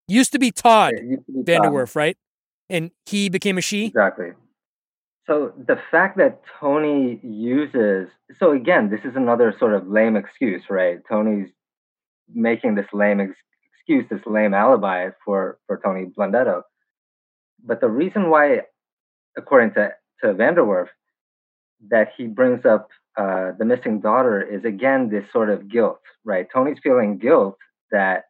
Used 0.09 0.33
to 0.33 0.39
be 0.39 0.51
Todd 0.51 0.95
VanDerWerff, 1.31 1.97
right? 1.97 2.17
And 2.71 2.91
he 3.07 3.29
became 3.29 3.59
a 3.59 3.61
she? 3.61 3.87
Exactly. 3.87 4.31
So 5.27 5.53
the 5.57 5.79
fact 5.91 6.19
that 6.19 6.43
Tony 6.61 7.19
uses 7.23 8.09
so 8.39 8.53
again, 8.53 8.91
this 8.91 9.01
is 9.05 9.17
another 9.17 9.55
sort 9.59 9.75
of 9.75 9.89
lame 9.89 10.17
excuse, 10.17 10.63
right? 10.71 10.99
Tony's 11.09 11.49
making 12.33 12.77
this 12.77 12.87
lame 12.93 13.21
ex- 13.21 13.33
excuse, 13.73 14.05
this 14.09 14.25
lame 14.27 14.55
alibi 14.55 15.11
for 15.25 15.59
for 15.67 15.81
Tony 15.85 16.07
Blundetto. 16.07 16.63
But 17.65 17.81
the 17.81 17.89
reason 17.89 18.31
why, 18.31 18.61
according 19.37 19.75
to 19.75 19.91
to 20.23 20.35
VanDerWerff, 20.35 20.89
that 21.89 22.13
he 22.17 22.27
brings 22.29 22.65
up 22.65 22.89
uh, 23.17 23.53
the 23.59 23.65
missing 23.65 24.01
daughter 24.01 24.41
is 24.41 24.65
again 24.65 25.09
this 25.09 25.25
sort 25.33 25.51
of 25.51 25.69
guilt, 25.69 26.01
right? 26.25 26.47
Tony's 26.53 26.79
feeling 26.83 27.19
guilt 27.19 27.57
that 27.91 28.25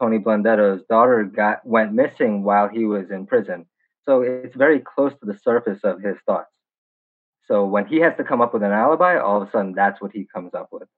Tony 0.00 0.18
Blundetto's 0.18 0.82
daughter 0.88 1.24
got 1.24 1.64
went 1.64 1.92
missing 1.92 2.42
while 2.42 2.68
he 2.68 2.84
was 2.84 3.10
in 3.10 3.26
prison. 3.26 3.66
So 4.04 4.22
it's 4.22 4.54
very 4.54 4.80
close 4.80 5.12
to 5.12 5.26
the 5.26 5.38
surface 5.42 5.80
of 5.82 6.00
his 6.00 6.16
thoughts. 6.26 6.50
So 7.48 7.64
when 7.64 7.86
he 7.86 8.00
has 8.00 8.12
to 8.16 8.24
come 8.24 8.40
up 8.40 8.52
with 8.52 8.62
an 8.62 8.72
alibi, 8.72 9.18
all 9.18 9.40
of 9.40 9.48
a 9.48 9.50
sudden 9.50 9.72
that's 9.74 10.00
what 10.00 10.12
he 10.12 10.26
comes 10.32 10.54
up 10.54 10.68
with. 10.70 10.88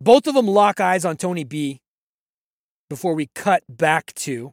Both 0.00 0.26
of 0.26 0.34
them 0.34 0.46
lock 0.46 0.80
eyes 0.80 1.04
on 1.04 1.16
Tony 1.16 1.44
B 1.44 1.80
before 2.88 3.14
we 3.14 3.28
cut 3.34 3.62
back 3.68 4.12
to 4.14 4.52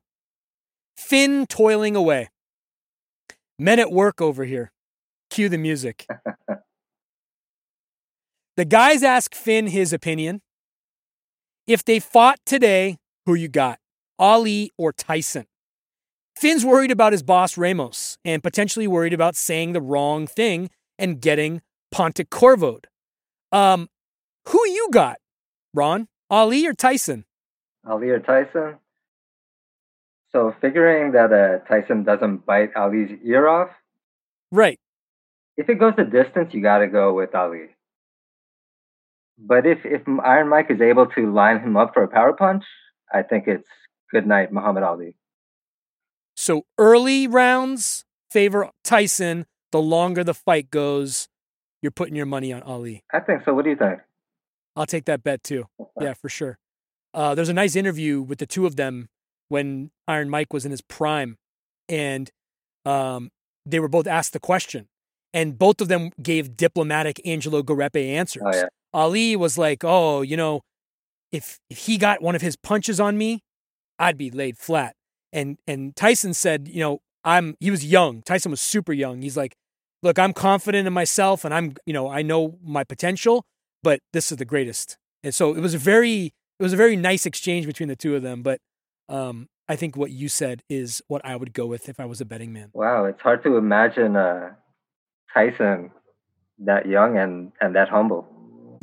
Finn 0.96 1.46
toiling 1.48 1.96
away. 1.96 2.30
Men 3.60 3.80
at 3.80 3.92
work 3.92 4.22
over 4.22 4.46
here. 4.46 4.72
Cue 5.30 5.50
the 5.50 5.58
music. 5.58 6.08
the 8.58 8.66
guys 8.66 9.04
ask 9.04 9.36
Finn 9.36 9.68
his 9.68 9.94
opinion. 9.94 10.42
If 11.66 11.86
they 11.86 12.00
fought 12.00 12.40
today, 12.46 12.98
who 13.26 13.36
you 13.36 13.48
got? 13.48 13.80
Ali 14.20 14.72
or 14.78 14.92
Tyson? 14.92 15.46
Finn's 16.36 16.66
worried 16.66 16.92
about 16.92 17.14
his 17.14 17.24
boss 17.24 17.58
Ramos 17.58 18.18
and 18.26 18.44
potentially 18.44 18.86
worried 18.86 19.14
about 19.14 19.38
saying 19.38 19.72
the 19.72 19.82
wrong 19.82 20.28
thing 20.28 20.70
and 21.00 21.22
getting 21.22 21.62
Pontecorvoed. 21.94 22.86
Um, 23.54 23.88
who 24.50 24.60
you 24.68 24.90
got, 24.92 25.18
Ron? 25.74 26.10
Ali 26.30 26.66
or 26.68 26.74
Tyson? 26.74 27.24
Ali 27.88 28.10
or 28.10 28.20
Tyson? 28.20 28.76
So 30.34 30.54
figuring 30.60 31.14
that 31.14 31.32
uh, 31.32 31.60
Tyson 31.68 32.04
doesn't 32.04 32.46
bite 32.46 32.76
Ali's 32.76 33.12
ear 33.24 33.48
off. 33.48 33.70
Right. 34.52 34.80
If 35.56 35.70
it 35.70 35.76
goes 35.76 35.94
the 35.96 36.04
distance, 36.04 36.54
you 36.54 36.62
got 36.62 36.80
to 36.80 36.88
go 36.88 37.14
with 37.14 37.34
Ali. 37.36 37.70
But 39.38 39.66
if 39.66 39.80
if 39.84 40.02
Iron 40.24 40.50
Mike 40.50 40.68
is 40.70 40.82
able 40.82 41.08
to 41.08 41.32
line 41.32 41.60
him 41.60 41.76
up 41.76 41.94
for 41.94 42.04
a 42.04 42.08
power 42.08 42.34
punch, 42.34 42.64
I 43.12 43.24
think 43.24 43.48
it's 43.48 43.68
good 44.12 44.28
night, 44.28 44.52
Muhammad 44.52 44.84
Ali. 44.84 45.16
So 46.36 46.66
early 46.78 47.28
rounds 47.28 48.06
favor 48.32 48.70
Tyson. 48.84 49.46
The 49.72 49.82
longer 49.82 50.24
the 50.24 50.36
fight 50.36 50.70
goes, 50.70 51.28
you're 51.82 51.92
putting 51.92 52.16
your 52.16 52.28
money 52.28 52.54
on 52.54 52.62
Ali. 52.62 53.04
I 53.12 53.20
think 53.20 53.42
so. 53.44 53.54
What 53.56 53.64
do 53.64 53.72
you 53.72 53.76
think? 53.76 54.00
I'll 54.76 54.86
take 54.86 55.06
that 55.06 55.24
bet 55.24 55.44
too. 55.44 55.66
Yeah, 56.00 56.14
for 56.14 56.30
sure. 56.30 56.58
Uh, 57.14 57.34
there's 57.36 57.50
a 57.50 57.54
nice 57.54 57.76
interview 57.76 58.22
with 58.22 58.40
the 58.40 58.46
two 58.46 58.66
of 58.66 58.76
them 58.76 59.10
when 59.50 59.92
Iron 60.08 60.30
Mike 60.30 60.54
was 60.54 60.66
in 60.66 60.72
his 60.72 60.82
prime, 60.82 61.38
and 61.88 62.32
um, 62.86 63.30
they 63.66 63.80
were 63.80 63.88
both 63.88 64.08
asked 64.08 64.34
the 64.34 64.40
question, 64.40 64.88
and 65.34 65.58
both 65.58 65.82
of 65.82 65.88
them 65.88 66.12
gave 66.22 66.58
diplomatic 66.58 67.22
Angelo 67.26 67.62
Garepe 67.62 68.08
answers. 68.08 68.44
Oh, 68.46 68.52
yeah. 68.56 68.68
Ali 68.94 69.36
was 69.36 69.58
like, 69.58 69.84
"Oh, 69.84 70.22
you 70.22 70.38
know, 70.38 70.62
if 71.32 71.60
if 71.70 71.80
he 71.80 71.98
got 71.98 72.22
one 72.22 72.36
of 72.36 72.42
his 72.42 72.56
punches 72.56 73.00
on 73.00 73.18
me, 73.18 73.42
I'd 74.00 74.18
be 74.18 74.32
laid 74.32 74.58
flat." 74.58 74.96
And 75.32 75.58
and 75.68 75.96
Tyson 75.96 76.34
said, 76.34 76.68
"You 76.68 76.80
know, 76.80 77.00
I'm." 77.24 77.56
He 77.60 77.72
was 77.72 77.86
young. 77.86 78.22
Tyson 78.22 78.52
was 78.52 78.62
super 78.62 78.94
young. 78.94 79.22
He's 79.22 79.38
like, 79.38 79.56
"Look, 80.02 80.20
I'm 80.20 80.34
confident 80.34 80.88
in 80.88 80.94
myself, 80.94 81.44
and 81.46 81.54
I'm, 81.54 81.76
you 81.86 81.94
know, 81.94 82.10
I 82.10 82.22
know 82.22 82.60
my 82.64 82.84
potential, 82.84 83.46
but 83.82 84.00
this 84.14 84.32
is 84.32 84.38
the 84.38 84.46
greatest." 84.46 84.98
And 85.24 85.34
so 85.34 85.56
it 85.56 85.62
was 85.62 85.74
a 85.74 85.78
very 85.78 86.34
it 86.60 86.64
was 86.64 86.74
a 86.74 86.78
very 86.78 86.96
nice 86.96 87.26
exchange 87.26 87.66
between 87.66 87.90
the 87.90 87.96
two 87.96 88.16
of 88.16 88.22
them. 88.22 88.44
But 88.44 88.60
um, 89.10 89.48
I 89.68 89.76
think 89.76 89.96
what 89.96 90.12
you 90.12 90.30
said 90.30 90.62
is 90.70 91.02
what 91.08 91.26
I 91.26 91.36
would 91.36 91.54
go 91.54 91.66
with 91.66 91.90
if 91.90 92.00
I 92.00 92.06
was 92.06 92.22
a 92.22 92.26
betting 92.26 92.54
man. 92.54 92.70
Wow, 92.74 93.06
it's 93.06 93.22
hard 93.22 93.44
to 93.44 93.58
imagine 93.58 94.16
uh, 94.16 94.52
Tyson 95.34 95.92
that 96.60 96.86
young 96.86 97.18
and 97.18 97.52
and 97.60 97.76
that 97.76 97.90
humble. 97.90 98.28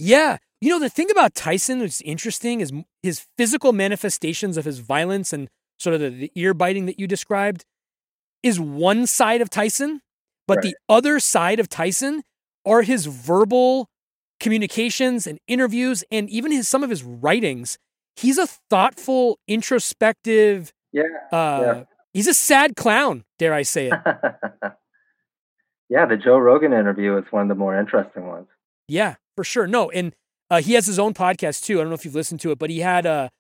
Yeah. 0.00 0.38
You 0.60 0.70
know, 0.70 0.78
the 0.78 0.88
thing 0.90 1.10
about 1.10 1.34
Tyson 1.34 1.78
that's 1.78 2.00
interesting 2.02 2.60
is 2.60 2.72
his 3.02 3.26
physical 3.38 3.72
manifestations 3.72 4.56
of 4.56 4.64
his 4.64 4.78
violence 4.80 5.32
and 5.32 5.48
sort 5.78 5.94
of 5.94 6.00
the, 6.00 6.10
the 6.10 6.32
ear 6.34 6.52
biting 6.54 6.86
that 6.86 6.98
you 6.98 7.06
described 7.06 7.64
is 8.42 8.58
one 8.60 9.06
side 9.06 9.40
of 9.40 9.50
Tyson, 9.50 10.00
but 10.46 10.58
Right. 10.58 10.64
the 10.64 10.76
other 10.88 11.18
side 11.20 11.60
of 11.60 11.68
Tyson 11.68 12.22
are 12.66 12.82
his 12.82 13.06
verbal 13.06 13.88
communications 14.38 15.26
and 15.26 15.38
interviews 15.46 16.02
and 16.10 16.28
even 16.30 16.50
his 16.52 16.68
some 16.68 16.82
of 16.82 16.90
his 16.90 17.02
writings. 17.02 17.78
He's 18.16 18.38
a 18.38 18.46
thoughtful, 18.46 19.38
introspective, 19.48 20.72
Yeah. 20.92 21.04
uh, 21.32 21.84
he's 22.12 22.26
a 22.26 22.34
sad 22.34 22.76
clown, 22.76 23.24
dare 23.38 23.54
I 23.54 23.62
say 23.62 23.88
it. 23.88 23.92
yeah, 25.88 26.06
the 26.06 26.16
Joe 26.16 26.38
Rogan 26.38 26.72
interview 26.72 27.16
is 27.18 27.24
one 27.30 27.42
of 27.42 27.48
the 27.48 27.54
more 27.54 27.78
interesting 27.78 28.26
ones. 28.26 28.48
Yeah, 28.88 29.16
for 29.40 29.44
sure. 29.44 29.66
No, 29.66 29.90
and 29.90 30.14
uh, 30.50 30.60
he 30.60 30.74
has 30.74 30.84
his 30.86 30.98
own 30.98 31.14
podcast 31.14 31.64
too. 31.64 31.78
I 31.78 31.82
don't 31.82 31.88
know 31.88 31.94
if 31.94 32.04
you've 32.04 32.14
listened 32.14 32.40
to 32.40 32.50
it, 32.50 32.58
but 32.58 32.68
he 32.68 32.80
had 32.80 33.06
uh, 33.06 33.30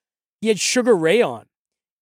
he 0.40 0.48
had 0.48 0.58
Sugar 0.58 0.96
Ray 0.96 1.20
on, 1.20 1.44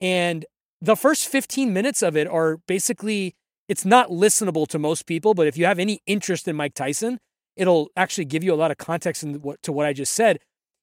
and 0.00 0.46
the 0.80 0.94
first 0.94 1.26
fifteen 1.26 1.72
minutes 1.72 2.00
of 2.00 2.16
it 2.16 2.28
are 2.28 2.58
basically 2.68 3.34
it's 3.68 3.84
not 3.84 4.08
listenable 4.10 4.68
to 4.68 4.78
most 4.78 5.04
people. 5.06 5.34
But 5.34 5.48
if 5.48 5.56
you 5.58 5.64
have 5.64 5.80
any 5.80 6.00
interest 6.06 6.46
in 6.46 6.54
Mike 6.54 6.74
Tyson, 6.74 7.18
it'll 7.56 7.88
actually 7.96 8.26
give 8.26 8.44
you 8.44 8.54
a 8.54 8.60
lot 8.62 8.70
of 8.70 8.78
context 8.78 9.24
in 9.24 9.40
what, 9.42 9.60
to 9.64 9.72
what 9.72 9.84
I 9.84 9.92
just 9.92 10.12
said. 10.12 10.38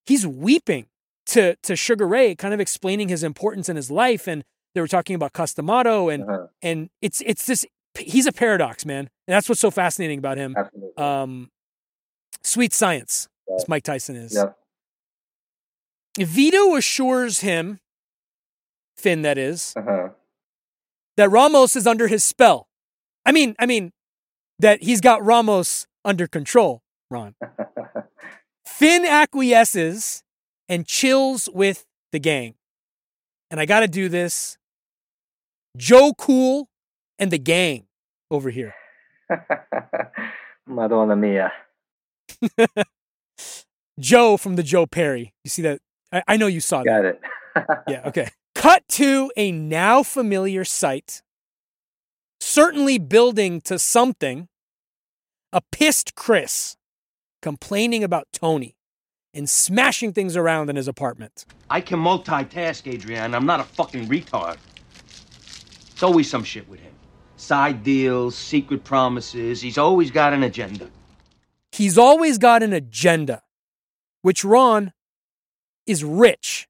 He's 0.06 0.28
weeping 0.28 0.88
to 1.28 1.56
to 1.64 1.78
Sugar 1.78 2.06
Ray, 2.06 2.36
kind 2.36 2.54
of 2.54 2.60
explaining 2.60 3.08
his 3.08 3.24
importance 3.24 3.70
in 3.70 3.78
his 3.78 3.90
life, 3.90 4.28
and 4.28 4.44
they 4.74 4.82
were 4.82 4.90
talking 4.90 5.16
about 5.16 5.32
Cus 5.32 5.54
D'Amato, 5.54 6.10
and 6.10 6.24
Uh-huh. 6.24 6.48
and 6.62 6.90
it's 7.02 7.22
it's 7.22 7.46
this 7.46 7.66
he's 7.98 8.28
a 8.28 8.34
paradox, 8.34 8.86
man, 8.86 9.08
and 9.28 9.34
that's 9.34 9.48
what's 9.48 9.62
so 9.62 9.72
fascinating 9.72 10.20
about 10.20 10.38
him. 10.38 10.54
Absolutely. 10.58 10.98
Um, 10.98 11.50
sweet 12.46 12.74
science, 12.74 13.28
as 13.56 13.68
Mike 13.68 13.84
Tyson 13.84 14.16
is. 14.16 14.34
yep. 14.36 14.58
Vito 16.18 16.76
assures 16.76 17.42
him, 17.42 17.80
Finn, 18.98 19.22
that 19.24 19.38
is, 19.38 19.74
Uh-huh. 19.76 20.10
that 21.18 21.30
Ramos 21.30 21.76
is 21.76 21.86
under 21.86 22.08
his 22.08 22.24
spell. 22.24 22.68
I 23.26 23.32
mean, 23.32 23.56
I 23.60 23.66
mean, 23.66 23.92
that 24.60 24.84
he's 24.84 25.02
got 25.02 25.24
Ramos 25.26 25.88
under 26.06 26.28
control. 26.28 26.82
Ron. 27.12 27.36
Finn 28.66 29.06
acquiesces 29.06 30.24
and 30.70 30.86
chills 30.88 31.50
with 31.54 31.86
the 32.12 32.20
gang. 32.20 32.56
And 33.52 33.60
I 33.60 33.66
got 33.66 33.82
to 33.82 33.88
do 33.88 34.10
this. 34.10 34.58
Joe 35.78 36.14
Cool 36.18 36.70
and 37.20 37.30
the 37.32 37.38
gang 37.38 37.86
over 38.32 38.50
here. 38.50 38.74
Madonna 40.68 41.16
mia. 41.16 41.52
Joe 44.00 44.38
from 44.38 44.56
the 44.56 44.64
Joe 44.64 44.86
Perry. 44.86 45.34
You 45.44 45.50
see 45.50 45.62
that? 45.64 45.80
I, 46.12 46.24
I 46.28 46.38
know 46.38 46.48
you 46.48 46.60
saw 46.60 46.84
that. 46.84 46.86
Got 46.86 47.06
it. 47.06 47.22
Yeah, 47.88 48.02
okay. 48.08 48.28
Cut 48.54 48.86
to 48.90 49.32
a 49.38 49.50
now 49.50 50.04
familiar 50.04 50.66
sight, 50.66 51.22
certainly 52.42 52.98
building 52.98 53.62
to 53.62 53.80
something. 53.80 54.50
A 55.54 55.62
pissed 55.72 56.16
Chris 56.16 56.76
complaining 57.42 58.04
about 58.04 58.28
Tony 58.34 58.76
and 59.34 59.50
smashing 59.50 60.12
things 60.12 60.36
around 60.36 60.70
in 60.70 60.76
his 60.76 60.90
apartment. 60.90 61.46
I 61.70 61.80
can 61.80 62.00
multitask, 62.00 62.92
Adrian. 62.92 63.34
I'm 63.34 63.46
not 63.46 63.62
a 63.62 63.64
fucking 63.64 64.08
retard. 64.08 64.58
It's 65.92 66.04
always 66.04 66.30
some 66.30 66.44
shit 66.44 66.68
with 66.68 66.82
him. 66.82 66.92
Side 67.38 67.84
deals, 67.84 68.36
secret 68.36 68.84
promises. 68.84 69.62
He's 69.62 69.78
always 69.78 70.12
got 70.12 70.34
an 70.34 70.44
agenda. 70.44 70.90
He's 71.76 71.98
always 71.98 72.38
got 72.38 72.64
an 72.64 72.72
agenda, 72.72 73.44
which 74.22 74.46
Ron 74.46 74.94
is 75.86 76.04
rich 76.06 76.70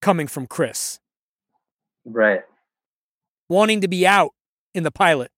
coming 0.00 0.28
from 0.28 0.46
Chris, 0.46 1.00
Right. 2.04 2.42
wanting 3.48 3.80
to 3.80 3.88
be 3.88 4.06
out 4.06 4.32
in 4.72 4.84
the 4.84 4.92
pilot, 4.92 5.32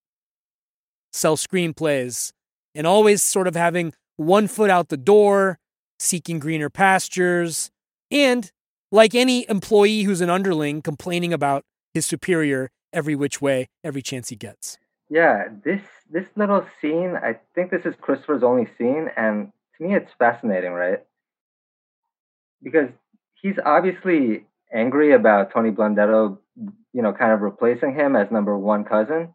sell 1.11 1.39
screenplays, 1.39 2.33
and 2.75 2.87
always 2.87 3.23
sort 3.23 3.47
of 3.49 3.57
having 3.57 3.95
one 4.17 4.47
foot 4.47 4.69
out 4.69 4.89
the 4.91 4.99
door, 4.99 5.59
seeking 5.99 6.39
greener 6.39 6.69
pastures, 6.69 7.71
and 8.11 8.53
like 8.91 9.15
any 9.15 9.49
employee 9.49 10.03
who's 10.03 10.21
an 10.21 10.29
underling, 10.29 10.83
complaining 10.83 11.33
about 11.33 11.65
his 11.95 12.05
superior 12.05 12.71
every 12.93 13.17
which 13.17 13.41
way, 13.41 13.71
every 13.83 14.03
chance 14.03 14.29
he 14.29 14.37
gets. 14.37 14.77
Yeah, 15.09 15.49
this 15.65 15.81
this 16.13 16.27
little 16.37 16.65
scene, 16.81 17.17
I 17.17 17.39
think 17.55 17.71
this 17.71 17.87
is 17.87 17.95
Christopher's 18.01 18.43
only 18.43 18.69
scene, 18.79 19.09
and 19.17 19.51
to 19.77 19.85
me 19.85 19.95
it's 19.95 20.13
fascinating, 20.19 20.73
right? 20.73 21.01
Because 22.63 22.91
he's 23.41 23.57
obviously 23.65 24.45
angry 24.73 25.13
about 25.13 25.53
Tony 25.53 25.71
Blundetto, 25.71 26.39
you 26.93 27.03
know, 27.03 27.13
kind 27.13 27.33
of 27.33 27.41
replacing 27.41 27.95
him 27.95 28.15
as 28.15 28.31
number 28.31 28.57
one 28.57 28.85
cousin. 28.85 29.33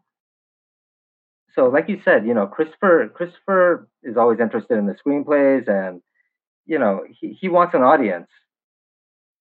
So, 1.54 1.68
like 1.68 1.88
you 1.88 2.00
said, 2.04 2.26
you 2.26 2.34
know, 2.34 2.46
Christopher 2.46 3.10
Christopher 3.12 3.88
is 4.04 4.16
always 4.16 4.38
interested 4.38 4.78
in 4.78 4.86
the 4.86 4.94
screenplays, 4.94 5.68
and 5.68 6.00
you 6.64 6.78
know, 6.78 7.04
he, 7.20 7.32
he 7.32 7.48
wants 7.48 7.74
an 7.74 7.82
audience. 7.82 8.28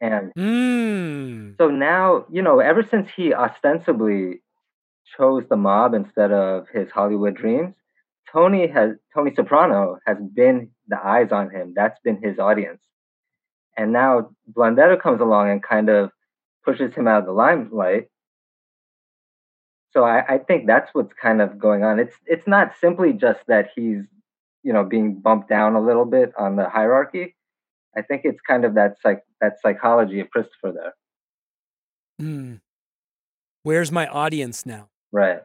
And 0.02 0.32
Mmm. 0.38 1.58
so 1.58 1.70
now, 1.70 2.26
you 2.32 2.42
know, 2.42 2.60
ever 2.60 2.84
since 2.90 3.10
he 3.16 3.34
ostensibly 3.34 4.42
chose 5.18 5.44
the 5.50 5.56
mob 5.58 5.94
instead 5.94 6.32
of 6.32 6.68
his 6.70 6.90
Hollywood 6.92 7.36
dreams, 7.36 7.76
Tony 8.32 8.68
has 8.68 8.92
Tony 9.14 9.34
Soprano 9.36 10.00
has 10.06 10.18
been 10.34 10.72
the 10.88 10.98
eyes 11.04 11.32
on 11.32 11.50
him. 11.50 11.74
That's 11.76 12.00
been 12.04 12.22
his 12.22 12.40
audience. 12.40 12.82
and 13.78 13.92
now 13.94 14.32
Blundetto 14.52 15.00
comes 15.02 15.22
along 15.22 15.52
and 15.52 15.62
kind 15.64 15.90
of 15.90 16.12
pushes 16.66 16.94
him 16.96 17.08
out 17.08 17.20
of 17.20 17.26
the 17.26 17.32
limelight. 17.32 18.08
So 19.94 20.04
I, 20.04 20.36
I 20.36 20.38
think 20.40 20.68
that's 20.68 20.90
what's 20.94 21.14
kind 21.22 21.42
of 21.42 21.58
going 21.58 21.84
on. 21.84 22.00
It's 22.00 22.16
it's 22.26 22.48
not 22.48 22.74
simply 22.82 23.14
just 23.14 23.40
that 23.48 23.70
he's 23.76 24.04
you 24.64 24.74
know 24.74 24.84
being 24.84 25.20
bumped 25.20 25.50
down 25.50 25.76
a 25.76 25.82
little 25.82 26.06
bit 26.06 26.34
on 26.38 26.56
the 26.56 26.70
hierarchy. 26.70 27.36
I 27.96 28.02
think 28.02 28.22
it's 28.26 28.42
kind 28.42 28.66
of 28.66 28.76
that 28.76 28.98
psych 29.02 29.24
that 29.42 29.54
psychology 29.62 30.20
of 30.20 30.30
Christopher 30.30 30.72
there. 30.74 30.94
Hmm. 32.20 32.56
Where's 33.64 33.92
my 33.92 34.08
audience 34.08 34.66
now? 34.66 34.90
Right. 35.12 35.40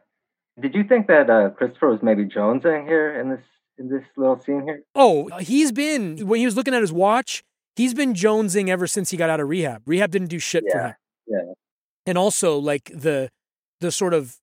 Did 0.61 0.75
you 0.75 0.83
think 0.83 1.07
that 1.07 1.29
uh, 1.29 1.49
Christopher 1.51 1.89
was 1.89 2.03
maybe 2.03 2.25
jonesing 2.25 2.85
here 2.85 3.19
in 3.19 3.29
this 3.29 3.41
in 3.77 3.89
this 3.89 4.03
little 4.15 4.39
scene 4.39 4.61
here? 4.63 4.83
Oh, 4.93 5.29
he's 5.39 5.71
been 5.71 6.27
when 6.27 6.39
he 6.39 6.45
was 6.45 6.55
looking 6.55 6.73
at 6.75 6.81
his 6.81 6.93
watch. 6.93 7.43
He's 7.75 7.93
been 7.95 8.13
jonesing 8.13 8.69
ever 8.69 8.85
since 8.85 9.09
he 9.09 9.17
got 9.17 9.31
out 9.31 9.39
of 9.39 9.49
rehab. 9.49 9.81
Rehab 9.87 10.11
didn't 10.11 10.27
do 10.27 10.37
shit 10.37 10.63
for 10.71 10.79
him. 10.79 10.93
Yeah. 11.25 11.53
and 12.05 12.17
also 12.17 12.57
like 12.57 12.91
the 12.93 13.29
the 13.79 13.91
sort 13.91 14.13
of 14.13 14.35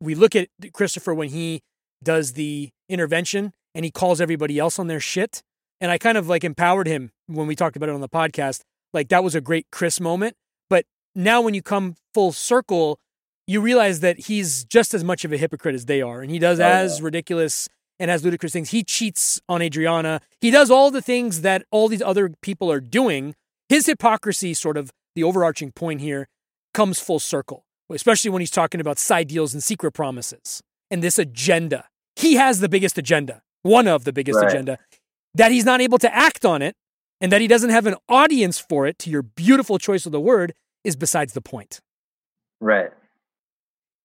we 0.00 0.14
look 0.14 0.36
at 0.36 0.48
Christopher 0.72 1.14
when 1.14 1.30
he 1.30 1.60
does 2.04 2.34
the 2.34 2.70
intervention 2.88 3.52
and 3.74 3.84
he 3.84 3.90
calls 3.90 4.20
everybody 4.20 4.58
else 4.58 4.78
on 4.78 4.86
their 4.86 5.00
shit 5.00 5.42
and 5.80 5.90
I 5.90 5.98
kind 5.98 6.16
of 6.18 6.28
like 6.28 6.44
empowered 6.44 6.86
him 6.86 7.10
when 7.26 7.46
we 7.46 7.56
talked 7.56 7.76
about 7.76 7.88
it 7.88 7.94
on 7.94 8.00
the 8.02 8.08
podcast 8.08 8.60
like 8.92 9.08
that 9.08 9.24
was 9.24 9.34
a 9.34 9.40
great 9.40 9.66
Chris 9.72 9.98
moment 10.00 10.36
but 10.70 10.84
now 11.14 11.40
when 11.40 11.54
you 11.54 11.62
come 11.62 11.96
full 12.14 12.30
circle 12.32 13.00
you 13.48 13.60
realize 13.60 13.98
that 14.00 14.18
he's 14.26 14.64
just 14.64 14.94
as 14.94 15.02
much 15.02 15.24
of 15.24 15.32
a 15.32 15.36
hypocrite 15.36 15.74
as 15.74 15.86
they 15.86 16.00
are 16.02 16.20
and 16.22 16.30
he 16.30 16.38
does 16.38 16.60
Oh, 16.60 16.64
as 16.64 17.02
ridiculous 17.02 17.68
and 17.98 18.10
as 18.10 18.22
ludicrous 18.24 18.52
things 18.52 18.70
he 18.70 18.84
cheats 18.84 19.40
on 19.48 19.60
Adriana 19.62 20.20
he 20.40 20.50
does 20.52 20.70
all 20.70 20.90
the 20.92 21.02
things 21.02 21.40
that 21.40 21.64
all 21.72 21.88
these 21.88 22.02
other 22.02 22.30
people 22.42 22.70
are 22.70 22.80
doing 22.80 23.34
his 23.68 23.86
hypocrisy 23.86 24.54
sort 24.54 24.76
of 24.76 24.92
the 25.16 25.24
overarching 25.24 25.72
point 25.72 26.00
here 26.00 26.28
comes 26.74 27.00
full 27.00 27.18
circle, 27.18 27.64
especially 27.90 28.30
when 28.30 28.40
he's 28.40 28.50
talking 28.52 28.80
about 28.80 28.98
side 28.98 29.26
deals 29.28 29.52
and 29.54 29.62
secret 29.64 29.92
promises 29.92 30.62
and 30.90 31.02
this 31.02 31.18
agenda. 31.18 31.88
He 32.14 32.34
has 32.36 32.60
the 32.60 32.68
biggest 32.68 32.98
agenda, 32.98 33.42
one 33.62 33.88
of 33.88 34.04
the 34.04 34.12
biggest 34.12 34.36
Right. 34.40 34.48
agenda, 34.50 34.78
that 35.34 35.50
he's 35.50 35.64
not 35.64 35.80
able 35.80 35.98
to 35.98 36.14
act 36.14 36.44
on 36.44 36.62
it 36.62 36.76
and 37.20 37.32
that 37.32 37.40
he 37.40 37.46
doesn't 37.48 37.70
have 37.70 37.86
an 37.86 37.96
audience 38.08 38.58
for 38.60 38.86
it, 38.86 38.98
to 39.00 39.10
your 39.10 39.22
beautiful 39.22 39.78
choice 39.78 40.06
of 40.06 40.12
the 40.12 40.20
word, 40.20 40.54
is 40.84 40.94
besides 40.94 41.32
the 41.32 41.40
point. 41.40 41.80
Right. 42.60 42.90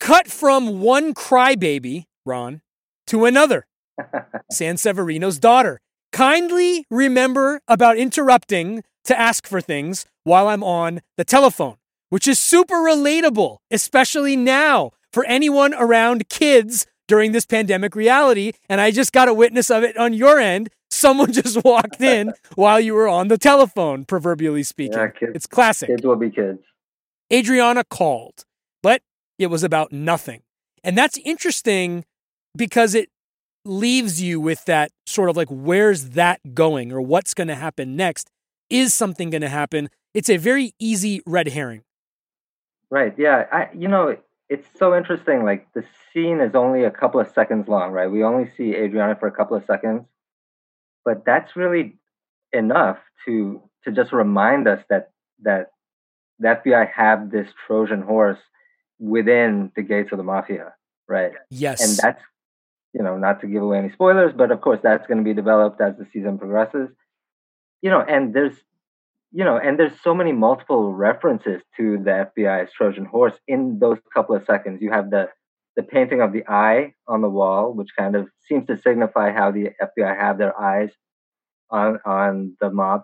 Cut 0.04 0.28
from 0.28 0.82
one 0.82 1.14
crybaby, 1.14 2.08
Ron, 2.26 2.62
to 3.08 3.24
another. 3.24 3.66
Sanseverino's 4.52 5.40
daughter. 5.40 5.80
Kindly 6.12 6.86
remember 6.92 7.62
about 7.70 7.96
interrupting 7.96 8.84
to 9.06 9.18
ask 9.18 9.48
for 9.48 9.62
things 9.62 10.06
while 10.26 10.50
I'm 10.50 10.62
on 10.62 11.00
the 11.16 11.24
telephone, 11.24 11.78
which 12.10 12.28
is 12.28 12.38
super 12.38 12.76
relatable, 12.76 13.60
especially 13.72 14.36
now 14.36 14.92
for 15.14 15.24
anyone 15.26 15.74
around 15.74 16.28
kids 16.28 16.86
during 17.08 17.32
this 17.32 17.46
pandemic 17.46 17.96
reality. 17.96 18.52
And 18.68 18.82
I 18.82 18.92
just 18.92 19.14
got 19.14 19.30
a 19.30 19.34
witness 19.34 19.72
of 19.72 19.84
it 19.84 19.96
on 19.96 20.14
your 20.14 20.38
end. 20.38 20.70
Someone 20.92 21.32
just 21.42 21.64
walked 21.64 22.02
in 22.02 22.34
while 22.56 22.82
you 22.82 22.94
were 22.94 23.08
on 23.08 23.30
the 23.30 23.38
telephone, 23.38 24.04
proverbially 24.04 24.64
speaking. 24.64 24.98
Yeah, 24.98 25.08
kids, 25.08 25.32
It's 25.34 25.48
classic. 25.48 25.88
kids 25.88 26.04
will 26.06 26.18
be 26.18 26.30
kids. 26.30 26.60
Adriana 27.32 27.86
called, 27.86 28.44
it 29.39 29.47
was 29.47 29.64
about 29.64 29.91
nothing. 29.91 30.41
And 30.84 30.97
that's 30.97 31.18
interesting 31.19 32.05
because 32.55 32.93
it 32.95 33.10
leaves 33.65 34.22
you 34.22 34.39
with 34.39 34.65
that 34.65 34.91
sort 35.05 35.30
of 35.30 35.38
like, 35.38 35.47
where's 35.49 36.10
that 36.10 36.53
going 36.53 36.91
or 36.91 37.01
what's 37.01 37.34
going 37.34 37.47
to 37.47 37.55
happen 37.55 37.95
next? 37.95 38.30
Is 38.69 38.93
something 38.93 39.30
going 39.30 39.41
to 39.41 39.49
happen? 39.49 39.89
It's 40.14 40.30
a 40.30 40.38
very 40.38 40.73
easy 40.80 41.22
red 41.26 41.49
herring. 41.49 41.84
Right. 42.89 43.14
Yeah. 43.18 43.45
I. 43.51 43.69
You 43.76 43.88
know, 43.88 44.18
it's 44.49 44.68
so 44.77 44.95
interesting. 44.95 45.43
Like 45.43 45.68
the 45.73 45.84
scene 46.14 46.39
is 46.39 46.53
only 46.53 46.84
a 46.84 46.91
couple 46.91 47.19
of 47.19 47.27
seconds 47.30 47.68
long, 47.68 47.91
right? 47.91 48.10
We 48.10 48.23
only 48.23 48.51
see 48.55 48.76
Adriana 48.76 49.15
for 49.15 49.27
a 49.27 49.31
couple 49.31 49.57
of 49.57 49.65
seconds, 49.65 50.03
but 51.03 51.26
that's 51.26 51.55
really 51.55 51.95
enough 52.51 52.99
to 53.26 53.61
to 53.84 53.91
just 53.91 54.11
remind 54.11 54.68
us 54.68 54.84
that 54.89 55.11
that 55.41 55.72
the 56.39 56.49
FBI 56.49 56.91
have 56.91 57.31
this 57.31 57.47
Trojan 57.65 58.01
horse 58.01 58.39
within 59.04 59.72
the 59.76 59.82
gates 59.82 60.12
of 60.12 60.18
the 60.18 60.24
mafia, 60.24 60.74
right? 61.08 61.34
Yes. 61.50 61.82
And 61.82 61.98
that's 61.98 62.24
you 62.94 63.04
know 63.04 63.18
not 63.18 63.42
to 63.42 63.48
give 63.48 63.62
away 63.62 63.80
any 63.80 63.92
spoilers, 63.92 64.34
but 64.36 64.52
of 64.52 64.62
course 64.62 64.80
that's 64.82 65.06
going 65.08 65.18
to 65.18 65.24
be 65.24 65.34
developed 65.34 65.82
as 65.82 65.98
the 65.98 66.08
season 66.14 66.38
progresses. 66.38 66.90
You 67.82 67.90
know, 67.90 68.02
and 68.02 68.34
there's 68.34 68.56
you 69.34 69.44
know, 69.44 69.58
and 69.58 69.80
there's 69.80 70.00
so 70.02 70.14
many 70.14 70.32
multiple 70.32 70.94
references 70.94 71.62
to 71.78 71.98
the 71.98 72.30
FBI's 72.38 72.72
Trojan 72.72 73.06
horse 73.06 73.34
in 73.48 73.80
those 73.80 73.98
couple 74.14 74.36
of 74.36 74.46
seconds. 74.46 74.82
You 74.82 74.92
have 74.92 75.10
the 75.10 75.30
the 75.76 75.84
painting 75.84 76.22
of 76.22 76.32
the 76.32 76.44
eye 76.48 76.94
on 77.08 77.22
the 77.22 77.30
wall, 77.30 77.74
which 77.74 77.90
kind 77.98 78.16
of 78.16 78.28
seems 78.48 78.68
to 78.68 78.78
signify 78.78 79.32
how 79.32 79.52
the 79.52 79.72
FBI 79.82 80.16
have 80.16 80.38
their 80.38 80.58
eyes 80.60 80.92
on 81.70 82.00
on 82.06 82.56
the 82.62 82.70
mob. 82.70 83.04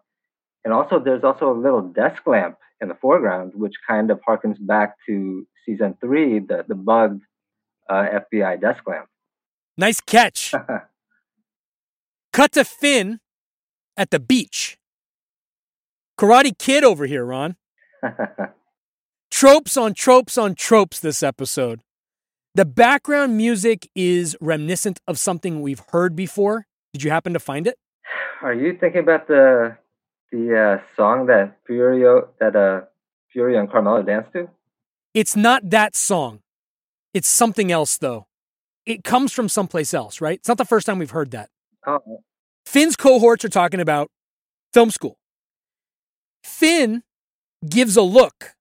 And 0.64 0.74
also, 0.74 1.00
there's 1.00 1.24
also 1.24 1.52
a 1.52 1.58
little 1.60 1.82
desk 1.82 2.28
lamp 2.28 2.58
in 2.80 2.90
the 2.90 2.96
foreground, 2.96 3.54
which 3.56 3.74
kind 3.88 4.12
of 4.12 4.20
harkens 4.28 4.58
back 4.60 4.96
to 5.08 5.48
season 5.70 5.96
three, 6.02 6.40
the 6.40 6.66
the 6.68 6.76
bugged 6.76 7.24
uh, 7.90 8.06
FBI 8.32 8.60
desk 8.60 8.88
lamp. 8.88 9.08
nice 9.78 10.02
catch. 10.02 10.54
Cut 12.34 12.52
to 12.54 12.64
Finn 12.64 13.20
at 13.98 14.12
the 14.12 14.20
beach. 14.20 14.78
Karate 16.20 16.58
Kid 16.58 16.84
over 16.84 17.06
here, 17.06 17.26
Ron. 17.26 17.56
Tropes 19.32 19.78
on 19.78 19.94
tropes 19.94 20.38
on 20.38 20.56
tropes 20.56 21.00
this 21.00 21.24
episode. 21.24 21.82
The 22.56 22.66
background 22.66 23.38
music 23.38 23.90
is 23.96 24.36
reminiscent 24.42 25.00
of 25.08 25.18
something 25.20 25.62
we've 25.62 25.82
heard 25.92 26.16
before. 26.16 26.66
Did 26.94 27.04
you 27.04 27.12
happen 27.12 27.34
to 27.34 27.40
find 27.40 27.68
it? 27.68 27.78
Are 28.42 28.54
you 28.54 28.76
thinking 28.80 29.02
about 29.02 29.28
the 29.28 29.78
the 30.32 30.58
uh, 30.58 30.96
song 30.96 31.28
that 31.28 31.58
Furio 31.66 32.28
that 32.40 32.56
uh 32.56 32.82
Furio 33.34 33.60
and 33.60 33.72
Carmela 33.72 34.04
danced 34.04 34.34
to? 34.34 34.50
It's 35.14 35.36
not 35.36 35.70
that 35.70 35.96
song. 35.96 36.42
It's 37.14 37.28
something 37.28 37.72
else, 37.72 37.98
though. 37.98 38.28
It 38.86 39.04
comes 39.04 39.32
from 39.32 39.50
someplace 39.50 39.94
else, 39.94 40.22
right? 40.22 40.40
It's 40.40 40.48
not 40.48 40.58
the 40.58 40.66
first 40.66 40.86
time 40.86 41.00
we've 41.00 41.12
heard 41.12 41.32
that. 41.32 41.50
Oh, 41.86 42.24
Finn's 42.66 42.96
cohorts 42.96 43.44
are 43.44 43.50
talking 43.50 43.80
about 43.80 44.12
film 44.74 44.92
school. 44.92 45.18
Finn 46.44 47.04
gives 47.68 47.98
a 47.98 48.02
look 48.02 48.54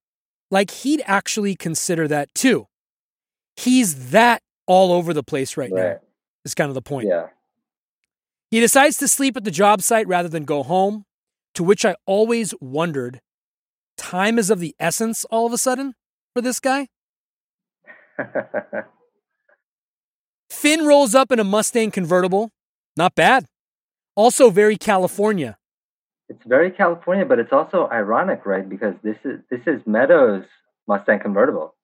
like 0.50 0.70
he'd 0.70 1.02
actually 1.04 1.54
consider 1.54 2.08
that 2.08 2.34
too. 2.34 2.66
He's 3.56 4.10
that 4.10 4.42
all 4.66 4.92
over 4.92 5.12
the 5.12 5.22
place 5.22 5.56
right, 5.56 5.70
now, 5.70 5.82
right. 5.82 5.98
is 6.44 6.54
kind 6.54 6.68
of 6.68 6.74
the 6.74 6.82
point. 6.82 7.08
Yeah. 7.08 7.28
He 8.50 8.60
decides 8.60 8.96
to 8.98 9.08
sleep 9.08 9.36
at 9.36 9.44
the 9.44 9.50
job 9.50 9.82
site 9.82 10.08
rather 10.08 10.28
than 10.28 10.44
go 10.44 10.62
home, 10.62 11.04
to 11.54 11.62
which 11.62 11.84
I 11.84 11.96
always 12.06 12.54
wondered 12.60 13.20
time 13.96 14.38
is 14.38 14.48
of 14.48 14.60
the 14.60 14.74
essence 14.78 15.24
all 15.26 15.46
of 15.46 15.52
a 15.52 15.58
sudden 15.58 15.94
for 16.38 16.42
this 16.42 16.60
guy. 16.60 16.86
Finn 20.50 20.86
rolls 20.86 21.14
up 21.14 21.32
in 21.32 21.40
a 21.40 21.44
Mustang 21.44 21.90
convertible. 21.90 22.50
Not 22.96 23.14
bad. 23.16 23.46
Also 24.14 24.50
very 24.50 24.76
California. 24.76 25.56
it's 26.28 26.44
very 26.46 26.70
California, 26.70 27.24
but 27.24 27.38
it's 27.38 27.52
also 27.52 27.88
ironic, 27.90 28.44
right? 28.46 28.68
Because 28.68 28.94
this 29.02 29.16
is 29.24 29.40
this 29.50 29.60
is 29.66 29.80
Meadows 29.86 30.44
Mustang 30.86 31.18
convertible. 31.20 31.74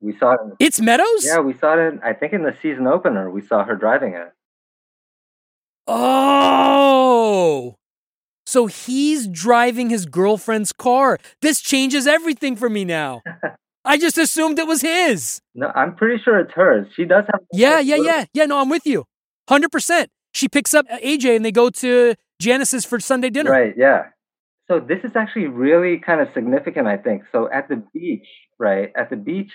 We 0.00 0.16
saw 0.18 0.32
it. 0.32 0.40
In, 0.44 0.52
It's 0.58 0.80
Meadows? 0.80 1.24
yeah, 1.24 1.40
we 1.40 1.54
saw 1.54 1.74
it. 1.78 1.80
In, 1.94 2.00
I 2.02 2.12
think 2.12 2.32
in 2.32 2.42
the 2.42 2.54
season 2.60 2.86
opener, 2.86 3.30
we 3.30 3.40
saw 3.40 3.64
her 3.64 3.76
driving 3.76 4.14
it. 4.14 4.32
Oh. 5.86 7.76
So 8.46 8.66
he's 8.66 9.28
driving 9.28 9.88
his 9.90 10.04
girlfriend's 10.04 10.72
car. 10.72 11.18
This 11.40 11.60
changes 11.60 12.06
everything 12.06 12.56
for 12.56 12.68
me 12.68 12.84
now. 12.84 13.22
I 13.84 13.98
just 13.98 14.16
assumed 14.18 14.58
it 14.58 14.66
was 14.66 14.82
his. 14.82 15.40
No, 15.54 15.70
I'm 15.74 15.94
pretty 15.94 16.22
sure 16.22 16.38
it's 16.38 16.52
hers. 16.52 16.86
She 16.94 17.04
does 17.04 17.24
have. 17.30 17.40
Yeah, 17.52 17.80
yeah, 17.80 17.96
yeah. 17.96 18.24
Yeah, 18.32 18.46
no, 18.46 18.60
I'm 18.60 18.68
with 18.68 18.86
you. 18.86 19.04
100%. 19.50 20.06
She 20.32 20.48
picks 20.48 20.72
up 20.72 20.86
uh, 20.90 20.98
AJ 20.98 21.36
and 21.36 21.44
they 21.44 21.52
go 21.52 21.68
to 21.68 22.14
Janice's 22.40 22.84
for 22.84 23.00
Sunday 23.00 23.30
dinner. 23.30 23.50
Right. 23.50 23.74
Yeah. 23.76 24.06
So 24.68 24.80
this 24.80 25.04
is 25.04 25.16
actually 25.16 25.48
really 25.48 25.98
kind 25.98 26.20
of 26.20 26.32
significant, 26.32 26.86
I 26.86 26.96
think. 26.96 27.24
So 27.32 27.50
at 27.52 27.68
the 27.68 27.82
beach, 27.92 28.26
right? 28.58 28.92
At 28.96 29.10
the 29.10 29.16
beach, 29.16 29.52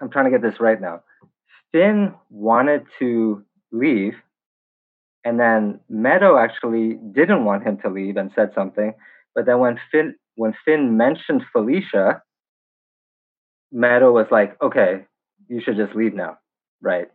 I'm 0.00 0.10
trying 0.10 0.24
to 0.24 0.30
get 0.30 0.42
this 0.42 0.58
right 0.60 0.80
now. 0.80 1.02
Finn 1.70 2.14
wanted 2.30 2.84
to 2.98 3.44
leave, 3.72 4.14
and 5.24 5.38
then 5.38 5.80
Meadow 5.88 6.36
actually 6.36 6.98
didn't 7.12 7.44
want 7.44 7.64
him 7.64 7.78
to 7.78 7.88
leave 7.88 8.16
and 8.16 8.30
said 8.34 8.52
something. 8.54 8.94
But 9.34 9.46
then 9.46 9.58
when 9.58 9.78
Finn 9.90 10.14
when 10.36 10.54
Finn 10.64 10.96
mentioned 10.96 11.42
Felicia, 11.52 12.22
Meadow 13.74 14.12
was 14.12 14.28
like, 14.32 14.60
"Okay, 14.62 15.06
you 15.48 15.60
should 15.62 15.76
just 15.78 15.96
leave 15.96 16.14
now." 16.14 16.38
Right. 16.82 17.08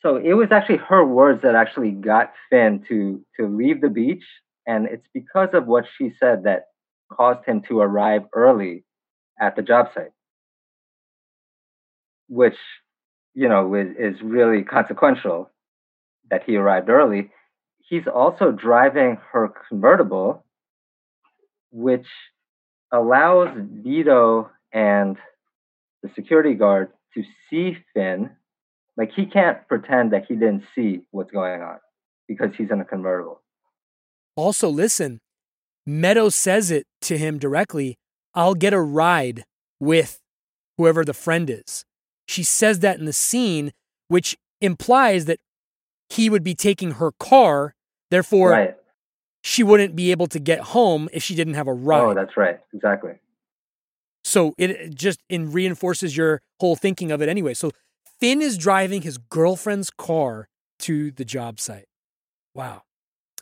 So 0.00 0.16
it 0.16 0.34
was 0.34 0.52
actually 0.52 0.78
her 0.78 1.04
words 1.04 1.42
that 1.42 1.54
actually 1.54 1.92
got 1.92 2.32
Finn 2.50 2.84
to 2.88 3.24
to 3.38 3.46
leave 3.46 3.80
the 3.80 3.90
beach 3.90 4.24
And 4.66 4.86
it's 4.86 5.06
because 5.14 5.50
of 5.54 5.66
what 5.66 5.86
she 5.96 6.12
said 6.20 6.44
that 6.44 6.66
caused 7.12 7.44
him 7.46 7.62
to 7.68 7.80
arrive 7.80 8.24
early 8.34 8.84
at 9.40 9.56
the 9.56 9.62
job 9.62 9.88
site, 9.94 10.12
which, 12.28 12.56
you 13.34 13.48
know, 13.48 13.74
is, 13.74 13.88
is 13.98 14.22
really 14.22 14.62
consequential 14.62 15.50
that 16.30 16.44
he 16.44 16.56
arrived 16.56 16.88
early. 16.90 17.30
He's 17.78 18.06
also 18.08 18.52
driving 18.52 19.18
her 19.32 19.52
convertible, 19.68 20.44
which 21.70 22.06
allows 22.92 23.48
Vito 23.82 24.50
and 24.72 25.16
the 26.02 26.10
security 26.14 26.54
guard 26.54 26.90
to 27.14 27.22
see 27.48 27.76
Finn. 27.94 28.30
Like 28.96 29.10
he 29.14 29.26
can't 29.26 29.66
pretend 29.68 30.12
that 30.12 30.24
he 30.28 30.34
didn't 30.34 30.64
see 30.74 31.00
what's 31.10 31.30
going 31.30 31.62
on 31.62 31.78
because 32.26 32.50
he's 32.56 32.70
in 32.70 32.80
a 32.80 32.84
convertible. 32.84 33.40
Also, 34.36 34.68
listen, 34.68 35.20
Meadow 35.86 36.28
says 36.28 36.70
it 36.70 36.86
to 37.02 37.16
him 37.16 37.38
directly 37.38 37.96
I'll 38.34 38.54
get 38.54 38.72
a 38.72 38.80
ride 38.80 39.44
with 39.80 40.20
whoever 40.76 41.04
the 41.04 41.14
friend 41.14 41.50
is. 41.50 41.84
She 42.28 42.44
says 42.44 42.80
that 42.80 42.98
in 42.98 43.04
the 43.04 43.12
scene, 43.12 43.72
which 44.08 44.36
implies 44.60 45.24
that 45.24 45.38
he 46.08 46.30
would 46.30 46.44
be 46.44 46.54
taking 46.54 46.92
her 46.92 47.10
car. 47.18 47.74
Therefore, 48.10 48.50
right. 48.50 48.76
she 49.42 49.62
wouldn't 49.62 49.96
be 49.96 50.10
able 50.10 50.26
to 50.28 50.38
get 50.38 50.60
home 50.60 51.08
if 51.12 51.22
she 51.22 51.34
didn't 51.34 51.54
have 51.54 51.66
a 51.66 51.72
oh, 51.72 51.74
ride. 51.74 52.02
Oh, 52.02 52.14
that's 52.14 52.36
right. 52.36 52.60
Exactly. 52.72 53.12
So 54.28 54.54
it 54.58 54.94
just 54.94 55.20
it 55.30 55.40
reinforces 55.40 56.14
your 56.14 56.42
whole 56.60 56.76
thinking 56.76 57.10
of 57.10 57.22
it 57.22 57.30
anyway. 57.30 57.54
So 57.54 57.70
Finn 58.20 58.42
is 58.42 58.58
driving 58.58 59.02
his 59.02 59.16
girlfriend's 59.16 59.90
car 59.90 60.48
to 60.80 61.10
the 61.10 61.24
job 61.24 61.58
site. 61.58 61.86
Wow. 62.54 62.82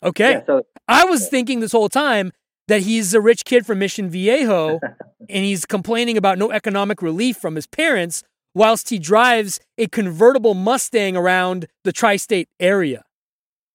Okay. 0.02 0.32
Yeah, 0.32 0.46
so 0.46 0.66
I 0.86 1.04
was 1.04 1.28
thinking 1.28 1.58
this 1.58 1.72
whole 1.72 1.88
time 1.88 2.32
that 2.68 2.82
he's 2.82 3.14
a 3.14 3.20
rich 3.20 3.44
kid 3.44 3.66
from 3.66 3.80
Mission 3.80 4.08
Viejo 4.08 4.78
and 5.28 5.44
he's 5.44 5.64
complaining 5.64 6.16
about 6.16 6.38
no 6.38 6.52
economic 6.52 7.02
relief 7.02 7.36
from 7.36 7.56
his 7.56 7.66
parents 7.66 8.22
whilst 8.54 8.88
he 8.90 9.00
drives 9.00 9.58
a 9.76 9.88
convertible 9.88 10.54
Mustang 10.54 11.16
around 11.16 11.66
the 11.82 11.92
tri 11.92 12.14
state 12.14 12.48
area. 12.60 13.04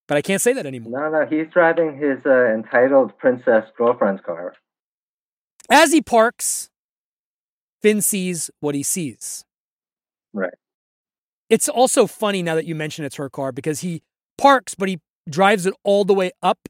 But 0.07 0.17
I 0.17 0.21
can't 0.21 0.41
say 0.41 0.53
that 0.53 0.65
anymore. 0.65 1.09
no, 1.09 1.19
no, 1.19 1.25
he's 1.25 1.51
driving 1.51 1.97
his 1.97 2.25
uh, 2.25 2.53
entitled 2.53 3.17
princess 3.17 3.65
girlfriend's 3.77 4.21
car. 4.21 4.55
As 5.69 5.91
he 5.91 6.01
parks, 6.01 6.70
Finn 7.81 8.01
sees 8.01 8.49
what 8.59 8.75
he 8.75 8.83
sees. 8.83 9.45
Right. 10.33 10.53
It's 11.49 11.67
also 11.67 12.07
funny 12.07 12.41
now 12.41 12.55
that 12.55 12.65
you 12.65 12.75
mention 12.75 13.03
it's 13.03 13.17
her 13.17 13.29
car 13.29 13.51
because 13.51 13.81
he 13.81 14.03
parks, 14.37 14.75
but 14.75 14.87
he 14.87 14.99
drives 15.29 15.65
it 15.65 15.73
all 15.83 16.05
the 16.05 16.13
way 16.13 16.31
up 16.41 16.69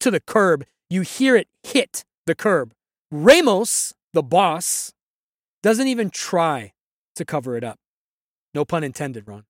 to 0.00 0.10
the 0.10 0.20
curb. 0.20 0.64
You 0.90 1.02
hear 1.02 1.36
it 1.36 1.48
hit 1.62 2.04
the 2.26 2.34
curb. 2.34 2.72
Ramos, 3.10 3.94
the 4.12 4.22
boss, 4.22 4.92
doesn't 5.62 5.86
even 5.86 6.10
try 6.10 6.72
to 7.16 7.24
cover 7.24 7.56
it 7.56 7.64
up. 7.64 7.78
No 8.54 8.64
pun 8.64 8.82
intended, 8.82 9.24
Ron. 9.28 9.44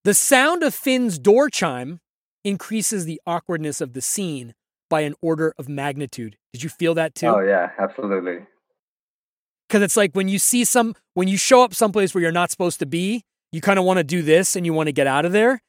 The 0.03 0.15
sound 0.15 0.63
of 0.63 0.73
Finn's 0.73 1.19
door 1.19 1.47
chime 1.47 1.99
increases 2.43 3.05
the 3.05 3.21
awkwardness 3.27 3.81
of 3.81 3.93
the 3.93 4.01
scene 4.01 4.55
by 4.89 5.01
an 5.01 5.13
order 5.21 5.53
of 5.59 5.69
magnitude. 5.69 6.37
Did 6.53 6.63
you 6.63 6.69
feel 6.69 6.95
that 6.95 7.13
too? 7.13 7.27
oh 7.27 7.39
yeah, 7.39 7.69
absolutely. 7.77 8.39
Because 9.71 9.83
it's 9.83 9.95
like 9.95 10.13
when 10.13 10.27
you 10.27 10.37
see 10.37 10.65
some 10.65 10.93
when 11.13 11.29
you 11.29 11.37
show 11.37 11.63
up 11.63 11.73
someplace 11.73 12.13
where 12.13 12.21
you're 12.21 12.31
not 12.31 12.51
supposed 12.51 12.79
to 12.79 12.85
be 12.85 13.23
you 13.53 13.61
kind 13.61 13.79
of 13.79 13.85
want 13.85 13.97
to 13.97 14.03
do 14.03 14.21
this 14.21 14.55
and 14.57 14.65
you 14.65 14.73
want 14.73 14.87
to 14.87 14.91
get 14.91 15.07
out 15.07 15.23
of 15.23 15.31
there 15.31 15.61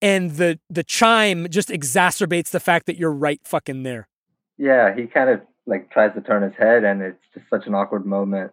and 0.00 0.32
the 0.32 0.58
the 0.70 0.84
chime 0.84 1.48
just 1.50 1.68
exacerbates 1.68 2.50
the 2.50 2.60
fact 2.60 2.86
that 2.86 2.96
you're 2.96 3.12
right 3.12 3.40
fucking 3.44 3.82
there. 3.82 4.08
Yeah, 4.56 4.94
he 4.94 5.06
kind 5.06 5.30
of 5.30 5.40
like 5.66 5.90
tries 5.90 6.14
to 6.14 6.20
turn 6.20 6.42
his 6.42 6.54
head, 6.58 6.84
and 6.84 7.02
it's 7.02 7.22
just 7.34 7.48
such 7.50 7.66
an 7.66 7.74
awkward 7.74 8.06
moment. 8.06 8.52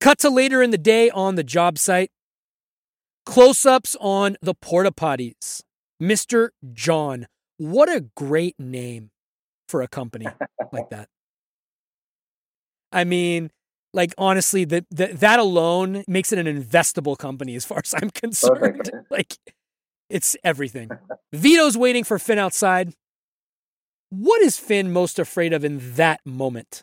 cut 0.00 0.18
to 0.20 0.30
later 0.30 0.62
in 0.62 0.70
the 0.70 0.78
day 0.78 1.10
on 1.10 1.34
the 1.34 1.44
job 1.44 1.78
site. 1.78 2.10
Close-ups 3.26 3.96
on 4.00 4.36
the 4.40 4.54
porta 4.54 4.90
potties. 4.90 5.62
Mr 6.02 6.50
john 6.72 7.26
what 7.58 7.90
a 7.90 8.06
great 8.16 8.58
name 8.58 9.10
for 9.68 9.82
a 9.82 9.88
company 9.88 10.26
like 10.72 10.88
that. 10.88 11.08
I 12.90 13.04
mean 13.04 13.50
like 13.92 14.14
honestly 14.18 14.64
that 14.64 14.84
that 14.90 15.20
that 15.20 15.38
alone 15.38 16.04
makes 16.06 16.32
it 16.32 16.38
an 16.38 16.46
investable 16.46 17.16
company 17.18 17.54
as 17.54 17.64
far 17.64 17.80
as 17.84 17.94
i'm 18.00 18.10
concerned 18.14 18.58
Perfect. 18.58 18.90
like 19.10 19.36
it's 20.08 20.36
everything 20.44 20.90
vito's 21.32 21.76
waiting 21.76 22.04
for 22.04 22.18
finn 22.18 22.38
outside 22.38 22.92
what 24.10 24.40
is 24.42 24.56
finn 24.56 24.92
most 24.92 25.18
afraid 25.18 25.52
of 25.52 25.64
in 25.64 25.78
that 25.94 26.20
moment 26.24 26.82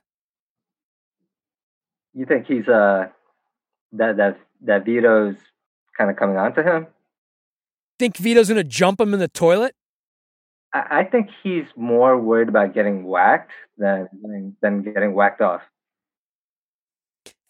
You 2.13 2.25
think 2.25 2.47
he's 2.47 2.67
uh 2.67 3.07
that 3.93 4.17
that 4.17 4.39
that 4.61 4.85
Vito's 4.85 5.35
kind 5.97 6.09
of 6.09 6.15
coming 6.17 6.37
on 6.37 6.53
to 6.55 6.63
him? 6.63 6.87
think 7.99 8.17
vito's 8.17 8.47
gonna 8.47 8.63
jump 8.63 8.99
him 8.99 9.13
in 9.13 9.19
the 9.19 9.27
toilet 9.27 9.73
I, 10.73 10.99
I 10.99 11.03
think 11.03 11.29
he's 11.43 11.65
more 11.75 12.17
worried 12.17 12.49
about 12.49 12.73
getting 12.73 13.03
whacked 13.03 13.51
than 13.77 14.07
than 14.61 14.81
getting 14.83 15.13
whacked 15.13 15.41
off. 15.41 15.61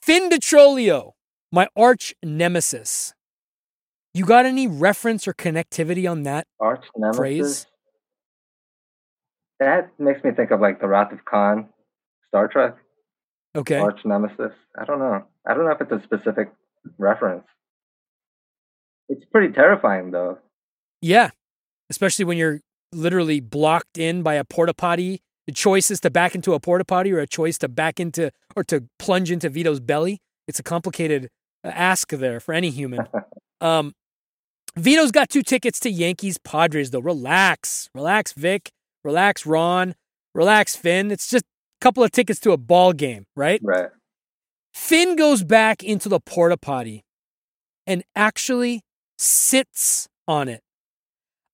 Finn 0.07 0.29
detrolio 0.29 1.11
my 1.51 1.67
arch 1.75 2.15
nemesis 2.23 3.13
you 4.17 4.25
got 4.25 4.47
any 4.47 4.65
reference 4.67 5.27
or 5.27 5.34
connectivity 5.34 6.09
on 6.09 6.23
that 6.23 6.47
Arch 6.59 6.85
nemesis. 6.97 7.17
Phrase? 7.19 7.65
That 9.59 9.91
makes 9.99 10.23
me 10.23 10.31
think 10.31 10.49
of 10.49 10.59
like 10.59 10.81
the 10.81 10.88
Wrath 10.88 11.11
of 11.11 11.23
Khan, 11.23 11.69
Star 12.27 12.47
Trek. 12.47 12.77
okay 13.55 13.77
Arch 13.77 13.99
nemesis. 14.05 14.53
I 14.75 14.85
don't 14.85 14.97
know. 14.97 15.23
I 15.45 15.53
don't 15.53 15.65
know 15.65 15.71
if 15.71 15.81
it's 15.81 15.91
a 15.91 16.01
specific 16.03 16.51
reference. 16.97 17.45
It's 19.07 19.23
pretty 19.25 19.53
terrifying 19.53 20.09
though. 20.11 20.39
Yeah, 21.01 21.29
especially 21.91 22.25
when 22.25 22.38
you're 22.38 22.61
literally 22.91 23.39
blocked 23.39 23.99
in 23.99 24.23
by 24.23 24.34
a 24.34 24.43
porta 24.43 24.73
potty. 24.73 25.21
The 25.48 25.53
choice 25.53 25.90
is 25.90 26.02
to 26.02 26.10
back 26.10 26.36
into 26.36 26.53
a 26.53 26.60
porta 26.60 26.84
potty 26.84 27.11
or 27.11 27.19
a 27.19 27.28
choice 27.28 27.57
to 27.60 27.69
back 27.69 27.99
into 27.99 28.32
or 28.56 28.64
to 28.65 28.84
plunge 28.99 29.32
into 29.32 29.49
Vito's 29.49 29.80
belly. 29.80 30.19
It's 30.48 30.60
a 30.60 30.64
complicated 30.64 31.30
uh, 31.64 31.69
ask 31.69 32.10
there 32.10 32.40
for 32.40 32.53
any 32.53 32.69
human. 32.69 33.07
Um, 33.60 33.95
Vito's 34.76 35.10
got 35.10 35.30
two 35.30 35.41
tickets 35.41 35.80
to 35.80 35.90
Yankees 35.90 36.38
Padres 36.38 36.91
though. 36.91 36.99
Relax, 36.99 37.90
relax, 37.95 38.34
Vic. 38.34 38.69
Relax, 39.03 39.48
Ron. 39.48 39.95
Relax, 40.36 40.76
Finn. 40.76 41.10
It's 41.10 41.28
just 41.28 41.44
a 41.44 41.82
couple 41.82 42.03
of 42.03 42.11
tickets 42.11 42.40
to 42.41 42.52
a 42.52 42.57
ball 42.57 42.94
game, 42.94 43.26
right? 43.36 43.60
Right. 43.64 43.90
Finn 44.76 45.15
goes 45.15 45.44
back 45.44 45.84
into 45.84 46.07
the 46.07 46.19
porta 46.19 46.56
potty 46.56 47.03
and 47.88 48.03
actually 48.15 48.82
sits 49.18 50.07
on 50.28 50.48
it. 50.48 50.61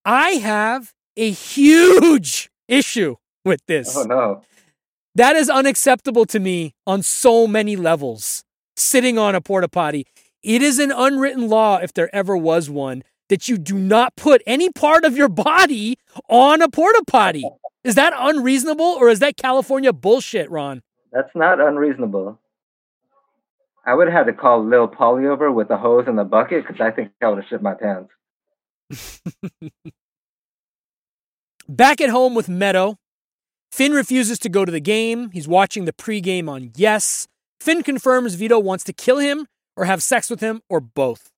I 0.03 0.32
have 0.32 0.91
a 1.15 1.32
huge 1.32 2.49
issue 2.68 3.15
with 3.45 3.61
this. 3.68 3.95
Oh 3.95 4.03
no. 4.03 4.41
That 5.15 5.36
is 5.36 5.49
unacceptable 5.49 6.26
to 6.26 6.40
me 6.40 6.74
on 6.88 7.03
so 7.03 7.45
many 7.45 7.76
levels. 7.76 8.44
Sitting 8.76 9.20
on 9.20 9.36
a 9.36 9.41
porta 9.41 9.70
potty. 9.70 10.07
It 10.41 10.61
is 10.61 10.80
an 10.80 10.91
unwritten 10.91 11.48
law, 11.48 11.78
if 11.78 11.94
there 11.94 12.14
ever 12.14 12.36
was 12.36 12.70
one, 12.70 13.03
that 13.30 13.48
you 13.48 13.57
do 13.57 13.78
not 13.78 14.15
put 14.15 14.41
any 14.48 14.72
part 14.72 15.06
of 15.06 15.15
your 15.15 15.30
body 15.30 15.98
on 16.28 16.61
a 16.61 16.70
porta 16.70 17.03
potty. 17.07 17.48
Is 17.84 17.95
that 17.95 18.14
unreasonable 18.15 18.86
or 18.86 19.10
is 19.10 19.20
that 19.20 19.38
California 19.38 19.94
bullshit, 19.94 20.49
Ron? 20.49 20.82
That's 21.11 21.30
not 21.36 21.60
unreasonable. 21.61 22.40
I 23.86 23.94
would 23.94 24.07
have 24.07 24.26
had 24.26 24.32
to 24.32 24.34
call 24.34 24.65
Lil 24.65 24.88
Paulie 24.88 25.28
over 25.28 25.52
with 25.52 25.70
a 25.70 25.78
hose 25.78 26.06
and 26.07 26.20
a 26.20 26.24
bucket 26.24 26.65
because 26.65 26.82
I 26.82 26.91
think 26.91 27.11
I 27.22 27.28
would 27.28 27.40
have 27.40 27.48
shit 27.49 27.61
my 27.61 27.76
pants. 27.76 28.10
Back 31.70 32.02
at 32.02 32.10
home 32.10 32.34
with 32.34 32.49
Meadow, 32.49 32.98
Finn 33.73 33.93
refuses 33.93 34.37
to 34.37 34.49
go 34.49 34.65
to 34.65 34.71
the 34.71 34.79
game. 34.79 35.31
He's 35.31 35.47
watching 35.47 35.85
the 35.85 35.93
pregame 35.93 36.47
on 36.47 36.69
Yes. 36.75 37.27
Finn 37.59 37.81
confirms 37.81 38.35
Vito 38.35 38.59
wants 38.59 38.83
to 38.83 38.93
kill 38.93 39.17
him 39.17 39.47
or 39.75 39.85
have 39.85 40.03
sex 40.03 40.29
with 40.29 40.41
him 40.41 40.61
or 40.69 40.79
both. 40.79 41.31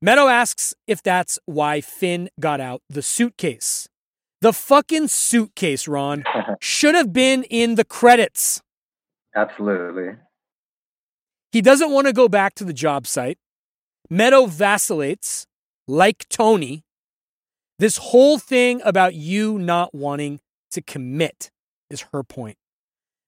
Meadow 0.00 0.28
asks 0.28 0.72
if 0.86 1.02
that's 1.02 1.36
why 1.46 1.80
Finn 1.80 2.30
got 2.38 2.60
out 2.60 2.80
the 2.88 3.02
suitcase. 3.02 3.88
The 4.40 4.52
fucking 4.52 5.08
suitcase, 5.08 5.88
Ron, 5.88 6.22
should 6.60 6.94
have 6.94 7.12
been 7.12 7.42
in 7.50 7.74
the 7.74 7.84
credits. 7.84 8.62
Absolutely. 9.34 10.14
He 11.50 11.60
doesn't 11.60 11.90
want 11.90 12.06
to 12.06 12.12
go 12.12 12.28
back 12.28 12.54
to 12.54 12.64
the 12.64 12.72
job 12.72 13.04
site. 13.04 13.38
Meadow 14.08 14.46
vacillates 14.46 15.48
like 15.88 16.28
Tony. 16.28 16.84
This 17.80 17.96
whole 17.96 18.38
thing 18.38 18.80
about 18.84 19.14
you 19.16 19.58
not 19.58 19.92
wanting 19.92 20.38
to 20.70 20.80
commit 20.80 21.50
is 21.94 22.04
her 22.12 22.22
point. 22.22 22.58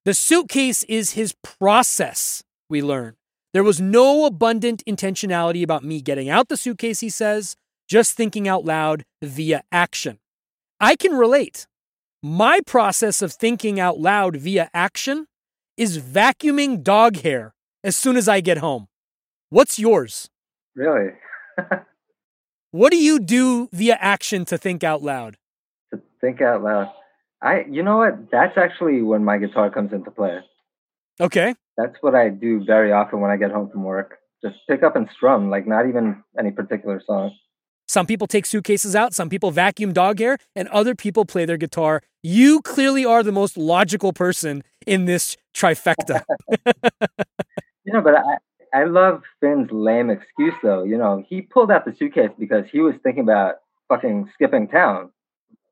The 0.04 0.12
suitcase 0.12 0.82
is 0.82 1.12
his 1.12 1.34
process, 1.42 2.42
we 2.68 2.82
learn. 2.82 3.16
There 3.54 3.64
was 3.64 3.80
no 3.80 4.26
abundant 4.26 4.82
intentionality 4.86 5.62
about 5.62 5.82
me 5.82 6.02
getting 6.02 6.28
out 6.28 6.48
the 6.48 6.58
suitcase, 6.58 7.00
he 7.00 7.08
says, 7.08 7.56
just 7.88 8.14
thinking 8.14 8.46
out 8.46 8.64
loud 8.64 9.04
via 9.22 9.62
action. 9.72 10.18
I 10.78 10.96
can 10.96 11.12
relate. 11.12 11.66
My 12.22 12.60
process 12.66 13.22
of 13.22 13.32
thinking 13.32 13.80
out 13.80 13.98
loud 13.98 14.36
via 14.36 14.68
action 14.74 15.26
is 15.78 15.98
vacuuming 15.98 16.82
dog 16.82 17.22
hair 17.22 17.54
as 17.82 17.96
soon 17.96 18.16
as 18.16 18.28
I 18.28 18.40
get 18.40 18.58
home. 18.58 18.88
What's 19.48 19.78
yours? 19.78 20.28
Really? 20.74 21.12
What 22.72 22.90
do 22.90 22.98
you 22.98 23.18
do 23.20 23.70
via 23.72 23.96
action 24.00 24.44
to 24.46 24.58
think 24.58 24.84
out 24.84 25.02
loud? 25.02 25.38
to 25.92 26.02
think 26.20 26.42
out 26.42 26.62
loud. 26.62 26.90
I, 27.46 27.64
you 27.70 27.84
know 27.84 27.98
what? 27.98 28.30
That's 28.32 28.58
actually 28.58 29.02
when 29.02 29.24
my 29.24 29.38
guitar 29.38 29.70
comes 29.70 29.92
into 29.92 30.10
play. 30.10 30.40
Okay. 31.20 31.54
That's 31.76 31.94
what 32.00 32.16
I 32.16 32.28
do 32.28 32.64
very 32.64 32.90
often 32.90 33.20
when 33.20 33.30
I 33.30 33.36
get 33.36 33.52
home 33.52 33.70
from 33.70 33.84
work. 33.84 34.18
Just 34.42 34.56
pick 34.68 34.82
up 34.82 34.96
and 34.96 35.08
strum, 35.14 35.48
like 35.48 35.64
not 35.64 35.88
even 35.88 36.24
any 36.36 36.50
particular 36.50 37.00
song. 37.06 37.30
Some 37.86 38.04
people 38.04 38.26
take 38.26 38.46
suitcases 38.46 38.96
out, 38.96 39.14
some 39.14 39.28
people 39.28 39.52
vacuum 39.52 39.92
dog 39.92 40.18
hair, 40.18 40.38
and 40.56 40.66
other 40.68 40.96
people 40.96 41.24
play 41.24 41.44
their 41.44 41.56
guitar. 41.56 42.02
You 42.20 42.62
clearly 42.62 43.04
are 43.04 43.22
the 43.22 43.30
most 43.30 43.56
logical 43.56 44.12
person 44.12 44.64
in 44.84 45.04
this 45.04 45.36
trifecta. 45.54 46.22
You 47.86 47.92
know, 47.92 48.00
but 48.00 48.14
I, 48.16 48.80
I 48.80 48.84
love 48.86 49.22
Finn's 49.38 49.70
lame 49.70 50.10
excuse 50.10 50.54
though. 50.60 50.82
You 50.82 50.98
know, 50.98 51.24
he 51.28 51.42
pulled 51.42 51.70
out 51.70 51.84
the 51.84 51.94
suitcase 51.96 52.30
because 52.36 52.64
he 52.72 52.80
was 52.80 52.96
thinking 53.04 53.22
about 53.22 53.58
fucking 53.88 54.28
skipping 54.34 54.66
town. 54.66 55.12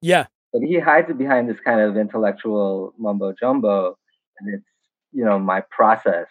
yeah. 0.01 0.27
But 0.55 0.63
he 0.63 0.79
hides 0.79 1.11
it 1.11 1.19
behind 1.19 1.49
this 1.51 1.59
kind 1.65 1.81
of 1.81 1.97
intellectual 1.97 2.95
mumbo 2.97 3.35
jumbo, 3.39 3.99
and 4.39 4.55
it's 4.55 4.65
you 5.13 5.25
know 5.25 5.37
my 5.39 5.63
process. 5.69 6.29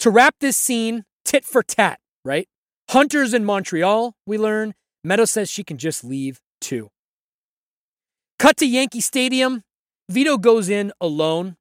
To 0.00 0.10
wrap 0.10 0.36
this 0.38 0.58
scene, 0.58 1.04
tit 1.24 1.46
for 1.46 1.62
tat, 1.62 1.98
right? 2.26 2.46
Hunters 2.90 3.32
in 3.32 3.46
Montreal, 3.46 4.14
we 4.26 4.36
learn. 4.36 4.74
Meadow 5.02 5.24
says 5.24 5.48
she 5.48 5.64
can 5.64 5.78
just 5.78 6.04
leave 6.04 6.42
too. 6.60 6.90
Cut 8.38 8.58
to 8.58 8.66
Yankee 8.66 9.00
Stadium. 9.00 9.62
Vito 10.10 10.36
goes 10.36 10.68
in 10.68 10.92
alone. 11.00 11.56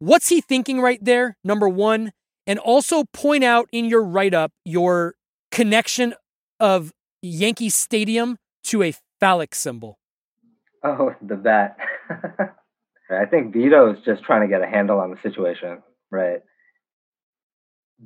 What's 0.00 0.30
he 0.30 0.40
thinking 0.40 0.80
right 0.80 0.98
there? 1.02 1.36
Number 1.44 1.68
one. 1.68 2.12
And 2.46 2.58
also 2.58 3.04
point 3.12 3.44
out 3.44 3.68
in 3.72 3.84
your 3.84 4.02
write 4.02 4.34
up 4.34 4.50
your 4.64 5.14
connection 5.52 6.14
of 6.58 6.92
Yankee 7.22 7.68
Stadium 7.70 8.36
to 8.64 8.82
a 8.82 8.94
phallic 9.20 9.54
symbol. 9.54 9.96
Oh, 10.84 11.14
the 11.22 11.36
bat. 11.36 11.76
I 13.10 13.26
think 13.26 13.52
Vito 13.52 13.92
is 13.92 13.98
just 14.04 14.22
trying 14.22 14.42
to 14.42 14.48
get 14.48 14.62
a 14.62 14.66
handle 14.66 14.98
on 14.98 15.10
the 15.10 15.16
situation, 15.22 15.82
right? 16.10 16.40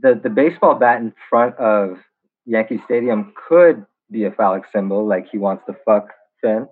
The 0.00 0.18
the 0.20 0.30
baseball 0.30 0.74
bat 0.74 1.00
in 1.00 1.12
front 1.30 1.56
of 1.56 1.98
Yankee 2.46 2.80
Stadium 2.84 3.32
could 3.48 3.86
be 4.10 4.24
a 4.24 4.32
phallic 4.32 4.64
symbol, 4.72 5.06
like 5.06 5.28
he 5.30 5.38
wants 5.38 5.64
to 5.66 5.76
fuck 5.84 6.08
Finn. 6.40 6.66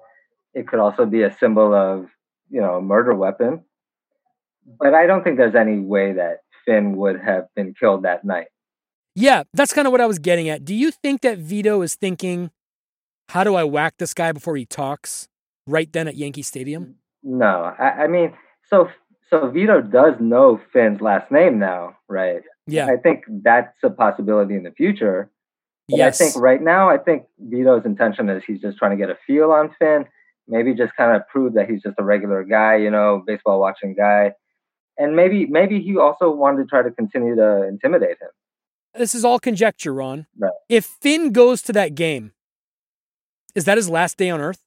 It 0.54 0.66
could 0.66 0.80
also 0.80 1.06
be 1.06 1.22
a 1.22 1.36
symbol 1.38 1.74
of, 1.74 2.06
you 2.48 2.60
know, 2.60 2.76
a 2.76 2.82
murder 2.82 3.14
weapon. 3.14 3.62
But 4.78 4.94
I 4.94 5.06
don't 5.06 5.22
think 5.22 5.36
there's 5.36 5.54
any 5.54 5.78
way 5.78 6.14
that 6.14 6.38
Finn 6.64 6.96
would 6.96 7.20
have 7.20 7.46
been 7.54 7.74
killed 7.78 8.04
that 8.04 8.24
night. 8.24 8.46
Yeah, 9.14 9.44
that's 9.54 9.72
kind 9.72 9.86
of 9.86 9.92
what 9.92 10.00
I 10.00 10.06
was 10.06 10.18
getting 10.18 10.48
at. 10.48 10.64
Do 10.64 10.74
you 10.74 10.90
think 10.90 11.20
that 11.22 11.38
Vito 11.38 11.82
is 11.82 11.94
thinking, 11.94 12.50
how 13.28 13.44
do 13.44 13.54
I 13.54 13.64
whack 13.64 13.94
this 13.98 14.14
guy 14.14 14.32
before 14.32 14.56
he 14.56 14.66
talks 14.66 15.28
right 15.66 15.92
then 15.92 16.08
at 16.08 16.16
Yankee 16.16 16.42
Stadium? 16.42 16.96
No, 17.22 17.74
I, 17.78 18.04
I 18.04 18.06
mean, 18.06 18.32
so 18.68 18.88
so 19.30 19.50
Vito 19.50 19.80
does 19.80 20.14
know 20.20 20.60
Finn's 20.72 21.00
last 21.00 21.30
name 21.30 21.58
now, 21.58 21.96
right? 22.08 22.42
Yeah. 22.66 22.86
I 22.86 22.96
think 22.96 23.24
that's 23.42 23.76
a 23.82 23.90
possibility 23.90 24.54
in 24.54 24.62
the 24.62 24.70
future. 24.70 25.30
But 25.88 25.98
yes. 25.98 26.20
I 26.20 26.24
think 26.24 26.42
right 26.42 26.62
now, 26.62 26.90
I 26.90 26.98
think 26.98 27.24
Vito's 27.38 27.84
intention 27.84 28.28
is 28.28 28.42
he's 28.44 28.60
just 28.60 28.78
trying 28.78 28.90
to 28.92 28.96
get 28.96 29.10
a 29.10 29.16
feel 29.26 29.52
on 29.52 29.74
Finn, 29.78 30.04
maybe 30.48 30.74
just 30.74 30.94
kind 30.96 31.14
of 31.14 31.26
prove 31.28 31.54
that 31.54 31.68
he's 31.70 31.82
just 31.82 31.96
a 31.98 32.04
regular 32.04 32.42
guy, 32.44 32.76
you 32.76 32.90
know, 32.90 33.22
baseball 33.24 33.60
watching 33.60 33.94
guy. 33.94 34.32
And 34.98 35.14
maybe 35.14 35.46
maybe 35.46 35.80
he 35.80 35.96
also 35.96 36.30
wanted 36.30 36.62
to 36.62 36.68
try 36.68 36.82
to 36.82 36.90
continue 36.90 37.36
to 37.36 37.68
intimidate 37.68 38.16
him. 38.20 38.30
this 38.94 39.14
is 39.14 39.24
all 39.24 39.38
conjecture, 39.38 39.92
Ron. 39.92 40.26
Right. 40.38 40.52
If 40.68 40.86
Finn 40.86 41.32
goes 41.32 41.62
to 41.62 41.72
that 41.74 41.94
game, 41.94 42.32
is 43.54 43.64
that 43.66 43.76
his 43.76 43.90
last 43.90 44.16
day 44.16 44.30
on 44.30 44.40
Earth? 44.40 44.65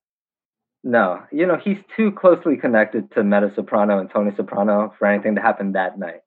No, 0.84 1.24
you 1.32 1.46
know, 1.46 1.58
he's 1.58 1.78
too 1.96 2.12
closely 2.12 2.56
connected 2.56 3.12
to 3.14 3.24
Meadow 3.24 3.52
Soprano 3.54 4.00
and 4.00 4.10
Tony 4.10 4.32
Soprano 4.36 4.94
for 4.98 5.08
anything 5.08 5.36
to 5.36 5.42
happen 5.42 5.74
that 5.74 6.00
night. 6.00 6.22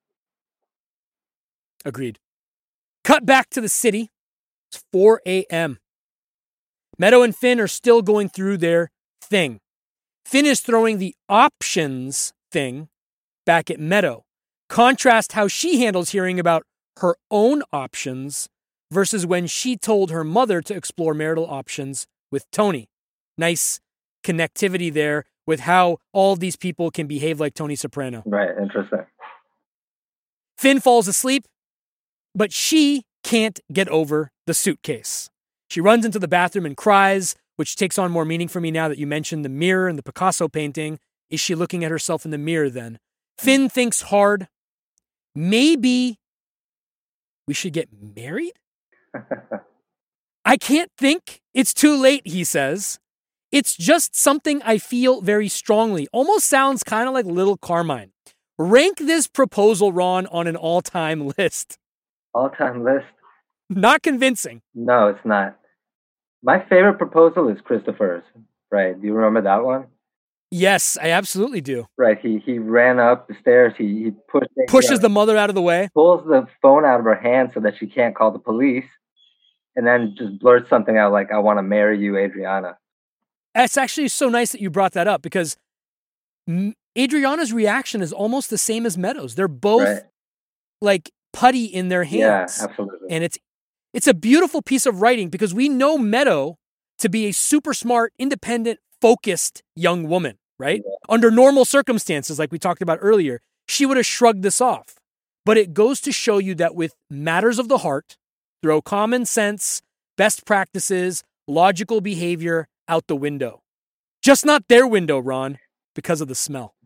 Agreed. 1.83 2.19
Cut 3.03 3.25
back 3.25 3.49
to 3.51 3.61
the 3.61 3.69
city. 3.69 4.11
It's 4.71 4.83
4 4.91 5.21
a.m. 5.25 5.79
Meadow 6.99 7.23
and 7.23 7.35
Finn 7.35 7.59
are 7.59 7.67
still 7.67 8.01
going 8.01 8.29
through 8.29 8.57
their 8.57 8.91
thing. 9.21 9.59
Finn 10.25 10.45
is 10.45 10.61
throwing 10.61 10.99
the 10.99 11.15
options 11.27 12.33
thing 12.51 12.89
back 13.45 13.69
at 13.69 13.79
Meadow. 13.79 14.23
Contrast 14.69 15.33
how 15.33 15.47
she 15.47 15.81
handles 15.81 16.11
hearing 16.11 16.39
about 16.39 16.63
her 16.97 17.15
own 17.29 17.63
options 17.73 18.47
versus 18.91 19.25
when 19.25 19.47
she 19.47 19.75
told 19.75 20.11
her 20.11 20.23
mother 20.23 20.61
to 20.61 20.75
explore 20.75 21.13
marital 21.13 21.49
options 21.49 22.05
with 22.31 22.49
Tony. 22.51 22.87
Nice 23.37 23.79
connectivity 24.23 24.91
there 24.91 25.25
with 25.45 25.61
how 25.61 25.97
all 26.11 26.35
these 26.35 26.55
people 26.55 26.89
can 26.91 27.07
behave 27.07 27.39
like 27.39 27.53
Tony 27.53 27.75
Soprano. 27.75 28.23
Right, 28.25 28.49
interesting. 28.61 29.05
Finn 30.57 30.79
falls 30.79 31.07
asleep, 31.07 31.45
but 32.33 32.53
she 32.53 33.03
can't 33.23 33.59
get 33.71 33.89
over 33.89 34.31
the 34.47 34.53
suitcase. 34.53 35.29
She 35.69 35.81
runs 35.81 36.05
into 36.05 36.19
the 36.19 36.27
bathroom 36.27 36.65
and 36.65 36.77
cries, 36.77 37.35
which 37.55 37.75
takes 37.75 37.97
on 37.97 38.11
more 38.11 38.25
meaning 38.25 38.47
for 38.47 38.61
me 38.61 38.71
now 38.71 38.87
that 38.87 38.97
you 38.97 39.07
mentioned 39.07 39.43
the 39.43 39.49
mirror 39.49 39.87
and 39.87 39.97
the 39.97 40.03
Picasso 40.03 40.47
painting. 40.47 40.99
Is 41.29 41.39
she 41.39 41.55
looking 41.55 41.83
at 41.83 41.91
herself 41.91 42.25
in 42.25 42.31
the 42.31 42.37
mirror 42.37 42.69
then? 42.69 42.99
Finn 43.37 43.69
thinks 43.69 44.03
hard. 44.03 44.47
Maybe 45.35 46.19
we 47.47 47.53
should 47.53 47.73
get 47.73 47.89
married? 48.15 48.53
I 50.45 50.57
can't 50.57 50.91
think. 50.97 51.41
It's 51.53 51.73
too 51.73 51.95
late, 51.95 52.27
he 52.27 52.43
says. 52.43 52.99
It's 53.53 53.75
just 53.75 54.15
something 54.15 54.63
I 54.63 54.79
feel 54.79 55.21
very 55.21 55.47
strongly. 55.47 56.07
Almost 56.11 56.47
sounds 56.47 56.81
kind 56.81 57.07
of 57.07 57.13
like 57.13 57.27
Little 57.27 57.55
Carmine. 57.55 58.11
Rank 58.57 58.97
this 58.97 59.27
proposal, 59.27 59.93
Ron, 59.93 60.25
on 60.25 60.47
an 60.47 60.55
all 60.55 60.81
time 60.81 61.27
list. 61.37 61.77
All 62.33 62.49
time 62.49 62.83
list. 62.83 63.05
Not 63.69 64.01
convincing. 64.01 64.63
No, 64.73 65.07
it's 65.07 65.23
not. 65.23 65.55
My 66.41 66.65
favorite 66.67 66.97
proposal 66.97 67.47
is 67.47 67.61
Christopher's. 67.63 68.23
Right. 68.71 68.99
Do 68.99 69.05
you 69.05 69.13
remember 69.13 69.43
that 69.43 69.63
one? 69.63 69.85
Yes, 70.49 70.97
I 70.99 71.11
absolutely 71.11 71.61
do. 71.61 71.85
Right. 71.95 72.17
He 72.19 72.39
he 72.43 72.57
ran 72.57 72.99
up 72.99 73.27
the 73.27 73.35
stairs. 73.39 73.73
He 73.77 74.05
he 74.05 74.11
pushed 74.31 74.49
Pushes 74.67 74.99
the 74.99 75.09
mother 75.09 75.37
out 75.37 75.49
of 75.49 75.55
the 75.55 75.61
way. 75.61 75.89
pulls 75.93 76.25
the 76.25 76.47
phone 76.59 76.85
out 76.85 76.99
of 76.99 77.05
her 77.05 77.13
hand 77.15 77.51
so 77.53 77.59
that 77.59 77.75
she 77.77 77.85
can't 77.85 78.15
call 78.15 78.31
the 78.31 78.39
police, 78.39 78.85
and 79.75 79.85
then 79.85 80.15
just 80.17 80.39
blurts 80.39 80.69
something 80.69 80.97
out 80.97 81.11
like, 81.11 81.31
"I 81.31 81.37
want 81.37 81.59
to 81.59 81.63
marry 81.63 81.99
you, 81.99 82.17
Adriana." 82.17 82.77
It's 83.55 83.77
actually 83.77 84.07
so 84.07 84.29
nice 84.29 84.51
that 84.51 84.61
you 84.61 84.69
brought 84.69 84.93
that 84.93 85.07
up 85.07 85.21
because 85.21 85.57
Adriana's 86.97 87.53
reaction 87.53 88.01
is 88.01 88.11
almost 88.13 88.49
the 88.49 88.57
same 88.57 88.85
as 88.85 88.97
Meadows. 88.97 89.35
They're 89.35 89.47
both 89.47 89.87
Right. 89.87 90.03
like 90.81 91.11
putty 91.31 91.65
in 91.65 91.89
their 91.89 92.03
Yeah, 92.03 92.39
hands. 92.39 92.61
absolutely. 92.61 93.09
And 93.09 93.23
it's 93.23 93.37
it's 93.93 94.07
a 94.07 94.13
beautiful 94.13 94.61
piece 94.63 94.87
of 94.87 95.01
writing 95.01 95.29
because 95.29 95.53
we 95.53 95.69
know 95.69 95.99
Meadow 95.99 96.57
to 96.97 97.09
be 97.09 97.27
a 97.27 97.31
super 97.31 97.73
smart, 97.75 98.11
independent, 98.17 98.79
focused 98.99 99.61
young 99.75 100.07
woman, 100.07 100.37
right? 100.57 100.81
Under 101.07 101.29
normal 101.29 101.63
circumstances, 101.63 102.39
like 102.39 102.51
we 102.51 102.57
talked 102.57 102.81
about 102.81 102.97
earlier, 103.01 103.39
she 103.67 103.85
would 103.85 103.97
have 103.97 104.05
shrugged 104.05 104.41
this 104.41 104.59
off. 104.59 104.95
But 105.45 105.57
it 105.57 105.73
goes 105.75 106.01
to 106.01 106.11
show 106.11 106.39
you 106.39 106.55
that 106.55 106.73
with 106.73 106.95
matters 107.09 107.59
of 107.59 107.67
the 107.67 107.79
heart, 107.79 108.17
throw 108.63 108.81
common 108.81 109.25
sense, 109.25 109.81
best 110.17 110.43
practices, 110.45 111.23
logical 111.47 112.01
behavior 112.01 112.67
out 112.87 113.07
the 113.07 113.15
window. 113.15 113.61
Just 114.21 114.45
not 114.45 114.67
their 114.67 114.87
window, 114.87 115.19
Ron, 115.19 115.59
because 115.95 116.21
of 116.21 116.27
the 116.27 116.35
smell. 116.35 116.75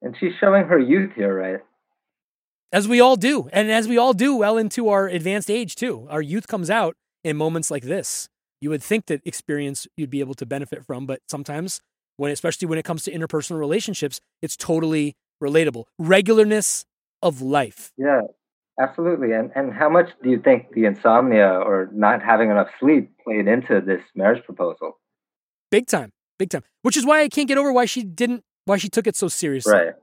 and 0.00 0.16
she's 0.18 0.32
showing 0.40 0.64
her 0.64 0.78
youth 0.78 1.12
here, 1.14 1.34
right? 1.34 1.60
As 2.72 2.88
we 2.88 3.00
all 3.00 3.16
do, 3.16 3.48
and 3.52 3.70
as 3.70 3.88
we 3.88 3.96
all 3.98 4.12
do 4.12 4.34
well 4.36 4.56
into 4.56 4.88
our 4.88 5.08
advanced 5.08 5.50
age 5.50 5.76
too. 5.76 6.06
Our 6.10 6.22
youth 6.22 6.46
comes 6.46 6.70
out 6.70 6.96
in 7.22 7.36
moments 7.36 7.70
like 7.70 7.84
this. 7.84 8.28
You 8.60 8.70
would 8.70 8.82
think 8.82 9.06
that 9.06 9.20
experience 9.24 9.86
you'd 9.96 10.10
be 10.10 10.20
able 10.20 10.34
to 10.34 10.46
benefit 10.46 10.84
from, 10.84 11.06
but 11.06 11.20
sometimes 11.28 11.80
when 12.16 12.32
especially 12.32 12.66
when 12.66 12.78
it 12.78 12.84
comes 12.84 13.04
to 13.04 13.12
interpersonal 13.12 13.58
relationships, 13.58 14.20
it's 14.42 14.56
totally 14.56 15.16
relatable. 15.42 15.84
Regularness 16.00 16.84
of 17.22 17.42
life. 17.42 17.92
Yeah, 17.96 18.22
absolutely. 18.80 19.32
And 19.32 19.50
and 19.54 19.72
how 19.72 19.88
much 19.88 20.10
do 20.22 20.30
you 20.30 20.40
think 20.40 20.72
the 20.72 20.84
insomnia 20.84 21.48
or 21.48 21.88
not 21.92 22.22
having 22.22 22.50
enough 22.50 22.68
sleep 22.80 23.10
played 23.24 23.46
into 23.48 23.80
this 23.80 24.02
marriage 24.14 24.44
proposal? 24.44 24.98
Big 25.70 25.86
time. 25.86 26.12
Big 26.38 26.50
time. 26.50 26.62
Which 26.82 26.96
is 26.96 27.04
why 27.06 27.22
I 27.22 27.28
can't 27.28 27.48
get 27.48 27.58
over 27.58 27.72
why 27.72 27.86
she 27.86 28.02
didn't 28.02 28.44
why 28.64 28.76
she 28.76 28.88
took 28.88 29.06
it 29.06 29.16
so 29.16 29.28
seriously. 29.28 29.72
Right. 29.72 29.94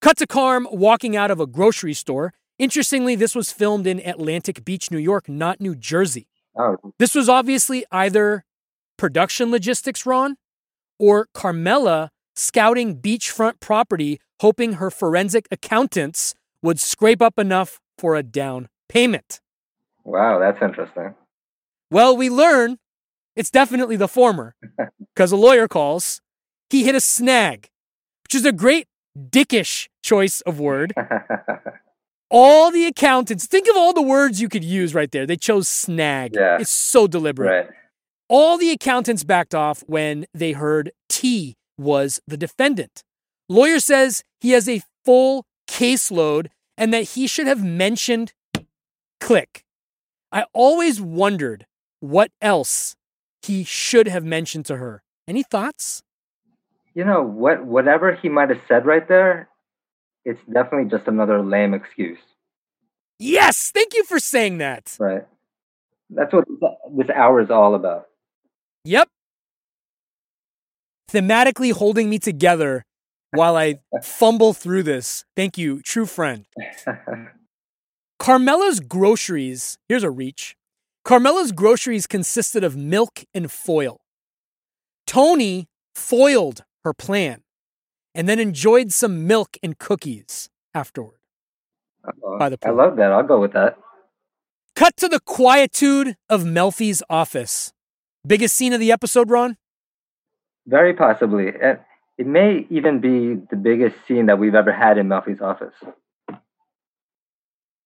Cut 0.00 0.16
to 0.18 0.26
Carm 0.26 0.68
walking 0.70 1.16
out 1.16 1.30
of 1.30 1.40
a 1.40 1.46
grocery 1.46 1.94
store. 1.94 2.32
Interestingly, 2.58 3.14
this 3.14 3.34
was 3.34 3.52
filmed 3.52 3.86
in 3.86 4.00
Atlantic 4.00 4.64
Beach, 4.64 4.90
New 4.90 4.98
York, 4.98 5.28
not 5.28 5.60
New 5.60 5.74
Jersey. 5.74 6.28
Oh, 6.56 6.76
This 6.98 7.14
was 7.14 7.28
obviously 7.28 7.84
either 7.92 8.44
production 8.96 9.50
logistics, 9.50 10.04
Ron? 10.04 10.36
Or 10.98 11.28
Carmela 11.34 12.10
scouting 12.34 13.00
beachfront 13.00 13.60
property, 13.60 14.20
hoping 14.40 14.74
her 14.74 14.90
forensic 14.90 15.46
accountants 15.50 16.34
would 16.62 16.80
scrape 16.80 17.22
up 17.22 17.38
enough 17.38 17.80
for 17.98 18.16
a 18.16 18.22
down 18.22 18.68
payment? 18.88 19.40
Wow, 20.04 20.38
that's 20.38 20.62
interesting. 20.62 21.14
Well, 21.90 22.16
we 22.16 22.30
learn 22.30 22.78
it's 23.36 23.50
definitely 23.50 23.96
the 23.96 24.08
former 24.08 24.54
because 25.14 25.32
a 25.32 25.36
lawyer 25.36 25.68
calls. 25.68 26.20
He 26.70 26.84
hit 26.84 26.94
a 26.94 27.00
snag, 27.00 27.68
which 28.24 28.34
is 28.34 28.44
a 28.44 28.52
great 28.52 28.86
dickish 29.18 29.88
choice 30.02 30.40
of 30.42 30.58
word. 30.60 30.92
all 32.30 32.70
the 32.70 32.86
accountants, 32.86 33.46
think 33.46 33.68
of 33.68 33.76
all 33.76 33.92
the 33.92 34.02
words 34.02 34.40
you 34.40 34.48
could 34.48 34.64
use 34.64 34.94
right 34.94 35.10
there. 35.10 35.26
They 35.26 35.36
chose 35.36 35.68
snag. 35.68 36.34
Yeah. 36.34 36.58
It's 36.60 36.70
so 36.70 37.06
deliberate. 37.06 37.48
right. 37.48 37.70
All 38.28 38.58
the 38.58 38.70
accountants 38.70 39.24
backed 39.24 39.54
off 39.54 39.82
when 39.86 40.26
they 40.34 40.52
heard 40.52 40.92
T 41.08 41.56
was 41.78 42.20
the 42.26 42.36
defendant. 42.36 43.02
Lawyer 43.48 43.80
says 43.80 44.22
he 44.40 44.50
has 44.50 44.68
a 44.68 44.82
full 45.04 45.46
caseload 45.66 46.48
and 46.78 46.94
that 46.94 47.02
he 47.02 47.26
should 47.26 47.46
have 47.46 47.62
mentioned 47.62 48.32
click. 49.20 49.64
I 50.32 50.44
always 50.54 51.00
wondered 51.00 51.66
what 52.00 52.30
else 52.40 52.94
he 53.42 53.64
should 53.64 54.06
have 54.08 54.24
mentioned 54.24 54.64
to 54.66 54.76
her. 54.76 55.02
Any 55.26 55.42
thoughts? 55.42 56.02
You 56.94 57.04
know 57.04 57.22
what? 57.22 57.64
Whatever 57.64 58.14
he 58.14 58.28
might 58.28 58.48
have 58.48 58.60
said 58.68 58.86
right 58.86 59.06
there, 59.06 59.48
it's 60.24 60.40
definitely 60.52 60.88
just 60.90 61.06
another 61.08 61.42
lame 61.42 61.74
excuse, 61.74 62.18
Yes, 63.20 63.72
thank 63.72 63.94
you 63.94 64.04
for 64.04 64.20
saying 64.20 64.58
that. 64.58 64.94
right? 65.00 65.26
That's 66.10 66.32
what 66.32 66.44
this 66.96 67.10
hour 67.10 67.40
is 67.40 67.50
all 67.50 67.74
about. 67.74 68.06
Yep. 68.84 69.08
Thematically 71.10 71.72
holding 71.72 72.08
me 72.10 72.18
together 72.18 72.84
while 73.32 73.56
I 73.56 73.80
fumble 74.02 74.52
through 74.52 74.84
this. 74.84 75.24
Thank 75.36 75.58
you, 75.58 75.80
true 75.82 76.06
friend. 76.06 76.46
Carmela's 78.18 78.80
groceries, 78.80 79.78
here's 79.88 80.02
a 80.02 80.10
reach. 80.10 80.56
Carmela's 81.04 81.52
groceries 81.52 82.06
consisted 82.06 82.64
of 82.64 82.76
milk 82.76 83.24
and 83.32 83.50
foil. 83.50 84.00
Tony 85.06 85.68
foiled 85.94 86.64
her 86.84 86.92
plan 86.92 87.42
and 88.14 88.28
then 88.28 88.38
enjoyed 88.38 88.92
some 88.92 89.26
milk 89.26 89.56
and 89.62 89.78
cookies 89.78 90.50
afterward. 90.74 91.18
Uh-oh. 92.04 92.38
By 92.38 92.48
the 92.48 92.58
I 92.64 92.70
love 92.70 92.96
that. 92.96 93.12
I'll 93.12 93.22
go 93.22 93.40
with 93.40 93.52
that. 93.52 93.78
Cut 94.74 94.96
to 94.98 95.08
the 95.08 95.20
quietude 95.20 96.16
of 96.28 96.42
Melfi's 96.42 97.02
office. 97.08 97.72
Biggest 98.26 98.54
scene 98.54 98.72
of 98.72 98.80
the 98.80 98.92
episode, 98.92 99.30
Ron? 99.30 99.56
Very 100.66 100.94
possibly. 100.94 101.48
It 102.18 102.26
may 102.26 102.66
even 102.68 103.00
be 103.00 103.40
the 103.48 103.56
biggest 103.56 103.96
scene 104.06 104.26
that 104.26 104.38
we've 104.38 104.56
ever 104.56 104.72
had 104.72 104.98
in 104.98 105.06
Melfi's 105.06 105.40
office. 105.40 105.74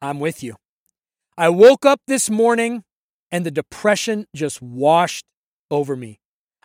I'm 0.00 0.18
with 0.18 0.42
you. 0.42 0.56
I 1.36 1.50
woke 1.50 1.84
up 1.84 2.00
this 2.06 2.30
morning 2.30 2.82
and 3.30 3.46
the 3.46 3.50
depression 3.50 4.26
just 4.34 4.60
washed 4.62 5.26
over 5.70 5.94
me. 5.96 6.18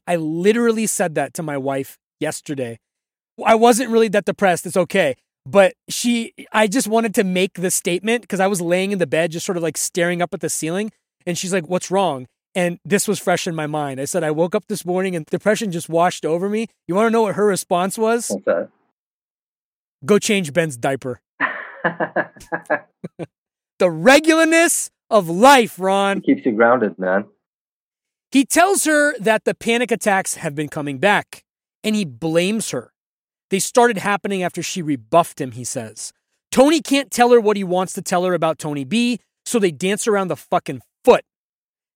I 0.07 0.15
literally 0.15 0.87
said 0.87 1.15
that 1.15 1.33
to 1.35 1.43
my 1.43 1.57
wife 1.57 1.97
yesterday. 2.19 2.79
I 3.45 3.55
wasn't 3.55 3.91
really 3.91 4.07
that 4.09 4.25
depressed. 4.25 4.65
It's 4.65 4.77
okay. 4.77 5.15
But 5.45 5.73
she, 5.89 6.33
I 6.51 6.67
just 6.67 6.87
wanted 6.87 7.13
to 7.15 7.23
make 7.23 7.55
the 7.55 7.71
statement 7.71 8.21
because 8.21 8.39
I 8.39 8.47
was 8.47 8.61
laying 8.61 8.91
in 8.91 8.99
the 8.99 9.07
bed, 9.07 9.31
just 9.31 9.45
sort 9.45 9.57
of 9.57 9.63
like 9.63 9.77
staring 9.77 10.21
up 10.21 10.33
at 10.33 10.39
the 10.39 10.49
ceiling. 10.49 10.91
And 11.25 11.37
she's 11.37 11.53
like, 11.53 11.67
What's 11.67 11.91
wrong? 11.91 12.27
And 12.55 12.79
this 12.83 13.07
was 13.07 13.19
fresh 13.19 13.45
in 13.47 13.55
my 13.55 13.67
mind. 13.67 13.99
I 13.99 14.05
said, 14.05 14.23
I 14.23 14.31
woke 14.31 14.55
up 14.55 14.65
this 14.67 14.85
morning 14.85 15.15
and 15.15 15.25
depression 15.25 15.71
just 15.71 15.89
washed 15.89 16.25
over 16.25 16.49
me. 16.49 16.67
You 16.87 16.95
want 16.95 17.07
to 17.07 17.11
know 17.11 17.23
what 17.23 17.35
her 17.35 17.45
response 17.45 17.97
was? 17.97 18.35
Go 20.05 20.19
change 20.19 20.53
Ben's 20.53 20.77
diaper. 20.77 21.21
The 23.79 23.85
regularness 23.85 24.89
of 25.11 25.29
life, 25.29 25.79
Ron. 25.79 26.21
Keeps 26.21 26.45
you 26.45 26.53
grounded, 26.53 26.97
man. 26.97 27.25
He 28.31 28.43
tells 28.43 28.85
her 28.85 29.17
that 29.19 29.45
the 29.45 29.53
panic 29.53 29.91
attacks 29.91 30.35
have 30.35 30.55
been 30.55 30.67
coming 30.67 30.97
back, 30.97 31.43
and 31.83 31.95
he 31.95 32.03
blames 32.03 32.71
her. 32.71 32.91
They 33.51 33.59
started 33.59 33.99
happening 33.99 34.41
after 34.41 34.63
she 34.63 34.81
rebuffed 34.81 35.39
him, 35.39 35.51
he 35.51 35.63
says. 35.63 36.11
Tony 36.51 36.81
can't 36.81 37.11
tell 37.11 37.29
her 37.29 37.39
what 37.39 37.55
he 37.55 37.63
wants 37.63 37.93
to 37.93 38.01
tell 38.01 38.25
her 38.25 38.33
about 38.33 38.57
Tony 38.57 38.83
B, 38.83 39.19
so 39.45 39.59
they 39.59 39.71
dance 39.71 40.07
around 40.07 40.29
the 40.29 40.35
fucking. 40.35 40.81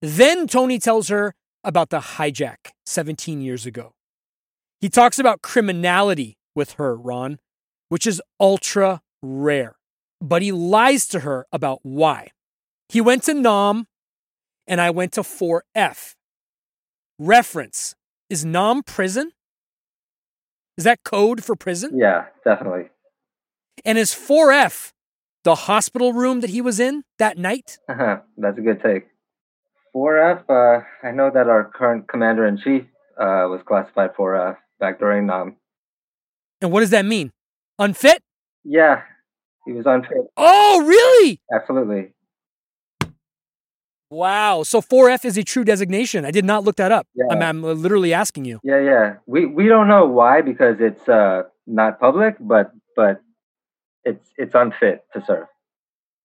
Then 0.02 0.48
Tony 0.48 0.80
tells 0.80 1.10
her 1.10 1.36
about 1.64 1.90
the 1.90 2.00
hijack 2.00 2.72
17 2.86 3.42
years 3.42 3.66
ago. 3.66 3.94
He 4.80 4.90
talks 4.90 5.20
about 5.20 5.42
criminality 5.42 6.38
with 6.56 6.74
her, 6.74 6.96
Ron, 6.96 7.40
which 7.90 8.08
is 8.08 8.22
ultra 8.40 9.02
rare. 9.22 9.76
But 10.20 10.42
he 10.42 10.52
lies 10.52 11.08
to 11.10 11.20
her 11.20 11.46
about 11.52 11.80
why. 11.84 12.30
He 12.90 13.00
went 13.00 13.24
to 13.24 13.34
Nam 13.34 13.88
and 14.68 14.82
I 14.82 14.90
went 14.90 15.14
to 15.14 15.22
4F. 15.22 16.16
Reference 17.20 17.96
Is 18.30 18.44
Nam 18.44 18.82
prison? 18.82 19.32
Is 20.78 20.84
that 20.84 21.04
code 21.04 21.44
for 21.44 21.56
prison? 21.56 21.98
Yeah, 21.98 22.26
definitely. 22.44 22.90
And 23.86 23.98
is 23.98 24.12
4F 24.12 24.94
the 25.44 25.56
hospital 25.56 26.14
room 26.14 26.42
that 26.42 26.50
he 26.50 26.62
was 26.62 26.80
in 26.80 27.04
that 27.20 27.38
night? 27.38 27.78
Uh-huh. 27.88 28.22
That's 28.38 28.58
a 28.58 28.62
good 28.62 28.82
take. 28.82 29.11
4F, 29.96 30.44
uh, 30.50 30.84
I 31.04 31.12
know 31.12 31.30
that 31.34 31.48
our 31.48 31.66
current 31.66 32.08
commander 32.08 32.46
in 32.46 32.58
chief 32.58 32.84
uh, 33.20 33.48
was 33.50 33.62
classified 33.66 34.16
4F 34.16 34.58
back 34.80 35.00
during 35.00 35.28
Nam. 35.28 35.58
And 36.62 36.72
what 36.72 36.82
does 36.82 36.92
that 36.92 37.06
mean? 37.06 37.32
Unfit? 37.80 38.22
Yeah, 38.64 39.02
he 39.66 39.74
was 39.74 39.86
unfit. 39.86 40.18
Oh, 40.38 40.84
really? 40.86 41.42
Absolutely. 41.54 42.14
Wow. 44.10 44.64
So 44.64 44.82
4F 44.82 45.26
is 45.26 45.38
a 45.38 45.44
true 45.44 45.64
designation. 45.64 46.26
I 46.26 46.32
did 46.32 46.46
not 46.46 46.64
look 46.64 46.76
that 46.76 46.92
up. 46.92 47.08
Yeah. 47.16 47.26
I'm, 47.32 47.42
I'm 47.42 47.64
literally 47.64 48.14
asking 48.14 48.46
you. 48.46 48.60
Yeah, 48.64 48.80
yeah. 48.80 49.16
We 49.26 49.46
we 49.46 49.68
don't 49.68 49.88
know 49.88 50.06
why 50.06 50.42
because 50.42 50.76
it's 50.80 51.08
uh, 51.08 51.44
not 51.66 52.00
public, 52.00 52.36
but 52.40 52.72
but 52.96 53.22
it's 54.04 54.30
it's 54.38 54.54
unfit 54.54 55.06
to 55.14 55.24
serve. 55.26 55.48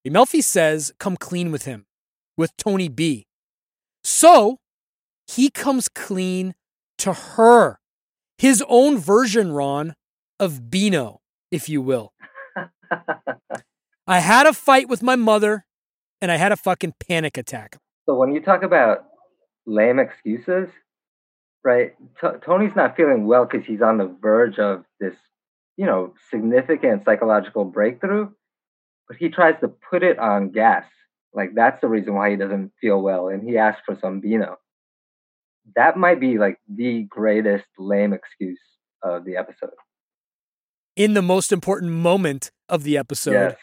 Melfi 0.07 0.43
says, 0.43 0.93
come 0.99 1.17
clean 1.17 1.51
with 1.51 1.65
him, 1.65 1.87
with 2.37 2.57
Tony 2.57 2.89
B. 2.89 3.26
So 4.09 4.59
he 5.27 5.51
comes 5.51 5.89
clean 5.89 6.55
to 6.99 7.13
her, 7.13 7.81
his 8.39 8.63
own 8.69 8.99
version, 8.99 9.51
Ron, 9.51 9.95
of 10.39 10.71
Beano, 10.71 11.23
if 11.51 11.69
you 11.69 11.83
will. 11.83 12.13
I 14.07 14.21
had 14.21 14.47
a 14.47 14.53
fight 14.53 14.89
with 14.89 15.03
my 15.03 15.17
mother 15.17 15.67
and 16.23 16.31
I 16.31 16.37
had 16.37 16.53
a 16.53 16.57
fucking 16.57 16.95
panic 17.09 17.37
attack. 17.37 17.79
So 18.09 18.15
when 18.15 18.33
you 18.33 18.41
talk 18.41 18.63
about 18.63 19.07
lame 19.67 19.99
excuses, 19.99 20.69
right? 21.65 21.97
T- 22.21 22.39
Tony's 22.45 22.77
not 22.77 22.97
feeling 22.97 23.27
well 23.27 23.45
because 23.45 23.67
he's 23.67 23.83
on 23.83 23.99
the 23.99 24.17
verge 24.23 24.61
of 24.61 24.85
this, 25.01 25.17
you 25.77 25.85
know, 25.85 26.15
significant 26.31 27.05
psychological 27.05 27.65
breakthrough, 27.65 28.29
but 29.09 29.17
he 29.17 29.31
tries 29.31 29.59
to 29.63 29.69
put 29.91 30.05
it 30.05 30.21
on 30.21 30.51
gas. 30.53 30.85
Like 31.37 31.51
that's 31.55 31.81
the 31.83 31.89
reason 31.89 32.15
why 32.15 32.31
he 32.31 32.37
doesn't 32.37 32.73
feel 32.81 33.01
well, 33.01 33.29
and 33.29 33.47
he 33.47 33.59
asked 33.59 33.83
for 33.85 33.97
some 34.01 34.21
Beano. 34.21 34.57
That 35.77 35.99
might 35.99 36.19
be 36.19 36.39
like 36.39 36.59
the 36.67 37.03
greatest 37.03 37.67
lame 37.79 38.15
excuse 38.15 38.61
of 39.03 39.27
the 39.27 39.37
episode. 39.37 39.75
In 40.97 41.13
the 41.13 41.23
most 41.23 41.53
important 41.53 41.93
moment 41.93 42.51
of 42.71 42.85
the 42.85 42.97
episode, 42.97 43.33
yes. 43.33 43.57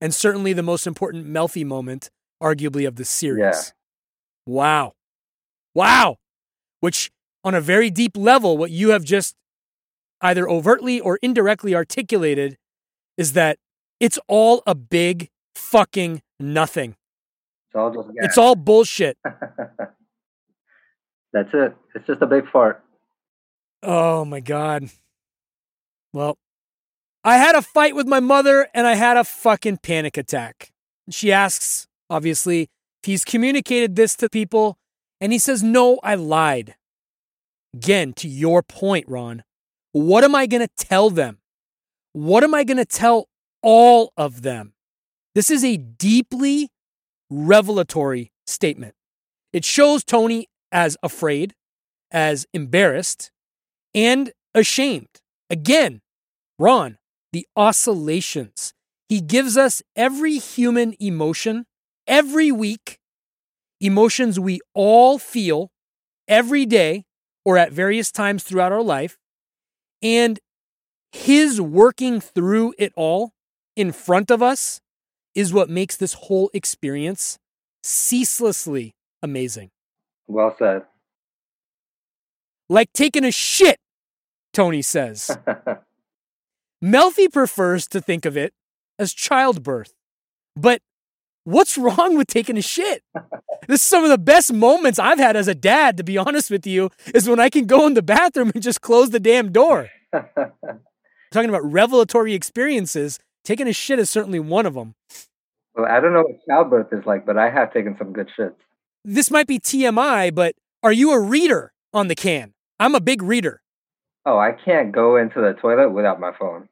and 0.00 0.14
certainly 0.14 0.52
the 0.52 0.62
most 0.62 0.86
important 0.86 1.26
Melfi 1.26 1.66
moment, 1.66 2.10
arguably, 2.40 2.86
of 2.86 2.94
the 2.94 3.04
series. 3.04 3.40
Yeah. 3.40 3.60
Wow. 4.46 4.92
Wow. 5.74 6.18
Which, 6.78 7.10
on 7.42 7.54
a 7.54 7.60
very 7.60 7.90
deep 7.90 8.16
level, 8.16 8.56
what 8.56 8.70
you 8.70 8.90
have 8.90 9.02
just 9.02 9.34
either 10.20 10.48
overtly 10.48 11.00
or 11.00 11.18
indirectly 11.22 11.74
articulated 11.74 12.56
is 13.16 13.32
that 13.32 13.58
it's 13.98 14.18
all 14.28 14.62
a 14.64 14.76
big 14.76 15.28
fucking 15.56 16.22
nothing. 16.38 16.94
It's 17.70 17.76
all 17.76 17.92
just. 17.92 18.08
It's 18.16 18.38
all 18.38 18.56
bullshit. 18.56 19.16
That's 21.32 21.50
it. 21.52 21.76
It's 21.94 22.06
just 22.06 22.20
a 22.20 22.26
big 22.26 22.50
fart. 22.50 22.82
Oh 23.82 24.24
my 24.24 24.40
God. 24.40 24.90
Well, 26.12 26.36
I 27.22 27.36
had 27.36 27.54
a 27.54 27.62
fight 27.62 27.94
with 27.94 28.08
my 28.08 28.18
mother 28.18 28.68
and 28.74 28.88
I 28.88 28.94
had 28.94 29.16
a 29.16 29.22
fucking 29.22 29.76
panic 29.78 30.16
attack. 30.16 30.72
She 31.10 31.30
asks, 31.30 31.86
obviously, 32.08 32.62
if 32.62 33.04
he's 33.04 33.24
communicated 33.24 33.94
this 33.94 34.16
to 34.16 34.28
people, 34.28 34.76
and 35.20 35.32
he 35.32 35.38
says, 35.38 35.62
No, 35.62 36.00
I 36.02 36.16
lied. 36.16 36.74
Again, 37.74 38.12
to 38.14 38.28
your 38.28 38.62
point, 38.62 39.06
Ron, 39.08 39.44
what 39.92 40.24
am 40.24 40.34
I 40.34 40.46
going 40.46 40.66
to 40.66 40.72
tell 40.76 41.10
them? 41.10 41.38
What 42.12 42.42
am 42.42 42.54
I 42.54 42.64
going 42.64 42.78
to 42.78 42.84
tell 42.84 43.28
all 43.62 44.12
of 44.16 44.42
them? 44.42 44.72
This 45.34 45.50
is 45.50 45.64
a 45.64 45.76
deeply 45.76 46.70
revelatory 47.30 48.32
statement. 48.46 48.94
It 49.52 49.64
shows 49.64 50.04
Tony 50.04 50.48
as 50.72 50.96
afraid, 51.02 51.54
as 52.10 52.46
embarrassed 52.52 53.30
and 53.94 54.32
ashamed. 54.54 55.08
Again, 55.48 56.00
Ron, 56.58 56.98
the 57.32 57.46
oscillations. 57.56 58.74
He 59.08 59.20
gives 59.20 59.56
us 59.56 59.82
every 59.96 60.38
human 60.38 60.94
emotion 61.00 61.66
every 62.06 62.50
week, 62.50 62.98
emotions 63.80 64.38
we 64.38 64.60
all 64.74 65.18
feel 65.18 65.70
every 66.28 66.66
day 66.66 67.04
or 67.44 67.56
at 67.56 67.72
various 67.72 68.10
times 68.12 68.42
throughout 68.42 68.72
our 68.72 68.82
life. 68.82 69.16
And 70.02 70.38
his 71.12 71.60
working 71.60 72.20
through 72.20 72.74
it 72.78 72.92
all 72.96 73.32
in 73.76 73.92
front 73.92 74.30
of 74.30 74.42
us 74.42 74.80
is 75.34 75.52
what 75.52 75.70
makes 75.70 75.96
this 75.96 76.14
whole 76.14 76.50
experience 76.52 77.38
ceaselessly 77.82 78.94
amazing. 79.22 79.70
Well 80.26 80.54
said. 80.58 80.82
Like 82.68 82.92
taking 82.92 83.24
a 83.24 83.32
shit, 83.32 83.78
Tony 84.52 84.82
says. 84.82 85.36
Melfi 86.84 87.30
prefers 87.32 87.86
to 87.88 88.00
think 88.00 88.24
of 88.24 88.36
it 88.36 88.52
as 88.98 89.12
childbirth. 89.12 89.92
But 90.56 90.80
what's 91.44 91.76
wrong 91.76 92.16
with 92.16 92.28
taking 92.28 92.56
a 92.56 92.62
shit? 92.62 93.02
this 93.68 93.82
is 93.82 93.86
some 93.86 94.04
of 94.04 94.10
the 94.10 94.18
best 94.18 94.52
moments 94.52 94.98
I've 94.98 95.18
had 95.18 95.36
as 95.36 95.48
a 95.48 95.54
dad, 95.54 95.96
to 95.96 96.04
be 96.04 96.16
honest 96.16 96.50
with 96.50 96.66
you, 96.66 96.90
is 97.14 97.28
when 97.28 97.40
I 97.40 97.50
can 97.50 97.66
go 97.66 97.86
in 97.86 97.94
the 97.94 98.02
bathroom 98.02 98.52
and 98.54 98.62
just 98.62 98.80
close 98.80 99.10
the 99.10 99.20
damn 99.20 99.52
door. 99.52 99.88
Talking 100.12 101.48
about 101.48 101.70
revelatory 101.70 102.34
experiences, 102.34 103.18
taking 103.44 103.68
a 103.68 103.72
shit 103.72 103.98
is 103.98 104.10
certainly 104.10 104.40
one 104.40 104.66
of 104.66 104.74
them. 104.74 104.94
well, 105.74 105.86
I 105.86 106.00
don't 106.00 106.12
know 106.12 106.22
what 106.22 106.44
childbirth 106.48 106.92
is 106.92 107.06
like, 107.06 107.24
but 107.26 107.38
I 107.38 107.50
have 107.50 107.72
taken 107.72 107.96
some 107.98 108.12
good 108.12 108.28
shits. 108.38 108.54
This 109.04 109.30
might 109.30 109.46
be 109.46 109.58
TMI, 109.58 110.34
but 110.34 110.54
are 110.82 110.92
you 110.92 111.12
a 111.12 111.20
reader 111.20 111.72
on 111.92 112.08
the 112.08 112.14
can? 112.14 112.54
I'm 112.78 112.94
a 112.94 113.00
big 113.00 113.22
reader. 113.22 113.62
Oh, 114.26 114.38
I 114.38 114.52
can't 114.52 114.92
go 114.92 115.16
into 115.16 115.40
the 115.40 115.54
toilet 115.54 115.90
without 115.90 116.20
my 116.20 116.32
phone. 116.38 116.68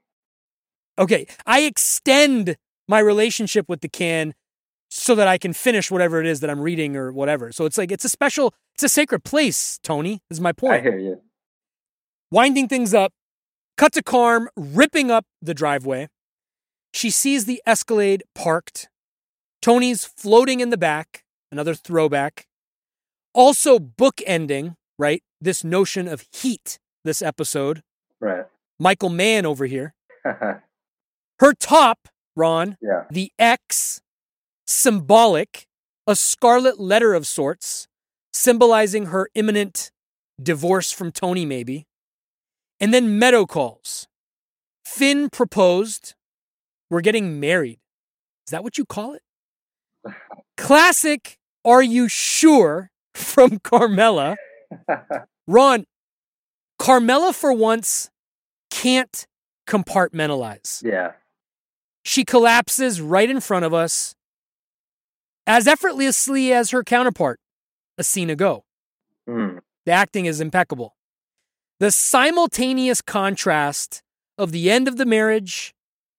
Okay, 0.99 1.27
I 1.47 1.63
extend 1.63 2.57
my 2.87 2.99
relationship 2.99 3.69
with 3.69 3.81
the 3.81 3.89
can 3.89 4.35
so 4.91 5.15
that 5.15 5.29
I 5.29 5.39
can 5.39 5.53
finish 5.53 5.91
whatever 5.91 6.21
it 6.21 6.27
is 6.27 6.41
that 6.41 6.51
I'm 6.51 6.61
reading 6.61 6.97
or 6.97 7.13
whatever. 7.13 7.53
So 7.53 7.67
it's 7.67 7.79
like 7.79 7.93
it's 7.93 8.05
a 8.05 8.09
special, 8.09 8.55
it's 8.75 8.83
a 8.83 8.89
sacred 8.89 9.25
place, 9.25 9.79
Tony, 9.83 10.23
is 10.31 10.41
my 10.41 10.53
point. 10.53 10.75
I 10.75 10.81
hear 10.81 10.99
you. 10.99 11.21
Winding 12.31 12.69
things 12.69 12.93
up, 12.95 13.13
cut 13.77 13.93
to 13.95 14.03
Carm 14.03 14.49
ripping 14.57 15.11
up 15.11 15.25
the 15.41 15.55
driveway. 15.55 16.09
She 16.93 17.11
sees 17.11 17.45
the 17.45 17.63
Escalade 17.67 18.23
parked. 18.35 18.89
Tony's 19.61 20.05
floating 20.05 20.61
in 20.61 20.71
the 20.71 20.77
back, 20.77 21.25
another 21.51 21.75
throwback. 21.75 22.47
Also 23.35 23.79
bookending, 23.79 24.77
right? 24.99 25.23
This 25.41 25.63
notion 25.63 26.09
of 26.09 26.25
heat 26.33 26.79
this 27.05 27.23
episode. 27.23 27.83
Right. 28.21 28.47
Michael 28.79 29.09
Mann 29.09 29.47
over 29.47 29.67
here. 29.67 29.95
Her 30.25 31.53
top, 31.59 32.09
Ron, 32.37 32.77
yeah. 32.81 33.05
the 33.11 33.33
X, 33.39 34.01
symbolic, 34.67 35.67
a 36.07 36.17
scarlet 36.17 36.81
letter 36.81 37.15
of 37.15 37.27
sorts, 37.27 37.87
symbolizing 38.33 39.07
her 39.07 39.29
imminent 39.35 39.91
divorce 40.43 40.93
from 40.93 41.13
Tony, 41.13 41.45
maybe. 41.45 41.87
And 42.81 42.93
then 42.93 43.19
Meadow 43.19 43.47
calls. 43.47 44.07
Finn 44.85 45.29
proposed. 45.31 46.15
We're 46.91 47.01
getting 47.01 47.39
married. 47.41 47.79
Is 48.47 48.51
that 48.53 48.63
what 48.65 48.79
you 48.79 48.85
call 48.85 49.15
it? 49.15 49.23
Classic, 50.57 51.39
are 51.65 51.83
you 51.83 52.09
sure? 52.09 52.91
From 53.15 53.59
Carmela. 53.59 54.37
Ron, 55.47 55.87
Carmela 56.79 57.33
for 57.33 57.53
once 57.53 58.11
can't 58.71 59.27
compartmentalize. 59.67 60.83
yeah. 60.85 61.13
She 62.05 62.25
collapses 62.25 63.01
right 63.03 63.29
in 63.29 63.41
front 63.41 63.65
of 63.67 63.75
us 63.75 64.15
as 65.47 65.67
effortlessly 65.67 66.53
as 66.53 66.71
her 66.71 66.83
counterpart, 66.85 67.41
a 67.99 68.05
scene 68.05 68.31
ago. 68.31 68.65
Mm. 69.29 69.59
The 69.85 69.93
acting 69.93 70.27
is 70.27 70.41
impeccable. 70.41 70.95
The 71.81 71.91
simultaneous 71.91 73.03
contrast 73.03 74.03
of 74.39 74.53
the 74.53 74.71
end 74.71 74.89
of 74.89 74.97
the 74.97 75.05
marriage 75.05 75.75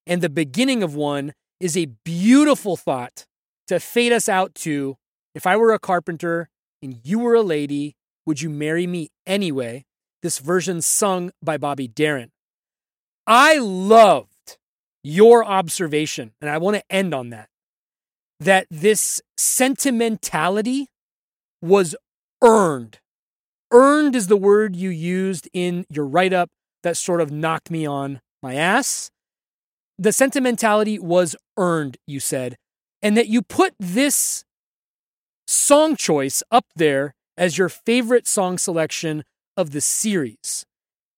and 0.09 0.23
the 0.23 0.29
beginning 0.29 0.81
of 0.81 0.95
one 0.95 1.33
is 1.59 1.77
a 1.77 1.85
beautiful 2.03 2.75
thought 2.75 3.27
to 3.67 3.79
fade 3.79 4.11
us 4.11 4.27
out 4.27 4.55
to 4.55 4.97
if 5.35 5.45
I 5.45 5.55
were 5.55 5.71
a 5.71 5.79
carpenter 5.79 6.49
and 6.81 6.99
you 7.03 7.19
were 7.19 7.35
a 7.35 7.43
lady, 7.43 7.95
would 8.25 8.41
you 8.41 8.49
marry 8.49 8.87
me 8.87 9.09
anyway? 9.27 9.85
This 10.23 10.39
version 10.39 10.81
sung 10.81 11.31
by 11.43 11.57
Bobby 11.57 11.87
Darin. 11.87 12.31
I 13.27 13.59
loved 13.59 14.57
your 15.03 15.45
observation, 15.45 16.33
and 16.41 16.49
I 16.49 16.57
want 16.57 16.77
to 16.77 16.83
end 16.89 17.13
on 17.13 17.29
that, 17.29 17.47
that 18.39 18.65
this 18.71 19.21
sentimentality 19.37 20.87
was 21.61 21.95
earned. 22.43 22.99
Earned 23.71 24.15
is 24.15 24.25
the 24.25 24.35
word 24.35 24.75
you 24.75 24.89
used 24.89 25.47
in 25.53 25.85
your 25.87 26.07
write 26.07 26.33
up 26.33 26.49
that 26.81 26.97
sort 26.97 27.21
of 27.21 27.31
knocked 27.31 27.69
me 27.69 27.85
on 27.85 28.21
my 28.41 28.55
ass. 28.55 29.11
The 29.99 30.13
sentimentality 30.13 30.97
was 30.97 31.35
earned, 31.57 31.97
you 32.07 32.21
said, 32.21 32.55
and 33.01 33.17
that 33.17 33.27
you 33.27 33.41
put 33.41 33.73
this 33.77 34.45
song 35.45 35.97
choice 35.97 36.41
up 36.49 36.63
there 36.73 37.13
as 37.37 37.57
your 37.57 37.67
favorite 37.67 38.25
song 38.25 38.57
selection 38.57 39.25
of 39.57 39.71
the 39.71 39.81
series. 39.81 40.65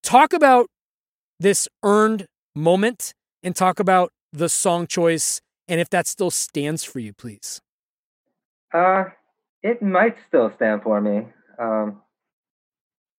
Talk 0.01 0.33
about 0.33 0.65
this 1.39 1.67
earned 1.83 2.25
moment 2.55 3.13
and 3.43 3.55
talk 3.55 3.79
about 3.79 4.09
the 4.33 4.49
song 4.49 4.87
choice 4.87 5.41
and 5.67 5.79
if 5.79 5.89
that 5.91 6.07
still 6.07 6.31
stands 6.31 6.83
for 6.83 6.97
you, 6.97 7.13
please. 7.13 7.61
Uh, 8.73 9.05
it 9.61 9.83
might 9.83 10.15
still 10.27 10.51
stand 10.55 10.81
for 10.81 10.99
me. 10.99 11.27
Um, 11.59 12.01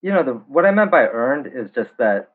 you 0.02 0.10
know, 0.10 0.24
the 0.24 0.32
what 0.32 0.66
I 0.66 0.72
meant 0.72 0.90
by 0.90 1.02
earned 1.02 1.47
is 1.47 1.70
just 1.72 1.90
that 1.98 2.32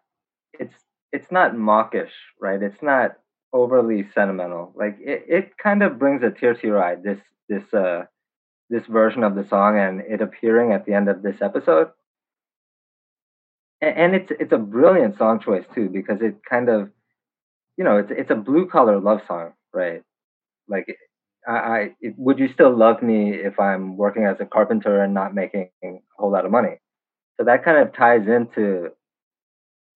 it's 0.54 0.74
it's 1.12 1.32
not 1.32 1.58
mawkish, 1.58 2.12
right? 2.42 2.62
It's 2.62 2.82
not 2.82 3.18
overly 3.54 4.08
sentimental. 4.14 4.74
Like 4.76 4.98
it, 5.00 5.26
it 5.28 5.58
kind 5.58 5.84
of 5.84 6.00
brings 6.00 6.24
a 6.24 6.32
tear 6.32 6.54
to 6.54 6.68
your 6.68 6.84
eye. 6.84 6.96
This 6.96 7.20
this 7.50 7.64
uh 7.74 8.04
this 8.70 8.86
version 8.88 9.24
of 9.24 9.36
the 9.36 9.48
song 9.48 9.80
and 9.80 10.02
it 10.02 10.22
appearing 10.22 10.74
at 10.74 10.86
the 10.86 10.94
end 10.94 11.10
of 11.10 11.22
this 11.22 11.42
episode. 11.42 11.90
And, 13.80 14.16
it's 14.16 14.32
it's 14.40 14.52
a 14.54 14.58
brilliant 14.58 15.18
song 15.20 15.40
choice 15.40 15.66
too 15.76 15.88
because 15.90 16.20
it 16.22 16.38
kind 16.50 16.68
of, 16.68 16.90
you 17.78 17.84
know, 17.84 17.98
it's 17.98 18.12
it's 18.12 18.32
a 18.32 18.36
blue 18.36 18.68
collar 18.68 19.00
love 19.00 19.22
song, 19.28 19.54
right? 19.72 20.02
Like 20.68 20.88
I, 21.48 21.52
I 21.54 21.96
it, 22.02 22.16
would 22.18 22.40
you 22.40 22.50
still 22.54 22.76
love 22.76 23.04
me 23.04 23.34
if 23.36 23.60
I'm 23.60 23.96
working 23.96 24.26
as 24.26 24.38
a 24.40 24.46
carpenter 24.46 25.04
and 25.04 25.14
not 25.14 25.36
making 25.36 25.70
a 25.84 26.00
whole 26.18 26.32
lot 26.32 26.46
of 26.46 26.52
money? 26.52 26.80
So 27.38 27.46
that 27.46 27.64
kind 27.64 27.78
of 27.78 27.94
ties 27.94 28.28
into 28.28 28.90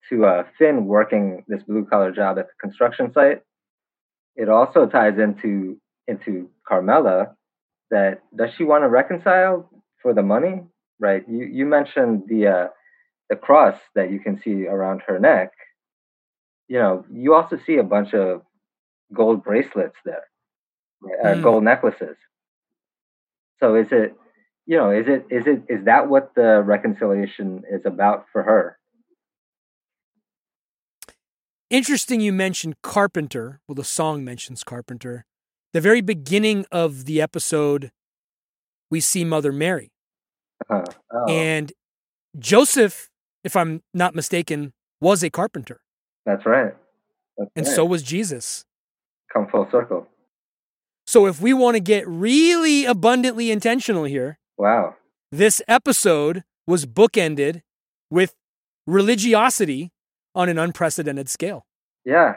to 0.08 0.26
uh, 0.26 0.44
Finn 0.58 0.86
working 0.86 1.44
this 1.48 1.62
blue 1.64 1.84
collar 1.84 2.12
job 2.12 2.38
at 2.38 2.46
the 2.48 2.54
construction 2.60 3.12
site. 3.12 3.42
It 4.36 4.48
also 4.48 4.86
ties 4.86 5.18
into 5.18 5.78
into 6.08 6.50
Carmela 6.66 7.36
that 7.90 8.22
does 8.36 8.50
she 8.56 8.64
want 8.64 8.84
to 8.84 8.88
reconcile 8.88 9.68
for 10.02 10.14
the 10.14 10.22
money? 10.22 10.62
Right. 10.98 11.24
You 11.28 11.44
you 11.46 11.66
mentioned 11.66 12.24
the 12.28 12.46
uh, 12.46 12.68
the 13.30 13.36
cross 13.36 13.78
that 13.94 14.10
you 14.10 14.20
can 14.20 14.40
see 14.40 14.66
around 14.66 15.02
her 15.06 15.18
neck. 15.18 15.52
You 16.68 16.78
know, 16.78 17.04
you 17.12 17.34
also 17.34 17.56
see 17.66 17.76
a 17.78 17.82
bunch 17.84 18.14
of 18.14 18.42
gold 19.12 19.44
bracelets 19.44 19.96
there, 20.04 20.24
uh, 21.24 21.34
Mm. 21.36 21.42
gold 21.42 21.64
necklaces. 21.64 22.16
So 23.60 23.74
is 23.76 23.92
it, 23.92 24.14
you 24.66 24.76
know, 24.76 24.90
is 24.90 25.06
it 25.08 25.26
is 25.30 25.46
it 25.46 25.62
is 25.68 25.84
that 25.84 26.08
what 26.08 26.34
the 26.34 26.62
reconciliation 26.62 27.64
is 27.70 27.84
about 27.86 28.26
for 28.32 28.42
her? 28.42 28.78
Interesting 31.72 32.20
you 32.20 32.34
mentioned 32.34 32.74
Carpenter. 32.82 33.58
Well, 33.66 33.74
the 33.74 33.82
song 33.82 34.22
mentions 34.26 34.62
Carpenter. 34.62 35.24
The 35.72 35.80
very 35.80 36.02
beginning 36.02 36.66
of 36.70 37.06
the 37.06 37.22
episode, 37.22 37.90
we 38.90 39.00
see 39.00 39.24
Mother 39.24 39.52
Mary. 39.52 39.90
Uh, 40.68 40.82
oh, 41.14 41.24
And 41.30 41.72
Joseph, 42.38 43.08
if 43.42 43.56
I'm 43.56 43.80
not 43.94 44.14
mistaken, 44.14 44.74
was 45.00 45.22
a 45.22 45.30
carpenter. 45.30 45.80
that's 46.26 46.44
right. 46.44 46.74
That's 47.38 47.50
And 47.56 47.66
right. 47.66 47.74
so 47.74 47.86
was 47.86 48.02
Jesus. 48.02 48.66
come 49.32 49.48
full 49.48 49.66
circle. 49.72 50.06
So 51.06 51.24
if 51.26 51.40
we 51.40 51.54
want 51.54 51.76
to 51.76 51.80
get 51.80 52.06
really 52.06 52.84
abundantly 52.84 53.50
intentional 53.50 54.04
here, 54.04 54.38
Wow. 54.58 54.96
this 55.32 55.62
episode 55.66 56.44
was 56.66 56.84
bookended 56.84 57.62
with 58.10 58.34
religiosity 58.86 59.90
on 60.34 60.48
an 60.48 60.58
unprecedented 60.58 61.28
scale. 61.28 61.66
Yeah, 62.04 62.36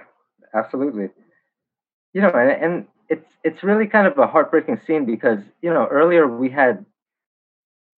absolutely. 0.53 1.09
You 2.13 2.22
know, 2.22 2.30
and, 2.30 2.51
and 2.51 2.88
it's 3.09 3.27
it's 3.43 3.63
really 3.63 3.88
kind 3.88 4.07
of 4.07 4.17
a 4.17 4.27
heartbreaking 4.27 4.81
scene 4.85 5.05
because 5.05 5.39
you 5.61 5.73
know 5.73 5.88
earlier 5.88 6.27
we 6.27 6.49
had 6.49 6.85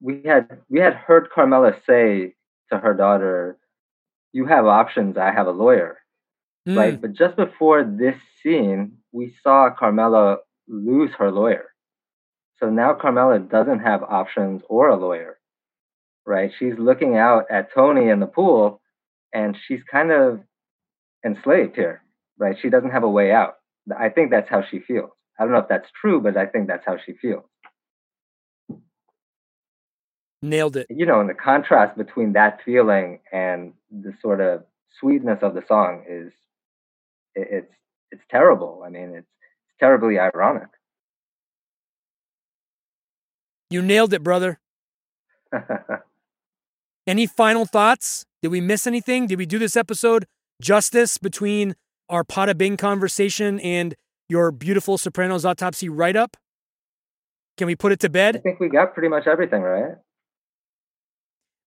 we 0.02 0.22
had 0.26 0.60
we 0.70 0.80
had 0.80 0.94
heard 0.94 1.30
Carmela 1.34 1.74
say 1.86 2.36
to 2.72 2.78
her 2.78 2.94
daughter, 2.94 3.58
"You 4.34 4.46
have 4.46 4.66
options. 4.66 5.18
I 5.18 5.32
have 5.32 5.48
a 5.48 5.52
lawyer." 5.52 5.98
Mm. 6.68 6.78
Right, 6.78 7.02
but 7.02 7.14
just 7.14 7.36
before 7.36 7.84
this 7.84 8.16
scene, 8.42 8.98
we 9.12 9.34
saw 9.42 9.70
Carmela 9.70 10.38
lose 10.68 11.12
her 11.18 11.32
lawyer. 11.32 11.74
So 12.60 12.70
now 12.70 12.94
Carmela 12.94 13.40
doesn't 13.40 13.80
have 13.80 14.04
options 14.04 14.64
or 14.68 14.90
a 14.90 14.98
lawyer. 14.98 15.38
Right? 16.26 16.52
She's 16.58 16.78
looking 16.78 17.16
out 17.16 17.46
at 17.50 17.74
Tony 17.74 18.10
in 18.10 18.20
the 18.20 18.28
pool 18.28 18.82
and 19.34 19.58
she's 19.68 19.82
kind 19.90 20.12
of 20.12 20.42
enslaved 21.26 21.76
here. 21.76 22.02
Right? 22.38 22.56
She 22.62 22.70
doesn't 22.70 22.92
have 22.92 23.04
a 23.04 23.10
way 23.10 23.32
out. 23.32 23.56
I 23.98 24.10
think 24.10 24.32
that's 24.32 24.50
how 24.50 24.64
she 24.70 24.80
feels. 24.80 25.10
I 25.40 25.44
don't 25.44 25.54
know 25.54 25.60
if 25.60 25.70
that's 25.70 25.90
true, 26.00 26.22
but 26.22 26.38
I 26.38 26.46
think 26.46 26.68
that's 26.68 26.86
how 26.86 26.98
she 27.04 27.14
feels. 27.14 27.44
Nailed 30.42 30.78
it. 30.78 30.88
You 30.90 31.06
know, 31.06 31.20
and 31.20 31.30
the 31.30 31.34
contrast 31.34 31.98
between 31.98 32.34
that 32.34 32.60
feeling 32.64 33.20
and 33.32 33.74
the 33.92 34.14
sort 34.22 34.40
of 34.40 34.64
sweetness 35.00 35.40
of 35.42 35.56
the 35.56 35.64
song 35.68 36.04
is 36.08 36.32
it's 37.36 37.72
it's 38.12 38.22
terrible. 38.30 38.84
I 38.86 38.90
mean, 38.90 39.10
it's, 39.10 39.28
it's 39.28 39.80
terribly 39.80 40.20
ironic. 40.20 40.70
You 43.70 43.82
nailed 43.82 44.14
it, 44.14 44.24
brother. 44.24 44.60
Any 47.08 47.26
final 47.26 47.66
thoughts? 47.66 48.26
Did 48.42 48.50
we 48.50 48.60
miss 48.60 48.86
anything? 48.86 49.28
Did 49.28 49.40
we 49.40 49.46
do 49.46 49.58
this 49.58 49.78
episode 49.78 50.26
justice 50.62 51.18
between 51.18 51.74
our 52.10 52.26
Pada 52.26 52.58
Bing 52.58 52.76
conversation 52.76 53.62
and 53.62 53.96
your 54.28 54.52
beautiful 54.52 54.98
Sopranos 54.98 55.46
autopsy 55.46 55.88
write 55.88 56.18
up? 56.18 56.36
Can 57.58 57.66
we 57.66 57.78
put 57.78 57.94
it 57.94 58.02
to 58.02 58.10
bed? 58.10 58.36
I 58.36 58.40
think 58.40 58.60
we 58.60 58.68
got 58.68 58.94
pretty 58.94 59.08
much 59.08 59.26
everything 59.26 59.62
right. 59.62 59.96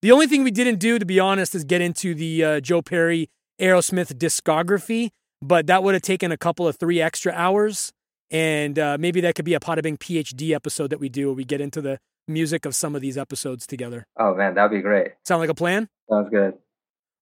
The 0.02 0.12
only 0.12 0.26
thing 0.26 0.44
we 0.44 0.50
didn't 0.50 0.78
do, 0.78 0.98
to 0.98 1.06
be 1.06 1.18
honest, 1.18 1.54
is 1.54 1.64
get 1.64 1.80
into 1.80 2.14
the 2.14 2.44
uh, 2.44 2.60
Joe 2.60 2.82
Perry 2.82 3.30
Aerosmith 3.58 4.12
discography, 4.18 5.08
but 5.40 5.66
that 5.68 5.82
would 5.82 5.94
have 5.94 6.02
taken 6.02 6.30
a 6.30 6.36
couple 6.36 6.68
of 6.68 6.76
three 6.76 7.00
extra 7.00 7.32
hours. 7.32 7.92
And 8.30 8.78
uh, 8.78 8.98
maybe 9.00 9.22
that 9.22 9.34
could 9.34 9.46
be 9.46 9.54
a 9.54 9.60
Pada 9.60 9.82
Bing 9.82 9.96
PhD 9.96 10.54
episode 10.54 10.90
that 10.90 11.00
we 11.00 11.08
do 11.08 11.28
where 11.28 11.34
we 11.34 11.44
get 11.44 11.62
into 11.62 11.80
the 11.80 11.98
music 12.30 12.64
of 12.64 12.74
some 12.74 12.94
of 12.94 13.02
these 13.02 13.18
episodes 13.18 13.66
together. 13.66 14.06
Oh 14.18 14.34
man, 14.34 14.54
that'd 14.54 14.70
be 14.70 14.80
great. 14.80 15.08
Sound 15.24 15.40
like 15.40 15.50
a 15.50 15.54
plan? 15.54 15.88
Sounds 16.08 16.30
good. 16.30 16.54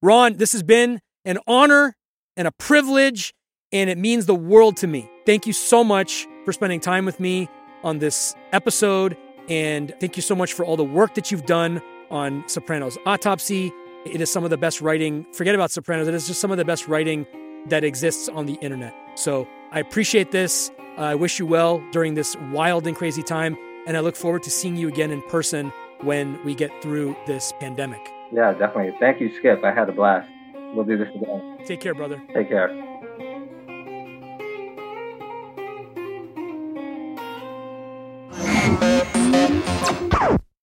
Ron, 0.02 0.36
this 0.36 0.52
has 0.52 0.62
been 0.62 1.00
an 1.24 1.38
honor 1.46 1.96
and 2.36 2.46
a 2.46 2.52
privilege, 2.52 3.34
and 3.72 3.90
it 3.90 3.98
means 3.98 4.26
the 4.26 4.34
world 4.34 4.76
to 4.78 4.86
me. 4.86 5.10
Thank 5.26 5.46
you 5.46 5.52
so 5.52 5.82
much 5.82 6.26
for 6.44 6.52
spending 6.52 6.80
time 6.80 7.04
with 7.04 7.18
me 7.18 7.48
on 7.82 7.98
this 7.98 8.34
episode, 8.52 9.16
and 9.48 9.94
thank 10.00 10.16
you 10.16 10.22
so 10.22 10.34
much 10.34 10.52
for 10.52 10.64
all 10.64 10.76
the 10.76 10.84
work 10.84 11.14
that 11.14 11.30
you've 11.30 11.46
done 11.46 11.82
on 12.10 12.44
Sopranos 12.46 12.96
Autopsy. 13.06 13.72
It 14.06 14.20
is 14.20 14.30
some 14.30 14.44
of 14.44 14.50
the 14.50 14.56
best 14.56 14.80
writing, 14.80 15.26
forget 15.32 15.54
about 15.54 15.70
Sopranos, 15.70 16.08
it 16.08 16.14
is 16.14 16.26
just 16.26 16.40
some 16.40 16.50
of 16.50 16.56
the 16.56 16.64
best 16.64 16.88
writing 16.88 17.26
that 17.66 17.84
exists 17.84 18.28
on 18.28 18.46
the 18.46 18.54
internet. 18.54 18.94
So 19.16 19.46
I 19.72 19.80
appreciate 19.80 20.30
this. 20.30 20.70
I 20.96 21.14
wish 21.14 21.38
you 21.38 21.46
well 21.46 21.82
during 21.92 22.14
this 22.14 22.36
wild 22.52 22.86
and 22.86 22.96
crazy 22.96 23.22
time, 23.22 23.56
and 23.88 23.96
I 23.96 24.00
look 24.00 24.14
forward 24.14 24.44
to 24.44 24.50
seeing 24.50 24.76
you 24.76 24.86
again 24.86 25.10
in 25.10 25.22
person 25.22 25.72
when 26.02 26.38
we 26.44 26.54
get 26.54 26.70
through 26.80 27.16
this 27.26 27.52
pandemic. 27.58 28.00
Yeah, 28.30 28.52
definitely. 28.52 28.94
Thank 29.00 29.20
you, 29.20 29.34
Skip. 29.38 29.64
I 29.64 29.72
had 29.72 29.88
a 29.88 29.92
blast. 29.92 30.28
We'll 30.74 30.84
do 30.84 30.96
this 30.96 31.08
again. 31.14 31.58
Take 31.64 31.80
care, 31.80 31.94
brother. 31.94 32.22
Take 32.34 32.50
care. 32.50 32.68